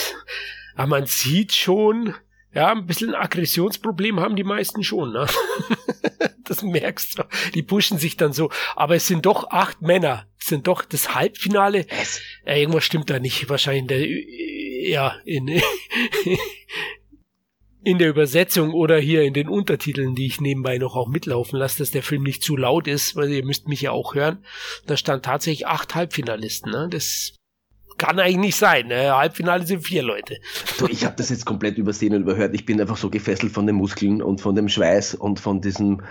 Aber 0.76 0.88
man 0.88 1.06
sieht 1.06 1.52
schon, 1.52 2.14
ja, 2.52 2.72
ein 2.72 2.86
bisschen 2.86 3.14
Aggressionsproblem 3.14 4.20
haben 4.20 4.36
die 4.36 4.44
meisten 4.44 4.82
schon, 4.82 5.12
ne? 5.12 5.26
das 6.44 6.62
merkst 6.62 7.18
du. 7.18 7.22
Die 7.54 7.62
pushen 7.62 7.98
sich 7.98 8.16
dann 8.16 8.32
so. 8.32 8.50
Aber 8.76 8.96
es 8.96 9.06
sind 9.06 9.26
doch 9.26 9.50
acht 9.50 9.82
Männer. 9.82 10.26
Es 10.40 10.48
sind 10.48 10.66
doch 10.66 10.84
das 10.84 11.14
Halbfinale. 11.14 11.86
Äh, 12.44 12.60
irgendwas 12.60 12.84
stimmt 12.84 13.10
da 13.10 13.18
nicht. 13.18 13.48
Wahrscheinlich 13.48 13.86
der, 13.86 14.06
ja, 14.88 15.16
in, 15.24 15.48
in 17.84 17.98
der 17.98 18.08
Übersetzung 18.08 18.72
oder 18.72 18.98
hier 18.98 19.22
in 19.22 19.34
den 19.34 19.48
Untertiteln, 19.48 20.14
die 20.14 20.26
ich 20.26 20.40
nebenbei 20.40 20.78
noch 20.78 20.96
auch 20.96 21.08
mitlaufen 21.08 21.58
lasse, 21.58 21.78
dass 21.78 21.90
der 21.90 22.02
Film 22.02 22.22
nicht 22.22 22.42
zu 22.42 22.56
laut 22.56 22.88
ist, 22.88 23.14
weil 23.16 23.30
ihr 23.30 23.44
müsst 23.44 23.68
mich 23.68 23.82
ja 23.82 23.90
auch 23.92 24.14
hören. 24.14 24.44
Da 24.86 24.96
stand 24.96 25.24
tatsächlich 25.24 25.66
acht 25.66 25.94
Halbfinalisten. 25.94 26.72
Ne? 26.72 26.88
Das 26.90 27.34
kann 27.98 28.18
eigentlich 28.18 28.38
nicht 28.38 28.56
sein. 28.56 28.88
Ne? 28.88 29.14
Halbfinale 29.14 29.66
sind 29.66 29.86
vier 29.86 30.02
Leute. 30.02 30.38
Du, 30.78 30.86
ich 30.86 31.04
habe 31.04 31.14
das 31.16 31.30
jetzt 31.30 31.44
komplett 31.44 31.78
übersehen 31.78 32.14
und 32.14 32.22
überhört. 32.22 32.54
Ich 32.54 32.64
bin 32.64 32.80
einfach 32.80 32.96
so 32.96 33.10
gefesselt 33.10 33.52
von 33.52 33.66
den 33.66 33.76
Muskeln 33.76 34.22
und 34.22 34.40
von 34.40 34.54
dem 34.54 34.68
Schweiß 34.68 35.14
und 35.14 35.38
von 35.40 35.60
diesem. 35.60 36.02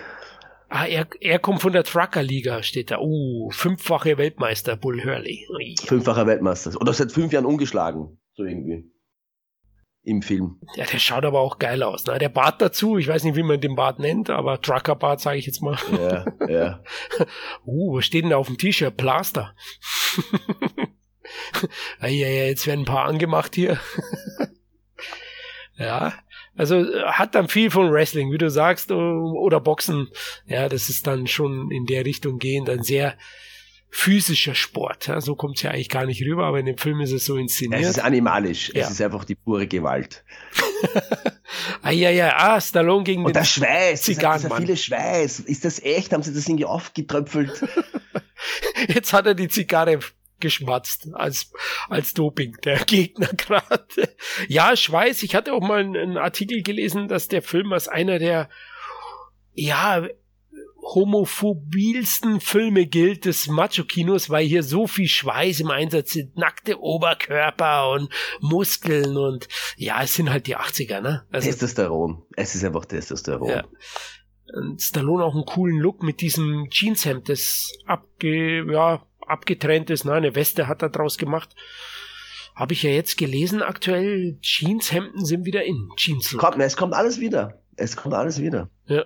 Ah, 0.75 0.87
er, 0.87 1.07
er 1.21 1.37
kommt 1.37 1.61
von 1.61 1.71
der 1.71 1.83
Trucker-Liga, 1.83 2.63
steht 2.63 2.89
da. 2.89 2.97
Uh, 2.99 3.51
fünffache 3.51 4.17
Weltmeister, 4.17 4.75
Bull 4.75 5.03
Hurley. 5.03 5.45
Fünffacher 5.85 6.25
Weltmeister. 6.25 6.81
Oder 6.81 6.93
seit 6.93 7.11
fünf 7.11 7.31
Jahren 7.31 7.45
ungeschlagen. 7.45 8.17
So 8.33 8.43
irgendwie. 8.43 8.91
im 10.01 10.23
Film. 10.23 10.59
Ja, 10.75 10.85
der 10.85 10.97
schaut 10.97 11.25
aber 11.25 11.41
auch 11.41 11.59
geil 11.59 11.83
aus. 11.83 12.07
Ne? 12.07 12.17
Der 12.17 12.29
Bart 12.29 12.59
dazu, 12.59 12.97
ich 12.97 13.07
weiß 13.07 13.23
nicht, 13.23 13.35
wie 13.35 13.43
man 13.43 13.61
den 13.61 13.75
Bart 13.75 13.99
nennt, 13.99 14.31
aber 14.31 14.59
Trucker-Bart 14.61 15.21
sage 15.21 15.37
ich 15.37 15.45
jetzt 15.45 15.61
mal. 15.61 15.77
Ja, 15.91 16.25
ja. 16.49 16.83
uh, 17.67 17.95
was 17.95 18.05
steht 18.05 18.23
denn 18.23 18.31
da 18.31 18.37
auf 18.37 18.47
dem 18.47 18.57
T-Shirt? 18.57 18.97
Plaster. 18.97 19.55
ja, 22.01 22.07
ja, 22.07 22.27
jetzt 22.27 22.65
werden 22.65 22.81
ein 22.81 22.85
paar 22.85 23.05
angemacht 23.05 23.53
hier. 23.53 23.79
ja, 25.77 26.13
also 26.55 26.85
hat 27.05 27.35
dann 27.35 27.47
viel 27.47 27.71
von 27.71 27.91
Wrestling, 27.91 28.31
wie 28.31 28.37
du 28.37 28.49
sagst, 28.49 28.91
oder 28.91 29.59
Boxen. 29.59 30.09
Ja, 30.45 30.69
das 30.69 30.89
ist 30.89 31.07
dann 31.07 31.27
schon 31.27 31.71
in 31.71 31.85
der 31.85 32.05
Richtung 32.05 32.39
gehend 32.39 32.69
ein 32.69 32.83
sehr 32.83 33.15
physischer 33.89 34.55
Sport. 34.55 35.07
Ja, 35.07 35.21
so 35.21 35.35
kommt 35.35 35.57
es 35.57 35.61
ja 35.61 35.71
eigentlich 35.71 35.89
gar 35.89 36.05
nicht 36.05 36.21
rüber, 36.23 36.45
aber 36.45 36.59
in 36.59 36.65
dem 36.65 36.77
Film 36.77 36.99
ist 37.01 37.11
es 37.11 37.25
so 37.25 37.37
inszeniert. 37.37 37.81
Es 37.81 37.89
ist 37.89 37.99
animalisch, 37.99 38.71
ja. 38.73 38.83
es 38.83 38.91
ist 38.91 39.01
einfach 39.01 39.23
die 39.23 39.35
pure 39.35 39.67
Gewalt. 39.67 40.23
ah, 41.83 41.91
ja, 41.91 42.09
ja, 42.09 42.33
ah, 42.35 42.59
Stallone 42.59 43.03
gegen 43.03 43.23
Und 43.23 43.35
den 43.35 43.41
der 43.41 43.45
Schweiß, 43.45 44.01
Zigarrenmann. 44.01 44.49
Dieser 44.49 44.57
viele 44.65 44.77
Schweiß. 44.77 45.41
Ist 45.41 45.63
das 45.63 45.81
echt? 45.83 46.11
Haben 46.11 46.23
sie 46.23 46.33
das 46.33 46.47
irgendwie 46.47 46.65
aufgetröpfelt? 46.65 47.63
Jetzt 48.87 49.13
hat 49.13 49.27
er 49.27 49.35
die 49.35 49.47
Zigarre 49.47 49.99
geschmatzt 50.43 51.07
als, 51.13 51.51
als 51.89 52.13
Doping, 52.13 52.57
der 52.63 52.77
Gegner 52.85 53.29
gerade. 53.29 54.15
Ja, 54.47 54.75
Schweiß. 54.75 55.23
Ich 55.23 55.33
hatte 55.33 55.53
auch 55.53 55.61
mal 55.61 55.79
einen 55.79 56.17
Artikel 56.17 56.61
gelesen, 56.61 57.07
dass 57.07 57.27
der 57.27 57.41
Film 57.41 57.73
als 57.73 57.87
einer 57.87 58.19
der, 58.19 58.49
ja, 59.53 60.05
homophobilsten 60.83 62.41
Filme 62.41 62.85
gilt 62.85 63.23
des 63.23 63.47
Macho-Kinos, 63.47 64.29
weil 64.29 64.45
hier 64.45 64.63
so 64.63 64.85
viel 64.85 65.07
Schweiß 65.07 65.61
im 65.61 65.71
Einsatz 65.71 66.11
sind, 66.11 66.35
nackte 66.37 66.79
Oberkörper 66.81 67.89
und 67.91 68.09
Muskeln 68.41 69.15
und 69.15 69.47
ja, 69.77 70.03
es 70.03 70.15
sind 70.15 70.29
halt 70.29 70.47
die 70.47 70.57
80er, 70.57 70.99
ne? 70.99 71.25
Also, 71.31 71.49
Testosteron. 71.49 72.23
Es 72.35 72.53
ist 72.53 72.65
einfach 72.65 72.85
Testosteron. 72.85 73.49
Ja. 73.49 73.63
Und 74.53 74.81
Stallone 74.81 75.23
auch 75.23 75.35
einen 75.35 75.45
coolen 75.45 75.77
Look 75.77 76.03
mit 76.03 76.19
diesem 76.19 76.67
Jeanshemd, 76.69 77.29
das 77.29 77.71
abge, 77.85 78.69
ja, 78.71 79.07
abgetrennt 79.27 79.89
ist, 79.89 80.05
ne? 80.05 80.13
Eine 80.13 80.35
Weste 80.35 80.67
hat 80.67 80.81
er 80.81 80.89
draus 80.89 81.17
gemacht. 81.17 81.55
Habe 82.55 82.73
ich 82.73 82.83
ja 82.83 82.91
jetzt 82.91 83.17
gelesen, 83.17 83.63
aktuell 83.63 84.37
Jeanshemden 84.41 85.25
sind 85.25 85.45
wieder 85.45 85.63
in. 85.63 85.89
Jeans. 85.97 86.37
Kommt, 86.37 86.59
es 86.59 86.77
kommt 86.77 86.93
alles 86.93 87.19
wieder. 87.19 87.63
Es 87.75 87.95
kommt 87.95 88.13
alles 88.13 88.39
wieder. 88.39 88.69
Ja. 88.85 89.05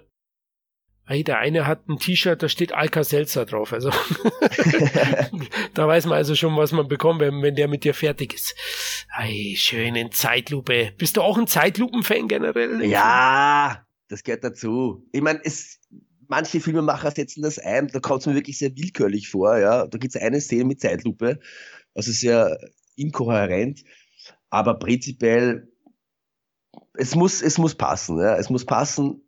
Hey, 1.06 1.24
der 1.24 1.38
eine 1.38 1.66
hat 1.66 1.88
ein 1.88 2.00
T-Shirt, 2.00 2.44
da 2.44 2.50
steht 2.50 2.74
Alka 2.74 3.02
Seltzer 3.06 3.46
drauf. 3.46 3.72
Also 3.72 3.92
da 5.74 5.88
weiß 5.88 6.06
man 6.06 6.18
also 6.18 6.36
schon, 6.36 6.58
was 6.58 6.74
man 6.74 6.90
bekommt, 6.90 7.22
wenn, 7.22 7.42
wenn 7.42 7.56
der 7.56 7.70
mit 7.70 7.86
dir 7.86 7.94
fertig 7.94 8.34
ist. 8.34 8.54
Hey, 9.10 9.56
schön 9.58 9.96
in 9.96 10.12
Zeitlupe. 10.12 10.92
Bist 10.98 11.16
du 11.16 11.22
auch 11.22 11.38
ein 11.38 11.48
Zeitlupen-Fan 11.48 12.28
generell? 12.28 12.84
Ja, 12.84 13.86
das 14.10 14.24
gehört 14.24 14.44
dazu. 14.44 15.08
Ich 15.14 15.22
meine, 15.22 15.40
es, 15.46 15.80
manche 16.28 16.60
Filmemacher 16.60 17.12
setzen 17.12 17.42
das 17.42 17.60
ein, 17.60 17.88
da 17.88 18.00
kommt 18.00 18.22
es 18.22 18.28
mir 18.28 18.36
wirklich 18.36 18.58
sehr 18.58 18.76
willkürlich 18.76 19.30
vor. 19.30 19.58
Ja, 19.58 19.88
da 19.88 19.98
gibt 19.98 20.16
es 20.16 20.22
eine 20.22 20.42
Szene 20.42 20.66
mit 20.66 20.82
Zeitlupe, 20.82 21.40
also 21.94 22.12
sehr 22.12 22.58
inkohärent, 22.96 23.84
aber 24.50 24.80
prinzipiell 24.80 25.72
es 26.94 27.16
muss, 27.16 27.42
es 27.42 27.58
muss 27.58 27.76
passen. 27.76 28.20
Ja. 28.20 28.36
Es 28.38 28.50
muss 28.50 28.66
passen 28.66 29.22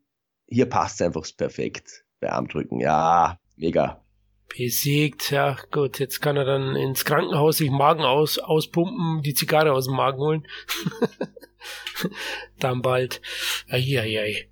hier 0.49 0.65
passt 0.67 0.99
es 0.99 1.05
einfach 1.05 1.25
perfekt. 1.37 2.05
Bei 2.19 2.31
Armdrücken. 2.31 2.79
Ja, 2.79 3.39
mega. 3.55 4.03
Besiegt, 4.49 5.29
ja 5.29 5.57
gut, 5.71 5.99
jetzt 5.99 6.21
kann 6.21 6.35
er 6.35 6.43
dann 6.43 6.75
ins 6.75 7.05
Krankenhaus 7.05 7.57
sich 7.57 7.69
Magen 7.69 8.01
aus, 8.01 8.39
auspumpen, 8.39 9.21
die 9.21 9.35
Zigarre 9.35 9.73
aus 9.73 9.85
dem 9.85 9.95
Magen 9.95 10.19
holen. 10.19 10.47
dann 12.59 12.81
bald. 12.81 13.21
Eieiei. 13.69 14.49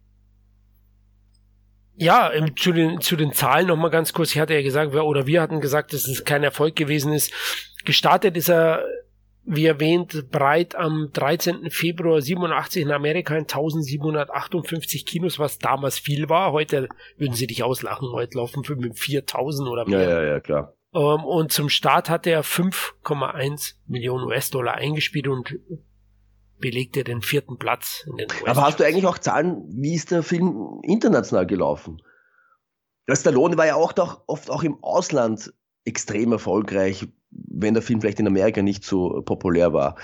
Ja, 1.98 2.32
zu 2.56 2.72
den, 2.72 3.02
zu 3.02 3.16
den 3.16 3.34
Zahlen 3.34 3.68
nochmal 3.68 3.90
ganz 3.90 4.14
kurz. 4.14 4.32
Ich 4.32 4.40
hatte 4.40 4.54
ja 4.54 4.62
gesagt, 4.62 4.94
oder 4.94 5.26
wir 5.26 5.42
hatten 5.42 5.62
gesagt, 5.62 5.94
dass 5.94 6.08
es 6.08 6.24
kein 6.24 6.44
Erfolg 6.44 6.76
gewesen 6.76 7.12
ist. 7.12 7.34
Gestartet 7.86 8.38
ist 8.38 8.50
er 8.50 8.86
wie 9.50 9.66
erwähnt, 9.66 10.30
breit 10.30 10.76
am 10.76 11.10
13. 11.14 11.72
Februar 11.72 12.22
87 12.22 12.84
in 12.84 12.92
Amerika 12.92 13.34
in 13.34 13.44
1758 13.44 15.06
Kinos, 15.06 15.40
was 15.40 15.58
damals 15.58 15.98
viel 15.98 16.28
war. 16.28 16.52
Heute 16.52 16.90
würden 17.18 17.34
sie 17.34 17.48
dich 17.48 17.64
auslachen. 17.64 18.10
Heute 18.12 18.38
laufen 18.38 18.66
Filme 18.66 18.88
mit 18.88 19.00
4000 19.00 19.70
oder 19.70 19.88
mehr. 19.88 20.02
Ja, 20.02 20.10
ja, 20.10 20.24
ja, 20.24 20.40
klar. 20.42 20.74
Ähm, 20.94 21.24
und 21.24 21.52
zum 21.52 21.70
Start 21.70 22.10
hatte 22.10 22.30
er 22.30 22.44
5,1 22.44 23.76
Millionen 23.88 24.26
US-Dollar 24.26 24.76
eingespielt 24.76 25.30
und 25.30 25.56
belegte 26.60 27.04
den 27.04 27.22
vierten 27.22 27.58
Platz 27.58 28.04
in 28.08 28.18
den 28.18 28.28
US. 28.42 28.48
Aber 28.48 28.62
hast 28.64 28.80
du 28.80 28.86
eigentlich 28.86 29.06
auch 29.06 29.18
Zahlen, 29.18 29.64
wie 29.70 29.96
ist 29.96 30.12
der 30.12 30.24
Film 30.24 30.80
international 30.84 31.46
gelaufen? 31.46 32.02
Der 33.08 33.16
Stallone 33.16 33.58
war 33.58 33.66
ja 33.66 33.76
auch 33.76 33.94
doch 33.94 34.24
oft 34.28 34.50
auch 34.50 34.64
im 34.64 34.84
Ausland 34.84 35.54
extrem 35.86 36.32
erfolgreich 36.34 37.08
wenn 37.32 37.74
der 37.74 37.84
Film 37.84 38.02
vielleicht 38.02 38.20
in 38.20 38.28
Amerika 38.28 38.62
nicht 38.62 38.84
so 38.84 39.22
populär 39.22 39.74
war. 39.74 39.96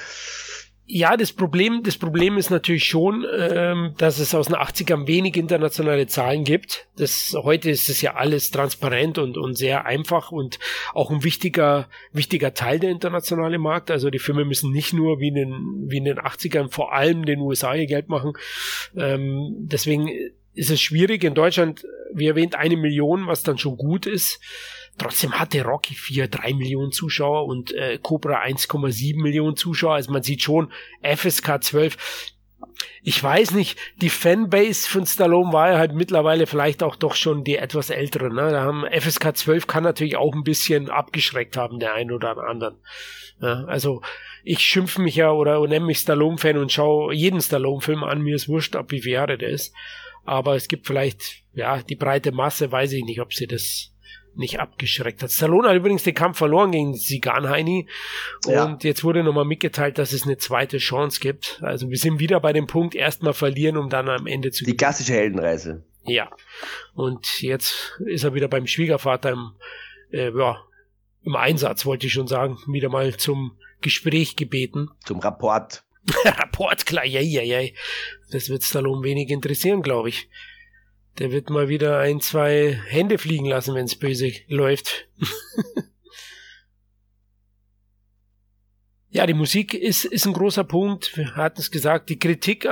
Ja, 0.85 1.15
das 1.15 1.31
Problem, 1.31 1.81
das 1.83 1.97
Problem 1.97 2.37
ist 2.37 2.49
natürlich 2.49 2.83
schon, 2.83 3.25
ähm, 3.33 3.93
dass 3.97 4.19
es 4.19 4.35
aus 4.35 4.47
den 4.47 4.57
80ern 4.57 5.07
wenig 5.07 5.37
internationale 5.37 6.07
Zahlen 6.07 6.43
gibt. 6.43 6.87
Das, 6.97 7.33
heute 7.41 7.69
ist 7.69 7.87
es 7.87 8.01
ja 8.01 8.15
alles 8.15 8.51
transparent 8.51 9.17
und, 9.17 9.37
und 9.37 9.57
sehr 9.57 9.85
einfach 9.85 10.31
und 10.31 10.59
auch 10.93 11.09
ein 11.09 11.23
wichtiger, 11.23 11.87
wichtiger 12.11 12.53
Teil 12.53 12.79
der 12.79 12.89
internationale 12.89 13.59
Markt. 13.59 13.91
Also 13.91 14.09
die 14.09 14.19
Filme 14.19 14.43
müssen 14.43 14.73
nicht 14.73 14.91
nur 14.91 15.21
wie 15.21 15.29
in 15.29 15.35
den, 15.35 15.85
wie 15.87 15.97
in 15.97 16.05
den 16.05 16.19
80ern 16.19 16.69
vor 16.69 16.93
allem 16.93 17.23
den 17.23 17.39
USA 17.39 17.73
ihr 17.75 17.87
Geld 17.87 18.09
machen. 18.09 18.33
Ähm, 18.97 19.53
deswegen 19.59 20.09
ist 20.53 20.69
es 20.69 20.81
schwierig. 20.81 21.23
In 21.23 21.33
Deutschland, 21.33 21.85
wie 22.13 22.27
erwähnt, 22.27 22.55
eine 22.55 22.75
Million, 22.75 23.25
was 23.27 23.41
dann 23.41 23.57
schon 23.57 23.77
gut 23.77 24.05
ist. 24.05 24.41
Trotzdem 24.97 25.39
hatte 25.39 25.63
Rocky 25.63 25.95
4 25.95 26.27
3 26.27 26.53
Millionen 26.53 26.91
Zuschauer 26.91 27.45
und 27.45 27.73
äh, 27.73 27.97
Cobra 28.01 28.43
1,7 28.43 29.21
Millionen 29.21 29.55
Zuschauer. 29.55 29.95
Also 29.95 30.11
man 30.11 30.23
sieht 30.23 30.43
schon, 30.43 30.71
FSK 31.01 31.63
12. 31.63 31.97
Ich 33.01 33.21
weiß 33.21 33.51
nicht, 33.51 33.77
die 33.97 34.09
Fanbase 34.09 34.87
von 34.87 35.05
Stallone 35.05 35.51
war 35.51 35.71
ja 35.71 35.77
halt 35.77 35.93
mittlerweile 35.93 36.47
vielleicht 36.47 36.83
auch 36.83 36.95
doch 36.95 37.15
schon 37.15 37.43
die 37.43 37.57
etwas 37.57 37.89
ältere. 37.89 38.33
Ne? 38.33 38.51
Da 38.51 38.61
haben 38.61 38.85
FSK 38.85 39.35
12 39.35 39.67
kann 39.67 39.83
natürlich 39.83 40.15
auch 40.15 40.33
ein 40.33 40.43
bisschen 40.43 40.89
abgeschreckt 40.89 41.57
haben, 41.57 41.79
der 41.79 41.93
einen 41.93 42.11
oder 42.11 42.37
anderen. 42.37 42.77
Ja, 43.41 43.65
also 43.65 44.01
ich 44.43 44.59
schimpfe 44.59 45.01
mich 45.01 45.15
ja 45.15 45.31
oder, 45.31 45.59
nenne 45.67 45.85
mich 45.85 45.99
Stallone-Fan 45.99 46.57
und 46.57 46.71
schaue 46.71 47.13
jeden 47.13 47.41
Stallone-Film 47.41 48.03
an. 48.03 48.21
Mir 48.21 48.35
ist 48.35 48.47
wurscht, 48.47 48.75
ab 48.75 48.91
wie 48.91 49.09
Jahre 49.09 49.37
der 49.37 49.49
ist. 49.49 49.73
Aber 50.23 50.55
es 50.55 50.67
gibt 50.67 50.87
vielleicht, 50.87 51.43
ja, 51.53 51.81
die 51.81 51.95
breite 51.95 52.31
Masse, 52.31 52.71
weiß 52.71 52.93
ich 52.93 53.03
nicht, 53.03 53.21
ob 53.21 53.33
sie 53.33 53.47
das 53.47 53.92
nicht 54.35 54.59
abgeschreckt 54.59 55.21
hat. 55.21 55.31
Stallone 55.31 55.69
hat 55.69 55.75
übrigens 55.75 56.03
den 56.03 56.13
Kampf 56.13 56.37
verloren 56.37 56.71
gegen 56.71 56.93
Sigan 56.95 57.49
Heini 57.49 57.87
ja. 58.47 58.65
und 58.65 58.83
jetzt 58.83 59.03
wurde 59.03 59.23
nochmal 59.23 59.45
mitgeteilt, 59.45 59.97
dass 59.97 60.13
es 60.13 60.23
eine 60.23 60.37
zweite 60.37 60.77
Chance 60.77 61.19
gibt. 61.19 61.59
Also 61.61 61.89
wir 61.89 61.97
sind 61.97 62.19
wieder 62.19 62.39
bei 62.39 62.53
dem 62.53 62.67
Punkt, 62.67 62.95
erstmal 62.95 63.33
verlieren, 63.33 63.77
um 63.77 63.89
dann 63.89 64.09
am 64.09 64.27
Ende 64.27 64.51
zu 64.51 64.65
Die 64.65 64.75
klassische 64.75 65.13
Heldenreise. 65.13 65.83
Ja. 66.05 66.29
Und 66.93 67.41
jetzt 67.41 67.99
ist 68.05 68.23
er 68.23 68.33
wieder 68.33 68.47
beim 68.47 68.67
Schwiegervater 68.67 69.31
im, 69.31 69.51
äh, 70.11 70.31
ja, 70.37 70.61
im 71.23 71.35
Einsatz, 71.35 71.85
wollte 71.85 72.07
ich 72.07 72.13
schon 72.13 72.27
sagen, 72.27 72.57
wieder 72.67 72.89
mal 72.89 73.15
zum 73.15 73.57
Gespräch 73.81 74.35
gebeten. 74.35 74.89
Zum 75.05 75.19
Rapport. 75.19 75.83
Rapport, 76.25 76.85
klar, 76.85 77.05
ja, 77.05 77.21
ja, 77.21 77.41
ja. 77.41 77.69
Das 78.31 78.49
wird 78.49 78.63
Stallone 78.63 79.03
wenig 79.03 79.29
interessieren, 79.29 79.81
glaube 79.81 80.09
ich. 80.09 80.27
Der 81.19 81.31
wird 81.31 81.49
mal 81.49 81.69
wieder 81.69 81.99
ein, 81.99 82.21
zwei 82.21 82.81
Hände 82.87 83.17
fliegen 83.17 83.45
lassen, 83.45 83.75
wenn 83.75 83.85
es 83.85 83.95
böse 83.95 84.31
läuft. 84.47 85.07
ja, 89.09 89.27
die 89.27 89.35
Musik 89.35 89.73
ist, 89.75 90.05
ist 90.05 90.25
ein 90.25 90.33
großer 90.33 90.63
Punkt. 90.63 91.15
Wir 91.15 91.35
hatten 91.35 91.59
es 91.59 91.69
gesagt, 91.69 92.09
die 92.09 92.17
Kritik 92.17 92.67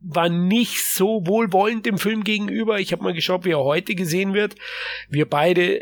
war 0.00 0.28
nicht 0.28 0.84
so 0.84 1.26
wohlwollend 1.26 1.86
dem 1.86 1.98
Film 1.98 2.24
gegenüber. 2.24 2.78
Ich 2.78 2.92
habe 2.92 3.02
mal 3.02 3.14
geschaut, 3.14 3.44
wie 3.44 3.52
er 3.52 3.64
heute 3.64 3.94
gesehen 3.94 4.34
wird. 4.34 4.54
Wir 5.08 5.28
beide 5.28 5.80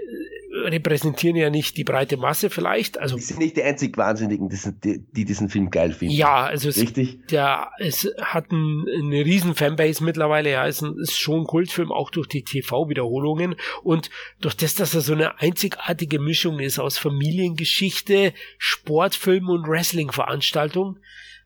repräsentieren 0.65 1.37
ja 1.37 1.51
nicht 1.51 1.77
die 1.77 1.85
breite 1.85 2.17
Masse 2.17 2.51
vielleicht. 2.51 2.99
Also, 2.99 3.17
die 3.17 3.23
sind 3.23 3.39
nicht 3.39 3.57
die 3.57 3.63
einzig 3.63 3.97
Wahnsinnigen, 3.97 4.49
die, 4.49 5.05
die 5.13 5.25
diesen 5.25 5.49
Film 5.49 5.71
geil 5.71 5.93
finden. 5.93 6.15
Ja, 6.15 6.45
also 6.45 6.69
es, 6.69 6.81
Richtig? 6.81 7.19
Ja, 7.31 7.71
es 7.79 8.09
hat 8.21 8.51
ein, 8.51 8.87
eine 8.89 9.25
riesen 9.25 9.55
Fanbase 9.55 10.03
mittlerweile. 10.03 10.51
Ja, 10.51 10.67
es 10.67 10.83
ist 10.83 11.19
schon 11.19 11.43
ein 11.43 11.47
Kultfilm, 11.47 11.93
auch 11.93 12.11
durch 12.11 12.29
die 12.29 12.43
TV-Wiederholungen 12.43 13.57
und 13.83 14.11
durch 14.41 14.57
das, 14.57 14.75
dass 14.75 14.95
er 14.95 15.01
so 15.01 15.13
eine 15.13 15.41
einzigartige 15.41 16.19
Mischung 16.19 16.59
ist 16.59 16.79
aus 16.79 16.99
Familiengeschichte, 16.99 18.33
Sportfilm 18.59 19.49
und 19.49 19.69
Wrestling-Veranstaltung. 19.69 20.99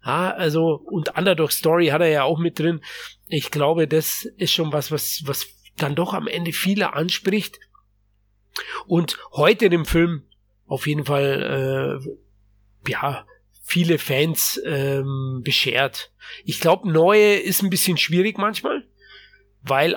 Ja, 0.04 0.30
also, 0.30 0.80
und 0.86 1.16
Underdog 1.16 1.52
Story 1.52 1.88
hat 1.88 2.00
er 2.00 2.08
ja 2.08 2.22
auch 2.22 2.38
mit 2.38 2.58
drin. 2.58 2.80
Ich 3.28 3.50
glaube, 3.50 3.86
das 3.86 4.24
ist 4.36 4.52
schon 4.52 4.72
was, 4.72 4.90
was, 4.90 5.22
was 5.26 5.46
dann 5.76 5.94
doch 5.94 6.14
am 6.14 6.26
Ende 6.26 6.52
viele 6.52 6.94
anspricht 6.94 7.58
und 8.86 9.18
heute 9.32 9.66
in 9.66 9.70
dem 9.70 9.84
Film 9.84 10.24
auf 10.66 10.86
jeden 10.86 11.04
Fall, 11.04 12.00
äh, 12.06 12.90
ja, 12.90 13.26
viele 13.62 13.98
Fans 13.98 14.60
ähm, 14.64 15.42
beschert. 15.44 16.12
Ich 16.44 16.60
glaube, 16.60 16.90
neue 16.90 17.34
ist 17.34 17.62
ein 17.62 17.70
bisschen 17.70 17.96
schwierig 17.96 18.38
manchmal, 18.38 18.84
weil 19.62 19.96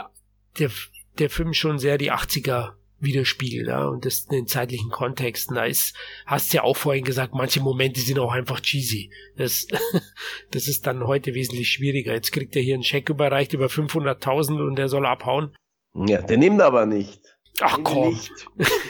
der, 0.59 0.71
der 1.19 1.29
Film 1.29 1.53
schon 1.53 1.79
sehr 1.79 1.97
die 1.97 2.11
80er 2.11 2.73
widerspiegelt, 3.03 3.67
ja, 3.67 3.85
und 3.85 4.05
das 4.05 4.25
in 4.29 4.37
den 4.37 4.47
zeitlichen 4.47 4.89
Kontexten. 4.89 5.55
Da 5.55 5.65
ist, 5.65 5.95
hast 6.25 6.53
ja 6.53 6.63
auch 6.63 6.77
vorhin 6.77 7.03
gesagt, 7.03 7.33
manche 7.33 7.61
Momente 7.61 7.99
sind 7.99 8.17
auch 8.17 8.31
einfach 8.31 8.61
cheesy. 8.61 9.11
Das, 9.35 9.67
das 10.51 10.67
ist 10.67 10.87
dann 10.87 11.05
heute 11.05 11.33
wesentlich 11.33 11.69
schwieriger. 11.69 12.13
Jetzt 12.13 12.31
kriegt 12.31 12.55
er 12.55 12.61
hier 12.61 12.75
einen 12.75 12.83
Scheck 12.83 13.09
überreicht 13.09 13.53
über 13.53 13.67
500.000 13.67 14.65
und 14.65 14.75
der 14.77 14.87
soll 14.87 15.05
abhauen. 15.05 15.55
Ja, 15.93 16.21
der 16.21 16.37
nimmt 16.37 16.61
aber 16.61 16.85
nicht. 16.85 17.32
Ach 17.61 17.79
komm. 17.83 18.09
Nicht. 18.09 18.31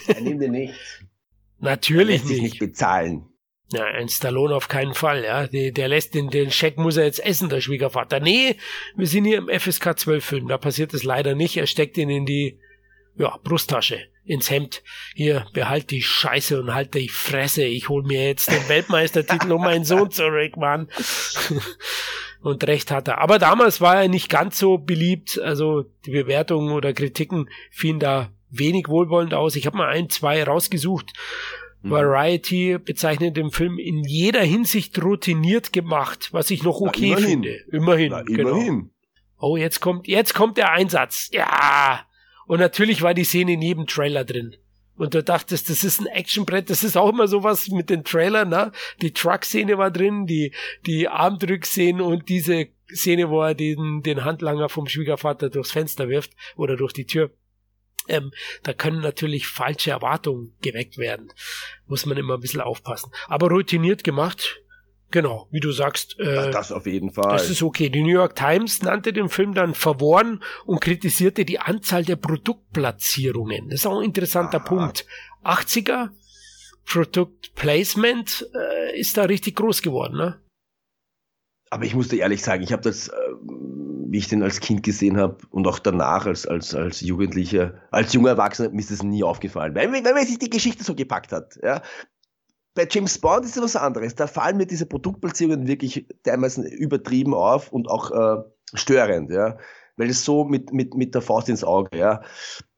Er 0.07 0.21
nimmt 0.21 0.41
den 0.41 0.51
nicht. 0.51 0.73
Natürlich 1.59 2.23
nicht. 2.25 2.41
nicht 2.41 2.59
bezahlen. 2.59 3.25
Ja, 3.71 3.85
ein 3.85 4.09
Stallone 4.09 4.55
auf 4.55 4.67
keinen 4.67 4.93
Fall, 4.93 5.23
ja. 5.23 5.47
Der, 5.47 5.71
der 5.71 5.87
lässt 5.87 6.13
den, 6.13 6.29
den 6.29 6.51
Scheck 6.51 6.77
muss 6.77 6.97
er 6.97 7.05
jetzt 7.05 7.25
essen, 7.25 7.49
der 7.49 7.61
Schwiegervater. 7.61 8.19
Nee, 8.19 8.57
wir 8.95 9.07
sind 9.07 9.25
hier 9.25 9.39
im 9.39 9.49
FSK 9.49 9.97
12 9.97 10.23
Film, 10.23 10.47
da 10.47 10.57
passiert 10.57 10.93
es 10.93 11.03
leider 11.03 11.33
nicht. 11.33 11.57
Er 11.57 11.65
steckt 11.65 11.97
ihn 11.97 12.09
in 12.09 12.25
die, 12.25 12.59
ja, 13.15 13.37
Brusttasche, 13.43 13.99
ins 14.25 14.51
Hemd. 14.51 14.83
Hier, 15.15 15.47
behalt 15.53 15.89
die 15.89 16.01
Scheiße 16.01 16.61
und 16.61 16.73
halt 16.73 16.93
die 16.93 17.09
Fresse. 17.09 17.63
Ich 17.63 17.89
hol 17.89 18.03
mir 18.03 18.27
jetzt 18.27 18.51
den 18.51 18.67
Weltmeistertitel 18.69 19.51
um 19.51 19.61
meinen 19.61 19.85
Sohn 19.85 20.11
zurück, 20.11 20.57
Mann. 20.57 20.89
und 22.41 22.63
recht 22.67 22.91
hat 22.91 23.07
er. 23.07 23.19
Aber 23.19 23.39
damals 23.39 23.81
war 23.81 24.01
er 24.01 24.07
nicht 24.07 24.29
ganz 24.29 24.59
so 24.59 24.77
beliebt. 24.77 25.39
Also 25.39 25.83
die 26.05 26.11
Bewertungen 26.11 26.73
oder 26.73 26.93
Kritiken 26.93 27.49
fielen 27.71 27.99
da 27.99 28.31
wenig 28.57 28.87
wohlwollend 28.87 29.33
aus. 29.33 29.55
Ich 29.55 29.65
habe 29.65 29.77
mal 29.77 29.89
ein, 29.89 30.09
zwei 30.09 30.43
rausgesucht. 30.43 31.13
Mhm. 31.81 31.89
Variety 31.91 32.77
bezeichnet 32.77 33.37
den 33.37 33.51
Film 33.51 33.77
in 33.77 34.03
jeder 34.03 34.41
Hinsicht 34.43 35.01
routiniert 35.03 35.73
gemacht, 35.73 36.29
was 36.31 36.49
ich 36.49 36.63
noch 36.63 36.79
okay 36.81 37.11
Na, 37.11 37.17
immerhin. 37.17 37.29
finde. 37.29 37.59
Immerhin, 37.71 38.11
Na, 38.11 38.21
genau. 38.23 38.49
immerhin. 38.49 38.89
Oh, 39.37 39.57
jetzt 39.57 39.81
kommt, 39.81 40.07
jetzt 40.07 40.33
kommt 40.33 40.57
der 40.57 40.71
Einsatz. 40.71 41.29
Ja. 41.33 42.05
Und 42.47 42.59
natürlich 42.59 43.01
war 43.01 43.13
die 43.13 43.25
Szene 43.25 43.53
in 43.53 43.61
jedem 43.61 43.87
Trailer 43.87 44.23
drin. 44.23 44.55
Und 44.95 45.15
du 45.15 45.23
dachtest, 45.23 45.69
das 45.69 45.83
ist 45.83 45.99
ein 45.99 46.05
Actionbrett, 46.07 46.69
das 46.69 46.83
ist 46.83 46.95
auch 46.95 47.09
immer 47.09 47.27
sowas 47.27 47.67
mit 47.69 47.89
den 47.89 48.03
Trailern, 48.03 48.49
ne? 48.49 48.71
Die 49.01 49.11
Truck-Szene 49.11 49.77
war 49.77 49.89
drin, 49.89 50.27
die, 50.27 50.53
die 50.85 51.07
Armdrück-Szene 51.07 52.03
und 52.03 52.29
diese 52.29 52.67
Szene, 52.93 53.29
wo 53.29 53.41
er 53.41 53.55
den, 53.55 54.03
den 54.03 54.23
Handlanger 54.23 54.69
vom 54.69 54.87
Schwiegervater 54.87 55.49
durchs 55.49 55.71
Fenster 55.71 56.09
wirft 56.09 56.33
oder 56.55 56.77
durch 56.77 56.93
die 56.93 57.05
Tür. 57.07 57.31
Ähm, 58.07 58.31
da 58.63 58.73
können 58.73 59.01
natürlich 59.01 59.47
falsche 59.47 59.91
Erwartungen 59.91 60.53
geweckt 60.61 60.97
werden. 60.97 61.31
Muss 61.87 62.05
man 62.05 62.17
immer 62.17 62.35
ein 62.35 62.41
bisschen 62.41 62.61
aufpassen. 62.61 63.11
Aber 63.27 63.49
routiniert 63.49 64.03
gemacht, 64.03 64.61
genau, 65.11 65.47
wie 65.51 65.59
du 65.59 65.71
sagst. 65.71 66.19
Äh, 66.19 66.51
das 66.51 66.71
auf 66.71 66.85
jeden 66.85 67.11
Fall. 67.11 67.31
Das 67.31 67.49
ist 67.49 67.63
okay. 67.63 67.89
Die 67.89 68.01
New 68.01 68.09
York 68.09 68.35
Times 68.35 68.81
nannte 68.81 69.13
den 69.13 69.29
Film 69.29 69.53
dann 69.53 69.73
verworren 69.73 70.43
und 70.65 70.81
kritisierte 70.81 71.45
die 71.45 71.59
Anzahl 71.59 72.03
der 72.03 72.17
Produktplatzierungen. 72.17 73.69
Das 73.69 73.81
ist 73.81 73.85
auch 73.85 73.99
ein 73.99 74.05
interessanter 74.05 74.59
Aha. 74.59 74.67
Punkt. 74.67 75.05
80er 75.43 76.09
Product 76.85 77.53
Placement 77.55 78.47
äh, 78.53 78.99
ist 78.99 79.15
da 79.17 79.23
richtig 79.23 79.55
groß 79.55 79.81
geworden, 79.81 80.17
ne? 80.17 80.42
Aber 81.73 81.85
ich 81.85 81.95
musste 81.95 82.15
ehrlich 82.15 82.43
sagen, 82.43 82.63
ich 82.63 82.71
habe 82.71 82.83
das 82.83 83.07
äh, 83.07 83.13
wie 84.13 84.19
ich 84.19 84.27
den 84.27 84.43
als 84.43 84.59
Kind 84.59 84.83
gesehen 84.83 85.17
habe 85.17 85.37
und 85.49 85.65
auch 85.65 85.79
danach 85.79 86.27
als, 86.27 86.45
als, 86.45 86.75
als 86.75 87.01
Jugendlicher, 87.01 87.81
als 87.89 88.13
junger 88.13 88.29
Erwachsener, 88.29 88.69
mir 88.69 88.79
ist 88.79 88.91
das 88.91 89.01
nie 89.01 89.23
aufgefallen, 89.23 89.73
weil, 89.73 89.91
weil 89.91 90.13
man 90.13 90.25
sich 90.27 90.37
die 90.37 90.51
Geschichte 90.51 90.83
so 90.83 90.93
gepackt 90.93 91.31
hat. 91.31 91.59
Ja. 91.63 91.81
Bei 92.75 92.87
James 92.89 93.17
Bond 93.17 93.43
ist 93.43 93.57
es 93.57 93.63
was 93.63 93.75
anderes. 93.75 94.13
Da 94.13 94.27
fallen 94.27 94.57
mir 94.57 94.67
diese 94.67 94.85
Produktplatzierungen 94.85 95.67
wirklich 95.67 96.05
dermaßen 96.27 96.63
übertrieben 96.63 97.33
auf 97.33 97.71
und 97.71 97.89
auch 97.89 98.11
äh, 98.11 98.43
störend, 98.75 99.31
ja. 99.31 99.57
Weil 99.97 100.11
es 100.11 100.23
so 100.23 100.43
mit, 100.43 100.71
mit, 100.73 100.93
mit 100.93 101.15
der 101.15 101.23
Faust 101.23 101.49
ins 101.49 101.63
Auge, 101.63 101.97
ja. 101.97 102.21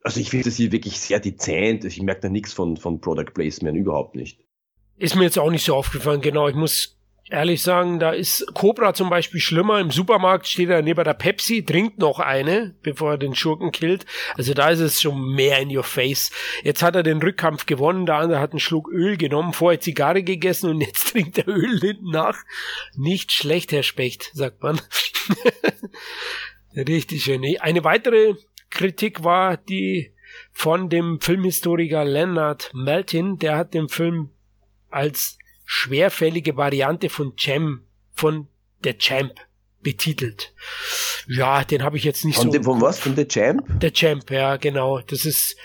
Also 0.04 0.22
ich 0.22 0.30
finde 0.30 0.46
das 0.46 0.56
hier 0.56 0.72
wirklich 0.72 1.02
sehr 1.02 1.20
dezent. 1.20 1.84
Ich 1.84 2.02
merke 2.02 2.22
da 2.22 2.30
nichts 2.30 2.54
von, 2.54 2.78
von 2.78 3.02
Product 3.02 3.34
Placement, 3.34 3.78
überhaupt 3.78 4.16
nicht. 4.16 4.40
Ist 4.96 5.16
mir 5.16 5.26
jetzt 5.26 5.38
auch 5.38 5.52
nicht 5.52 5.66
so 5.66 5.76
aufgefallen, 5.76 6.22
genau. 6.22 6.48
Ich 6.48 6.56
muss 6.56 6.98
ehrlich 7.30 7.62
sagen, 7.62 8.00
da 8.00 8.12
ist 8.12 8.46
Cobra 8.54 8.94
zum 8.94 9.10
Beispiel 9.10 9.40
schlimmer. 9.40 9.80
Im 9.80 9.92
Supermarkt 9.92 10.48
steht 10.48 10.70
er 10.70 10.82
neben 10.82 11.04
der 11.04 11.14
Pepsi, 11.14 11.66
trinkt 11.66 11.98
noch 11.98 12.20
eine, 12.20 12.76
bevor 12.84 13.12
er 13.12 13.18
den 13.18 13.36
Schurken 13.36 13.72
killt. 13.72 14.06
Also 14.36 14.54
da 14.54 14.70
ist 14.70 14.80
es 14.80 15.02
schon 15.02 15.34
mehr 15.34 15.60
in 15.60 15.76
your 15.76 15.84
face. 15.84 16.32
Jetzt 16.64 16.84
hat 16.84 16.96
er 16.96 17.04
den 17.04 17.22
Rückkampf 17.22 17.66
gewonnen, 17.66 18.06
der 18.06 18.16
andere 18.16 18.40
hat 18.40 18.52
einen 18.52 18.60
Schluck 18.60 18.90
Öl 18.92 19.18
genommen, 19.18 19.54
vorher 19.54 19.80
Zigarre 19.80 20.24
gegessen 20.24 20.70
und 20.70 20.82
jetzt 20.82 21.10
trinkt 21.12 21.38
er 21.38 21.48
Öl 21.48 21.80
hinten 21.80 22.12
nach. 22.12 22.38
Nicht 22.96 23.32
schlecht, 23.32 23.72
Herr 23.72 23.84
Specht, 23.84 24.32
sagt 24.34 24.62
man. 24.62 24.80
Richtig 26.76 27.24
schön. 27.24 27.44
Eine 27.62 27.84
weitere 27.84 28.36
Kritik 28.70 29.24
war 29.24 29.58
die 29.58 30.14
von 30.52 30.90
dem 30.90 31.22
Filmhistoriker 31.22 32.04
Leonard 32.04 32.72
Maltin, 32.74 33.38
der 33.40 33.58
hat 33.58 33.74
den 33.74 33.88
Film 33.88 34.32
als 34.90 35.38
schwerfällige 35.66 36.56
Variante 36.58 37.10
von 37.10 37.34
Jam, 37.38 37.82
von 38.14 38.48
der 38.84 38.98
Champ 38.98 39.34
betitelt. 39.82 40.54
Ja, 41.28 41.64
den 41.64 41.84
habe 41.84 41.98
ich 41.98 42.04
jetzt 42.04 42.26
nicht 42.26 42.36
von 42.36 42.48
so. 42.48 42.52
Dem, 42.52 42.64
von 42.64 42.82
was? 42.82 43.00
Von 43.00 43.16
der 43.16 43.28
Champ? 43.28 43.80
Der 43.80 43.92
Champ, 43.92 44.30
ja, 44.32 44.58
genau. 44.58 45.00
Das 45.02 45.26
ist, 45.26 45.56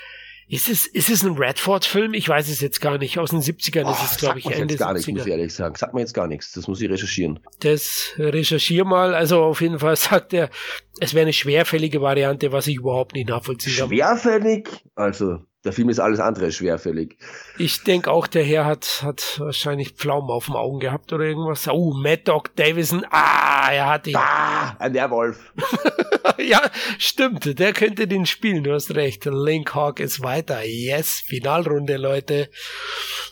ist 0.48 0.68
es, 0.68 0.86
ist 0.86 1.10
es 1.10 1.22
ein 1.22 1.36
Redford-Film? 1.36 2.12
Ich 2.12 2.28
weiß 2.28 2.48
es 2.48 2.60
jetzt 2.60 2.80
gar 2.80 2.98
nicht. 2.98 3.18
Aus 3.18 3.30
den 3.30 3.40
70ern 3.40 3.84
oh, 3.86 3.92
ist 3.92 4.12
es, 4.12 4.18
glaube 4.18 4.40
ich, 4.40 4.46
Ende 4.46 4.74
jetzt 4.74 4.80
gar 4.80 4.92
nichts, 4.92 5.08
muss 5.08 5.24
ich 5.24 5.30
ehrlich 5.30 5.54
sagen. 5.54 5.74
Sagt 5.76 5.94
mir 5.94 6.00
jetzt 6.00 6.12
gar 6.12 6.26
nichts. 6.26 6.52
Das 6.52 6.66
muss 6.66 6.80
ich 6.80 6.90
recherchieren. 6.90 7.40
Das 7.60 8.14
recherchier 8.18 8.84
mal. 8.84 9.14
Also 9.14 9.42
auf 9.42 9.60
jeden 9.60 9.78
Fall 9.78 9.96
sagt 9.96 10.32
er, 10.32 10.50
es 10.98 11.14
wäre 11.14 11.22
eine 11.22 11.32
schwerfällige 11.32 12.02
Variante, 12.02 12.52
was 12.52 12.66
ich 12.66 12.76
überhaupt 12.76 13.14
nicht 13.14 13.28
nachvollziehen 13.28 13.76
kann. 13.76 13.88
Schwerfällig? 13.88 14.68
Also, 14.96 15.38
der 15.64 15.72
Film 15.74 15.90
ist 15.90 15.98
alles 15.98 16.20
andere 16.20 16.52
schwerfällig. 16.52 17.18
Ich 17.58 17.82
denke 17.82 18.10
auch, 18.10 18.26
der 18.26 18.42
Herr 18.42 18.64
hat, 18.64 19.02
hat 19.04 19.38
wahrscheinlich 19.40 19.90
Pflaumen 19.90 20.30
auf 20.30 20.46
dem 20.46 20.56
Augen 20.56 20.80
gehabt 20.80 21.12
oder 21.12 21.24
irgendwas. 21.24 21.68
Oh, 21.68 21.92
Mad 21.92 22.22
Dog 22.24 22.56
Davison. 22.56 23.04
Ah, 23.10 23.70
er 23.70 23.88
hat 23.88 24.06
ihn. 24.06 24.16
Ah, 24.16 24.74
ein 24.78 24.94
Werwolf. 24.94 25.52
ja, 26.38 26.62
stimmt. 26.98 27.58
Der 27.58 27.74
könnte 27.74 28.08
den 28.08 28.24
spielen. 28.24 28.64
Du 28.64 28.72
hast 28.72 28.94
recht. 28.94 29.26
Link 29.26 29.74
Hawk 29.74 30.00
ist 30.00 30.22
weiter. 30.22 30.64
Yes, 30.64 31.22
Finalrunde, 31.26 31.98
Leute. 31.98 32.48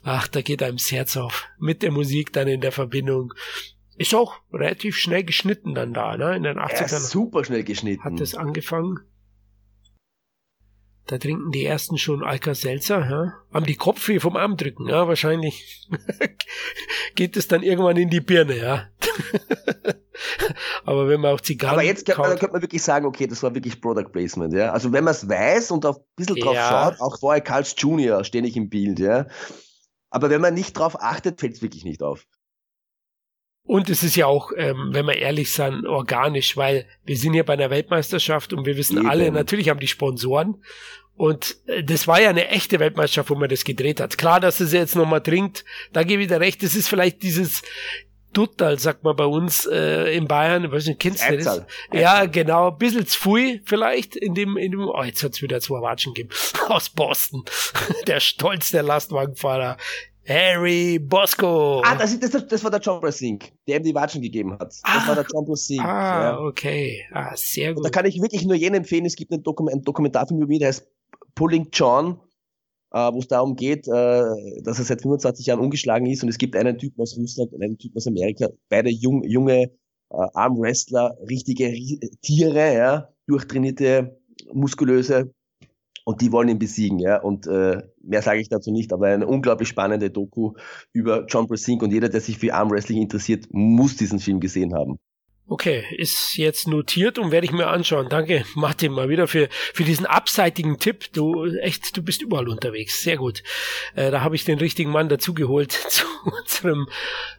Ach, 0.05 0.29
da 0.29 0.43
geht 0.43 0.63
einem 0.63 0.77
das 0.77 0.93
Herz 0.93 1.17
auf. 1.17 1.47
Mit 1.59 1.83
der 1.83 1.93
Musik 1.93 2.35
dann 2.35 2.47
in 2.47 2.61
der 2.61 2.73
Verbindung. 2.73 3.33
Ist 3.97 4.15
auch 4.15 4.35
relativ 4.53 4.97
schnell 4.97 5.25
geschnitten 5.25 5.75
dann 5.75 5.95
da, 5.95 6.19
ne? 6.19 6.37
In 6.37 6.43
den 6.43 6.59
80ern. 6.59 6.93
Ja, 6.93 7.01
super 7.01 7.45
schnell 7.45 7.65
geschnitten. 7.65 8.05
Hat 8.05 8.21
es 8.21 8.35
angefangen. 8.35 9.01
Da 11.09 11.16
trinken 11.16 11.51
die 11.52 11.64
ersten 11.64 11.97
schon 11.97 12.22
Alka-Seltzer, 12.22 13.01
ja? 13.01 13.32
haben 13.51 13.64
die 13.64 13.76
Kopfweh 13.76 14.20
vom 14.20 14.36
Armdrücken, 14.36 14.89
ja, 14.89 15.09
wahrscheinlich 15.09 15.89
geht 17.14 17.35
es 17.39 17.48
dann 17.48 17.62
irgendwann 17.62 17.97
in 17.97 18.10
die 18.10 18.20
Birne, 18.20 18.59
ja. 18.59 18.89
Aber 20.85 21.09
wenn 21.09 21.22
man 21.22 21.32
auch 21.35 21.40
Zigarren 21.40 21.76
Aber 21.76 21.82
jetzt 21.82 22.05
könnte 22.05 22.20
man, 22.20 22.30
könnte 22.39 22.52
man, 22.52 22.60
wirklich 22.62 22.82
sagen, 22.82 23.06
okay, 23.06 23.26
das 23.26 23.43
war 23.43 23.55
wirklich 23.55 23.80
Product 23.80 24.10
Placement, 24.12 24.52
ja. 24.52 24.70
Also 24.70 24.93
wenn 24.93 25.02
man 25.05 25.12
es 25.12 25.26
weiß 25.26 25.70
und 25.70 25.86
auch 25.86 25.97
ein 25.97 26.05
bisschen 26.14 26.36
drauf 26.36 26.55
ja. 26.55 26.68
schaut, 26.68 27.01
auch 27.01 27.18
vorher 27.18 27.40
Carl's 27.40 27.74
Junior 27.78 28.22
ständig 28.22 28.55
im 28.56 28.68
Bild, 28.68 28.98
ja. 28.98 29.26
Aber 30.10 30.28
wenn 30.28 30.43
man 30.43 30.52
nicht 30.52 30.76
drauf 30.76 31.01
achtet, 31.01 31.40
fällt 31.40 31.55
es 31.55 31.62
wirklich 31.62 31.85
nicht 31.85 32.02
auf. 32.02 32.26
Und 33.69 33.90
es 33.90 34.03
ist 34.03 34.16
ja 34.16 34.24
auch, 34.24 34.51
ähm, 34.57 34.89
wenn 34.93 35.05
wir 35.05 35.19
ehrlich 35.19 35.53
sind, 35.53 35.86
organisch, 35.86 36.57
weil 36.57 36.86
wir 37.05 37.19
sind 37.19 37.35
hier 37.35 37.45
bei 37.45 37.53
einer 37.53 37.69
Weltmeisterschaft 37.69 38.55
und 38.55 38.65
wir 38.65 38.78
wissen 38.78 38.97
Eben. 38.97 39.07
alle, 39.07 39.31
natürlich 39.31 39.69
haben 39.69 39.78
die 39.78 39.89
Sponsoren. 39.89 40.65
Und 41.19 41.59
äh, 41.66 41.85
das 41.85 42.09
war 42.09 42.19
ja 42.19 42.31
eine 42.31 42.49
echte 42.49 42.81
Weltmeisterschaft, 42.81 43.28
wo 43.28 43.35
man 43.35 43.51
das 43.51 43.65
gedreht 43.65 44.01
hat. 44.01 44.16
Klar, 44.16 44.40
dass 44.40 44.61
es 44.61 44.73
jetzt 44.73 44.97
nochmal 44.97 45.23
trinkt, 45.23 45.66
da 45.93 46.03
gebe 46.03 46.23
ich 46.23 46.28
dir 46.28 46.40
recht, 46.40 46.62
das 46.62 46.74
ist 46.74 46.89
vielleicht 46.89 47.23
dieses 47.23 47.61
Duttal, 48.32 48.78
sagt 48.78 49.05
man 49.05 49.16
bei 49.16 49.27
uns 49.27 49.66
äh, 49.66 50.16
in 50.16 50.27
Bayern, 50.27 50.65
ich 50.65 50.73
weiß 50.73 50.86
nicht, 50.86 51.01
kennst 51.01 51.28
du 51.28 51.36
das? 51.36 51.62
Ja, 51.93 52.24
genau, 52.24 52.70
ein 52.70 52.78
bisschen 52.78 53.07
zu 53.07 53.20
viel 53.20 53.61
vielleicht 53.66 54.16
in 54.16 54.35
dem, 54.35 54.57
in 54.57 54.73
dem, 54.73 54.89
oh, 54.89 55.03
jetzt 55.03 55.23
hat's 55.23 55.43
wieder 55.43 55.61
zwei 55.61 55.82
Watschen 55.82 56.15
gegeben, 56.15 56.35
aus 56.69 56.89
Boston, 56.89 57.45
der 58.07 58.20
Stolz 58.20 58.70
der 58.70 58.82
Lastwagenfahrer, 58.82 59.77
Harry 60.29 60.99
Bosco. 60.99 61.81
Ah, 61.85 61.97
das, 61.97 62.19
das, 62.21 62.47
das 62.47 62.63
war 62.63 62.71
der 62.71 62.81
John 62.81 63.01
Brasink, 63.01 63.51
der 63.67 63.79
ihm 63.79 63.83
die 63.83 63.95
Watschen 63.95 64.21
gegeben 64.21 64.53
hat. 64.53 64.69
Das 64.69 64.83
ah, 64.85 65.09
war 65.09 65.15
der 65.15 65.27
John 65.33 65.47
Brasink. 65.47 65.83
Ah, 65.83 66.23
ja. 66.23 66.41
okay. 66.41 67.07
Ah, 67.13 67.35
sehr 67.35 67.71
gut. 67.71 67.79
Und 67.79 67.87
da 67.87 67.91
kann 67.91 68.05
ich 68.05 68.21
wirklich 68.21 68.45
nur 68.45 68.55
jenen 68.55 68.77
empfehlen, 68.77 69.07
es 69.07 69.17
gibt 69.17 69.33
einen, 69.33 69.43
Dokum 69.43 69.69
einen 69.69 69.83
Dokumentarfilm 69.83 70.43
über 70.43 70.53
ihn, 70.53 70.59
der 70.59 70.69
heißt 70.69 70.87
Pulling 71.35 71.69
John, 71.73 72.21
äh, 72.93 73.11
wo 73.13 73.21
es 73.21 73.29
darum 73.29 73.57
geht, 73.57 73.89
äh, 73.89 74.61
dass 74.63 74.79
er 74.79 74.85
seit 74.85 75.01
25 75.01 75.47
Jahren 75.47 75.61
ungeschlagen 75.61 76.07
ist 76.07 76.23
und 76.23 76.29
es 76.29 76.37
gibt 76.37 76.57
einen 76.57 76.77
Typen 76.77 77.01
aus 77.01 77.17
Russland 77.17 77.55
und 77.55 77.63
einen 77.63 77.79
Typen 77.79 77.97
aus 77.97 78.07
Amerika, 78.07 78.49
beide 78.69 78.91
jung, 78.91 79.25
junge 79.25 79.63
äh, 80.11 80.27
Armwrestler, 80.35 81.17
richtige 81.27 81.73
Tiere, 82.21 82.75
ja, 82.75 83.09
durchtrainierte, 83.27 84.21
muskulöse 84.53 85.33
und 86.09 86.22
die 86.22 86.32
wollen 86.32 86.48
ihn 86.48 86.59
besiegen, 86.59 86.98
ja. 86.98 87.20
Und 87.20 87.47
äh, 87.47 87.82
mehr 88.02 88.22
sage 88.22 88.40
ich 88.40 88.48
dazu 88.48 88.70
nicht, 88.70 88.94
aber 88.94 89.09
eine 89.09 89.26
unglaublich 89.26 89.68
spannende 89.68 90.09
Doku 90.09 90.55
über 90.94 91.26
John 91.26 91.47
Brasink 91.47 91.82
und 91.82 91.93
jeder, 91.93 92.09
der 92.09 92.22
sich 92.22 92.39
für 92.39 92.55
Armwrestling 92.55 93.02
interessiert, 93.02 93.44
muss 93.51 93.97
diesen 93.97 94.18
Film 94.18 94.40
gesehen 94.40 94.74
haben. 94.74 94.98
Okay, 95.48 95.85
ist 95.94 96.39
jetzt 96.39 96.66
notiert 96.66 97.18
und 97.18 97.30
werde 97.30 97.44
ich 97.44 97.52
mir 97.52 97.66
anschauen. 97.66 98.06
Danke, 98.09 98.47
Martin, 98.55 98.93
mal 98.93 99.10
wieder 99.10 99.28
für, 99.28 99.51
für 99.51 99.85
diesen 99.85 100.06
abseitigen 100.06 100.78
Tipp. 100.78 101.12
Du 101.12 101.44
echt, 101.44 101.94
du 101.94 102.02
bist 102.02 102.22
überall 102.22 102.48
unterwegs. 102.48 103.02
Sehr 103.02 103.18
gut. 103.18 103.43
Äh, 103.94 104.10
da 104.10 104.22
habe 104.22 104.35
ich 104.35 104.47
den 104.47 104.59
richtigen 104.59 104.90
Mann 104.90 105.10
dazugeholt 105.10 105.72
zu 105.90 106.06
unserem 106.24 106.89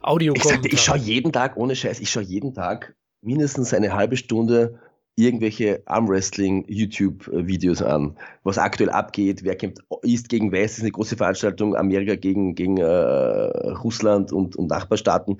audio 0.00 0.32
Ich, 0.36 0.44
sagte, 0.44 0.68
ich 0.68 0.80
schaue 0.80 0.98
jeden 0.98 1.32
Tag, 1.32 1.56
ohne 1.56 1.74
Scheiß, 1.74 1.98
ich 1.98 2.10
schaue 2.10 2.22
jeden 2.22 2.54
Tag 2.54 2.94
mindestens 3.20 3.74
eine 3.74 3.94
halbe 3.94 4.16
Stunde 4.16 4.78
irgendwelche 5.24 5.82
Armwrestling-YouTube-Videos 5.86 7.82
an, 7.82 8.16
was 8.42 8.58
aktuell 8.58 8.90
abgeht, 8.90 9.44
wer 9.44 9.56
kämpft 9.56 9.82
East 10.02 10.28
gegen 10.28 10.52
West, 10.52 10.78
ist 10.78 10.82
eine 10.82 10.92
große 10.92 11.16
Veranstaltung, 11.16 11.76
Amerika 11.76 12.16
gegen, 12.16 12.54
gegen 12.54 12.78
äh, 12.78 12.84
Russland 12.84 14.32
und, 14.32 14.56
und 14.56 14.68
Nachbarstaaten. 14.68 15.38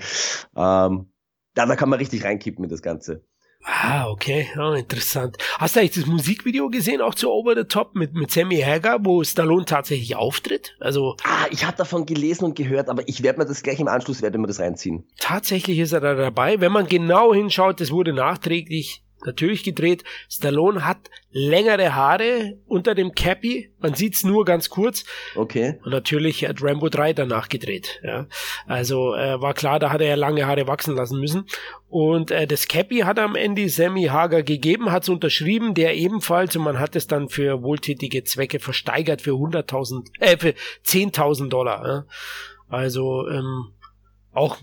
Ähm, 0.57 1.11
da, 1.55 1.67
da 1.67 1.77
kann 1.77 1.89
man 1.89 1.99
richtig 1.99 2.25
reinkippen 2.25 2.65
in 2.65 2.71
das 2.71 2.83
Ganze. 2.83 3.25
Ah, 3.63 4.09
okay, 4.09 4.49
oh, 4.59 4.73
interessant. 4.73 5.37
Hast 5.59 5.77
du 5.77 5.81
eigentlich 5.81 5.93
das 5.93 6.07
Musikvideo 6.07 6.71
gesehen, 6.71 7.03
auch 7.03 7.15
zu 7.15 7.31
Over 7.31 7.55
the 7.55 7.65
Top 7.65 7.95
mit, 7.95 8.15
mit 8.15 8.31
Sammy 8.31 8.59
Hagar, 8.61 9.05
wo 9.05 9.23
Stallone 9.23 9.67
tatsächlich 9.67 10.17
auftritt? 10.17 10.77
Also. 10.81 11.17
Ah, 11.25 11.47
ich 11.51 11.67
habe 11.67 11.77
davon 11.77 12.07
gelesen 12.07 12.47
und 12.47 12.57
gehört, 12.57 12.89
aber 12.89 13.07
ich 13.07 13.23
werde 13.23 13.39
mir 13.39 13.45
das 13.45 13.63
gleich 13.63 13.79
im 13.79 13.89
Anschluss, 13.89 14.23
werde 14.23 14.39
mir 14.39 14.47
das 14.47 14.61
reinziehen. 14.61 15.07
Tatsächlich 15.19 15.79
ist 15.79 15.93
er 15.93 16.01
da 16.01 16.15
dabei. 16.15 16.61
Wenn 16.61 16.73
man 16.73 16.87
genau 16.87 17.35
hinschaut, 17.35 17.81
das 17.81 17.91
wurde 17.91 18.15
nachträglich 18.15 19.05
natürlich 19.25 19.65
gedreht. 19.65 20.05
Stallone 20.29 20.85
hat 20.85 21.11
längere 21.31 21.95
Haare 21.95 22.59
unter 22.67 22.95
dem 22.95 23.13
Cappy. 23.13 23.73
Man 23.79 23.95
sieht's 23.95 24.25
nur 24.25 24.45
ganz 24.45 24.69
kurz. 24.69 25.05
Okay. 25.37 25.79
Und 25.85 25.93
natürlich 25.93 26.45
hat 26.47 26.63
Rambo 26.63 26.89
3 26.89 27.13
danach 27.13 27.49
gedreht. 27.49 28.01
Ja. 28.03 28.27
Also 28.67 29.15
äh, 29.15 29.41
war 29.41 29.55
klar, 29.55 29.79
da 29.79 29.91
hat 29.91 30.01
er 30.01 30.09
ja 30.09 30.15
lange 30.17 30.47
Haare 30.47 30.67
wachsen 30.67 30.97
lassen 30.97 31.21
müssen. 31.21 31.47
Und 31.89 32.31
äh, 32.31 32.47
das 32.47 32.69
Cappy 32.69 33.01
hat 33.01 33.19
am 33.19 33.37
Ende 33.37 33.69
Sammy 33.69 34.05
Hager 34.05 34.43
gegeben, 34.43 34.93
hat's 34.93 35.09
unterschrieben, 35.09 35.75
der 35.75 35.97
ebenfalls, 35.97 36.57
und 36.57 36.63
man 36.63 36.79
hat 36.79 36.97
es 36.97 37.07
dann 37.07 37.29
für 37.29 37.63
wohltätige 37.63 38.25
Zwecke 38.25 38.61
versteigert 38.61 39.23
für 39.23 39.33
100.000, 39.33 40.07
äh, 40.21 40.37
für 40.37 40.55
10.000 40.85 41.49
Dollar. 41.49 41.87
Ja. 41.87 42.05
Also 42.69 43.29
ähm, 43.29 43.73
auch 44.33 44.59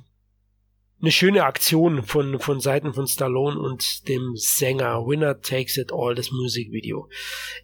eine 1.00 1.12
schöne 1.12 1.44
Aktion 1.44 2.02
von, 2.04 2.40
von 2.40 2.60
Seiten 2.60 2.94
von 2.94 3.06
Stallone 3.08 3.60
und 3.60 4.08
dem 4.08 4.36
Sänger 4.36 5.06
Winner 5.06 5.42
Takes 5.42 5.78
It 5.78 5.92
All, 5.94 6.16
das 6.16 6.32
Musikvideo. 6.32 7.08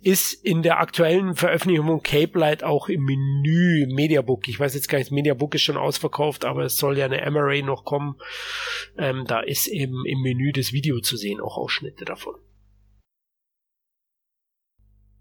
Ist 0.02 0.34
in 0.34 0.62
der 0.62 0.80
aktuellen 0.80 1.36
Veröffentlichung 1.36 1.88
von 1.88 2.04
Cape 2.04 2.38
Light 2.38 2.64
auch 2.64 2.90
im 2.90 3.04
Menü 3.04 3.88
Mediabook. 3.88 4.48
Ich 4.48 4.60
weiß 4.60 4.76
jetzt 4.76 4.88
gar 4.88 5.00
nicht, 5.00 5.12
Mediabook 5.12 5.56
ist 5.56 5.64
schon 5.64 5.78
ausverkauft, 5.78 6.46
aber 6.46 6.64
es 6.64 6.78
soll 6.78 6.98
ja 6.98 7.06
eine 7.06 7.30
MRA 7.32 7.62
noch 7.64 7.86
kommen. 7.86 8.20
Ähm, 8.98 9.26
da 9.26 9.40
ist 9.40 9.68
eben 9.68 10.06
im 10.06 10.22
Menü 10.22 10.52
das 10.52 10.72
Video 10.72 11.00
zu 11.00 11.18
sehen, 11.18 11.42
auch 11.42 11.58
Ausschnitte 11.58 12.06
davon. 12.06 12.36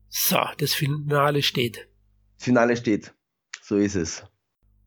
So, 0.08 0.38
das 0.58 0.74
Finale 0.74 1.42
steht. 1.42 1.88
Finale 2.36 2.76
steht. 2.76 3.14
So 3.62 3.76
ist 3.76 3.94
es. 3.94 4.24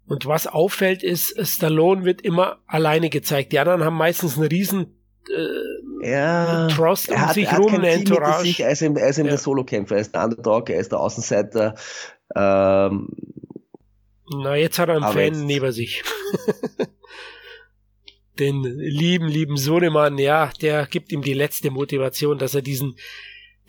Und 0.08 0.26
was 0.28 0.48
auffällt, 0.48 1.04
ist, 1.04 1.36
Stallone 1.48 2.06
wird 2.06 2.22
immer 2.22 2.60
alleine 2.68 3.10
gezeigt. 3.10 3.52
Die 3.52 3.60
anderen 3.60 3.84
haben 3.84 3.98
meistens 3.98 4.38
einen 4.38 4.48
riesen 4.48 4.96
äh, 5.30 6.08
ja, 6.10 6.68
Trost 6.68 7.10
um 7.10 7.20
hat, 7.20 7.34
sich 7.34 7.52
rum, 7.58 7.74
eine 7.74 7.90
Entourage. 7.90 8.44
Sich, 8.44 8.60
er 8.60 8.70
ist 8.72 8.84
eben, 8.84 8.96
er 8.98 9.10
ist 9.10 9.18
eben 9.18 9.28
ja. 9.28 9.32
der 9.32 9.40
Solo-Kämpfer, 9.40 9.96
er 9.96 10.02
ist 10.02 10.14
der 10.14 10.26
Underdog, 10.26 10.70
er 10.70 10.80
ist 10.80 10.92
der 10.92 11.00
Außenseiter. 11.00 11.76
Ähm, 12.36 13.10
Na, 14.32 14.56
jetzt 14.56 14.78
hat 14.78 14.90
er 14.90 14.98
einen 14.98 15.14
Fan 15.14 15.34
jetzt. 15.34 15.44
neben 15.46 15.72
sich. 15.72 16.04
Den 18.40 18.64
lieben, 18.64 19.28
lieben 19.30 19.56
Sohnemann, 19.56 20.18
ja, 20.18 20.52
der 20.62 20.88
gibt 20.88 21.14
ihm 21.14 21.22
die 21.22 21.34
letzte 21.34 21.72
Motivation, 21.72 22.38
dass 22.38 22.54
er 22.54 22.62
diesen, 22.62 22.98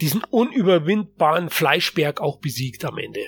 diesen 0.00 0.24
unüberwindbaren 0.24 1.50
Fleischberg 1.50 2.20
auch 2.20 2.40
besiegt 2.40 2.84
am 2.84 2.98
Ende 2.98 3.20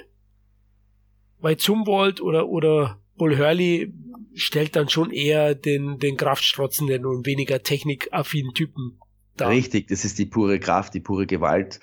bei 1.41 1.55
Zumwalt 1.55 2.21
oder, 2.21 2.49
oder 2.49 2.99
Bull 3.17 3.39
Hurley 3.39 3.93
stellt 4.35 4.77
dann 4.77 4.89
schon 4.89 5.11
eher 5.11 5.55
den, 5.55 5.99
den 5.99 6.17
kraftstrotzenden 6.17 7.07
und 7.07 7.27
weniger 7.27 7.63
technikaffinen 7.63 8.55
Typen 8.55 9.01
dar. 9.37 9.51
Richtig, 9.51 9.89
das 9.89 10.05
ist 10.05 10.19
die 10.19 10.27
pure 10.27 10.59
Kraft, 10.61 10.95
die 10.95 11.01
pure 11.01 11.27
Gewalt. 11.27 11.81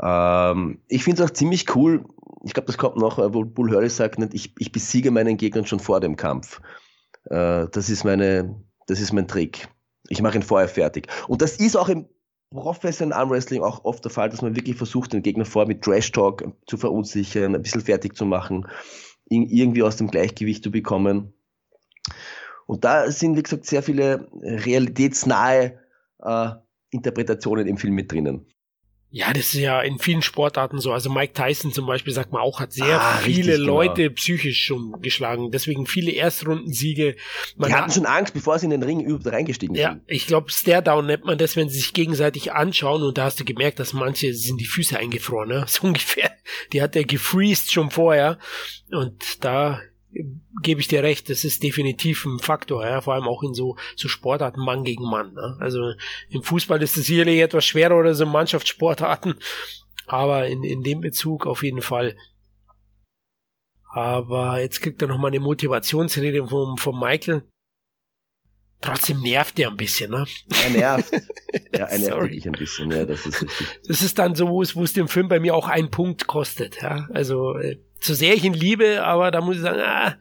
Ähm, 0.00 0.78
ich 0.88 1.04
finde 1.04 1.22
es 1.22 1.30
auch 1.30 1.32
ziemlich 1.32 1.74
cool, 1.74 2.04
ich 2.44 2.54
glaube, 2.54 2.66
das 2.66 2.78
kommt 2.78 2.96
noch, 2.96 3.18
wo 3.18 3.44
Bull 3.44 3.70
Hurley 3.70 3.90
sagt, 3.90 4.18
ich, 4.32 4.54
ich 4.58 4.72
besiege 4.72 5.10
meinen 5.10 5.36
Gegner 5.36 5.66
schon 5.66 5.80
vor 5.80 6.00
dem 6.00 6.16
Kampf. 6.16 6.60
Äh, 7.24 7.66
das 7.70 7.90
ist 7.90 8.04
meine, 8.04 8.62
das 8.86 9.00
ist 9.00 9.12
mein 9.12 9.28
Trick. 9.28 9.68
Ich 10.08 10.22
mache 10.22 10.36
ihn 10.36 10.42
vorher 10.42 10.68
fertig. 10.68 11.08
Und 11.28 11.42
das 11.42 11.56
ist 11.56 11.76
auch 11.76 11.88
im 11.88 12.06
professionellen 12.50 13.18
Armwrestling 13.18 13.62
auch 13.62 13.84
oft 13.84 14.04
der 14.04 14.10
Fall, 14.10 14.28
dass 14.28 14.42
man 14.42 14.56
wirklich 14.56 14.76
versucht, 14.76 15.12
den 15.12 15.22
Gegner 15.22 15.44
vor 15.44 15.66
mit 15.66 15.82
Trash 15.82 16.10
Talk 16.10 16.44
zu 16.66 16.76
verunsichern, 16.76 17.54
ein 17.54 17.62
bisschen 17.62 17.80
fertig 17.80 18.16
zu 18.16 18.26
machen, 18.26 18.66
ihn 19.28 19.48
irgendwie 19.48 19.82
aus 19.82 19.96
dem 19.96 20.10
Gleichgewicht 20.10 20.64
zu 20.64 20.70
bekommen. 20.70 21.32
Und 22.66 22.84
da 22.84 23.10
sind, 23.10 23.36
wie 23.36 23.42
gesagt, 23.42 23.66
sehr 23.66 23.82
viele 23.82 24.28
realitätsnahe 24.42 25.78
äh, 26.20 26.50
Interpretationen 26.90 27.66
im 27.66 27.76
Film 27.76 27.94
mit 27.94 28.10
drinnen. 28.10 28.46
Ja, 29.12 29.32
das 29.32 29.46
ist 29.46 29.54
ja 29.54 29.80
in 29.80 29.98
vielen 29.98 30.22
Sportarten 30.22 30.78
so. 30.78 30.92
Also 30.92 31.10
Mike 31.10 31.32
Tyson 31.32 31.72
zum 31.72 31.84
Beispiel, 31.84 32.12
sagt 32.12 32.32
man 32.32 32.42
auch, 32.42 32.60
hat 32.60 32.72
sehr 32.72 33.00
ah, 33.00 33.16
viele 33.16 33.52
richtig, 33.54 33.66
Leute 33.66 34.02
genau. 34.04 34.14
psychisch 34.14 34.64
schon 34.64 35.02
geschlagen. 35.02 35.50
Deswegen 35.50 35.86
viele 35.86 36.12
Erstrundensiege. 36.12 37.16
Man 37.56 37.70
Die 37.70 37.74
hatten 37.74 37.90
schon 37.90 38.06
Angst, 38.06 38.34
bevor 38.34 38.60
sie 38.60 38.66
in 38.66 38.70
den 38.70 38.84
Ring 38.84 39.00
überhaupt 39.00 39.26
reingestiegen 39.26 39.74
ja, 39.74 39.90
sind. 39.90 40.02
Ja, 40.06 40.14
ich 40.14 40.28
glaube, 40.28 40.52
Stare-Down 40.52 41.06
nennt 41.06 41.24
man 41.24 41.38
das, 41.38 41.56
wenn 41.56 41.68
sie 41.68 41.78
sich 41.78 41.92
gegenseitig 41.92 42.52
anschauen. 42.52 43.02
Und 43.02 43.18
da 43.18 43.24
hast 43.24 43.40
du 43.40 43.44
gemerkt, 43.44 43.80
dass 43.80 43.92
manche 43.92 44.32
sind 44.32 44.60
die 44.60 44.66
Füße 44.66 44.96
eingefroren. 44.96 45.48
Ne? 45.48 45.66
So 45.70 45.86
ungefähr. 45.86 46.30
Die 46.72 46.80
hat 46.80 46.94
er 46.94 47.04
gefreezed 47.04 47.72
schon 47.72 47.90
vorher. 47.90 48.38
Und 48.90 49.44
da 49.44 49.80
gebe 50.62 50.80
ich 50.80 50.88
dir 50.88 51.02
recht, 51.02 51.30
das 51.30 51.44
ist 51.44 51.62
definitiv 51.62 52.24
ein 52.24 52.38
Faktor, 52.38 52.84
ja, 52.84 53.00
vor 53.00 53.14
allem 53.14 53.28
auch 53.28 53.42
in 53.42 53.54
so, 53.54 53.76
so 53.96 54.08
Sportarten 54.08 54.60
Mann 54.60 54.84
gegen 54.84 55.04
Mann. 55.04 55.34
Ne? 55.34 55.56
Also 55.60 55.92
im 56.28 56.42
Fußball 56.42 56.82
ist 56.82 56.96
es 56.96 57.06
sicherlich 57.06 57.40
etwas 57.40 57.64
schwerer 57.64 57.96
oder 57.96 58.14
so 58.14 58.26
Mannschaftssportarten, 58.26 59.34
aber 60.06 60.46
in, 60.48 60.64
in 60.64 60.82
dem 60.82 61.00
Bezug 61.00 61.46
auf 61.46 61.62
jeden 61.62 61.82
Fall. 61.82 62.16
Aber 63.92 64.60
jetzt 64.60 64.80
kriegt 64.80 65.02
er 65.02 65.08
noch 65.08 65.18
mal 65.18 65.28
eine 65.28 65.40
Motivationsrede 65.40 66.46
vom, 66.46 66.76
vom 66.76 66.98
Michael. 66.98 67.42
Trotzdem 68.80 69.20
nervt 69.20 69.58
er 69.58 69.68
ein 69.68 69.76
bisschen, 69.76 70.10
ne? 70.10 70.26
Er 70.64 70.70
nervt. 70.70 71.12
Ja, 71.72 71.86
er 71.86 71.98
nervt 71.98 72.20
wirklich 72.22 72.46
ein 72.46 72.52
bisschen, 72.52 72.90
ja, 72.92 73.04
das 73.04 73.26
ist 73.26 73.42
richtig. 73.42 73.66
Das 73.86 74.02
ist 74.02 74.18
dann 74.18 74.36
so, 74.36 74.48
wo 74.48 74.62
es, 74.62 74.76
wo 74.76 74.84
es 74.84 74.92
dem 74.92 75.08
Film 75.08 75.28
bei 75.28 75.40
mir 75.40 75.54
auch 75.54 75.68
einen 75.68 75.90
Punkt 75.90 76.28
kostet, 76.28 76.80
ja. 76.80 77.08
Also, 77.12 77.56
äh, 77.58 77.80
so 78.00 78.14
sehr 78.14 78.34
ich 78.34 78.44
ihn 78.44 78.54
liebe, 78.54 79.04
aber 79.04 79.30
da 79.30 79.40
muss 79.40 79.56
ich 79.56 79.62
sagen, 79.62 79.80
ah, 79.80 80.16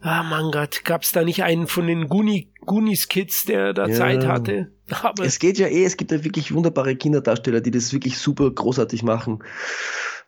ah 0.00 0.22
mein 0.22 0.50
Gott, 0.50 0.84
gab's 0.84 1.12
da 1.12 1.24
nicht 1.24 1.42
einen 1.42 1.66
von 1.66 1.86
den 1.86 2.08
Goonie, 2.08 2.52
Goonies 2.60 3.08
Kids, 3.08 3.44
der 3.44 3.72
da 3.72 3.86
ja. 3.86 3.94
Zeit 3.94 4.26
hatte? 4.26 4.72
Aber 5.02 5.24
es 5.24 5.38
geht 5.38 5.58
ja 5.58 5.68
eh, 5.68 5.84
es 5.84 5.96
gibt 5.96 6.10
ja 6.10 6.24
wirklich 6.24 6.52
wunderbare 6.52 6.96
Kinderdarsteller, 6.96 7.60
die 7.60 7.70
das 7.70 7.92
wirklich 7.92 8.18
super 8.18 8.50
großartig 8.50 9.04
machen. 9.04 9.42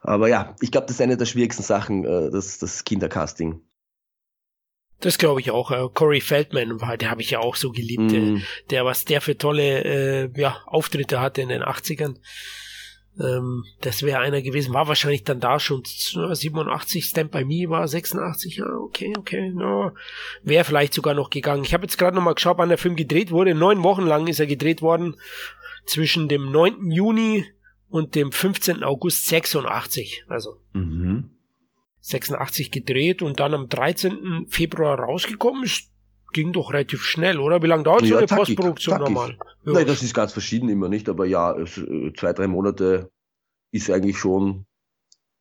Aber 0.01 0.29
ja, 0.29 0.55
ich 0.61 0.71
glaube, 0.71 0.87
das 0.87 0.97
ist 0.97 1.01
eine 1.01 1.17
der 1.17 1.27
schwierigsten 1.27 1.63
Sachen, 1.63 2.05
äh, 2.05 2.31
das, 2.31 2.59
das 2.59 2.85
Kindercasting. 2.85 3.61
Das 5.01 5.19
glaube 5.19 5.41
ich 5.41 5.51
auch. 5.51 5.71
Äh, 5.71 5.89
Corey 5.93 6.21
Feldman, 6.21 6.79
der 7.01 7.11
habe 7.11 7.23
ich 7.23 7.31
ja 7.31 7.41
auch 7.41 7.57
so 7.57 7.71
geliebt, 7.71 8.13
mm. 8.13 8.39
der, 8.71 8.85
was 8.85 9.05
der 9.05 9.21
für 9.21 9.37
tolle 9.37 9.85
äh, 9.85 10.41
ja, 10.41 10.59
Auftritte 10.67 11.21
hatte 11.21 11.43
in 11.43 11.49
den 11.49 11.63
80ern. 11.63 12.17
Ähm, 13.21 13.65
das 13.83 14.03
wäre 14.03 14.21
einer 14.21 14.41
gewesen, 14.41 14.73
war 14.73 14.89
wahrscheinlich 14.89 15.23
dann 15.23 15.41
da 15.41 15.61
schon 15.61 15.83
87, 15.85 17.05
Stand 17.05 17.31
by 17.31 17.45
Me 17.45 17.69
war 17.69 17.87
86, 17.87 18.57
ja, 18.57 18.67
okay, 18.67 19.13
okay, 19.19 19.51
no. 19.51 19.93
wäre 20.43 20.65
vielleicht 20.65 20.95
sogar 20.95 21.13
noch 21.13 21.29
gegangen. 21.29 21.65
Ich 21.65 21.75
habe 21.75 21.85
jetzt 21.85 21.99
gerade 21.99 22.17
nochmal 22.17 22.35
geschaut, 22.35 22.57
wann 22.57 22.71
der 22.71 22.79
Film 22.79 22.97
gedreht 22.97 23.31
wurde. 23.31 23.55
Neun 23.55 23.83
Wochen 23.83 24.07
lang 24.07 24.29
ist 24.29 24.41
er 24.41 24.47
gedreht 24.47 24.81
worden, 24.81 25.17
zwischen 25.85 26.29
dem 26.29 26.51
9. 26.51 26.91
Juni 26.91 27.45
und 27.89 28.15
dem 28.15 28.33
15. 28.33 28.83
August 28.83 29.27
86, 29.27 30.25
also. 30.29 30.57
Mhm. 30.73 31.31
86 32.01 32.71
gedreht 32.71 33.23
und 33.23 33.39
dann 33.39 33.55
am 33.55 33.69
13. 33.69 34.47
Februar 34.49 34.99
rausgekommen 34.99 35.65
ist, 35.65 35.91
ging 36.33 36.53
doch 36.53 36.73
relativ 36.73 37.03
schnell, 37.03 37.39
oder? 37.39 37.63
Wie 37.63 37.67
lange 37.67 37.83
dauert 37.85 38.07
so 38.07 38.17
eine 38.17 38.27
tackig, 38.27 38.57
Postproduktion 38.57 38.99
tackig. 38.99 39.15
normal? 39.15 39.37
Ja. 39.65 39.73
Nein, 39.73 39.87
das 39.87 40.03
ist 40.03 40.15
ganz 40.15 40.33
verschieden 40.33 40.69
immer 40.69 40.89
nicht, 40.89 41.09
aber 41.09 41.27
ja, 41.27 41.57
es, 41.57 41.79
äh, 41.79 42.13
zwei, 42.15 42.33
drei 42.33 42.47
Monate 42.47 43.11
ist 43.73 43.91
eigentlich 43.91 44.19
schon, 44.19 44.67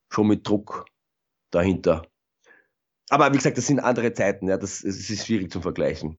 schon 0.09 0.27
mit 0.27 0.47
Druck 0.47 0.85
dahinter. 1.51 2.03
Aber 3.09 3.31
wie 3.33 3.37
gesagt, 3.37 3.57
das 3.57 3.67
sind 3.67 3.79
andere 3.79 4.13
Zeiten, 4.13 4.47
ja, 4.47 4.57
das, 4.57 4.81
das 4.81 5.09
ist 5.09 5.25
schwierig 5.25 5.51
zu 5.51 5.61
vergleichen. 5.61 6.17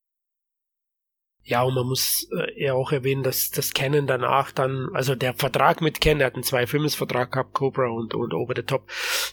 Ja, 1.44 1.62
und 1.62 1.74
man 1.74 1.86
muss 1.86 2.28
äh, 2.32 2.64
ja 2.64 2.74
auch 2.74 2.92
erwähnen, 2.92 3.24
dass 3.24 3.50
das 3.50 3.74
Canon 3.74 4.06
danach 4.06 4.52
dann, 4.52 4.90
also 4.94 5.16
der 5.16 5.34
Vertrag 5.34 5.80
mit 5.80 6.00
Canon, 6.00 6.18
der 6.18 6.26
hat 6.28 6.34
einen 6.34 6.44
Zwei-Filmes-Vertrag 6.44 7.32
gehabt, 7.32 7.52
Cobra 7.52 7.88
und, 7.88 8.14
und 8.14 8.32
Over 8.32 8.54
the 8.54 8.62
Top, 8.62 8.88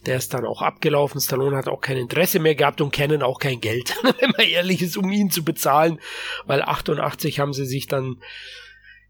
der 0.08 0.18
ist 0.18 0.34
dann 0.34 0.46
auch 0.46 0.64
abgelaufen. 0.64 1.22
Stallone 1.22 1.56
hat 1.56 1.68
auch 1.68 1.82
kein 1.82 1.98
Interesse 1.98 2.40
mehr 2.40 2.56
gehabt 2.56 2.82
und 2.82 2.92
Canon 2.92 3.22
auch 3.22 3.40
kein 3.40 3.62
Geld, 3.62 3.96
wenn 4.20 4.32
man 4.32 4.48
ehrlich 4.48 4.82
ist, 4.82 4.98
um 4.98 5.12
ihn 5.12 5.30
zu 5.30 5.44
bezahlen, 5.44 6.00
weil 6.48 6.64
88 6.64 7.40
haben 7.40 7.54
sie 7.54 7.66
sich 7.66 7.86
dann 7.86 8.18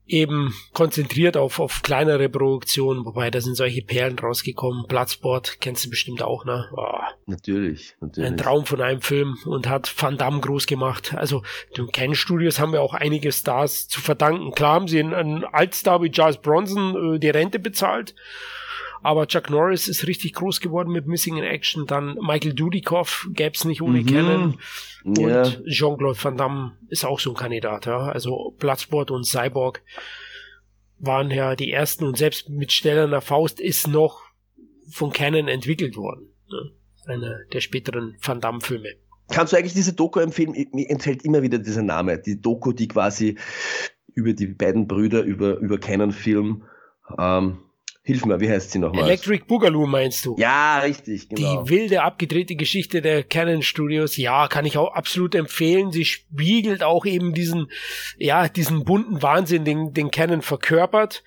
eben 0.10 0.54
konzentriert 0.74 1.38
auf, 1.38 1.60
auf 1.60 1.82
kleinere 1.82 2.30
Produktionen, 2.30 3.06
wobei 3.06 3.32
da 3.32 3.42
sind 3.42 3.56
solche 3.56 3.82
Perlen 3.82 4.18
rausgekommen. 4.18 4.86
Bloodsport 4.88 5.62
kennst 5.62 5.86
du 5.86 5.90
bestimmt 5.90 6.22
auch, 6.22 6.46
ne? 6.46 6.68
Oh. 6.76 7.00
Natürlich, 7.28 7.96
natürlich. 8.02 8.30
Ein 8.30 8.38
Traum 8.38 8.66
von 8.66 8.82
einem 8.82 9.02
Film 9.02 9.38
und 9.46 9.70
hat 9.70 9.94
Van 10.02 10.18
Damme 10.18 10.42
groß 10.42 10.66
gemacht. 10.66 11.14
Also 11.14 11.44
den 11.78 11.92
Ken 11.92 12.16
Studios 12.16 12.60
haben 12.60 12.74
wir 12.74 12.82
auch 12.82 12.94
einige 12.94 13.32
Stars 13.32 13.88
zu 13.88 14.02
verdanken. 14.02 14.52
Klar 14.52 14.74
haben 14.74 14.88
sie 14.88 15.00
einen, 15.00 15.14
einen 15.14 15.44
Altstar 15.46 16.02
wie 16.02 16.12
Charles 16.12 16.38
Bronson 16.38 17.16
äh, 17.16 17.20
die 17.20 17.30
Rente 17.30 17.60
bezahlt. 17.60 18.16
Aber 19.02 19.28
Chuck 19.28 19.50
Norris 19.50 19.88
ist 19.88 20.08
richtig 20.08 20.34
groß 20.34 20.60
geworden 20.60 20.92
mit 20.92 21.08
Missing 21.08 21.38
in 21.38 21.44
Action. 21.44 21.86
Dann 21.86 22.16
Michael 22.22 22.54
Dudikoff 22.54 23.30
gäb's 23.32 23.66
nicht 23.66 23.82
ohne 23.82 24.02
mhm. 24.02 24.06
Kennen. 24.06 24.60
Und 25.06 25.20
ja. 25.20 25.44
Jean-Claude 25.66 26.22
Van 26.22 26.38
Damme 26.38 26.78
ist 26.90 27.06
auch 27.06 27.20
so 27.20 27.32
ein 27.32 27.36
Kandidat. 27.36 27.86
Ja? 27.86 28.10
Also 28.10 28.56
Bloodsport 28.60 29.12
und 29.12 29.26
Cyborg 29.26 29.82
waren 30.98 31.32
ja 31.32 31.56
die 31.56 31.72
ersten 31.72 32.06
und 32.06 32.18
selbst 32.18 32.50
mit 32.50 32.72
Stellerner 32.72 33.22
Faust 33.22 33.60
ist 33.60 33.88
noch 33.88 34.22
von 34.92 35.12
Canon 35.12 35.48
entwickelt 35.48 35.96
worden. 35.96 36.34
Ne? 36.50 36.72
Einer 37.06 37.40
der 37.54 37.62
späteren 37.62 38.18
Van 38.22 38.42
Damme-Filme. 38.42 38.90
Kannst 39.32 39.54
du 39.54 39.58
eigentlich 39.58 39.74
diese 39.74 39.94
Doku 39.94 40.20
empfehlen? 40.20 40.54
Mir 40.74 40.90
enthält 40.90 41.24
immer 41.24 41.42
wieder 41.42 41.60
dieser 41.60 41.84
Name. 41.84 42.20
Die 42.20 42.42
Doku, 42.42 42.74
die 42.74 42.88
quasi 42.88 43.38
über 44.14 44.34
die 44.34 44.48
beiden 44.48 44.88
Brüder, 44.88 45.22
über, 45.22 45.58
über 45.58 45.78
Canon-Film 45.78 46.64
ähm, 47.18 47.60
Hilf 48.10 48.26
mir, 48.26 48.40
wie 48.40 48.50
heißt 48.50 48.72
sie 48.72 48.80
nochmal? 48.80 49.04
Electric 49.04 49.44
Boogaloo 49.46 49.86
meinst 49.86 50.26
du? 50.26 50.36
Ja, 50.40 50.80
richtig, 50.80 51.30
genau. 51.30 51.64
Die 51.64 51.70
wilde, 51.70 52.02
abgedrehte 52.02 52.56
Geschichte 52.56 53.04
der 53.04 53.22
Canon 53.22 53.62
Studios, 53.62 54.18
ja, 54.18 54.48
kann 54.48 54.66
ich 54.66 54.80
auch 54.80 54.96
absolut 54.96 55.36
empfehlen. 55.36 55.92
Sie 55.92 56.06
spiegelt 56.06 56.82
auch 56.82 57.06
eben 57.06 57.36
diesen, 57.36 57.70
ja, 58.18 58.50
diesen 58.50 58.84
bunten 58.84 59.22
Wahnsinn, 59.22 59.64
den, 59.64 59.94
den 59.94 60.10
Canon 60.10 60.42
verkörpert. 60.42 61.24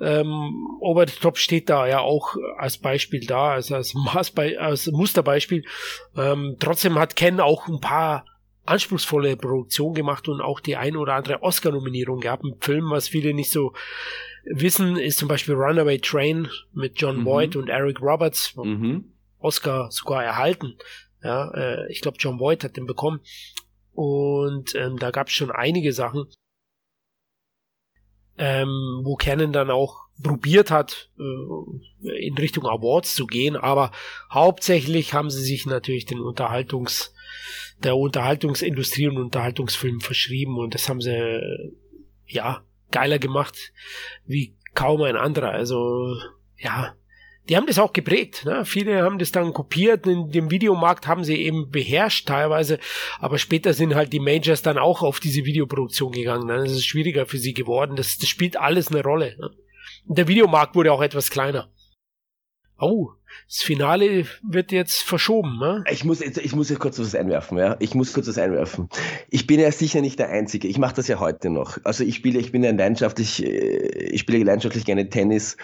Ähm, 0.00 0.66
Over 0.80 1.06
the 1.06 1.14
Top 1.20 1.38
steht 1.38 1.70
da 1.70 1.86
ja 1.86 2.00
auch 2.00 2.34
als 2.58 2.78
Beispiel 2.78 3.24
da, 3.24 3.52
also 3.52 3.76
als, 3.76 3.94
Maßbe 3.94 4.56
als 4.58 4.88
Musterbeispiel. 4.88 5.62
Ähm, 6.16 6.56
trotzdem 6.58 6.98
hat 6.98 7.14
Ken 7.14 7.38
auch 7.38 7.68
ein 7.68 7.78
paar 7.78 8.26
anspruchsvolle 8.66 9.36
Produktionen 9.36 9.94
gemacht 9.94 10.26
und 10.26 10.40
auch 10.40 10.58
die 10.58 10.74
ein 10.74 10.96
oder 10.96 11.14
andere 11.14 11.40
Oscar-Nominierung 11.44 12.18
gehabt. 12.18 12.42
Ein 12.42 12.56
Film, 12.60 12.90
was 12.90 13.06
viele 13.06 13.32
nicht 13.32 13.52
so 13.52 13.74
wissen, 14.46 14.96
ist 14.96 15.18
zum 15.18 15.28
Beispiel 15.28 15.54
Runaway 15.54 15.98
Train 15.98 16.48
mit 16.72 17.00
John 17.00 17.18
mhm. 17.18 17.24
Boyd 17.24 17.56
und 17.56 17.68
Eric 17.68 18.00
Roberts. 18.00 18.54
Mhm. 18.56 19.12
Oscar 19.38 19.90
sogar 19.90 20.24
erhalten. 20.24 20.76
Ja, 21.22 21.50
äh, 21.52 21.92
ich 21.92 22.00
glaube, 22.00 22.16
John 22.18 22.38
Boyd 22.38 22.64
hat 22.64 22.76
den 22.76 22.86
bekommen. 22.86 23.20
Und 23.92 24.74
ähm, 24.74 24.98
da 24.98 25.10
gab 25.10 25.28
es 25.28 25.34
schon 25.34 25.50
einige 25.50 25.92
Sachen, 25.92 26.26
ähm, 28.38 29.02
wo 29.04 29.16
Canon 29.16 29.52
dann 29.52 29.70
auch 29.70 30.04
probiert 30.22 30.70
hat, 30.70 31.10
äh, 31.18 32.26
in 32.26 32.34
Richtung 32.34 32.66
Awards 32.66 33.14
zu 33.14 33.26
gehen, 33.26 33.56
aber 33.56 33.92
hauptsächlich 34.30 35.12
haben 35.12 35.30
sie 35.30 35.42
sich 35.42 35.66
natürlich 35.66 36.06
den 36.06 36.20
Unterhaltungs, 36.20 37.14
der 37.82 37.96
Unterhaltungsindustrie 37.96 39.08
und 39.08 39.18
Unterhaltungsfilm 39.18 40.00
verschrieben 40.00 40.58
und 40.58 40.74
das 40.74 40.88
haben 40.88 41.00
sie, 41.00 41.40
ja, 42.26 42.64
geiler 42.94 43.18
gemacht 43.18 43.72
wie 44.24 44.56
kaum 44.74 45.02
ein 45.02 45.16
anderer. 45.16 45.50
Also, 45.50 46.16
ja, 46.56 46.94
die 47.48 47.56
haben 47.56 47.66
das 47.66 47.78
auch 47.78 47.92
geprägt. 47.92 48.44
Ne? 48.44 48.64
Viele 48.64 49.02
haben 49.02 49.18
das 49.18 49.32
dann 49.32 49.52
kopiert. 49.52 50.06
In 50.06 50.30
dem 50.30 50.50
Videomarkt 50.50 51.06
haben 51.06 51.24
sie 51.24 51.36
eben 51.36 51.70
beherrscht 51.70 52.26
teilweise, 52.26 52.78
aber 53.18 53.38
später 53.38 53.74
sind 53.74 53.94
halt 53.94 54.12
die 54.12 54.20
Majors 54.20 54.62
dann 54.62 54.78
auch 54.78 55.02
auf 55.02 55.20
diese 55.20 55.44
Videoproduktion 55.44 56.12
gegangen. 56.12 56.46
Ne? 56.46 56.56
Das 56.58 56.72
ist 56.72 56.86
schwieriger 56.86 57.26
für 57.26 57.38
sie 57.38 57.52
geworden. 57.52 57.96
Das, 57.96 58.16
das 58.16 58.28
spielt 58.28 58.56
alles 58.56 58.88
eine 58.88 59.02
Rolle. 59.02 59.36
Ne? 59.38 59.50
Der 60.06 60.28
Videomarkt 60.28 60.74
wurde 60.74 60.92
auch 60.92 61.02
etwas 61.02 61.30
kleiner. 61.30 61.70
Oh, 62.78 63.10
das 63.48 63.62
Finale 63.62 64.26
wird 64.42 64.72
jetzt 64.72 65.02
verschoben, 65.02 65.58
ne? 65.58 65.84
Ich 65.90 66.04
muss 66.04 66.20
jetzt, 66.20 66.38
ich 66.38 66.54
muss 66.54 66.74
kurz 66.78 66.98
was 66.98 67.14
einwerfen, 67.14 67.58
ja. 67.58 67.76
Ich 67.80 67.94
muss 67.94 68.12
kurz 68.12 68.28
was 68.28 68.38
einwerfen. 68.38 68.88
Ich 69.28 69.46
bin 69.46 69.60
ja 69.60 69.70
sicher 69.70 70.00
nicht 70.00 70.18
der 70.18 70.30
Einzige. 70.30 70.68
Ich 70.68 70.78
mache 70.78 70.94
das 70.94 71.08
ja 71.08 71.20
heute 71.20 71.50
noch. 71.50 71.78
Also 71.84 72.04
ich 72.04 72.16
spiele, 72.16 72.38
ich 72.38 72.52
bin 72.52 72.64
ja 72.64 72.70
leidenschaftlich, 72.70 73.44
äh, 73.44 74.08
ich 74.12 74.20
spiele 74.20 74.44
leidenschaftlich 74.44 74.84
gerne 74.84 75.08
Tennis 75.08 75.56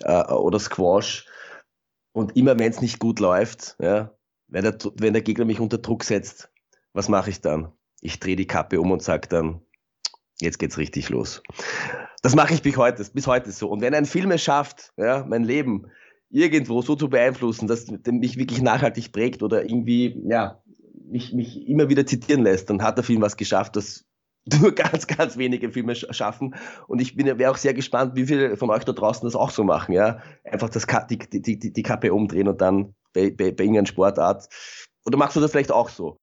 äh, 0.00 0.24
oder 0.32 0.58
Squash. 0.58 1.26
Und 2.12 2.36
immer 2.36 2.58
wenn 2.58 2.70
es 2.70 2.80
nicht 2.80 2.98
gut 2.98 3.20
läuft, 3.20 3.76
ja, 3.78 4.16
wenn 4.48 4.64
der, 4.64 4.78
wenn 4.96 5.12
der 5.12 5.22
Gegner 5.22 5.44
mich 5.44 5.60
unter 5.60 5.78
Druck 5.78 6.04
setzt, 6.04 6.50
was 6.92 7.08
mache 7.08 7.30
ich 7.30 7.40
dann? 7.40 7.72
Ich 8.00 8.20
drehe 8.20 8.36
die 8.36 8.46
Kappe 8.46 8.80
um 8.80 8.90
und 8.90 9.02
sage 9.02 9.28
dann, 9.28 9.60
jetzt 10.40 10.58
geht's 10.58 10.78
richtig 10.78 11.08
los. 11.08 11.42
Das 12.22 12.34
mache 12.34 12.54
ich 12.54 12.62
bis 12.62 12.76
heute, 12.76 13.04
bis 13.12 13.26
heute 13.26 13.52
so. 13.52 13.68
Und 13.68 13.80
wenn 13.80 13.94
ein 13.94 14.06
Film 14.06 14.30
es 14.30 14.42
schafft, 14.42 14.92
ja, 14.96 15.24
mein 15.28 15.44
Leben 15.44 15.90
irgendwo 16.36 16.82
so 16.82 16.96
zu 16.96 17.08
beeinflussen, 17.08 17.66
dass 17.66 17.86
mich 17.90 18.36
wirklich 18.36 18.60
nachhaltig 18.60 19.10
prägt 19.10 19.42
oder 19.42 19.64
irgendwie, 19.64 20.20
ja, 20.28 20.62
mich, 21.08 21.32
mich 21.32 21.66
immer 21.66 21.88
wieder 21.88 22.04
zitieren 22.04 22.42
lässt, 22.42 22.68
dann 22.68 22.82
hat 22.82 22.98
der 22.98 23.04
Film 23.04 23.22
was 23.22 23.38
geschafft, 23.38 23.76
das 23.76 24.04
nur 24.60 24.72
ganz, 24.72 25.06
ganz 25.06 25.38
wenige 25.38 25.70
Filme 25.70 25.94
schaffen. 25.94 26.54
Und 26.88 27.00
ich 27.00 27.16
wäre 27.16 27.50
auch 27.50 27.56
sehr 27.56 27.74
gespannt, 27.74 28.14
wie 28.16 28.26
viele 28.26 28.56
von 28.56 28.70
euch 28.70 28.84
da 28.84 28.92
draußen 28.92 29.26
das 29.26 29.34
auch 29.34 29.50
so 29.50 29.64
machen, 29.64 29.92
ja. 29.92 30.20
Einfach 30.44 30.68
das, 30.68 30.86
die, 31.08 31.18
die, 31.18 31.58
die, 31.58 31.72
die 31.72 31.82
Kappe 31.82 32.12
umdrehen 32.12 32.48
und 32.48 32.60
dann 32.60 32.94
bei, 33.14 33.30
bei, 33.30 33.50
bei 33.50 33.64
irgendeiner 33.64 33.86
Sportart. 33.86 34.46
Oder 35.06 35.16
machst 35.16 35.36
du 35.36 35.40
das 35.40 35.50
vielleicht 35.50 35.72
auch 35.72 35.88
so? 35.88 36.18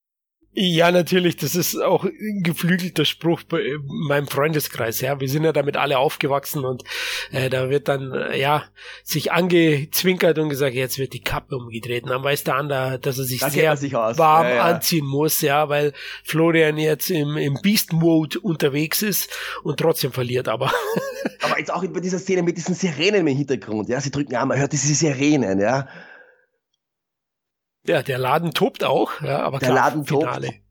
Ja, 0.56 0.92
natürlich, 0.92 1.36
das 1.38 1.56
ist 1.56 1.76
auch 1.82 2.04
ein 2.04 2.44
geflügelter 2.44 3.06
Spruch 3.06 3.42
bei 3.42 3.78
meinem 3.88 4.28
Freundeskreis, 4.28 5.02
ja. 5.02 5.20
Wir 5.20 5.28
sind 5.28 5.44
ja 5.44 5.52
damit 5.52 5.78
alle 5.78 5.98
aufgewachsen 5.98 6.64
und 6.64 6.84
äh, 7.32 7.50
da 7.50 7.72
wird 7.72 7.88
dann, 7.88 8.14
äh, 8.14 8.40
ja, 8.40 8.64
sich 9.04 9.32
angezwinkert 9.32 10.38
und 10.38 10.50
gesagt, 10.50 10.76
jetzt 10.76 11.00
wird 11.00 11.14
die 11.14 11.24
Kappe 11.24 11.56
umgedreht. 11.56 12.04
Und 12.04 12.12
dann 12.12 12.24
weiß 12.24 12.44
der 12.44 12.56
andere, 12.56 13.00
dass 13.00 13.18
er 13.18 13.24
sich 13.24 13.40
da 13.40 13.50
sehr 13.50 13.76
sich 13.78 13.94
warm 13.94 14.46
ja, 14.46 14.56
ja. 14.56 14.62
anziehen 14.64 15.08
muss, 15.08 15.42
ja, 15.42 15.70
weil 15.70 15.92
Florian 16.24 16.78
jetzt 16.78 17.10
im, 17.10 17.36
im 17.36 17.58
Beast-Mode 17.64 18.40
unterwegs 18.40 19.02
ist 19.02 19.32
und 19.64 19.80
trotzdem 19.80 20.12
verliert 20.12 20.48
aber. 20.48 20.72
aber 21.42 21.58
jetzt 21.58 21.74
auch 21.74 21.84
bei 21.84 22.00
dieser 22.00 22.20
Szene 22.20 22.44
mit 22.44 22.58
diesen 22.58 22.76
Sirenen 22.76 23.26
im 23.26 23.36
Hintergrund, 23.38 23.90
ja, 23.90 24.00
sie 24.00 24.12
drücken 24.12 24.36
an, 24.36 24.50
man 24.50 24.60
hört 24.60 24.72
diese 24.72 24.94
Sirenen, 24.94 25.60
ja. 25.60 25.88
Ja, 27.86 28.02
der 28.02 28.18
Laden 28.18 28.54
tobt 28.54 28.84
auch, 28.84 29.22
ja, 29.22 29.40
aber 29.42 29.60
der 29.60 29.70
klar, 29.70 29.90
Laden 29.90 30.06
Finale. 30.06 30.48
tobt. 30.48 30.64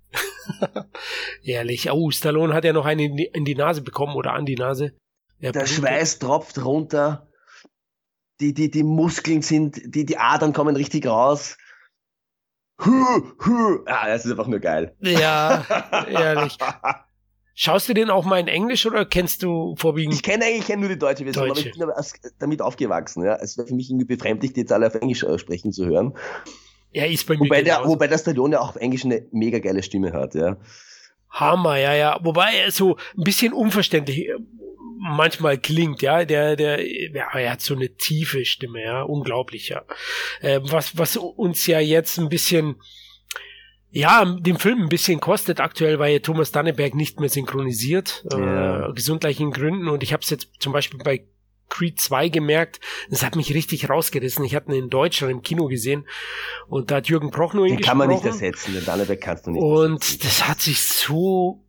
Ehrlich. 1.43 1.90
Oh, 1.90 2.10
Stallone 2.10 2.55
hat 2.55 2.64
ja 2.64 2.72
noch 2.72 2.86
eine 2.86 3.05
in 3.05 3.44
die 3.44 3.55
Nase 3.55 3.82
bekommen 3.82 4.16
oder 4.16 4.32
an 4.32 4.47
die 4.47 4.56
Nase. 4.56 4.93
Der, 5.40 5.52
der 5.52 5.66
Schweiß 5.66 6.18
tropft 6.18 6.64
runter. 6.64 7.28
Die, 8.40 8.55
die, 8.55 8.70
die 8.70 8.82
Muskeln 8.82 9.43
sind, 9.43 9.80
die, 9.94 10.05
die 10.05 10.18
Adern 10.18 10.52
kommen 10.52 10.74
richtig 10.74 11.06
raus. 11.06 11.56
Huh, 12.84 13.22
huh. 13.44 13.78
Ah, 13.86 14.09
das 14.09 14.24
ist 14.24 14.32
einfach 14.32 14.48
nur 14.48 14.59
geil. 14.59 14.97
Ja, 15.01 15.64
ehrlich. 16.09 16.56
Schaust 17.55 17.89
du 17.89 17.94
den 17.94 18.10
auch 18.10 18.24
mal 18.24 18.40
in 18.40 18.48
Englisch 18.48 18.86
oder 18.86 19.05
kennst 19.05 19.43
du 19.43 19.76
vorwiegend? 19.76 20.14
Ich 20.14 20.22
kenne 20.22 20.47
eigentlich 20.47 20.74
nur 20.76 20.89
die 20.89 20.98
deutsche 20.98 21.24
Version, 21.24 21.51
aber 21.51 21.59
ich 21.59 21.72
bin 21.72 22.30
damit 22.39 22.62
aufgewachsen. 22.62 23.24
Ja. 23.24 23.36
Es 23.36 23.59
wäre 23.59 23.68
für 23.68 23.74
mich 23.74 23.90
irgendwie 23.90 24.06
befremdlich, 24.06 24.55
die 24.55 24.60
jetzt 24.60 24.72
alle 24.72 24.86
auf 24.86 24.94
Englisch 24.94 25.22
äh, 25.22 25.39
sprechen 25.39 25.70
zu 25.70 25.84
hören. 25.84 26.16
Er 26.93 27.10
ist 27.10 27.27
bei 27.27 27.35
mir 27.35 27.40
wobei 27.40 27.62
der, 27.62 27.85
wobei 27.85 28.06
der 28.06 28.19
Stallone 28.19 28.55
ja 28.55 28.60
auch 28.60 28.70
auf 28.70 28.77
Englisch 28.77 29.05
eine 29.05 29.27
mega 29.32 29.59
geile 29.59 29.82
Stimme 29.82 30.12
hat, 30.12 30.35
ja. 30.35 30.56
Hammer, 31.31 31.78
ja, 31.78 31.94
ja. 31.94 32.20
Wobei 32.23 32.55
er 32.56 32.70
so 32.70 32.97
ein 33.16 33.24
bisschen 33.24 33.52
unverständlich 33.52 34.28
äh, 34.28 34.35
manchmal 34.98 35.59
klingt, 35.59 36.02
ja. 36.02 36.24
Der, 36.24 36.56
der, 36.56 36.86
ja, 36.86 37.31
er 37.32 37.52
hat 37.52 37.62
so 37.62 37.74
eine 37.74 37.94
tiefe 37.97 38.44
Stimme, 38.44 38.82
ja. 38.82 39.02
Unglaublich, 39.02 39.70
ja. 39.70 39.82
Äh, 40.40 40.60
was, 40.62 40.97
was 40.98 41.16
uns 41.16 41.66
ja 41.66 41.81
jetzt 41.81 42.19
ein 42.19 42.28
bisschen, 42.28 42.77
ja, 43.90 44.24
den 44.24 44.59
Film 44.59 44.82
ein 44.82 44.89
bisschen 44.89 45.20
kostet 45.20 45.60
aktuell, 45.60 45.98
weil 45.98 46.20
Thomas 46.20 46.52
Danneberg 46.52 46.94
nicht 46.94 47.19
mehr 47.19 47.31
synchronisiert, 47.31 48.24
ja. 48.31 48.90
äh, 48.90 48.93
gesundlichen 48.93 49.51
Gründen. 49.51 49.89
Und 49.89 50.02
ich 50.02 50.12
habe 50.12 50.23
es 50.23 50.28
jetzt 50.28 50.51
zum 50.59 50.74
Beispiel 50.74 51.01
bei 51.02 51.24
Creed 51.73 51.99
2 51.99 52.28
gemerkt. 52.28 52.81
Das 53.09 53.24
hat 53.24 53.35
mich 53.35 53.55
richtig 53.55 53.89
rausgerissen. 53.89 54.44
Ich 54.44 54.55
hatte 54.55 54.73
ihn 54.73 54.85
in 54.85 54.90
Deutschland 54.90 55.32
im 55.32 55.43
Kino 55.43 55.69
gesehen 55.69 56.07
und 56.69 56.90
da 56.90 56.97
hat 56.97 57.09
Jürgen 57.09 57.31
Prochnow 57.31 57.65
ihn 57.65 57.77
Den 57.77 57.85
kann 57.85 57.97
man 57.97 58.09
nicht 58.09 58.24
ersetzen, 58.24 58.74
den 58.74 58.85
Danneberg 58.85 59.20
kannst 59.20 59.47
du 59.47 59.53
nicht 59.53 59.62
Und 59.62 60.03
ersetzen. 60.03 60.20
das 60.23 60.49
hat 60.49 60.61
sich 60.61 60.82
so 60.82 61.65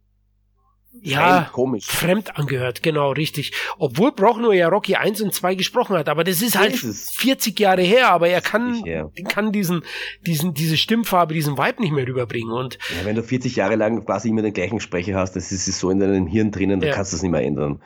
ja, 1.01 1.19
fremd, 1.19 1.51
komisch. 1.53 1.85
fremd 1.85 2.37
angehört, 2.37 2.83
genau, 2.83 3.11
richtig. 3.11 3.53
Obwohl 3.77 4.11
Brockner 4.11 4.51
ja 4.51 4.67
Rocky 4.67 4.95
1 4.95 5.21
und 5.21 5.33
2 5.33 5.55
gesprochen 5.55 5.97
hat, 5.97 6.09
aber 6.09 6.23
das 6.23 6.41
ist 6.41 6.57
halt 6.57 6.83
ist 6.83 7.17
40 7.17 7.57
Jahre 7.59 7.81
her, 7.81 8.11
aber 8.11 8.27
er 8.27 8.41
kann, 8.41 8.83
kann 9.29 9.51
diesen, 9.51 9.83
diesen, 10.25 10.53
diese 10.53 10.77
Stimmfarbe, 10.77 11.33
diesen 11.33 11.57
Vibe 11.57 11.81
nicht 11.81 11.93
mehr 11.93 12.07
rüberbringen 12.07 12.51
und. 12.51 12.77
Ja, 12.99 13.05
wenn 13.05 13.15
du 13.15 13.23
40 13.23 13.55
Jahre 13.55 13.75
lang 13.75 14.05
quasi 14.05 14.29
immer 14.29 14.41
den 14.41 14.53
gleichen 14.53 14.79
Sprecher 14.79 15.15
hast, 15.15 15.35
das 15.35 15.51
ist 15.51 15.65
so 15.65 15.89
in 15.89 15.99
deinem 15.99 16.27
Hirn 16.27 16.51
drinnen, 16.51 16.79
dann 16.81 16.89
ja. 16.89 16.95
kannst 16.95 17.13
du 17.13 17.17
es 17.17 17.23
nicht 17.23 17.31
mehr 17.31 17.41
ändern. 17.41 17.81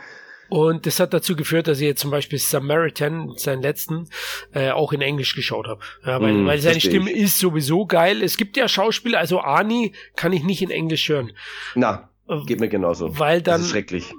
Und 0.49 0.85
das 0.85 0.99
hat 0.99 1.13
dazu 1.13 1.35
geführt, 1.35 1.67
dass 1.67 1.79
ich 1.79 1.85
jetzt 1.85 2.01
zum 2.01 2.11
Beispiel 2.11 2.39
Samaritan, 2.39 3.33
seinen 3.35 3.61
letzten, 3.61 4.09
äh, 4.53 4.71
auch 4.71 4.93
in 4.93 5.01
Englisch 5.01 5.35
geschaut 5.35 5.67
habe. 5.67 5.81
Ja, 6.05 6.21
weil, 6.21 6.33
mm, 6.33 6.45
weil 6.45 6.59
seine 6.59 6.79
Stimme 6.79 7.11
ich. 7.11 7.17
ist 7.17 7.39
sowieso 7.39 7.85
geil. 7.85 8.23
Es 8.23 8.37
gibt 8.37 8.57
ja 8.57 8.67
Schauspieler, 8.67 9.19
also 9.19 9.39
Ani 9.39 9.93
kann 10.15 10.33
ich 10.33 10.43
nicht 10.43 10.61
in 10.61 10.71
Englisch 10.71 11.09
hören. 11.09 11.33
Na, 11.75 12.09
geht 12.45 12.59
mir 12.59 12.69
genauso. 12.69 13.19
Weil 13.19 13.41
dann 13.41 13.63
schrecklich. 13.63 14.13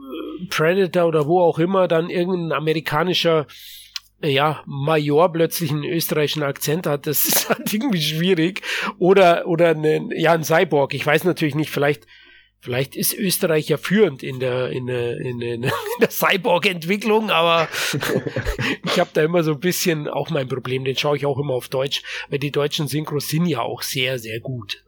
Predator 0.50 1.06
oder 1.06 1.26
wo 1.26 1.40
auch 1.40 1.58
immer 1.58 1.88
dann 1.88 2.10
irgendein 2.10 2.52
amerikanischer 2.52 3.46
ja, 4.20 4.62
Major 4.66 5.32
plötzlich 5.32 5.70
einen 5.70 5.84
österreichischen 5.84 6.42
Akzent 6.42 6.86
hat, 6.86 7.06
das 7.06 7.24
ist 7.28 7.48
halt 7.48 7.72
irgendwie 7.72 8.02
schwierig. 8.02 8.62
Oder, 8.98 9.46
oder 9.46 9.70
einen, 9.70 10.10
ja, 10.10 10.32
ein 10.32 10.44
Cyborg. 10.44 10.94
Ich 10.94 11.06
weiß 11.06 11.24
natürlich 11.24 11.54
nicht, 11.54 11.70
vielleicht 11.70 12.06
Vielleicht 12.60 12.96
ist 12.96 13.14
Österreich 13.14 13.68
ja 13.68 13.76
führend 13.76 14.24
in 14.24 14.40
der, 14.40 14.70
in 14.70 14.86
der, 14.86 15.16
in 15.18 15.38
der, 15.38 15.58
der 16.00 16.10
Cyborg-Entwicklung, 16.10 17.30
aber 17.30 17.68
ich 18.84 18.98
habe 18.98 19.10
da 19.12 19.22
immer 19.22 19.44
so 19.44 19.52
ein 19.52 19.60
bisschen 19.60 20.08
auch 20.08 20.30
mein 20.30 20.48
Problem. 20.48 20.84
Den 20.84 20.96
schaue 20.96 21.16
ich 21.16 21.24
auch 21.24 21.38
immer 21.38 21.54
auf 21.54 21.68
Deutsch, 21.68 22.02
weil 22.28 22.40
die 22.40 22.50
deutschen 22.50 22.88
Synchros 22.88 23.28
sind 23.28 23.46
ja 23.46 23.60
auch 23.60 23.82
sehr, 23.82 24.18
sehr 24.18 24.40
gut. 24.40 24.84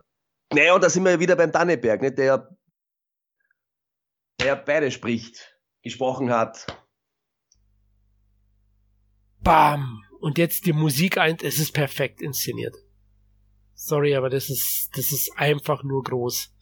Naja, 0.52 0.74
und 0.74 0.82
da 0.82 0.90
sind 0.90 1.05
wir 1.05 1.20
wieder 1.20 1.36
beim 1.36 1.52
Danneberg, 1.52 2.02
ne? 2.02 2.12
der, 2.12 2.48
der 4.40 4.56
beide 4.56 4.90
spricht, 4.90 5.56
gesprochen 5.82 6.30
hat. 6.30 6.66
Bam! 9.42 10.02
Und 10.18 10.38
jetzt 10.38 10.66
die 10.66 10.72
Musik 10.72 11.18
ein, 11.18 11.38
es 11.40 11.59
ist 11.59 11.72
perfekt 11.72 12.20
inszeniert. 12.20 12.74
Sorry, 13.74 14.16
aber 14.16 14.28
das 14.28 14.51
ist, 14.51 14.90
das 14.97 15.12
ist 15.12 15.30
einfach 15.38 15.84
nur 15.84 16.02
groß. 16.02 16.52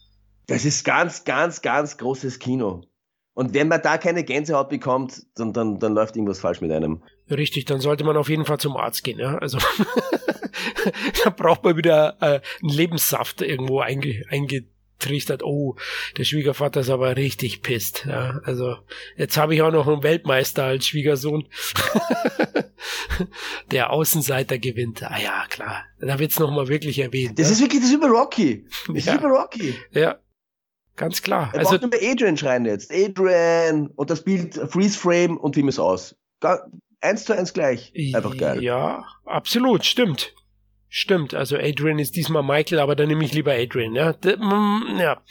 Das 0.49 0.65
ist 0.65 0.83
ganz, 0.83 1.23
ganz, 1.23 1.61
ganz 1.61 1.97
großes 1.97 2.39
Kino. 2.39 2.81
Und 3.33 3.53
wenn 3.53 3.69
man 3.69 3.81
da 3.81 3.97
keine 3.97 4.23
Gänsehaut 4.23 4.67
bekommt, 4.67 5.25
dann, 5.35 5.53
dann, 5.53 5.79
dann 5.79 5.93
läuft 5.93 6.17
irgendwas 6.17 6.41
falsch 6.41 6.59
mit 6.59 6.71
einem. 6.71 7.03
Richtig, 7.29 7.65
dann 7.65 7.79
sollte 7.79 8.03
man 8.03 8.17
auf 8.17 8.27
jeden 8.27 8.43
Fall 8.43 8.59
zum 8.59 8.75
Arzt 8.75 9.03
gehen. 9.03 9.17
Ja? 9.17 9.37
Also 9.37 9.59
da 11.23 11.29
braucht 11.29 11.63
man 11.63 11.77
wieder 11.77 12.17
äh, 12.19 12.41
einen 12.61 12.73
Lebenssaft 12.73 13.41
irgendwo 13.41 13.79
einge 13.79 14.23
eingetrichtert. 14.29 15.43
Oh, 15.43 15.77
der 16.17 16.25
Schwiegervater 16.25 16.81
ist 16.81 16.89
aber 16.89 17.15
richtig 17.15 17.61
pisst. 17.61 18.05
Ja? 18.09 18.41
Also 18.43 18.75
jetzt 19.15 19.37
habe 19.37 19.55
ich 19.55 19.61
auch 19.61 19.71
noch 19.71 19.87
einen 19.87 20.03
Weltmeister 20.03 20.65
als 20.65 20.87
Schwiegersohn. 20.87 21.47
der 23.71 23.91
Außenseiter 23.91 24.57
gewinnt. 24.57 25.03
Ah 25.03 25.17
ja, 25.17 25.45
klar. 25.49 25.85
Da 26.01 26.19
wird's 26.19 26.39
noch 26.39 26.51
mal 26.51 26.67
wirklich 26.67 26.99
erwähnt. 26.99 27.39
Das 27.39 27.47
ja? 27.47 27.53
ist 27.53 27.61
wirklich 27.61 27.81
das 27.81 27.93
über 27.93 28.07
Rocky. 28.07 28.65
Das 28.93 29.05
ja. 29.05 29.13
ist 29.13 29.19
über 29.21 29.29
Rocky. 29.29 29.75
Ja. 29.91 30.17
Ganz 30.99 31.21
klar. 31.21 31.49
Er 31.53 31.59
also, 31.59 31.79
braucht 31.79 31.81
nur 31.83 32.11
Adrian 32.11 32.35
schreien 32.35 32.65
jetzt. 32.65 32.91
Adrian 32.91 33.87
und 33.95 34.09
das 34.09 34.21
Bild 34.21 34.55
Freeze 34.55 34.99
Frame 34.99 35.37
und 35.37 35.55
wie 35.55 35.65
es 35.65 35.79
aus. 35.79 36.17
Eins 36.99 37.23
zu 37.23 37.33
eins 37.33 37.53
gleich. 37.53 37.93
Einfach 38.13 38.35
geil. 38.35 38.61
Ja, 38.61 39.05
absolut, 39.25 39.85
stimmt. 39.85 40.33
Stimmt. 40.89 41.33
Also 41.33 41.55
Adrian 41.55 41.99
ist 41.99 42.17
diesmal 42.17 42.43
Michael, 42.43 42.79
aber 42.79 42.97
dann 42.97 43.07
nehme 43.07 43.23
ich 43.23 43.31
lieber 43.31 43.53
Adrian, 43.53 43.95
ja. 43.95 44.11
Mm, 44.11 44.99
ja. 44.99 45.21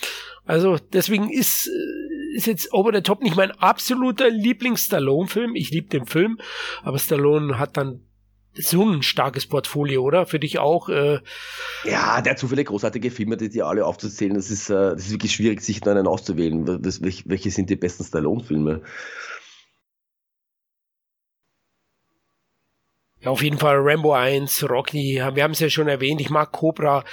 Also 0.46 0.78
deswegen 0.78 1.30
ist, 1.30 1.66
äh, 1.66 2.36
ist 2.36 2.46
jetzt 2.46 2.72
Over 2.72 2.94
the 2.94 3.02
Top 3.02 3.20
nicht 3.20 3.36
mein 3.36 3.50
absoluter 3.50 4.30
Lieblings-Stallone-Film. 4.30 5.54
Ich 5.54 5.70
liebe 5.70 5.88
den 5.88 6.06
Film, 6.06 6.38
aber 6.82 6.98
Stallone 6.98 7.58
hat 7.58 7.76
dann 7.76 8.07
so 8.60 8.84
ein 8.84 9.02
starkes 9.02 9.46
Portfolio, 9.46 10.02
oder? 10.02 10.26
Für 10.26 10.38
dich 10.38 10.58
auch? 10.58 10.88
Äh 10.88 11.20
ja, 11.84 12.20
der 12.20 12.32
hat 12.32 12.38
so 12.38 12.48
viele 12.48 12.64
großartige 12.64 13.10
Filme, 13.10 13.36
die, 13.36 13.48
die 13.48 13.62
alle 13.62 13.84
aufzuzählen. 13.86 14.34
Das 14.34 14.50
ist, 14.50 14.70
äh, 14.70 14.74
das 14.74 15.06
ist 15.06 15.10
wirklich 15.12 15.32
schwierig, 15.32 15.60
sich 15.60 15.80
da 15.80 15.92
einen 15.92 16.06
auszuwählen. 16.06 16.82
Das, 16.82 17.02
welche 17.02 17.50
sind 17.50 17.70
die 17.70 17.76
besten 17.76 18.04
Stallone-Filme? 18.04 18.82
Ja, 23.28 23.32
auf 23.32 23.42
jeden 23.42 23.58
Fall 23.58 23.76
Rambo 23.78 24.14
1, 24.14 24.70
Rocky, 24.70 25.16
wir 25.34 25.42
haben 25.42 25.50
es 25.50 25.60
ja 25.60 25.68
schon 25.68 25.86
erwähnt, 25.86 26.18
ich 26.18 26.30
mag 26.30 26.50
Cobra, 26.50 27.04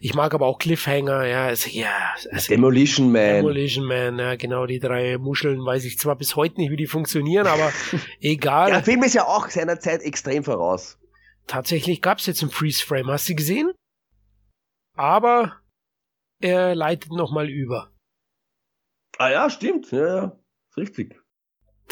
ich 0.00 0.12
mag 0.12 0.34
aber 0.34 0.46
auch 0.46 0.58
Cliffhanger, 0.58 1.24
ja, 1.24 1.46
also, 1.46 1.70
ja. 1.70 2.12
Also 2.30 2.48
Demolition 2.48 3.10
Man. 3.10 3.36
Demolition 3.36 3.86
Man, 3.86 4.18
ja, 4.18 4.36
genau, 4.36 4.66
die 4.66 4.80
drei 4.80 5.16
Muscheln 5.16 5.64
weiß 5.64 5.86
ich 5.86 5.98
zwar 5.98 6.16
bis 6.16 6.36
heute 6.36 6.60
nicht, 6.60 6.70
wie 6.70 6.76
die 6.76 6.86
funktionieren, 6.86 7.46
aber 7.46 7.72
egal. 8.20 8.70
Der 8.70 8.82
Film 8.82 9.02
ist 9.02 9.14
ja 9.14 9.26
auch 9.26 9.48
seiner 9.48 9.80
Zeit 9.80 10.02
extrem 10.02 10.44
voraus. 10.44 10.98
Tatsächlich 11.46 12.02
gab 12.02 12.18
es 12.18 12.26
jetzt 12.26 12.42
einen 12.42 12.50
Freeze 12.50 12.84
Frame, 12.84 13.10
hast 13.10 13.30
du 13.30 13.34
gesehen? 13.34 13.72
Aber 14.94 15.58
er 16.42 16.74
leitet 16.74 17.12
nochmal 17.12 17.48
über. 17.48 17.90
Ah 19.16 19.30
ja, 19.30 19.48
stimmt, 19.48 19.90
ja, 19.90 20.16
ja, 20.16 20.36
richtig. 20.76 21.21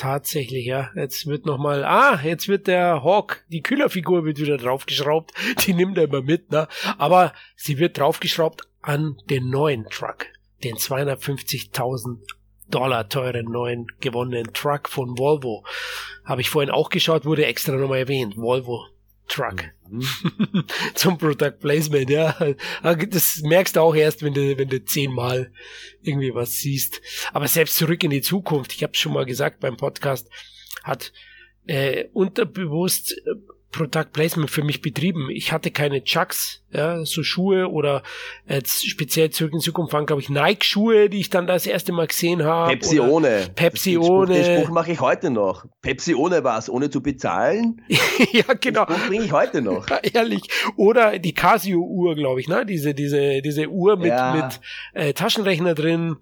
Tatsächlich, 0.01 0.65
ja. 0.65 0.89
Jetzt 0.97 1.27
wird 1.27 1.45
nochmal, 1.45 1.85
ah, 1.85 2.19
jetzt 2.25 2.49
wird 2.49 2.69
der 2.69 3.05
Hawk, 3.05 3.45
die 3.51 3.61
Kühlerfigur 3.61 4.25
wird 4.25 4.39
wieder 4.39 4.57
draufgeschraubt. 4.57 5.35
Die 5.67 5.75
nimmt 5.75 5.99
er 5.99 6.05
immer 6.05 6.23
mit, 6.23 6.51
ne? 6.51 6.69
Aber 6.97 7.35
sie 7.55 7.79
wird 7.79 7.99
draufgeschraubt 7.99 8.63
an 8.81 9.19
den 9.29 9.51
neuen 9.51 9.85
Truck. 9.91 10.25
Den 10.65 10.77
250.000 10.77 12.17
Dollar 12.71 13.11
teuren 13.11 13.45
neuen 13.53 13.89
gewonnenen 14.01 14.55
Truck 14.55 14.89
von 14.89 15.19
Volvo. 15.19 15.67
Habe 16.25 16.41
ich 16.41 16.49
vorhin 16.49 16.71
auch 16.71 16.89
geschaut, 16.89 17.27
wurde 17.27 17.45
extra 17.45 17.75
nochmal 17.75 17.99
erwähnt. 17.99 18.39
Volvo 18.39 18.87
Truck. 19.31 19.73
Mhm. 19.89 20.05
Zum 20.95 21.17
Product 21.17 21.59
Placement, 21.61 22.11
ja. 22.11 22.37
Das 22.83 23.41
merkst 23.43 23.77
du 23.77 23.81
auch 23.81 23.95
erst, 23.95 24.23
wenn 24.23 24.35
du, 24.35 24.59
wenn 24.59 24.69
du 24.69 24.85
zehnmal 24.85 25.53
irgendwie 26.03 26.35
was 26.35 26.53
siehst. 26.53 27.01
Aber 27.33 27.49
selbst 27.49 27.77
zurück 27.77 28.03
in 28.03 28.11
die 28.11 28.23
Zukunft, 28.23 28.73
ich 28.73 28.83
habe 28.83 28.95
schon 28.95 29.13
mal 29.13 29.25
gesagt 29.25 29.61
beim 29.61 29.77
Podcast, 29.77 30.29
hat 30.83 31.13
äh, 31.67 32.07
unterbewusst 32.13 33.13
äh, 33.13 33.31
Product 33.73 34.07
Placement 34.13 34.51
für 34.51 34.65
mich 34.65 34.83
betrieben. 34.83 35.29
Ich 35.31 35.53
hatte 35.53 35.71
keine 35.71 36.03
Chucks, 36.03 36.63
ja, 36.73 37.05
so 37.05 37.23
Schuhe 37.23 37.71
oder 37.71 38.03
jetzt 38.49 38.89
speziell 38.89 39.31
zurück 39.31 39.53
in 39.53 39.61
Zukunft 39.61 39.93
waren, 39.93 40.07
glaube 40.07 40.23
ich, 40.23 40.29
Nike-Schuhe, 40.29 41.09
die 41.09 41.21
ich 41.21 41.31
dann 41.31 41.47
das 41.47 41.67
erste 41.67 41.93
Mal 41.93 42.09
gesehen 42.09 42.43
habe. 42.43 42.73
Pepsi 42.73 43.01
ohne. 43.01 43.49
Pepsi 43.55 43.93
den 43.93 43.99
ohne. 44.01 44.35
den 44.35 44.61
Spruch 44.61 44.71
mache 44.71 44.93
ich 44.93 45.01
heute 45.01 45.31
noch. 45.31 45.67
Pepsi 45.83 46.15
ohne 46.15 46.43
was, 46.43 46.69
ohne 46.69 46.91
zu 46.91 47.01
bezahlen. 47.01 47.83
ja, 48.33 48.55
genau. 48.61 48.85
Den 48.85 48.97
Spruch 48.97 49.09
bringe 49.09 49.25
ich 49.25 49.33
heute 49.33 49.63
noch. 49.63 49.89
Ja, 49.89 49.99
ehrlich. 50.15 50.43
Oder 50.77 51.19
die 51.19 51.35
Casio-Uhr, 51.35 52.15
glaube 52.17 52.41
ich, 52.41 52.49
ne? 52.49 52.67
Diese, 52.67 52.95
diese, 52.95 53.41
diese 53.41 53.69
Uhr 53.69 53.97
mit, 53.97 54.09
ja. 54.09 54.35
mit 54.35 54.61
äh, 54.95 55.13
Taschenrechner 55.13 55.75
drin 55.75 56.17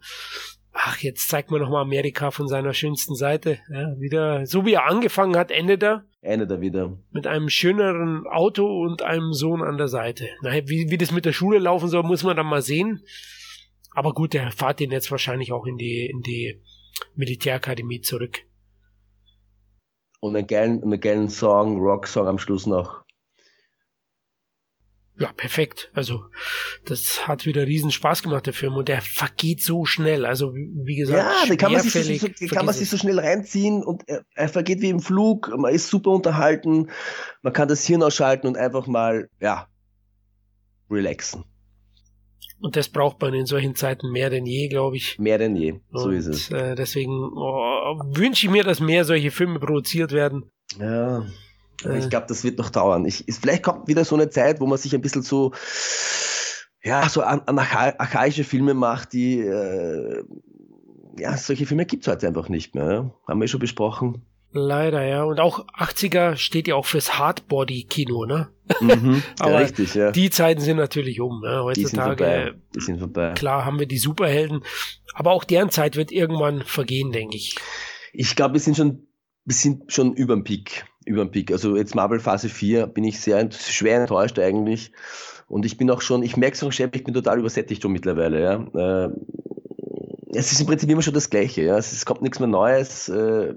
ach, 0.78 0.98
jetzt 0.98 1.28
zeigt 1.28 1.50
man 1.50 1.60
nochmal 1.60 1.82
Amerika 1.82 2.30
von 2.30 2.48
seiner 2.48 2.72
schönsten 2.72 3.14
Seite. 3.14 3.59
Ja, 3.70 3.98
wieder, 3.98 4.46
so 4.46 4.64
wie 4.64 4.74
er 4.74 4.86
angefangen 4.86 5.36
hat, 5.36 5.50
endet 5.50 5.82
er. 5.82 6.05
Endet 6.20 6.50
er 6.50 6.60
wieder. 6.60 6.98
Mit 7.10 7.26
einem 7.26 7.48
schöneren 7.48 8.26
Auto 8.26 8.64
und 8.82 9.02
einem 9.02 9.32
Sohn 9.32 9.62
an 9.62 9.76
der 9.76 9.88
Seite. 9.88 10.28
Na, 10.42 10.52
wie, 10.68 10.90
wie 10.90 10.98
das 10.98 11.12
mit 11.12 11.24
der 11.24 11.32
Schule 11.32 11.59
laufen 11.59 11.88
soll, 11.88 12.02
muss 12.02 12.22
man 12.22 12.36
dann 12.36 12.46
mal 12.46 12.62
sehen. 12.62 13.02
Aber 13.92 14.14
gut, 14.14 14.34
der 14.34 14.50
fahrt 14.52 14.80
ihn 14.80 14.90
jetzt 14.90 15.10
wahrscheinlich 15.10 15.52
auch 15.52 15.66
in 15.66 15.76
die, 15.76 16.06
in 16.06 16.22
die 16.22 16.60
Militärakademie 17.14 18.00
zurück. 18.00 18.44
Und 20.20 20.36
einen 20.36 20.46
geilen, 20.46 20.82
einen 20.82 21.00
geilen 21.00 21.28
Song, 21.28 21.78
Rock-Song 21.78 22.26
am 22.26 22.38
Schluss 22.38 22.66
noch. 22.66 23.05
Ja, 25.19 25.32
perfekt. 25.32 25.90
Also, 25.95 26.24
das 26.85 27.27
hat 27.27 27.45
wieder 27.45 27.66
riesen 27.66 27.90
Spaß 27.90 28.23
gemacht, 28.23 28.47
der 28.47 28.53
Film. 28.53 28.74
Und 28.74 28.89
der 28.89 29.01
vergeht 29.01 29.62
so 29.62 29.85
schnell. 29.85 30.24
Also, 30.24 30.55
wie 30.55 30.95
gesagt, 30.95 31.19
ja, 31.19 31.47
den 31.49 31.57
kann 31.57 31.73
man 31.73 31.82
sich 31.82 32.20
so, 32.20 32.28
so, 32.35 32.55
kann 32.55 32.66
man 32.66 32.74
sich 32.74 32.89
so 32.89 32.97
schnell 32.97 33.19
reinziehen 33.19 33.82
und 33.82 34.09
er, 34.09 34.24
er, 34.35 34.49
vergeht 34.49 34.81
wie 34.81 34.90
im 34.90 35.01
Flug. 35.01 35.53
Man 35.57 35.74
ist 35.74 35.89
super 35.89 36.11
unterhalten. 36.11 36.90
Man 37.43 37.53
kann 37.53 37.66
das 37.66 37.85
Hirn 37.85 38.03
ausschalten 38.03 38.47
und 38.47 38.57
einfach 38.57 38.86
mal, 38.86 39.28
ja, 39.40 39.66
relaxen. 40.89 41.45
Und 42.61 42.77
das 42.77 42.89
braucht 42.89 43.20
man 43.20 43.35
in 43.35 43.47
solchen 43.47 43.74
Zeiten 43.74 44.11
mehr 44.11 44.31
denn 44.31 44.47
je, 44.47 44.69
glaube 44.69 44.97
ich. 44.97 45.19
Mehr 45.19 45.39
denn 45.39 45.57
je, 45.57 45.81
so 45.93 46.09
und, 46.09 46.15
ist 46.15 46.27
es. 46.27 46.51
Äh, 46.51 46.74
deswegen 46.77 47.12
oh, 47.12 48.01
wünsche 48.15 48.47
ich 48.47 48.53
mir, 48.53 48.65
dass 48.65 48.81
mehr 48.81 49.05
solche 49.05 49.31
Filme 49.31 49.59
produziert 49.59 50.12
werden. 50.12 50.51
Ja, 50.78 51.24
ich 51.82 52.06
äh. 52.06 52.09
glaube, 52.09 52.26
das 52.28 52.44
wird 52.44 52.59
noch 52.59 52.70
dauern. 52.70 53.05
Ich, 53.05 53.24
vielleicht 53.40 53.62
kommt 53.62 53.88
wieder 53.88 54.05
so 54.05 54.16
eine 54.16 54.30
Zeit, 54.30 54.60
wo 54.60 54.66
man 54.66 54.78
sich 54.78 54.94
ein 54.94 55.00
bisschen 55.00 55.22
so, 55.22 55.52
ja, 56.82 57.09
so 57.09 57.22
an, 57.22 57.42
an 57.46 57.59
archaische 57.59 58.44
Filme 58.44 58.74
macht, 58.74 59.12
die, 59.12 59.40
äh, 59.40 60.24
ja, 61.18 61.36
solche 61.36 61.66
Filme 61.66 61.86
gibt 61.86 62.06
es 62.06 62.12
heute 62.12 62.26
einfach 62.26 62.48
nicht 62.48 62.74
mehr. 62.74 62.90
Ja? 62.90 63.10
Haben 63.26 63.40
wir 63.40 63.48
schon 63.48 63.60
besprochen. 63.60 64.22
Leider, 64.52 65.05
ja. 65.05 65.24
Und 65.24 65.40
auch 65.40 65.66
80er 65.68 66.36
steht 66.36 66.68
ja 66.68 66.74
auch 66.74 66.86
fürs 66.86 67.18
Hardbody-Kino, 67.18 68.24
ne? 68.24 68.48
Mhm, 68.80 69.22
Aber 69.40 69.60
richtig, 69.60 69.94
ja. 69.94 70.10
Die 70.10 70.30
Zeiten 70.30 70.60
sind 70.60 70.78
natürlich 70.78 71.20
um. 71.20 71.42
Ne? 71.42 71.62
Heutzutage, 71.62 72.55
die 72.74 72.80
sind 72.80 72.98
vorbei. 72.98 73.34
klar, 73.34 73.66
haben 73.66 73.78
wir 73.78 73.86
die 73.86 73.98
Superhelden. 73.98 74.64
Aber 75.14 75.32
auch 75.32 75.44
deren 75.44 75.70
Zeit 75.70 75.96
wird 75.96 76.12
irgendwann 76.12 76.62
vergehen, 76.62 77.12
denke 77.12 77.36
ich. 77.36 77.56
Ich 78.12 78.36
glaube, 78.36 78.55
wir 78.55 78.60
sind 78.60 78.76
schon, 78.76 79.06
wir 79.44 79.55
sind 79.55 79.92
schon 79.92 80.14
über 80.14 80.34
dem 80.34 80.44
Peak. 80.44 80.86
Über 81.09 81.24
dem 81.24 81.30
Peak. 81.30 81.51
Also 81.51 81.76
jetzt 81.76 81.94
Marvel 81.94 82.20
Phase 82.20 82.48
4 82.48 82.86
bin 82.86 83.05
ich 83.05 83.20
sehr 83.20 83.51
schwer 83.51 84.01
enttäuscht 84.01 84.39
eigentlich. 84.39 84.93
Und 85.48 85.64
ich 85.64 85.78
bin 85.78 85.90
auch 85.90 86.02
schon, 86.02 86.22
ich 86.22 86.36
merke 86.36 86.56
schon, 86.56 86.70
Chef, 86.70 86.90
ich 86.93 87.05
bin 87.05 87.14
total 87.14 87.39
übersättigt 87.39 87.82
schon 87.82 87.93
mittlerweile, 87.93 88.43
ja. 88.43 89.06
Äh, 89.06 89.10
es 90.35 90.52
ist 90.52 90.60
im 90.60 90.66
Prinzip 90.66 90.90
immer 90.90 91.01
schon 91.01 91.14
das 91.14 91.30
Gleiche, 91.30 91.62
ja. 91.62 91.78
Es 91.78 92.05
kommt 92.05 92.20
nichts 92.20 92.39
mehr 92.39 92.48
Neues. 92.48 93.09
Äh, 93.09 93.55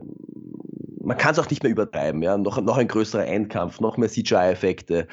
man 1.04 1.18
kann 1.18 1.34
es 1.34 1.40
auch 1.40 1.50
nicht 1.50 1.62
mehr 1.62 1.72
übertreiben, 1.72 2.24
ja. 2.24 2.38
Noch, 2.38 2.62
noch 2.62 2.78
ein 2.78 2.88
größerer 2.88 3.28
Endkampf, 3.28 3.82
noch 3.82 3.98
mehr 3.98 4.08
CGI-Effekte. 4.08 5.08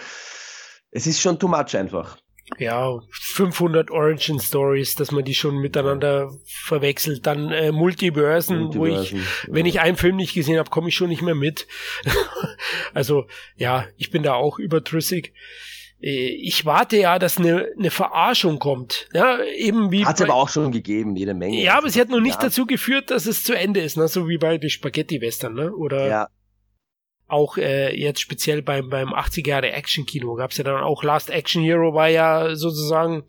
Es 0.93 1.09
ist 1.09 1.21
schon 1.21 1.41
too 1.41 1.49
much 1.49 1.77
einfach. 1.77 2.19
Ja, 2.59 3.01
500 3.11 3.91
Origin 3.91 4.41
Stories, 4.41 4.95
dass 4.95 5.13
man 5.13 5.25
die 5.25 5.35
schon 5.35 5.59
miteinander 5.59 6.33
verwechselt. 6.47 7.27
Dann 7.27 7.51
äh, 7.51 7.73
Multiversen, 7.73 8.61
Multiversen, 8.61 8.75
wo 8.75 8.87
ich, 8.87 9.13
ja. 9.13 9.19
wenn 9.49 9.67
ich 9.67 9.81
einen 9.81 9.97
Film 9.97 10.17
nicht 10.17 10.35
gesehen 10.35 10.59
habe, 10.59 10.71
komme 10.71 10.89
ich 10.89 10.97
schon 10.97 11.09
nicht 11.09 11.23
mehr 11.23 11.35
mit. 11.35 11.67
also 12.95 13.27
ja, 13.57 13.87
ich 13.97 14.11
bin 14.11 14.23
da 14.23 14.35
auch 14.35 14.59
überdrüssig. 14.59 15.35
Äh, 16.01 16.29
ich 16.29 16.65
warte 16.65 16.97
ja, 16.97 17.19
dass 17.19 17.39
eine, 17.39 17.69
eine 17.79 17.91
Verarschung 17.91 18.59
kommt. 18.59 19.09
Ja, 19.13 19.43
eben 19.43 19.91
wie. 19.91 20.05
Hat 20.05 20.17
es 20.17 20.23
aber 20.23 20.35
auch 20.35 20.49
schon 20.49 20.73
gegeben, 20.73 21.17
jede 21.17 21.35
Menge. 21.35 21.61
Ja, 21.61 21.77
aber 21.77 21.91
sie 21.91 22.01
hat 22.01 22.09
noch 22.09 22.21
nicht 22.21 22.37
ja. 22.37 22.49
dazu 22.49 22.67
geführt, 22.67 23.11
dass 23.11 23.27
es 23.27 23.45
zu 23.45 23.55
Ende 23.55 23.81
ist, 23.81 23.97
ne? 23.97 24.09
so 24.09 24.29
wie 24.29 24.39
bei 24.39 24.59
den 24.59 24.71
Spaghetti-Western, 24.71 25.55
ne? 25.55 25.73
Oder 25.73 26.09
ja. 26.09 26.29
Auch 27.29 27.59
äh, 27.59 27.95
jetzt 27.95 28.21
speziell 28.21 28.63
beim, 28.63 28.89
beim 28.89 29.09
80er 29.09 29.49
Jahre 29.49 29.73
Action-Kino 29.73 30.35
gab 30.35 30.51
es 30.51 30.57
ja 30.57 30.65
dann 30.65 30.83
auch 30.83 31.03
Last 31.03 31.31
Action 31.31 31.63
Hero 31.63 31.95
war 31.95 32.09
ja 32.09 32.57
sozusagen 32.57 33.25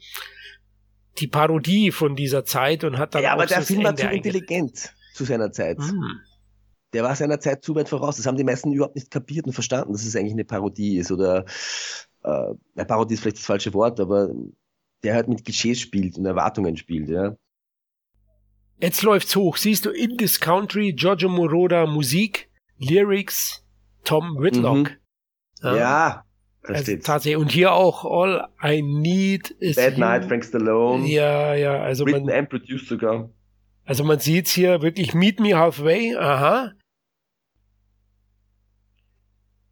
die 1.19 1.27
Parodie 1.27 1.91
von 1.91 2.15
dieser 2.15 2.45
Zeit 2.45 2.83
und 2.83 2.97
hat 2.97 3.13
dann. 3.13 3.23
Ja, 3.23 3.33
aber 3.33 3.45
der 3.45 3.61
Film 3.61 3.83
war 3.83 3.95
zu 3.95 4.07
intelligent 4.07 4.93
zu 5.13 5.25
seiner 5.25 5.51
Zeit. 5.51 5.77
Hm. 5.77 6.21
Der 6.93 7.03
war 7.03 7.15
seiner 7.15 7.39
Zeit 7.39 7.63
zu 7.63 7.75
weit 7.75 7.89
voraus. 7.89 8.17
Das 8.17 8.25
haben 8.25 8.37
die 8.37 8.43
meisten 8.43 8.71
überhaupt 8.71 8.95
nicht 8.95 9.11
kapiert 9.11 9.45
und 9.45 9.53
verstanden, 9.53 9.91
dass 9.91 10.05
es 10.05 10.15
eigentlich 10.15 10.33
eine 10.33 10.45
Parodie 10.45 10.97
ist 10.97 11.11
oder 11.11 11.45
äh, 12.23 12.85
Parodie 12.85 13.13
ist 13.13 13.21
vielleicht 13.21 13.37
das 13.37 13.45
falsche 13.45 13.73
Wort, 13.73 13.99
aber 13.99 14.29
der 15.03 15.13
halt 15.13 15.27
mit 15.27 15.43
Klischees 15.43 15.79
spielt 15.79 16.17
und 16.17 16.25
Erwartungen 16.25 16.77
spielt, 16.77 17.09
ja. 17.09 17.35
Jetzt 18.81 19.03
läuft's 19.03 19.35
hoch. 19.35 19.57
Siehst 19.57 19.85
du 19.85 19.89
In 19.89 20.17
This 20.17 20.39
Country, 20.39 20.93
Giorgio 20.93 21.29
Moroder 21.29 21.85
Musik, 21.85 22.49
Lyrics, 22.77 23.63
Tom 24.03 24.37
Whitlock. 24.39 24.77
Mhm. 24.77 24.97
Ja, 25.61 25.75
ja 25.75 26.25
also 26.63 26.97
tatsächlich. 26.97 27.37
Und 27.37 27.51
hier 27.51 27.73
auch 27.73 28.05
All 28.05 28.47
I 28.63 28.81
Need 28.81 29.51
is 29.51 29.75
Bad 29.75 29.93
you. 29.93 29.99
Night, 29.99 30.25
Frank 30.25 30.45
Stallone. 30.45 31.07
Ja, 31.07 31.53
ja, 31.55 31.81
also 31.81 32.05
Written 32.05 32.25
man, 32.25 32.35
and 32.35 32.49
produced 32.49 32.87
sogar. 32.87 33.29
Also 33.85 34.03
man 34.03 34.19
sieht's 34.19 34.51
hier 34.51 34.81
wirklich 34.81 35.13
Meet 35.13 35.39
Me 35.39 35.57
Halfway, 35.57 36.15
aha. 36.15 36.73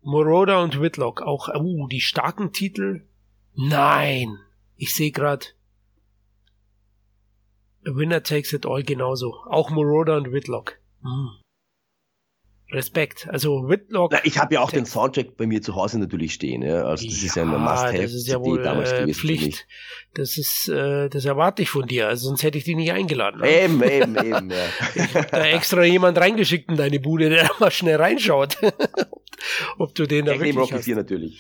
Moroder 0.02 0.64
und 0.64 0.82
Whitlock. 0.82 1.22
Auch, 1.22 1.50
uh, 1.54 1.88
die 1.88 2.02
starken 2.02 2.54
Titel. 2.54 3.08
Nein. 3.56 4.38
Ich 4.76 4.96
sehe 4.96 5.12
gerade. 5.12 5.48
Winner 7.84 8.24
Takes 8.24 8.54
It 8.54 8.66
All 8.66 8.84
genauso. 8.84 9.36
Auch 9.50 9.70
Moroder 9.70 10.18
und 10.18 10.32
Whitlock. 10.32 10.80
Hm. 11.02 11.30
Respekt. 12.72 13.28
Also 13.30 13.70
Whitlock. 13.70 14.12
Na, 14.12 14.20
ich 14.24 14.38
habe 14.38 14.56
ja 14.56 14.62
auch 14.62 14.72
den 14.72 14.86
Soundtrack 14.86 15.38
bei 15.38 15.48
mir 15.48 15.62
zu 15.62 15.76
Hause 15.76 16.00
natürlich 16.00 16.34
stehen. 16.34 16.62
Ja. 16.64 16.84
Also 16.84 17.06
das 17.06 17.22
ja, 17.22 17.28
ist 17.28 17.36
ja 17.36 17.44
ein 17.44 17.50
Must-have. 17.50 18.02
Das 18.02 18.14
ist 18.14 18.28
ja 18.28 18.42
wohl 18.42 18.60
äh, 18.66 19.14
Pflicht. 19.14 19.66
Das 20.14 20.38
ist, 20.38 20.68
äh, 20.68 21.08
das 21.08 21.24
erwarte 21.24 21.62
ich 21.62 21.70
von 21.70 21.88
dir. 21.88 22.08
Also 22.10 22.28
sonst 22.28 22.44
hätte 22.44 22.58
ich 22.58 22.66
dich 22.66 22.76
nicht 22.76 22.92
eingeladen. 22.92 23.40
Ne? 23.40 23.64
Eben, 23.64 23.82
eben, 23.84 24.16
eben. 24.18 24.50
Ja. 24.50 24.66
ich 24.96 25.16
habe 25.16 25.28
da 25.32 25.46
extra 25.46 25.84
jemand 25.84 26.18
reingeschickt 26.18 26.70
in 26.70 26.76
deine 26.76 27.00
Bude, 27.00 27.30
der 27.30 27.50
mal 27.60 27.72
schnell 27.72 27.96
reinschaut, 27.96 28.58
ob 29.78 29.96
du 29.96 30.06
den 30.06 30.26
da 30.26 30.34
ich 30.34 30.42
wirklich 30.42 30.74
hast. 30.74 30.86
4 30.86 30.96
natürlich. 30.98 31.40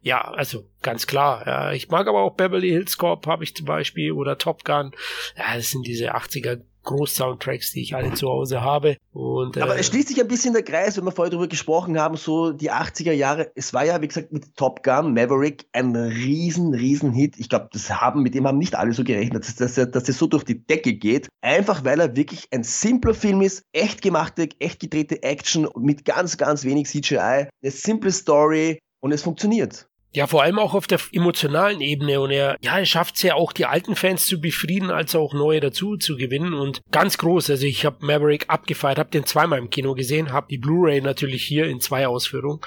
ja, 0.00 0.20
also 0.20 0.64
ganz 0.82 1.08
klar. 1.08 1.44
Ja. 1.44 1.72
Ich 1.72 1.88
mag 1.88 2.06
aber 2.06 2.20
auch 2.20 2.36
Beverly 2.36 2.68
Hills 2.68 2.98
Cop, 2.98 3.26
habe 3.26 3.42
ich 3.42 3.56
zum 3.56 3.66
Beispiel, 3.66 4.12
oder 4.12 4.38
Top 4.38 4.64
Gun. 4.64 4.92
Ja, 5.36 5.56
das 5.56 5.70
sind 5.70 5.86
diese 5.88 6.14
80er 6.14 6.60
Groß-Soundtracks, 6.82 7.72
die 7.72 7.82
ich 7.82 7.94
alle 7.94 8.14
zu 8.14 8.28
Hause 8.28 8.62
habe. 8.62 8.96
Und, 9.12 9.56
äh, 9.56 9.60
Aber 9.60 9.78
es 9.78 9.86
schließt 9.86 10.08
sich 10.08 10.20
ein 10.20 10.28
bisschen 10.28 10.52
der 10.52 10.62
Kreis, 10.62 10.96
wenn 10.96 11.04
wir 11.04 11.12
vorher 11.12 11.30
darüber 11.30 11.48
gesprochen 11.48 11.98
haben, 11.98 12.16
so 12.16 12.52
die 12.52 12.70
80er 12.70 13.12
Jahre, 13.12 13.50
es 13.54 13.74
war 13.74 13.84
ja, 13.84 14.00
wie 14.00 14.08
gesagt, 14.08 14.32
mit 14.32 14.56
Top 14.56 14.82
Gun, 14.82 15.14
Maverick, 15.14 15.66
ein 15.72 15.94
riesen, 15.94 16.74
riesen 16.74 17.12
Hit. 17.12 17.38
Ich 17.38 17.48
glaube, 17.48 17.68
das 17.72 17.90
haben, 17.90 18.22
mit 18.22 18.34
dem 18.34 18.46
haben 18.46 18.58
nicht 18.58 18.74
alle 18.74 18.92
so 18.92 19.04
gerechnet, 19.04 19.44
dass, 19.44 19.56
dass, 19.56 19.78
er, 19.78 19.86
dass 19.86 20.08
er 20.08 20.14
so 20.14 20.26
durch 20.26 20.44
die 20.44 20.64
Decke 20.64 20.94
geht. 20.94 21.28
Einfach 21.42 21.84
weil 21.84 22.00
er 22.00 22.16
wirklich 22.16 22.48
ein 22.52 22.62
simpler 22.62 23.14
Film 23.14 23.42
ist, 23.42 23.62
echt 23.72 24.02
gemachte, 24.02 24.48
echt 24.58 24.80
gedrehte 24.80 25.22
Action 25.22 25.68
mit 25.78 26.04
ganz, 26.04 26.36
ganz 26.36 26.64
wenig 26.64 26.88
CGI, 26.88 27.18
eine 27.18 27.70
simple 27.70 28.12
Story 28.12 28.78
und 29.00 29.12
es 29.12 29.22
funktioniert. 29.22 29.89
Ja, 30.12 30.26
vor 30.26 30.42
allem 30.42 30.58
auch 30.58 30.74
auf 30.74 30.86
der 30.86 30.98
emotionalen 31.12 31.80
Ebene. 31.80 32.20
Und 32.20 32.30
er, 32.32 32.56
ja, 32.60 32.78
er 32.78 32.86
schafft 32.86 33.16
es 33.16 33.22
ja 33.22 33.34
auch, 33.34 33.52
die 33.52 33.66
alten 33.66 33.94
Fans 33.94 34.26
zu 34.26 34.40
befrieden, 34.40 34.90
als 34.90 35.14
auch 35.14 35.34
neue 35.34 35.60
dazu 35.60 35.96
zu 35.96 36.16
gewinnen. 36.16 36.52
Und 36.54 36.82
ganz 36.90 37.16
groß. 37.18 37.50
Also 37.50 37.66
ich 37.66 37.84
habe 37.84 38.04
Maverick 38.04 38.46
abgefeiert, 38.48 38.98
habe 38.98 39.10
den 39.10 39.24
zweimal 39.24 39.58
im 39.58 39.70
Kino 39.70 39.94
gesehen, 39.94 40.32
habe 40.32 40.48
die 40.50 40.58
Blu-ray 40.58 41.00
natürlich 41.00 41.44
hier 41.44 41.66
in 41.66 41.80
zwei 41.80 42.08
Ausführungen. 42.08 42.60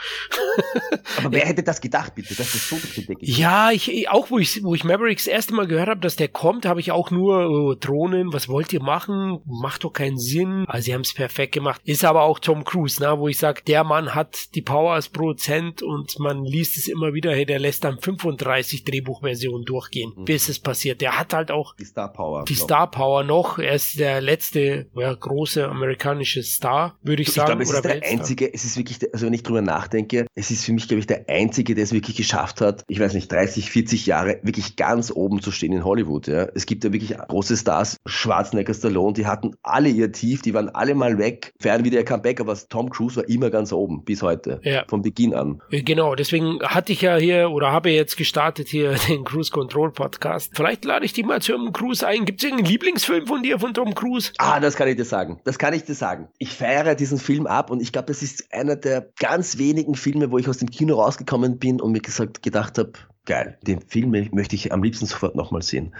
Aber 1.17 1.31
wer 1.33 1.45
hätte 1.45 1.63
das 1.63 1.81
gedacht, 1.81 2.15
bitte, 2.15 2.35
dass 2.35 2.53
das 2.53 2.69
so 2.69 2.77
bedeckt 2.77 3.21
Ja, 3.21 3.71
ich, 3.71 4.09
auch 4.09 4.31
wo 4.31 4.39
ich, 4.39 4.63
wo 4.63 4.73
ich 4.73 4.83
Mavericks 4.83 5.25
das 5.25 5.33
erste 5.33 5.53
Mal 5.53 5.67
gehört 5.67 5.89
habe, 5.89 5.99
dass 5.99 6.15
der 6.15 6.29
kommt, 6.29 6.65
habe 6.65 6.79
ich 6.79 6.91
auch 6.91 7.11
nur 7.11 7.49
oh, 7.49 7.73
Drohnen, 7.75 8.31
was 8.31 8.47
wollt 8.47 8.71
ihr 8.71 8.81
machen? 8.81 9.39
Macht 9.45 9.83
doch 9.83 9.91
keinen 9.91 10.17
Sinn. 10.17 10.65
Also 10.67 10.85
sie 10.85 10.93
haben 10.93 11.01
es 11.01 11.13
perfekt 11.13 11.53
gemacht. 11.53 11.81
Ist 11.83 12.05
aber 12.05 12.23
auch 12.23 12.39
Tom 12.39 12.63
Cruise, 12.63 12.97
na, 13.01 13.19
wo 13.19 13.27
ich 13.27 13.37
sage, 13.37 13.61
der 13.67 13.83
Mann 13.83 14.15
hat 14.15 14.55
die 14.55 14.61
Power 14.61 14.93
als 14.93 15.09
Produzent 15.09 15.81
und 15.81 16.19
man 16.19 16.45
liest 16.45 16.77
es 16.77 16.87
immer 16.87 17.13
wieder 17.13 17.32
hey, 17.33 17.45
der 17.45 17.59
lässt 17.59 17.83
dann 17.83 17.99
35 17.99 18.83
Drehbuchversionen 18.83 19.65
durchgehen, 19.65 20.13
mhm. 20.15 20.25
bis 20.25 20.49
es 20.49 20.59
passiert. 20.59 21.01
Der 21.01 21.19
hat 21.19 21.33
halt 21.33 21.51
auch 21.51 21.75
die 21.75 21.85
Star 21.85 22.11
Power. 22.11 22.45
Die 22.45 22.55
Star 22.55 22.89
Power 22.89 23.23
noch. 23.23 23.59
Er 23.59 23.73
ist 23.73 23.99
der 23.99 24.21
letzte 24.21 24.87
ja, 24.95 25.13
große 25.13 25.67
amerikanische 25.67 26.43
Star, 26.43 26.97
würde 27.03 27.21
ich, 27.21 27.29
ich 27.29 27.33
sagen. 27.33 27.61
Ich 27.61 27.69
glaube, 27.69 27.79
es 27.79 27.85
ist 27.85 28.03
der 28.03 28.11
einzige, 28.11 28.53
es 28.53 28.65
ist 28.65 28.77
wirklich, 28.77 28.99
also 29.13 29.25
wenn 29.25 29.33
ich 29.33 29.43
drüber 29.43 29.61
nachdenke, 29.61 30.25
es 30.35 30.51
ist 30.51 30.65
für 30.65 30.73
mich, 30.73 30.87
glaube 30.87 30.99
ich, 30.99 31.07
der 31.07 31.25
einzige, 31.27 31.75
der 31.75 31.83
es 31.83 31.93
wirklich 31.93 32.15
geschafft 32.15 32.61
hat, 32.61 32.83
ich 32.87 32.99
weiß 32.99 33.13
nicht, 33.13 33.31
30, 33.31 33.69
40 33.69 34.05
Jahre 34.05 34.39
wirklich 34.43 34.75
ganz 34.75 35.11
oben 35.11 35.41
zu 35.41 35.51
stehen 35.51 35.73
in 35.73 35.83
Hollywood. 35.83 36.27
Ja. 36.27 36.47
Es 36.53 36.65
gibt 36.65 36.83
ja 36.83 36.93
wirklich 36.93 37.17
große 37.17 37.57
Stars, 37.57 37.97
Schwarzenegger, 38.05 38.73
Stallone, 38.73 39.13
die 39.13 39.25
hatten 39.25 39.55
alle 39.63 39.89
ihr 39.89 40.11
Tief, 40.11 40.41
die 40.41 40.53
waren 40.53 40.69
alle 40.69 40.95
mal 40.95 41.17
weg, 41.17 41.53
fern 41.59 41.83
wieder 41.83 41.99
ihr 41.99 42.05
Comeback, 42.05 42.39
aber 42.39 42.57
Tom 42.69 42.89
Cruise 42.89 43.17
war 43.17 43.27
immer 43.27 43.49
ganz 43.49 43.71
oben, 43.71 44.03
bis 44.03 44.21
heute. 44.21 44.59
Ja. 44.63 44.85
Von 44.87 45.01
Beginn 45.01 45.33
an. 45.33 45.61
Genau, 45.69 46.15
deswegen 46.15 46.59
hatte 46.61 46.93
ich 46.93 47.01
ja 47.01 47.17
hier 47.23 47.49
oder 47.49 47.71
habe 47.71 47.89
jetzt 47.89 48.17
gestartet 48.17 48.67
hier 48.67 48.95
den 49.07 49.23
Cruise 49.23 49.51
Control 49.51 49.91
Podcast. 49.91 50.51
Vielleicht 50.55 50.85
lade 50.85 51.05
ich 51.05 51.13
dich 51.13 51.25
mal 51.25 51.41
zu 51.41 51.55
einem 51.55 51.73
Cruise 51.73 52.05
ein. 52.05 52.25
Gibt 52.25 52.41
es 52.41 52.43
irgendeinen 52.43 52.71
Lieblingsfilm 52.71 53.27
von 53.27 53.41
dir, 53.41 53.59
von 53.59 53.73
Tom 53.73 53.95
Cruise? 53.95 54.31
Ah, 54.37 54.59
das 54.59 54.75
kann 54.75 54.87
ich 54.87 54.97
dir 54.97 55.05
sagen. 55.05 55.39
Das 55.45 55.57
kann 55.57 55.73
ich 55.73 55.83
dir 55.83 55.95
sagen. 55.95 56.27
Ich 56.37 56.49
feiere 56.49 56.95
diesen 56.95 57.17
Film 57.17 57.47
ab 57.47 57.71
und 57.71 57.81
ich 57.81 57.91
glaube, 57.91 58.07
das 58.07 58.21
ist 58.21 58.53
einer 58.53 58.75
der 58.75 59.09
ganz 59.19 59.57
wenigen 59.57 59.95
Filme, 59.95 60.31
wo 60.31 60.37
ich 60.37 60.47
aus 60.47 60.57
dem 60.57 60.69
Kino 60.69 61.01
rausgekommen 61.01 61.57
bin 61.57 61.81
und 61.81 61.93
mir 61.93 62.01
gesagt, 62.01 62.43
gedacht 62.43 62.77
habe, 62.77 62.93
geil, 63.25 63.57
den 63.61 63.81
Film 63.81 64.11
möchte 64.31 64.55
ich 64.55 64.71
am 64.71 64.83
liebsten 64.83 65.05
sofort 65.05 65.35
nochmal 65.35 65.61
sehen. 65.61 65.95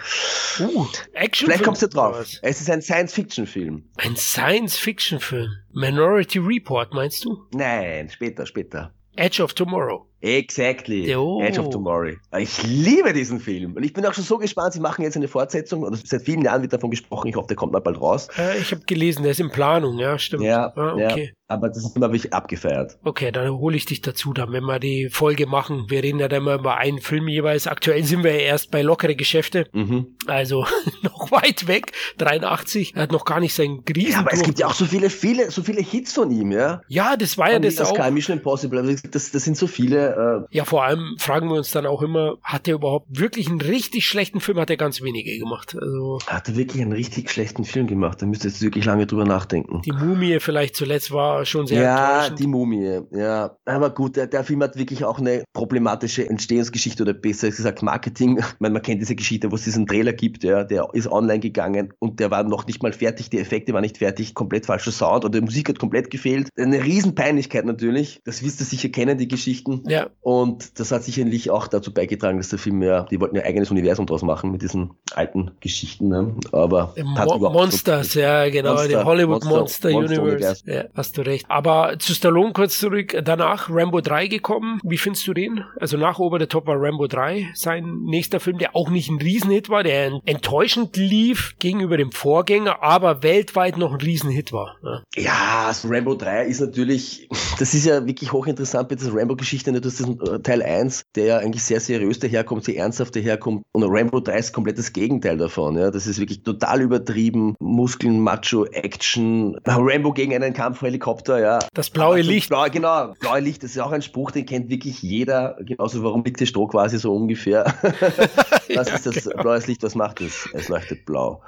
Uh, 0.60 0.86
Action 1.14 1.46
Vielleicht 1.46 1.64
kommst 1.64 1.82
du 1.82 1.88
drauf. 1.88 2.20
Es 2.42 2.60
ist 2.60 2.70
ein 2.70 2.82
Science-Fiction-Film. 2.82 3.84
Ein 3.96 4.16
Science-Fiction-Film? 4.16 5.50
Minority 5.72 6.38
Report, 6.38 6.92
meinst 6.92 7.24
du? 7.24 7.46
Nein, 7.52 8.10
später, 8.10 8.46
später. 8.46 8.92
Edge 9.16 9.42
of 9.42 9.54
Tomorrow. 9.54 10.06
Exactly. 10.24 11.14
Oh. 11.14 11.42
Edge 11.42 11.60
of 11.60 11.68
Tomorrow. 11.68 12.12
Ich 12.38 12.62
liebe 12.62 13.12
diesen 13.12 13.40
Film. 13.40 13.74
Und 13.74 13.82
ich 13.84 13.92
bin 13.92 14.06
auch 14.06 14.14
schon 14.14 14.24
so 14.24 14.38
gespannt, 14.38 14.72
sie 14.72 14.80
machen 14.80 15.02
jetzt 15.02 15.16
eine 15.16 15.28
Fortsetzung. 15.28 15.82
Und 15.82 16.06
seit 16.06 16.22
vielen 16.22 16.42
Jahren 16.42 16.62
wird 16.62 16.72
davon 16.72 16.90
gesprochen. 16.90 17.28
Ich 17.28 17.36
hoffe, 17.36 17.48
der 17.48 17.56
kommt 17.56 17.72
mal 17.72 17.80
bald 17.80 18.00
raus. 18.00 18.28
Äh, 18.38 18.58
ich 18.58 18.72
habe 18.72 18.82
gelesen, 18.86 19.22
der 19.22 19.32
ist 19.32 19.40
in 19.40 19.50
Planung, 19.50 19.98
ja, 19.98 20.18
stimmt. 20.18 20.44
Ja, 20.44 20.72
ah, 20.76 20.94
okay. 20.94 21.26
Ja, 21.26 21.54
aber 21.54 21.68
das 21.68 21.78
ist 21.78 21.94
immer 21.94 22.10
wirklich 22.10 22.32
abgefeiert. 22.32 22.96
Okay, 23.04 23.30
dann 23.30 23.50
hole 23.50 23.76
ich 23.76 23.84
dich 23.84 24.00
dazu, 24.00 24.32
dann, 24.32 24.50
wenn 24.52 24.64
wir 24.64 24.78
die 24.78 25.10
Folge 25.10 25.46
machen. 25.46 25.86
Wir 25.88 26.02
reden 26.02 26.18
ja 26.18 26.28
dann 26.28 26.42
immer 26.42 26.54
über 26.54 26.78
einen 26.78 27.00
Film 27.00 27.28
jeweils. 27.28 27.66
Aktuell 27.66 28.02
sind 28.04 28.24
wir 28.24 28.32
ja 28.32 28.40
erst 28.40 28.70
bei 28.70 28.80
lockere 28.80 29.14
Geschäfte. 29.14 29.66
Mhm. 29.72 30.16
Also 30.26 30.66
noch 31.02 31.30
weit 31.30 31.68
weg. 31.68 31.92
83, 32.16 32.94
er 32.96 33.02
hat 33.02 33.12
noch 33.12 33.26
gar 33.26 33.40
nicht 33.40 33.54
seinen 33.54 33.80
Riesen. 33.80 34.12
Ja, 34.12 34.18
aber 34.20 34.32
es 34.32 34.42
gibt 34.42 34.58
ja 34.58 34.68
auch 34.68 34.74
so 34.74 34.86
viele, 34.86 35.10
viele, 35.10 35.50
so 35.50 35.62
viele 35.62 35.82
Hits 35.82 36.14
von 36.14 36.30
ihm, 36.30 36.50
ja. 36.50 36.80
Ja, 36.88 37.16
das 37.16 37.36
war 37.36 37.52
ja 37.52 37.58
das 37.58 37.74
das 37.74 37.90
auch. 37.90 37.94
Sky 37.94 38.10
Mission 38.10 38.38
Impossible, 38.38 38.78
also 38.78 38.94
das, 39.10 39.30
das 39.30 39.44
sind 39.44 39.58
so 39.58 39.66
viele. 39.66 40.13
Äh 40.16 40.46
ja, 40.50 40.64
vor 40.64 40.84
allem 40.84 41.16
fragen 41.18 41.48
wir 41.48 41.56
uns 41.56 41.70
dann 41.70 41.86
auch 41.86 42.02
immer, 42.02 42.36
hat 42.42 42.68
er 42.68 42.74
überhaupt 42.74 43.06
wirklich 43.08 43.48
einen 43.48 43.60
richtig 43.60 44.06
schlechten 44.06 44.40
Film? 44.40 44.58
Hat 44.58 44.70
er 44.70 44.76
ganz 44.76 45.02
wenige 45.02 45.38
gemacht. 45.38 45.76
Also 45.80 46.18
hat 46.26 46.48
er 46.48 46.56
wirklich 46.56 46.82
einen 46.82 46.92
richtig 46.92 47.30
schlechten 47.30 47.64
Film 47.64 47.86
gemacht? 47.86 48.20
Da 48.22 48.26
müsste 48.26 48.48
jetzt 48.48 48.62
wirklich 48.62 48.84
lange 48.84 49.06
drüber 49.06 49.24
nachdenken. 49.24 49.82
Die 49.82 49.92
Mumie 49.92 50.38
vielleicht 50.40 50.76
zuletzt 50.76 51.10
war 51.12 51.44
schon 51.44 51.66
sehr 51.66 51.82
Ja, 51.82 52.30
die 52.30 52.46
Mumie, 52.46 53.00
ja. 53.12 53.56
Aber 53.64 53.90
gut, 53.90 54.16
der, 54.16 54.26
der 54.26 54.44
Film 54.44 54.62
hat 54.62 54.76
wirklich 54.76 55.04
auch 55.04 55.18
eine 55.18 55.44
problematische 55.52 56.28
Entstehungsgeschichte 56.28 57.02
oder 57.02 57.12
besser 57.12 57.48
gesagt 57.50 57.82
Marketing. 57.82 58.38
Ich 58.38 58.60
meine, 58.60 58.74
man 58.74 58.82
kennt 58.82 59.00
diese 59.00 59.14
Geschichte, 59.14 59.50
wo 59.50 59.56
es 59.56 59.64
diesen 59.64 59.86
Trailer 59.86 60.12
gibt, 60.12 60.44
ja, 60.44 60.64
der 60.64 60.88
ist 60.92 61.10
online 61.10 61.40
gegangen 61.40 61.92
und 61.98 62.20
der 62.20 62.30
war 62.30 62.44
noch 62.44 62.66
nicht 62.66 62.82
mal 62.82 62.92
fertig, 62.92 63.30
die 63.30 63.38
Effekte 63.38 63.72
waren 63.72 63.82
nicht 63.82 63.98
fertig, 63.98 64.34
komplett 64.34 64.66
falscher 64.66 64.92
Sound 64.92 65.24
und 65.24 65.34
die 65.34 65.40
Musik 65.40 65.68
hat 65.68 65.78
komplett 65.78 66.10
gefehlt. 66.10 66.48
Eine 66.58 66.82
Riesenpeinlichkeit 66.82 67.64
natürlich. 67.64 68.20
Das 68.24 68.42
wirst 68.42 68.60
du 68.60 68.64
sicher 68.64 68.88
kennen, 68.88 69.18
die 69.18 69.28
Geschichten. 69.28 69.82
Ja. 69.86 70.03
Und 70.20 70.78
das 70.78 70.92
hat 70.92 71.04
sicherlich 71.04 71.50
auch 71.50 71.66
dazu 71.66 71.92
beigetragen, 71.92 72.38
dass 72.38 72.48
der 72.48 72.58
Film 72.58 72.82
ja, 72.82 73.04
die 73.04 73.20
wollten 73.20 73.36
ja 73.36 73.42
eigenes 73.42 73.70
Universum 73.70 74.06
draus 74.06 74.22
machen 74.22 74.50
mit 74.50 74.62
diesen 74.62 74.92
alten 75.14 75.52
Geschichten, 75.60 76.08
ne? 76.08 76.34
aber 76.52 76.94
Mo 77.02 77.50
Monsters, 77.50 78.12
so 78.12 78.20
ja, 78.20 78.48
genau, 78.48 78.74
Monster, 78.74 78.88
die 78.88 78.96
Hollywood 78.96 79.44
Monster, 79.44 79.58
Monster, 79.58 79.90
Monster 79.90 80.22
Universe. 80.22 80.34
Universe. 80.34 80.62
Ja, 80.66 80.84
hast 80.94 81.18
du 81.18 81.22
recht. 81.22 81.46
Aber 81.48 81.98
zu 81.98 82.14
Stallone 82.14 82.52
kurz 82.52 82.78
zurück, 82.78 83.16
danach 83.24 83.68
Rambo 83.70 84.00
3 84.00 84.28
gekommen. 84.28 84.80
Wie 84.82 84.98
findest 84.98 85.26
du 85.26 85.34
den? 85.34 85.64
Also 85.80 85.96
nach 85.96 86.18
Ober 86.18 86.38
der 86.38 86.48
Top 86.48 86.66
war 86.66 86.76
Rambo 86.78 87.06
3 87.06 87.50
sein 87.54 88.00
nächster 88.04 88.40
Film, 88.40 88.58
der 88.58 88.76
auch 88.76 88.90
nicht 88.90 89.10
ein 89.10 89.18
Riesenhit 89.18 89.68
war, 89.68 89.82
der 89.82 90.20
enttäuschend 90.24 90.96
lief 90.96 91.56
gegenüber 91.58 91.96
dem 91.96 92.12
Vorgänger, 92.12 92.82
aber 92.82 93.22
weltweit 93.22 93.76
noch 93.76 93.92
ein 93.92 94.00
Riesenhit 94.00 94.52
war. 94.52 94.76
Ja, 94.82 95.02
ja 95.16 95.64
also 95.68 95.88
Rambo 95.88 96.14
3 96.14 96.46
ist 96.46 96.60
natürlich, 96.60 97.28
das 97.58 97.74
ist 97.74 97.86
ja 97.86 98.06
wirklich 98.06 98.32
hochinteressant 98.32 98.90
dieser 98.90 99.14
Rambo-Geschichte. 99.14 99.72
Du 99.84 99.90
hast 99.90 99.98
diesen 99.98 100.18
äh, 100.22 100.40
Teil 100.40 100.62
1, 100.62 101.04
der 101.14 101.24
ja 101.26 101.38
eigentlich 101.38 101.62
sehr 101.62 101.78
seriös 101.78 102.18
daherkommt, 102.18 102.64
sehr 102.64 102.78
ernsthaft 102.78 103.14
daherkommt. 103.16 103.64
Und 103.72 103.84
Rambo 103.84 104.18
3 104.18 104.38
ist 104.38 104.54
komplett 104.54 104.78
das 104.78 104.94
Gegenteil 104.94 105.36
davon. 105.36 105.76
Ja. 105.76 105.90
Das 105.90 106.06
ist 106.06 106.18
wirklich 106.18 106.42
total 106.42 106.80
übertrieben. 106.80 107.54
Muskeln, 107.60 108.18
Macho, 108.20 108.64
Action. 108.64 109.58
Rambo 109.66 110.14
gegen 110.14 110.34
einen 110.34 110.54
Kampfhelikopter, 110.54 111.38
ja. 111.38 111.58
Das 111.74 111.90
blaue 111.90 112.16
also, 112.16 112.30
Licht. 112.30 112.48
Blau, 112.48 112.64
genau, 112.70 113.12
blaue 113.20 113.40
Licht, 113.40 113.62
das 113.62 113.72
ist 113.72 113.78
auch 113.78 113.92
ein 113.92 114.00
Spruch, 114.00 114.30
den 114.30 114.46
kennt 114.46 114.70
wirklich 114.70 115.02
jeder. 115.02 115.58
Genauso, 115.60 116.02
warum 116.02 116.24
liegt 116.24 116.40
der 116.40 116.46
Stroh 116.46 116.66
quasi 116.66 116.98
so 116.98 117.14
ungefähr? 117.14 117.74
was 118.74 118.88
ja, 118.88 118.94
ist 118.94 119.06
das 119.06 119.24
genau. 119.24 119.42
blaues 119.42 119.66
Licht? 119.66 119.82
Was 119.82 119.94
macht 119.94 120.20
es? 120.20 120.48
Es 120.52 120.68
leuchtet 120.68 121.04
blau. 121.04 121.42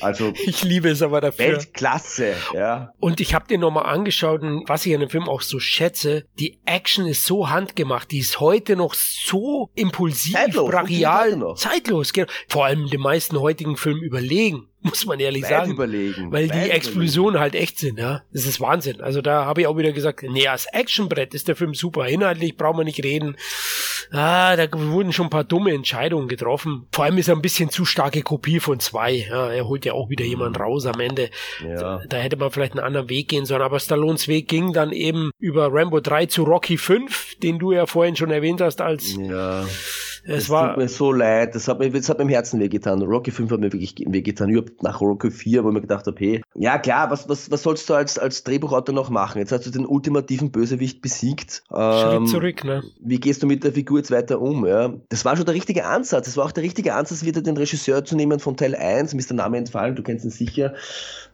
Also. 0.00 0.32
Ich 0.46 0.62
liebe 0.62 0.90
es 0.90 1.02
aber 1.02 1.20
dafür. 1.20 1.52
Weltklasse, 1.52 2.34
ja. 2.52 2.92
Und 3.00 3.20
ich 3.20 3.34
habe 3.34 3.46
den 3.46 3.60
nochmal 3.60 3.86
angeschaut 3.86 4.42
und 4.42 4.68
was 4.68 4.84
ich 4.84 4.94
an 4.94 5.00
dem 5.00 5.08
Film 5.08 5.28
auch 5.28 5.40
so 5.40 5.58
schätze, 5.58 6.26
die 6.38 6.58
Action 6.64 7.06
ist 7.06 7.24
so 7.24 7.50
handgemacht, 7.50 8.10
die 8.10 8.18
ist 8.18 8.40
heute 8.40 8.76
noch 8.76 8.94
so 8.94 9.70
impulsiv, 9.74 10.34
zeitlos, 10.34 10.70
brachial, 10.70 11.54
zeitlos. 11.56 12.12
Genau. 12.12 12.30
Vor 12.48 12.66
allem 12.66 12.88
den 12.88 13.00
meisten 13.00 13.40
heutigen 13.40 13.76
Filmen 13.76 14.02
überlegen 14.02 14.68
muss 14.84 15.06
man 15.06 15.18
ehrlich 15.18 15.42
Weit 15.42 15.50
sagen. 15.50 15.70
Überlegen. 15.72 16.30
Weil 16.30 16.48
Weit 16.48 16.66
die 16.66 16.70
Explosionen 16.70 17.40
halt 17.40 17.54
echt 17.54 17.78
sind, 17.78 17.98
ja. 17.98 18.22
Das 18.32 18.46
ist 18.46 18.60
Wahnsinn. 18.60 19.00
Also 19.00 19.20
da 19.22 19.44
habe 19.44 19.62
ich 19.62 19.66
auch 19.66 19.76
wieder 19.76 19.92
gesagt, 19.92 20.22
nee, 20.22 20.46
als 20.46 20.66
Actionbrett 20.66 21.34
ist 21.34 21.48
der 21.48 21.56
Film 21.56 21.74
super. 21.74 22.06
Inhaltlich 22.06 22.56
brauchen 22.56 22.78
wir 22.78 22.84
nicht 22.84 23.02
reden. 23.02 23.36
Ah, 24.12 24.54
da 24.56 24.66
wurden 24.72 25.12
schon 25.12 25.26
ein 25.26 25.30
paar 25.30 25.44
dumme 25.44 25.72
Entscheidungen 25.72 26.28
getroffen. 26.28 26.86
Vor 26.92 27.04
allem 27.04 27.18
ist 27.18 27.28
er 27.28 27.34
ein 27.34 27.42
bisschen 27.42 27.70
zu 27.70 27.84
starke 27.84 28.22
Kopie 28.22 28.60
von 28.60 28.78
zwei. 28.78 29.26
Ja, 29.28 29.50
er 29.50 29.66
holt 29.66 29.84
ja 29.84 29.94
auch 29.94 30.10
wieder 30.10 30.24
jemand 30.24 30.60
raus 30.60 30.86
am 30.86 31.00
Ende. 31.00 31.30
Ja. 31.66 31.74
Da, 31.74 32.02
da, 32.08 32.16
hätte 32.18 32.36
man 32.36 32.50
vielleicht 32.50 32.72
einen 32.72 32.84
anderen 32.84 33.08
Weg 33.08 33.28
gehen 33.28 33.46
sollen. 33.46 33.62
Aber 33.62 33.80
Stallones 33.80 34.28
Weg 34.28 34.48
ging 34.48 34.72
dann 34.72 34.92
eben 34.92 35.30
über 35.38 35.68
Rambo 35.72 36.00
3 36.00 36.26
zu 36.26 36.44
Rocky 36.44 36.76
5, 36.76 37.36
den 37.40 37.58
du 37.58 37.72
ja 37.72 37.86
vorhin 37.86 38.16
schon 38.16 38.30
erwähnt 38.30 38.60
hast 38.60 38.80
als 38.80 39.16
ja. 39.16 39.64
Es 40.26 40.44
das 40.44 40.50
war, 40.50 40.68
tut 40.68 40.78
mir 40.78 40.88
so 40.88 41.12
leid, 41.12 41.54
das 41.54 41.68
hat 41.68 41.78
mir, 41.78 41.90
das 41.90 42.08
hat 42.08 42.16
mir 42.18 42.24
im 42.24 42.30
Herzen 42.30 42.58
wehgetan. 42.58 43.02
Rocky 43.02 43.30
5 43.30 43.50
hat 43.50 43.60
mir 43.60 43.72
wirklich 43.72 43.94
wehgetan. 44.06 44.48
Überhaupt 44.48 44.82
nach 44.82 45.00
Rocky 45.00 45.30
4, 45.30 45.64
wo 45.64 45.68
ich 45.68 45.74
mir 45.74 45.80
gedacht 45.82 46.06
habe, 46.06 46.16
hey, 46.18 46.42
ja 46.54 46.78
klar, 46.78 47.10
was, 47.10 47.28
was, 47.28 47.50
was 47.50 47.62
sollst 47.62 47.88
du 47.90 47.94
als, 47.94 48.18
als 48.18 48.42
Drehbuchautor 48.42 48.94
noch 48.94 49.10
machen? 49.10 49.38
Jetzt 49.38 49.52
hast 49.52 49.66
du 49.66 49.70
den 49.70 49.84
ultimativen 49.84 50.50
Bösewicht 50.50 51.02
besiegt. 51.02 51.62
Schritt 51.68 52.14
ähm, 52.14 52.26
zurück, 52.26 52.64
ne? 52.64 52.82
Wie 53.00 53.20
gehst 53.20 53.42
du 53.42 53.46
mit 53.46 53.64
der 53.64 53.72
Figur 53.72 53.98
jetzt 53.98 54.10
weiter 54.10 54.40
um? 54.40 54.66
Ja? 54.66 54.94
Das 55.10 55.26
war 55.26 55.36
schon 55.36 55.44
der 55.44 55.54
richtige 55.54 55.84
Ansatz. 55.84 56.24
Das 56.24 56.36
war 56.38 56.46
auch 56.46 56.52
der 56.52 56.64
richtige 56.64 56.94
Ansatz, 56.94 57.24
wieder 57.24 57.42
den 57.42 57.56
Regisseur 57.56 58.04
zu 58.04 58.16
nehmen 58.16 58.40
von 58.40 58.56
Teil 58.56 58.74
1. 58.74 59.12
Mir 59.12 59.20
ist 59.20 59.28
der 59.28 59.36
Name 59.36 59.58
entfallen, 59.58 59.94
du 59.94 60.02
kennst 60.02 60.24
ihn 60.24 60.30
sicher. 60.30 60.74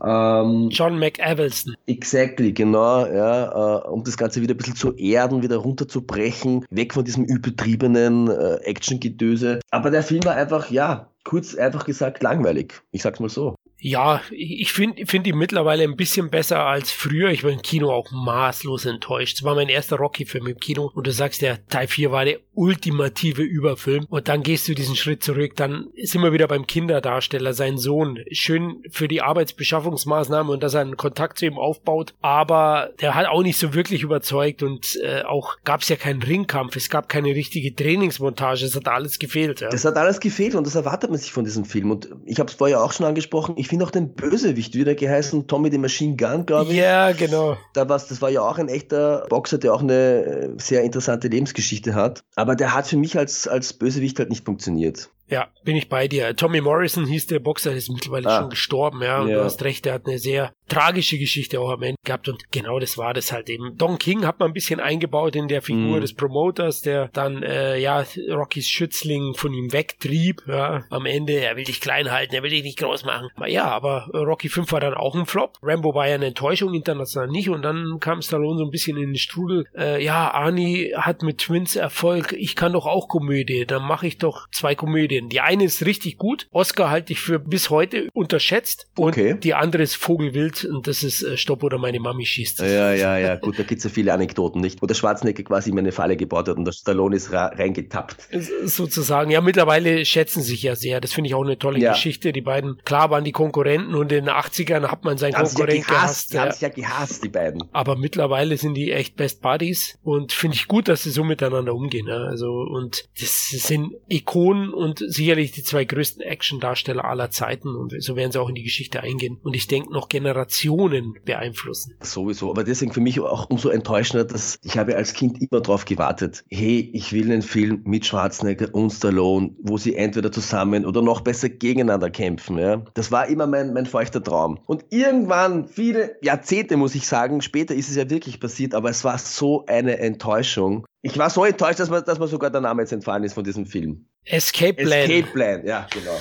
Ähm, 0.05 0.69
John 0.71 0.99
McAvelston. 0.99 1.75
Exactly, 1.87 2.53
genau, 2.53 3.07
ja, 3.07 3.83
äh, 3.85 3.89
um 3.89 4.03
das 4.03 4.17
Ganze 4.17 4.41
wieder 4.41 4.55
ein 4.55 4.57
bisschen 4.57 4.77
zu 4.77 4.95
erden, 4.95 5.43
wieder 5.43 5.57
runterzubrechen, 5.57 6.65
weg 6.71 6.95
von 6.95 7.05
diesem 7.05 7.25
übertriebenen 7.25 8.29
äh, 8.29 8.57
Action-Gedöse. 8.81 9.61
Aber 9.70 9.90
der 9.90 10.02
Film 10.02 10.24
war 10.24 10.35
einfach, 10.35 10.70
ja, 10.70 11.11
kurz 11.24 11.55
einfach 11.55 11.85
gesagt 11.85 12.23
langweilig. 12.23 12.81
Ich 12.90 13.02
sag's 13.02 13.20
mal 13.20 13.28
so. 13.28 13.55
Ja, 13.81 14.20
ich 14.31 14.73
finde 14.73 15.07
find 15.07 15.27
ihn 15.27 15.39
mittlerweile 15.39 15.85
ein 15.85 15.97
bisschen 15.97 16.31
besser 16.31 16.66
als 16.66 16.90
früher. 16.90 17.31
Ich 17.31 17.44
war 17.44 17.51
im 17.51 17.62
Kino 17.62 17.90
auch 17.90 18.11
maßlos 18.11 18.85
enttäuscht. 18.85 19.39
Es 19.39 19.43
war 19.44 19.55
mein 19.55 19.69
erster 19.69 19.97
Rocky-Film 19.97 20.47
im 20.47 20.59
Kino 20.59 20.90
und 20.94 21.07
du 21.07 21.12
sagst, 21.12 21.40
der 21.43 21.66
Teil 21.69 21.89
4 21.89 22.12
war 22.12 22.24
der 22.24 22.40
ultimative 22.55 23.43
Überfilm 23.43 24.07
und 24.11 24.28
dann 24.28 24.43
gehst 24.43 24.69
du 24.69 24.74
diesen 24.74 24.97
Schritt 24.97 25.24
zurück. 25.24 25.57
Dann 25.57 25.89
sind 26.02 26.23
wir 26.23 26.35
wieder 26.35 26.47
beim 26.47 26.66
Kinderdarsteller, 26.66 27.55
sein 27.55 27.78
Sohn. 27.78 28.19
Schön 28.32 28.82
für 28.90 29.09
die 29.09 29.23
Arbeitsbeschaffungsmaßnahme 29.23 30.52
und 30.52 30.62
dass 30.62 30.74
er 30.74 30.82
einen 30.82 30.98
Kontakt 30.98 31.39
zu 31.39 31.47
ihm 31.47 31.59
aufbaut, 31.59 32.15
aber 32.20 32.90
der 33.01 33.15
hat 33.15 33.28
auch 33.28 33.43
nicht 33.43 33.59
so 33.59 33.73
wirklich 33.73 34.02
überzeugt 34.02 34.62
und 34.62 34.98
äh, 35.02 35.23
auch 35.23 35.57
gab 35.65 35.81
es 35.81 35.89
ja 35.89 35.97
keinen 35.97 36.23
Ringkampf. 36.23 36.77
Es 36.77 36.90
gab 36.90 37.09
keine 37.09 37.28
richtige 37.28 37.74
Trainingsmontage. 37.74 38.66
Es 38.66 38.77
hat 38.77 38.89
alles 38.89 39.19
gefehlt. 39.19 39.62
Ja. 39.62 39.70
Das 39.70 39.86
hat 39.86 39.97
alles 39.97 40.20
gefehlt 40.20 40.55
und 40.55 40.66
das 40.66 40.74
erwartet 40.74 41.11
man 41.11 41.19
sich 41.19 41.32
von 41.32 41.44
diesem 41.44 41.65
Film. 41.65 41.90
Und 41.90 42.11
ich 42.27 42.39
habe 42.39 42.51
es 42.51 42.57
vorher 42.57 42.82
auch 42.82 42.93
schon 42.93 43.07
angesprochen. 43.07 43.55
Ich 43.57 43.69
finde 43.70 43.86
auch 43.86 43.90
den 43.90 44.14
Bösewicht 44.14 44.74
wieder 44.74 44.94
geheißen, 44.94 45.47
Tommy 45.47 45.70
the 45.70 45.78
Machine 45.78 46.16
Gun, 46.16 46.44
glaube 46.44 46.72
ich. 46.72 46.76
Ja, 46.76 47.12
genau. 47.12 47.56
Da 47.72 47.88
war's, 47.88 48.09
das 48.09 48.20
war 48.20 48.28
ja 48.28 48.42
auch 48.42 48.59
ein 48.59 48.68
echter 48.68 49.26
Boxer, 49.28 49.59
der 49.59 49.72
auch 49.72 49.80
eine 49.80 49.94
äh, 49.94 50.48
sehr 50.59 50.82
interessante 50.82 51.28
Lebensgeschichte 51.28 51.94
hat. 51.94 52.22
Aber 52.34 52.56
der 52.56 52.74
hat 52.74 52.86
für 52.88 52.97
mich 52.97 53.16
als, 53.16 53.48
als 53.48 53.72
Bösewicht 53.72 54.18
halt 54.18 54.28
nicht 54.28 54.44
funktioniert. 54.44 55.09
Ja, 55.28 55.47
bin 55.64 55.76
ich 55.76 55.88
bei 55.88 56.09
dir. 56.09 56.34
Tommy 56.34 56.60
Morrison 56.60 57.06
hieß 57.06 57.28
der 57.28 57.38
Boxer, 57.38 57.70
der 57.70 57.78
ist 57.78 57.88
mittlerweile 57.88 58.28
ah. 58.28 58.40
schon 58.40 58.51
gestorben, 58.51 59.01
ja. 59.02 59.20
Und 59.20 59.28
ja. 59.28 59.38
du 59.38 59.44
hast 59.44 59.62
recht, 59.62 59.84
der 59.84 59.94
hat 59.94 60.06
eine 60.06 60.18
sehr 60.18 60.52
tragische 60.70 61.18
Geschichte 61.18 61.60
auch 61.60 61.70
am 61.70 61.82
Ende 61.82 61.97
gehabt 62.05 62.28
und 62.28 62.51
genau 62.51 62.78
das 62.78 62.97
war 62.97 63.12
das 63.12 63.32
halt 63.32 63.51
eben. 63.51 63.76
Don 63.76 63.98
King 63.98 64.24
hat 64.24 64.38
man 64.38 64.51
ein 64.51 64.55
bisschen 64.55 64.80
eingebaut 64.80 65.36
in 65.36 65.48
der 65.48 65.62
Figur 65.62 65.98
mm. 65.98 66.01
des 66.01 66.14
Promoters, 66.14 66.82
der 66.82 67.09
dann 67.09 67.42
äh, 67.42 67.78
ja 67.78 68.05
Rockys 68.30 68.68
Schützling 68.68 69.34
von 69.34 69.52
ihm 69.52 69.72
wegtrieb, 69.72 70.42
ja. 70.47 70.84
Am 70.90 71.06
Ende, 71.06 71.34
er 71.34 71.56
will 71.56 71.64
dich 71.64 71.80
klein 71.80 72.10
halten, 72.10 72.34
er 72.34 72.42
will 72.42 72.51
dich 72.51 72.62
nicht 72.62 72.78
groß 72.78 73.05
machen. 73.05 73.28
Ja, 73.47 73.64
aber 73.64 74.09
Rocky 74.14 74.48
5 74.48 74.70
war 74.72 74.80
dann 74.80 74.94
auch 74.94 75.14
ein 75.14 75.26
Flop. 75.26 75.59
Rambo 75.62 75.94
war 75.94 76.09
ja 76.09 76.14
eine 76.14 76.26
Enttäuschung, 76.26 76.72
international 76.74 77.28
nicht 77.28 77.51
und 77.51 77.62
dann 77.62 77.98
kam 78.01 78.22
Stallone 78.22 78.59
so 78.59 78.64
ein 78.64 78.70
bisschen 78.70 78.97
in 78.97 79.10
den 79.10 79.16
Strudel. 79.16 79.66
Äh, 79.76 80.02
ja, 80.05 80.30
Arnie 80.32 80.94
hat 80.94 81.22
mit 81.22 81.38
Twins 81.38 81.74
Erfolg, 81.74 82.32
ich 82.32 82.55
kann 82.55 82.72
doch 82.72 82.86
auch 82.86 83.09
Komödie, 83.09 83.66
dann 83.66 83.82
mache 83.82 84.06
ich 84.06 84.18
doch 84.18 84.48
zwei 84.52 84.74
Komödien. 84.74 85.28
Die 85.28 85.40
eine 85.40 85.64
ist 85.64 85.84
richtig 85.84 86.16
gut, 86.16 86.47
Oscar 86.52 86.90
halte 86.90 87.12
ich 87.12 87.20
für 87.20 87.38
bis 87.40 87.70
heute 87.70 88.09
unterschätzt 88.14 88.88
und 88.97 89.14
okay. 89.14 89.36
die 89.42 89.55
andere 89.55 89.82
ist 89.82 89.97
Vogelwild 89.97 90.60
und 90.65 90.87
das 90.87 91.03
ist 91.03 91.23
äh, 91.23 91.37
Stopp 91.37 91.62
oder 91.62 91.78
meine 91.78 92.01
Mami 92.01 92.27
schießt. 92.27 92.61
Ja, 92.61 92.93
ja, 92.93 93.19
ja, 93.19 93.37
gut, 93.37 93.59
da 93.59 93.62
gibt 93.62 93.78
es 93.78 93.85
ja 93.85 93.91
viele 93.91 94.12
Anekdoten, 94.12 94.61
nicht? 94.61 94.82
Wo 94.82 94.87
der 94.87 94.95
Schwarzenegger 94.95 95.43
quasi 95.43 95.70
immer 95.70 95.81
eine 95.81 95.93
Falle 95.93 96.16
gebaut 96.16 96.49
hat 96.49 96.57
und 96.57 96.65
der 96.65 96.73
Stallone 96.73 97.16
ist 97.16 97.32
reingetappt. 97.32 98.28
Sozusagen, 98.65 99.31
ja, 99.31 99.41
mittlerweile 99.41 100.05
schätzen 100.05 100.43
sich 100.43 100.62
ja 100.62 100.77
sehr. 100.77 101.01
Das 101.01 101.12
finde 101.12 101.28
ich 101.28 101.35
auch 101.35 101.45
eine 101.45 101.59
tolle 101.59 101.78
ja. 101.78 101.93
Geschichte. 101.93 102.32
Die 102.32 102.41
beiden, 102.41 102.78
klar 102.85 103.11
waren 103.11 103.24
die 103.24 103.32
Konkurrenten 103.32 103.95
und 103.95 104.12
in 104.12 104.27
den 104.27 104.35
80ern 104.35 104.89
hat 104.89 105.05
man 105.05 105.19
seinen 105.19 105.35
Konkurrenten 105.35 105.85
ja 105.89 105.95
gehasst. 105.95 106.32
Die 106.32 106.39
haben 106.39 106.53
sich 106.53 106.61
ja 106.61 106.69
gehasst, 106.69 107.24
die 107.24 107.28
beiden. 107.28 107.62
Aber 107.73 107.97
mittlerweile 107.97 108.57
sind 108.57 108.74
die 108.74 108.93
echt 108.93 109.16
Best 109.16 109.43
Buddies 109.43 109.99
und 110.03 110.32
finde 110.32 110.57
ich 110.57 110.69
gut, 110.69 110.89
dass 110.89 111.03
sie 111.03 111.11
so 111.11 111.24
miteinander 111.24 111.74
umgehen. 111.74 112.07
Ja? 112.07 112.24
Also, 112.24 112.53
und 112.53 113.09
das 113.20 113.49
sind 113.49 113.95
Ikonen 114.09 114.73
und 114.73 114.99
sicherlich 115.07 115.53
die 115.53 115.62
zwei 115.62 115.85
größten 115.85 116.23
Action-Darsteller 116.23 117.05
aller 117.05 117.31
Zeiten 117.31 117.74
und 117.74 117.95
so 118.03 118.16
werden 118.16 118.32
sie 118.32 118.41
auch 118.41 118.49
in 118.49 118.55
die 118.55 118.62
Geschichte 118.62 119.01
eingehen. 119.01 119.39
Und 119.43 119.55
ich 119.55 119.66
denke 119.66 119.93
noch 119.93 120.09
Generationen 120.09 120.49
Generationen 120.51 121.14
beeinflussen. 121.24 121.94
Sowieso, 122.02 122.51
aber 122.51 122.64
deswegen 122.64 122.93
für 122.93 123.01
mich 123.01 123.20
auch 123.20 123.48
umso 123.51 123.68
enttäuschender, 123.68 124.24
dass 124.24 124.59
ich 124.62 124.77
habe 124.77 124.97
als 124.97 125.12
Kind 125.12 125.40
immer 125.40 125.60
darauf 125.60 125.85
gewartet, 125.85 126.44
hey, 126.51 126.90
ich 126.93 127.12
will 127.12 127.31
einen 127.31 127.43
Film 127.43 127.82
mit 127.85 128.05
Schwarzenegger 128.05 128.68
und 128.72 128.90
Stallone, 128.90 129.55
wo 129.62 129.78
sie 129.78 129.94
entweder 129.94 130.32
zusammen 130.32 130.85
oder 130.85 131.02
noch 131.02 131.20
besser 131.20 131.48
gegeneinander 131.48 132.10
kämpfen. 132.10 132.59
Ja? 132.59 132.82
Das 132.94 133.12
war 133.12 133.27
immer 133.28 133.47
mein, 133.47 133.72
mein 133.72 133.86
feuchter 133.86 134.22
Traum. 134.22 134.59
Und 134.66 134.85
irgendwann, 134.90 135.68
viele 135.68 136.16
Jahrzehnte 136.22 136.77
muss 136.77 136.94
ich 136.94 137.06
sagen, 137.06 137.40
später 137.40 137.74
ist 137.74 137.89
es 137.89 137.97
ja 137.97 138.10
wirklich 138.10 138.40
passiert, 138.40 138.74
aber 138.74 138.90
es 138.90 139.05
war 139.05 139.18
so 139.18 139.64
eine 139.66 139.98
Enttäuschung. 139.98 140.85
Ich 141.02 141.16
war 141.16 141.31
so 141.31 141.44
enttäuscht, 141.44 141.81
dass 141.81 141.89
mir, 141.89 142.02
dass 142.02 142.18
mir 142.18 142.28
sogar 142.28 142.51
der 142.51 142.60
Name 142.60 142.82
jetzt 142.82 142.93
entfallen 142.93 143.24
ist 143.24 143.35
von 143.35 143.44
diesem 143.44 143.66
Film. 143.66 144.06
Escape 144.24 144.74
Plan. 144.74 145.10
Escape 145.10 145.32
Plan, 145.32 145.66
ja, 145.66 145.86
genau. 145.90 146.20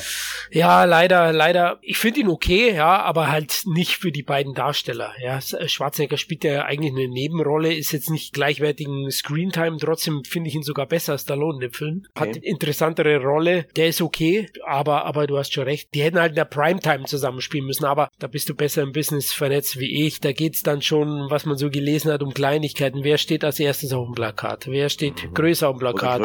Ja, 0.51 0.85
leider, 0.85 1.33
leider. 1.33 1.79
Ich 1.81 1.97
finde 1.97 2.21
ihn 2.21 2.29
okay, 2.29 2.73
ja, 2.73 3.01
aber 3.01 3.29
halt 3.29 3.63
nicht 3.65 3.97
für 3.97 4.11
die 4.11 4.23
beiden 4.23 4.53
Darsteller. 4.53 5.13
Ja, 5.21 5.37
äh, 5.37 5.67
Schwarzenegger 5.67 6.17
spielt 6.17 6.43
ja 6.43 6.63
eigentlich 6.63 6.93
eine 6.93 7.07
Nebenrolle, 7.07 7.73
ist 7.73 7.91
jetzt 7.91 8.09
nicht 8.09 8.33
gleichwertigen 8.33 9.11
Screentime. 9.11 9.77
Trotzdem 9.77 10.23
finde 10.23 10.47
ich 10.47 10.55
ihn 10.55 10.63
sogar 10.63 10.87
besser 10.87 11.13
als 11.13 11.23
Stallone 11.23 11.55
in 11.55 11.69
dem 11.69 11.73
Film. 11.73 12.05
Hat 12.15 12.29
okay. 12.29 12.41
interessantere 12.41 13.17
Rolle. 13.17 13.65
Der 13.75 13.89
ist 13.89 14.01
okay, 14.01 14.49
aber, 14.65 15.05
aber 15.05 15.27
du 15.27 15.37
hast 15.37 15.53
schon 15.53 15.65
recht. 15.65 15.93
Die 15.93 16.01
hätten 16.01 16.19
halt 16.19 16.31
in 16.31 16.35
der 16.35 16.45
Primetime 16.45 17.03
zusammenspielen 17.03 17.67
müssen, 17.67 17.85
aber 17.85 18.09
da 18.17 18.27
bist 18.27 18.49
du 18.49 18.55
besser 18.55 18.81
im 18.81 18.93
Business 18.93 19.33
vernetzt 19.33 19.77
wie 19.77 20.07
ich. 20.07 20.19
Da 20.21 20.31
geht's 20.31 20.63
dann 20.63 20.81
schon, 20.81 21.29
was 21.29 21.45
man 21.45 21.57
so 21.57 21.69
gelesen 21.69 22.11
hat, 22.11 22.23
um 22.23 22.33
Kleinigkeiten. 22.33 23.03
Wer 23.03 23.17
steht 23.17 23.43
als 23.43 23.59
erstes 23.59 23.93
auf 23.93 24.07
dem 24.07 24.15
Plakat? 24.15 24.68
Wer 24.69 24.89
steht 24.89 25.23
mhm. 25.23 25.33
größer 25.33 25.71
dem 25.71 25.79
Plakat? 25.79 26.21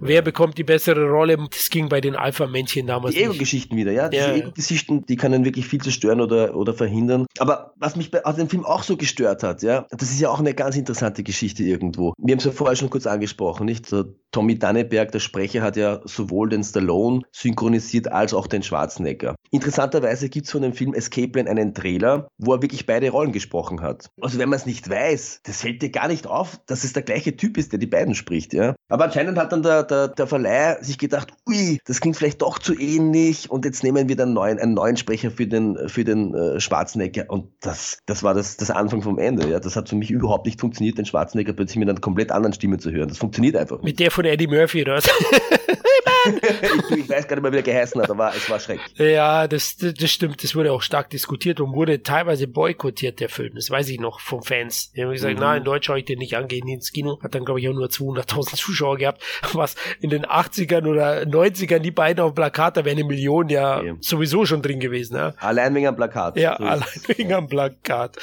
Wer 0.00 0.22
bekommt 0.22 0.58
die 0.58 0.64
bessere 0.64 1.08
Rolle? 1.08 1.36
Das 1.50 1.70
ging 1.70 1.88
bei 1.88 2.00
den 2.00 2.14
Alpha-Männchen 2.14 2.86
damals. 2.86 3.14
Die 3.14 3.22
Ego-Geschichten 3.22 3.76
wieder, 3.76 3.92
ja. 3.92 4.08
Diese 4.08 4.28
ja. 4.28 4.34
Ego-Geschichten, 4.34 5.06
die 5.06 5.16
können 5.16 5.44
wirklich 5.44 5.66
viel 5.66 5.80
zerstören 5.80 6.20
oder, 6.20 6.54
oder 6.56 6.74
verhindern. 6.74 7.26
Aber 7.38 7.72
was 7.76 7.96
mich 7.96 8.10
bei 8.10 8.24
also 8.24 8.38
dem 8.38 8.48
Film 8.48 8.64
auch 8.64 8.82
so 8.82 8.96
gestört 8.96 9.42
hat, 9.42 9.62
ja, 9.62 9.86
das 9.90 10.10
ist 10.10 10.20
ja 10.20 10.30
auch 10.30 10.40
eine 10.40 10.54
ganz 10.54 10.76
interessante 10.76 11.22
Geschichte 11.22 11.62
irgendwo. 11.62 12.12
Wir 12.18 12.32
haben 12.32 12.38
es 12.38 12.44
ja 12.44 12.52
vorher 12.52 12.76
schon 12.76 12.90
kurz 12.90 13.06
angesprochen, 13.06 13.66
nicht? 13.66 13.86
So, 13.86 14.04
Tommy 14.32 14.58
Danneberg, 14.58 15.12
der 15.12 15.20
Sprecher, 15.20 15.62
hat 15.62 15.76
ja 15.76 16.00
sowohl 16.04 16.48
den 16.50 16.62
Stallone 16.62 17.22
synchronisiert 17.32 18.12
als 18.12 18.34
auch 18.34 18.46
den 18.46 18.62
Schwarzenegger. 18.62 19.34
Interessanterweise 19.50 20.28
gibt 20.28 20.46
es 20.46 20.52
von 20.52 20.62
dem 20.62 20.74
Film 20.74 20.92
Escape 20.94 21.28
Plan 21.28 21.48
einen 21.48 21.74
Trailer, 21.74 22.28
wo 22.38 22.52
er 22.52 22.62
wirklich 22.62 22.86
beide 22.86 23.10
Rollen 23.10 23.32
gesprochen 23.32 23.80
hat. 23.80 24.10
Also 24.20 24.38
wenn 24.38 24.48
man 24.48 24.58
es 24.58 24.66
nicht 24.66 24.88
weiß, 24.88 25.40
das 25.44 25.62
fällt 25.62 25.82
dir 25.82 25.90
gar 25.90 26.08
nicht 26.08 26.26
auf, 26.26 26.60
dass 26.66 26.84
es 26.84 26.92
der 26.92 27.02
gleiche 27.02 27.36
Typ 27.36 27.56
ist, 27.56 27.72
der 27.72 27.78
die 27.78 27.85
beiden 27.86 28.14
spricht, 28.14 28.52
ja. 28.52 28.74
Aber 28.88 29.04
anscheinend 29.04 29.38
hat 29.38 29.52
dann 29.52 29.62
der, 29.62 29.82
der, 29.82 30.08
der 30.08 30.26
Verleih 30.26 30.76
sich 30.82 30.98
gedacht, 30.98 31.32
ui, 31.48 31.78
das 31.84 32.00
klingt 32.00 32.16
vielleicht 32.16 32.42
doch 32.42 32.58
zu 32.58 32.78
ähnlich 32.78 33.50
und 33.50 33.64
jetzt 33.64 33.82
nehmen 33.82 34.08
wir 34.08 34.16
dann 34.16 34.32
neuen, 34.32 34.58
einen 34.58 34.74
neuen 34.74 34.96
Sprecher 34.96 35.30
für 35.30 35.46
den, 35.46 35.88
für 35.88 36.04
den 36.04 36.34
äh, 36.34 36.60
Schwarzenegger 36.60 37.26
und 37.28 37.48
das, 37.60 37.98
das 38.06 38.22
war 38.22 38.34
das, 38.34 38.56
das 38.56 38.70
Anfang 38.70 39.02
vom 39.02 39.18
Ende, 39.18 39.48
ja. 39.48 39.60
Das 39.60 39.76
hat 39.76 39.88
für 39.88 39.96
mich 39.96 40.10
überhaupt 40.10 40.46
nicht 40.46 40.60
funktioniert, 40.60 40.98
den 40.98 41.06
Schwarzenegger 41.06 41.52
plötzlich 41.52 41.78
mit 41.78 41.88
einer 41.88 42.00
komplett 42.00 42.32
anderen 42.32 42.52
Stimme 42.52 42.78
zu 42.78 42.90
hören. 42.90 43.08
Das 43.08 43.18
funktioniert 43.18 43.56
einfach 43.56 43.76
nicht. 43.76 43.84
Mit 43.84 44.00
der 44.00 44.10
von 44.10 44.24
Eddie 44.24 44.46
Murphy, 44.46 44.82
oder? 44.82 45.00
ich, 46.26 46.98
ich, 46.98 47.08
weiß 47.08 47.26
gar 47.28 47.36
nicht 47.36 47.42
mehr, 47.42 47.52
wie 47.52 47.62
der 47.62 47.62
geheißen 47.62 48.00
hat, 48.00 48.10
aber 48.10 48.32
es 48.34 48.48
war 48.48 48.60
schrecklich. 48.60 48.96
Ja, 48.98 49.48
das, 49.48 49.76
das 49.76 50.10
stimmt. 50.10 50.42
Das 50.42 50.54
wurde 50.54 50.72
auch 50.72 50.82
stark 50.82 51.10
diskutiert 51.10 51.60
und 51.60 51.74
wurde 51.74 52.02
teilweise 52.02 52.46
boykottiert, 52.46 53.20
der 53.20 53.28
Film. 53.28 53.54
Das 53.54 53.70
weiß 53.70 53.88
ich 53.88 54.00
noch 54.00 54.20
von 54.20 54.42
Fans. 54.42 54.92
Die 54.92 55.02
haben 55.02 55.12
gesagt, 55.12 55.34
mhm. 55.34 55.40
na, 55.40 55.56
in 55.56 55.64
Deutsch 55.64 55.86
schaue 55.86 55.98
ich 55.98 56.04
den 56.04 56.18
nicht 56.18 56.36
angehen 56.36 56.68
ins 56.68 56.92
Kino. 56.92 57.18
Hat 57.22 57.34
dann, 57.34 57.44
glaube 57.44 57.60
ich, 57.60 57.68
auch 57.68 57.74
nur 57.74 57.86
200.000 57.86 58.56
Zuschauer 58.56 58.98
gehabt. 58.98 59.22
Was 59.52 59.76
in 60.00 60.10
den 60.10 60.24
80ern 60.24 60.86
oder 60.86 61.22
90ern 61.22 61.80
die 61.80 61.90
beiden 61.90 62.22
auf 62.22 62.32
dem 62.32 62.36
Plakat, 62.36 62.76
da 62.76 62.84
wäre 62.84 62.96
eine 62.96 63.04
Million 63.04 63.48
ja 63.48 63.78
okay. 63.78 63.94
sowieso 64.00 64.44
schon 64.46 64.62
drin 64.62 64.80
gewesen. 64.80 65.16
Ja? 65.16 65.34
Allein 65.38 65.74
wegen 65.74 65.86
am 65.86 65.96
Plakat. 65.96 66.36
Ja, 66.36 66.56
so 66.58 66.64
allein 66.64 66.84
wegen 67.06 67.32
am 67.32 67.48
Plakat. 67.48 68.16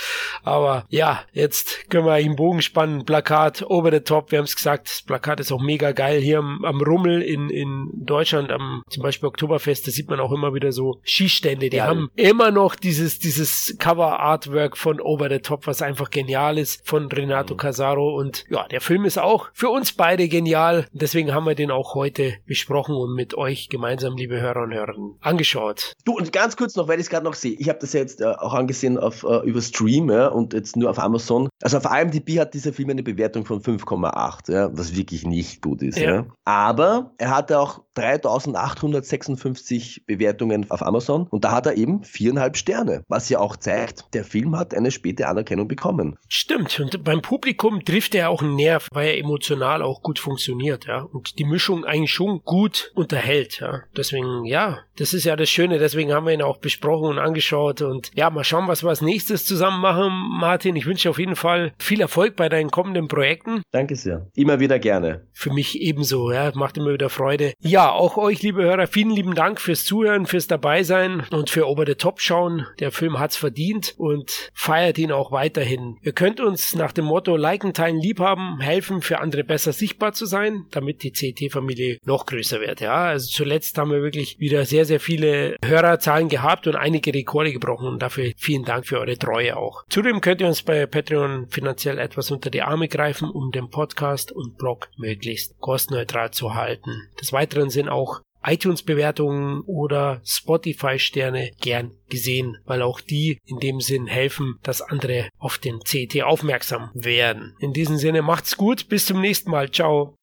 Aber 0.43 0.85
ja, 0.89 1.23
jetzt 1.33 1.89
können 1.89 2.05
wir 2.05 2.13
einen 2.13 2.35
Bogen 2.35 2.61
spannen. 2.61 3.05
Plakat, 3.05 3.63
over 3.63 3.91
the 3.91 3.99
top. 3.99 4.31
Wir 4.31 4.39
haben 4.39 4.45
es 4.45 4.55
gesagt, 4.55 4.87
das 4.87 5.01
Plakat 5.01 5.39
ist 5.39 5.51
auch 5.51 5.61
mega 5.61 5.91
geil 5.91 6.19
hier 6.21 6.39
am, 6.39 6.63
am 6.63 6.81
Rummel 6.81 7.21
in, 7.21 7.49
in 7.49 7.72
Deutschland 7.93 8.51
am 8.51 8.83
zum 8.89 9.03
Beispiel 9.03 9.27
Oktoberfest, 9.27 9.87
da 9.87 9.91
sieht 9.91 10.09
man 10.09 10.19
auch 10.19 10.31
immer 10.31 10.53
wieder 10.53 10.71
so 10.71 10.99
Skistände, 11.03 11.69
die 11.69 11.77
ja. 11.77 11.87
haben 11.87 12.09
immer 12.15 12.51
noch 12.51 12.75
dieses, 12.75 13.19
dieses 13.19 13.75
Cover-Artwork 13.79 14.77
von 14.77 14.99
Over 14.99 15.29
the 15.29 15.39
Top, 15.39 15.67
was 15.67 15.81
einfach 15.81 16.09
genial 16.09 16.57
ist, 16.57 16.87
von 16.87 17.11
Renato 17.11 17.53
mhm. 17.53 17.57
Casaro 17.57 18.17
und 18.17 18.45
ja, 18.49 18.67
der 18.67 18.81
Film 18.81 19.05
ist 19.05 19.19
auch 19.19 19.49
für 19.53 19.69
uns 19.69 19.93
beide 19.93 20.27
genial, 20.27 20.87
deswegen 20.91 21.33
haben 21.33 21.45
wir 21.45 21.55
den 21.55 21.71
auch 21.71 21.95
heute 21.95 22.33
besprochen 22.45 22.95
und 22.95 23.15
mit 23.15 23.35
euch 23.35 23.69
gemeinsam, 23.69 24.15
liebe 24.15 24.39
Hörer 24.39 24.63
und 24.63 24.73
Hörerinnen, 24.73 25.15
angeschaut. 25.21 25.93
Du, 26.05 26.17
und 26.17 26.31
ganz 26.31 26.57
kurz 26.57 26.75
noch, 26.75 26.87
weil 26.87 26.99
ich 26.99 27.05
es 27.05 27.09
gerade 27.09 27.25
noch 27.25 27.33
sehe, 27.33 27.55
ich 27.57 27.69
habe 27.69 27.79
das 27.79 27.93
ja 27.93 27.99
jetzt 27.99 28.21
äh, 28.21 28.25
auch 28.25 28.53
angesehen 28.53 28.97
auf, 28.97 29.23
äh, 29.23 29.39
über 29.47 29.61
Stream 29.61 30.09
ja, 30.09 30.27
und 30.27 30.53
jetzt 30.53 30.75
nur 30.75 30.89
auf 30.89 30.99
Amazon. 30.99 31.49
Also 31.61 31.77
auf 31.77 31.85
IMDb 31.85 32.39
hat 32.39 32.53
dieser 32.53 32.73
Film 32.73 32.89
eine 32.89 33.03
Bewertung 33.03 33.45
von 33.45 33.61
5,8, 33.61 34.51
ja, 34.51 34.69
was 34.77 34.95
wirklich 34.95 35.25
nicht 35.25 35.61
gut 35.61 35.81
ist. 35.81 35.97
Ja. 35.97 36.25
Aber 36.45 37.11
er 37.17 37.35
hatte 37.35 37.52
auch 37.59 37.83
3856 37.95 40.05
Bewertungen 40.05 40.69
auf 40.71 40.81
Amazon 40.81 41.27
und 41.29 41.45
da 41.45 41.51
hat 41.51 41.65
er 41.65 41.75
eben 41.75 42.03
viereinhalb 42.03 42.57
Sterne, 42.57 43.03
was 43.07 43.29
ja 43.29 43.39
auch 43.39 43.55
zeigt, 43.55 44.13
der 44.13 44.23
Film 44.23 44.57
hat 44.57 44.73
eine 44.73 44.91
späte 44.91 45.27
Anerkennung 45.27 45.67
bekommen. 45.67 46.17
Stimmt 46.27 46.79
und 46.79 47.03
beim 47.03 47.21
Publikum 47.21 47.83
trifft 47.85 48.15
er 48.15 48.29
auch 48.29 48.41
einen 48.41 48.55
Nerv, 48.55 48.87
weil 48.91 49.09
er 49.09 49.17
emotional 49.17 49.81
auch 49.81 50.01
gut 50.01 50.19
funktioniert, 50.19 50.85
ja 50.85 51.07
und 51.13 51.39
die 51.39 51.45
Mischung 51.45 51.85
eigentlich 51.85 52.11
schon 52.11 52.41
gut 52.43 52.91
unterhält, 52.95 53.59
ja. 53.59 53.83
Deswegen, 53.95 54.45
ja, 54.45 54.79
das 54.97 55.13
ist 55.13 55.23
ja 55.23 55.35
das 55.35 55.49
Schöne, 55.49 55.79
deswegen 55.79 56.13
haben 56.13 56.25
wir 56.25 56.33
ihn 56.33 56.41
auch 56.41 56.57
besprochen 56.57 57.09
und 57.09 57.19
angeschaut 57.19 57.81
und 57.81 58.11
ja, 58.15 58.29
mal 58.29 58.43
schauen, 58.43 58.67
was 58.67 58.83
wir 58.83 58.89
als 58.89 59.01
nächstes 59.01 59.45
zusammen 59.45 59.81
machen, 59.81 60.11
Martin. 60.39 60.75
Ich 60.75 60.85
wünsche 60.85 61.03
dir 61.03 61.09
auf 61.11 61.19
jeden 61.19 61.35
Fall 61.35 61.73
viel 61.79 62.01
Erfolg 62.01 62.35
bei 62.35 62.49
deinen 62.49 62.71
kommenden 62.71 63.07
Projekten. 63.07 63.61
Danke 63.71 63.95
sehr. 63.95 64.27
Immer 64.35 64.59
wieder 64.59 64.79
gerne. 64.79 65.27
Für 65.33 65.51
mich 65.51 65.81
ebenso, 65.81 66.31
ja, 66.31 66.51
macht 66.55 66.77
immer 66.77 66.93
wieder 66.93 67.09
Freude. 67.09 67.53
Ja, 67.59 67.82
ja, 67.83 67.91
auch 67.91 68.15
euch, 68.15 68.41
liebe 68.41 68.63
Hörer, 68.63 68.87
vielen 68.87 69.09
lieben 69.09 69.35
Dank 69.35 69.59
fürs 69.59 69.83
Zuhören, 69.83 70.25
fürs 70.25 70.47
Dabeisein 70.47 71.23
und 71.31 71.49
für 71.49 71.67
Over 71.67 71.85
the 71.85 71.95
Top 71.95 72.21
schauen. 72.21 72.65
Der 72.79 72.91
Film 72.91 73.19
hat's 73.19 73.35
verdient 73.35 73.93
und 73.97 74.51
feiert 74.53 74.97
ihn 74.97 75.11
auch 75.11 75.33
weiterhin. 75.33 75.97
Ihr 76.01 76.13
könnt 76.13 76.39
uns 76.39 76.75
nach 76.75 76.93
dem 76.93 77.03
Motto 77.03 77.35
Liken, 77.35 77.73
Teilen, 77.73 77.99
Liebhaben 77.99 78.61
helfen, 78.61 79.01
für 79.01 79.19
andere 79.19 79.43
besser 79.43 79.73
sichtbar 79.73 80.13
zu 80.13 80.25
sein, 80.25 80.65
damit 80.71 81.03
die 81.03 81.11
CT-Familie 81.11 81.97
noch 82.05 82.25
größer 82.25 82.61
wird. 82.61 82.79
Ja, 82.79 83.03
also 83.07 83.29
zuletzt 83.29 83.77
haben 83.77 83.91
wir 83.91 84.01
wirklich 84.01 84.39
wieder 84.39 84.63
sehr, 84.63 84.85
sehr 84.85 85.01
viele 85.01 85.57
Hörerzahlen 85.65 86.29
gehabt 86.29 86.67
und 86.67 86.77
einige 86.77 87.13
Rekorde 87.13 87.51
gebrochen 87.51 87.89
und 87.89 88.01
dafür 88.01 88.31
vielen 88.37 88.63
Dank 88.63 88.87
für 88.87 88.99
eure 88.99 89.17
Treue 89.17 89.57
auch. 89.57 89.83
Zudem 89.89 90.21
könnt 90.21 90.39
ihr 90.39 90.47
uns 90.47 90.61
bei 90.61 90.85
Patreon 90.85 91.47
finanziell 91.49 91.99
etwas 91.99 92.31
unter 92.31 92.49
die 92.49 92.61
Arme 92.61 92.87
greifen, 92.87 93.29
um 93.29 93.51
den 93.51 93.69
Podcast 93.69 94.31
und 94.31 94.57
Blog 94.57 94.89
möglichst 94.95 95.59
kostenneutral 95.59 96.31
zu 96.31 96.53
halten. 96.53 97.09
Des 97.19 97.33
Weiteren 97.33 97.72
sind 97.73 97.89
auch 97.89 98.21
iTunes-Bewertungen 98.45 99.61
oder 99.61 100.21
Spotify-Sterne 100.25 101.51
gern 101.61 101.91
gesehen, 102.09 102.57
weil 102.65 102.81
auch 102.81 103.01
die 103.01 103.39
in 103.45 103.59
dem 103.59 103.79
Sinn 103.79 104.07
helfen, 104.07 104.59
dass 104.63 104.81
andere 104.81 105.29
auf 105.37 105.57
den 105.57 105.79
CT 105.79 106.23
aufmerksam 106.23 106.91
werden. 106.93 107.55
In 107.59 107.73
diesem 107.73 107.97
Sinne 107.97 108.21
macht's 108.21 108.57
gut, 108.57 108.89
bis 108.89 109.05
zum 109.05 109.21
nächsten 109.21 109.49
Mal. 109.51 109.71
Ciao. 109.71 110.15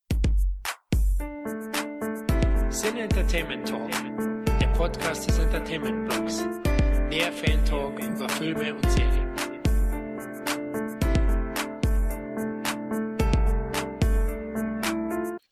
Sin 2.68 2.96
Entertainment 2.96 3.68
Talk, 3.68 3.90
der 4.60 4.68
Podcast 4.68 5.28
des 5.28 5.38
Entertainment 5.38 6.08
Blogs. 6.08 6.46
Mehr 7.08 7.32
Fan 7.32 7.64
Talk 7.64 7.98
über 7.98 8.28
Filme 8.28 8.74
und 8.74 8.90
Serien. 8.90 9.29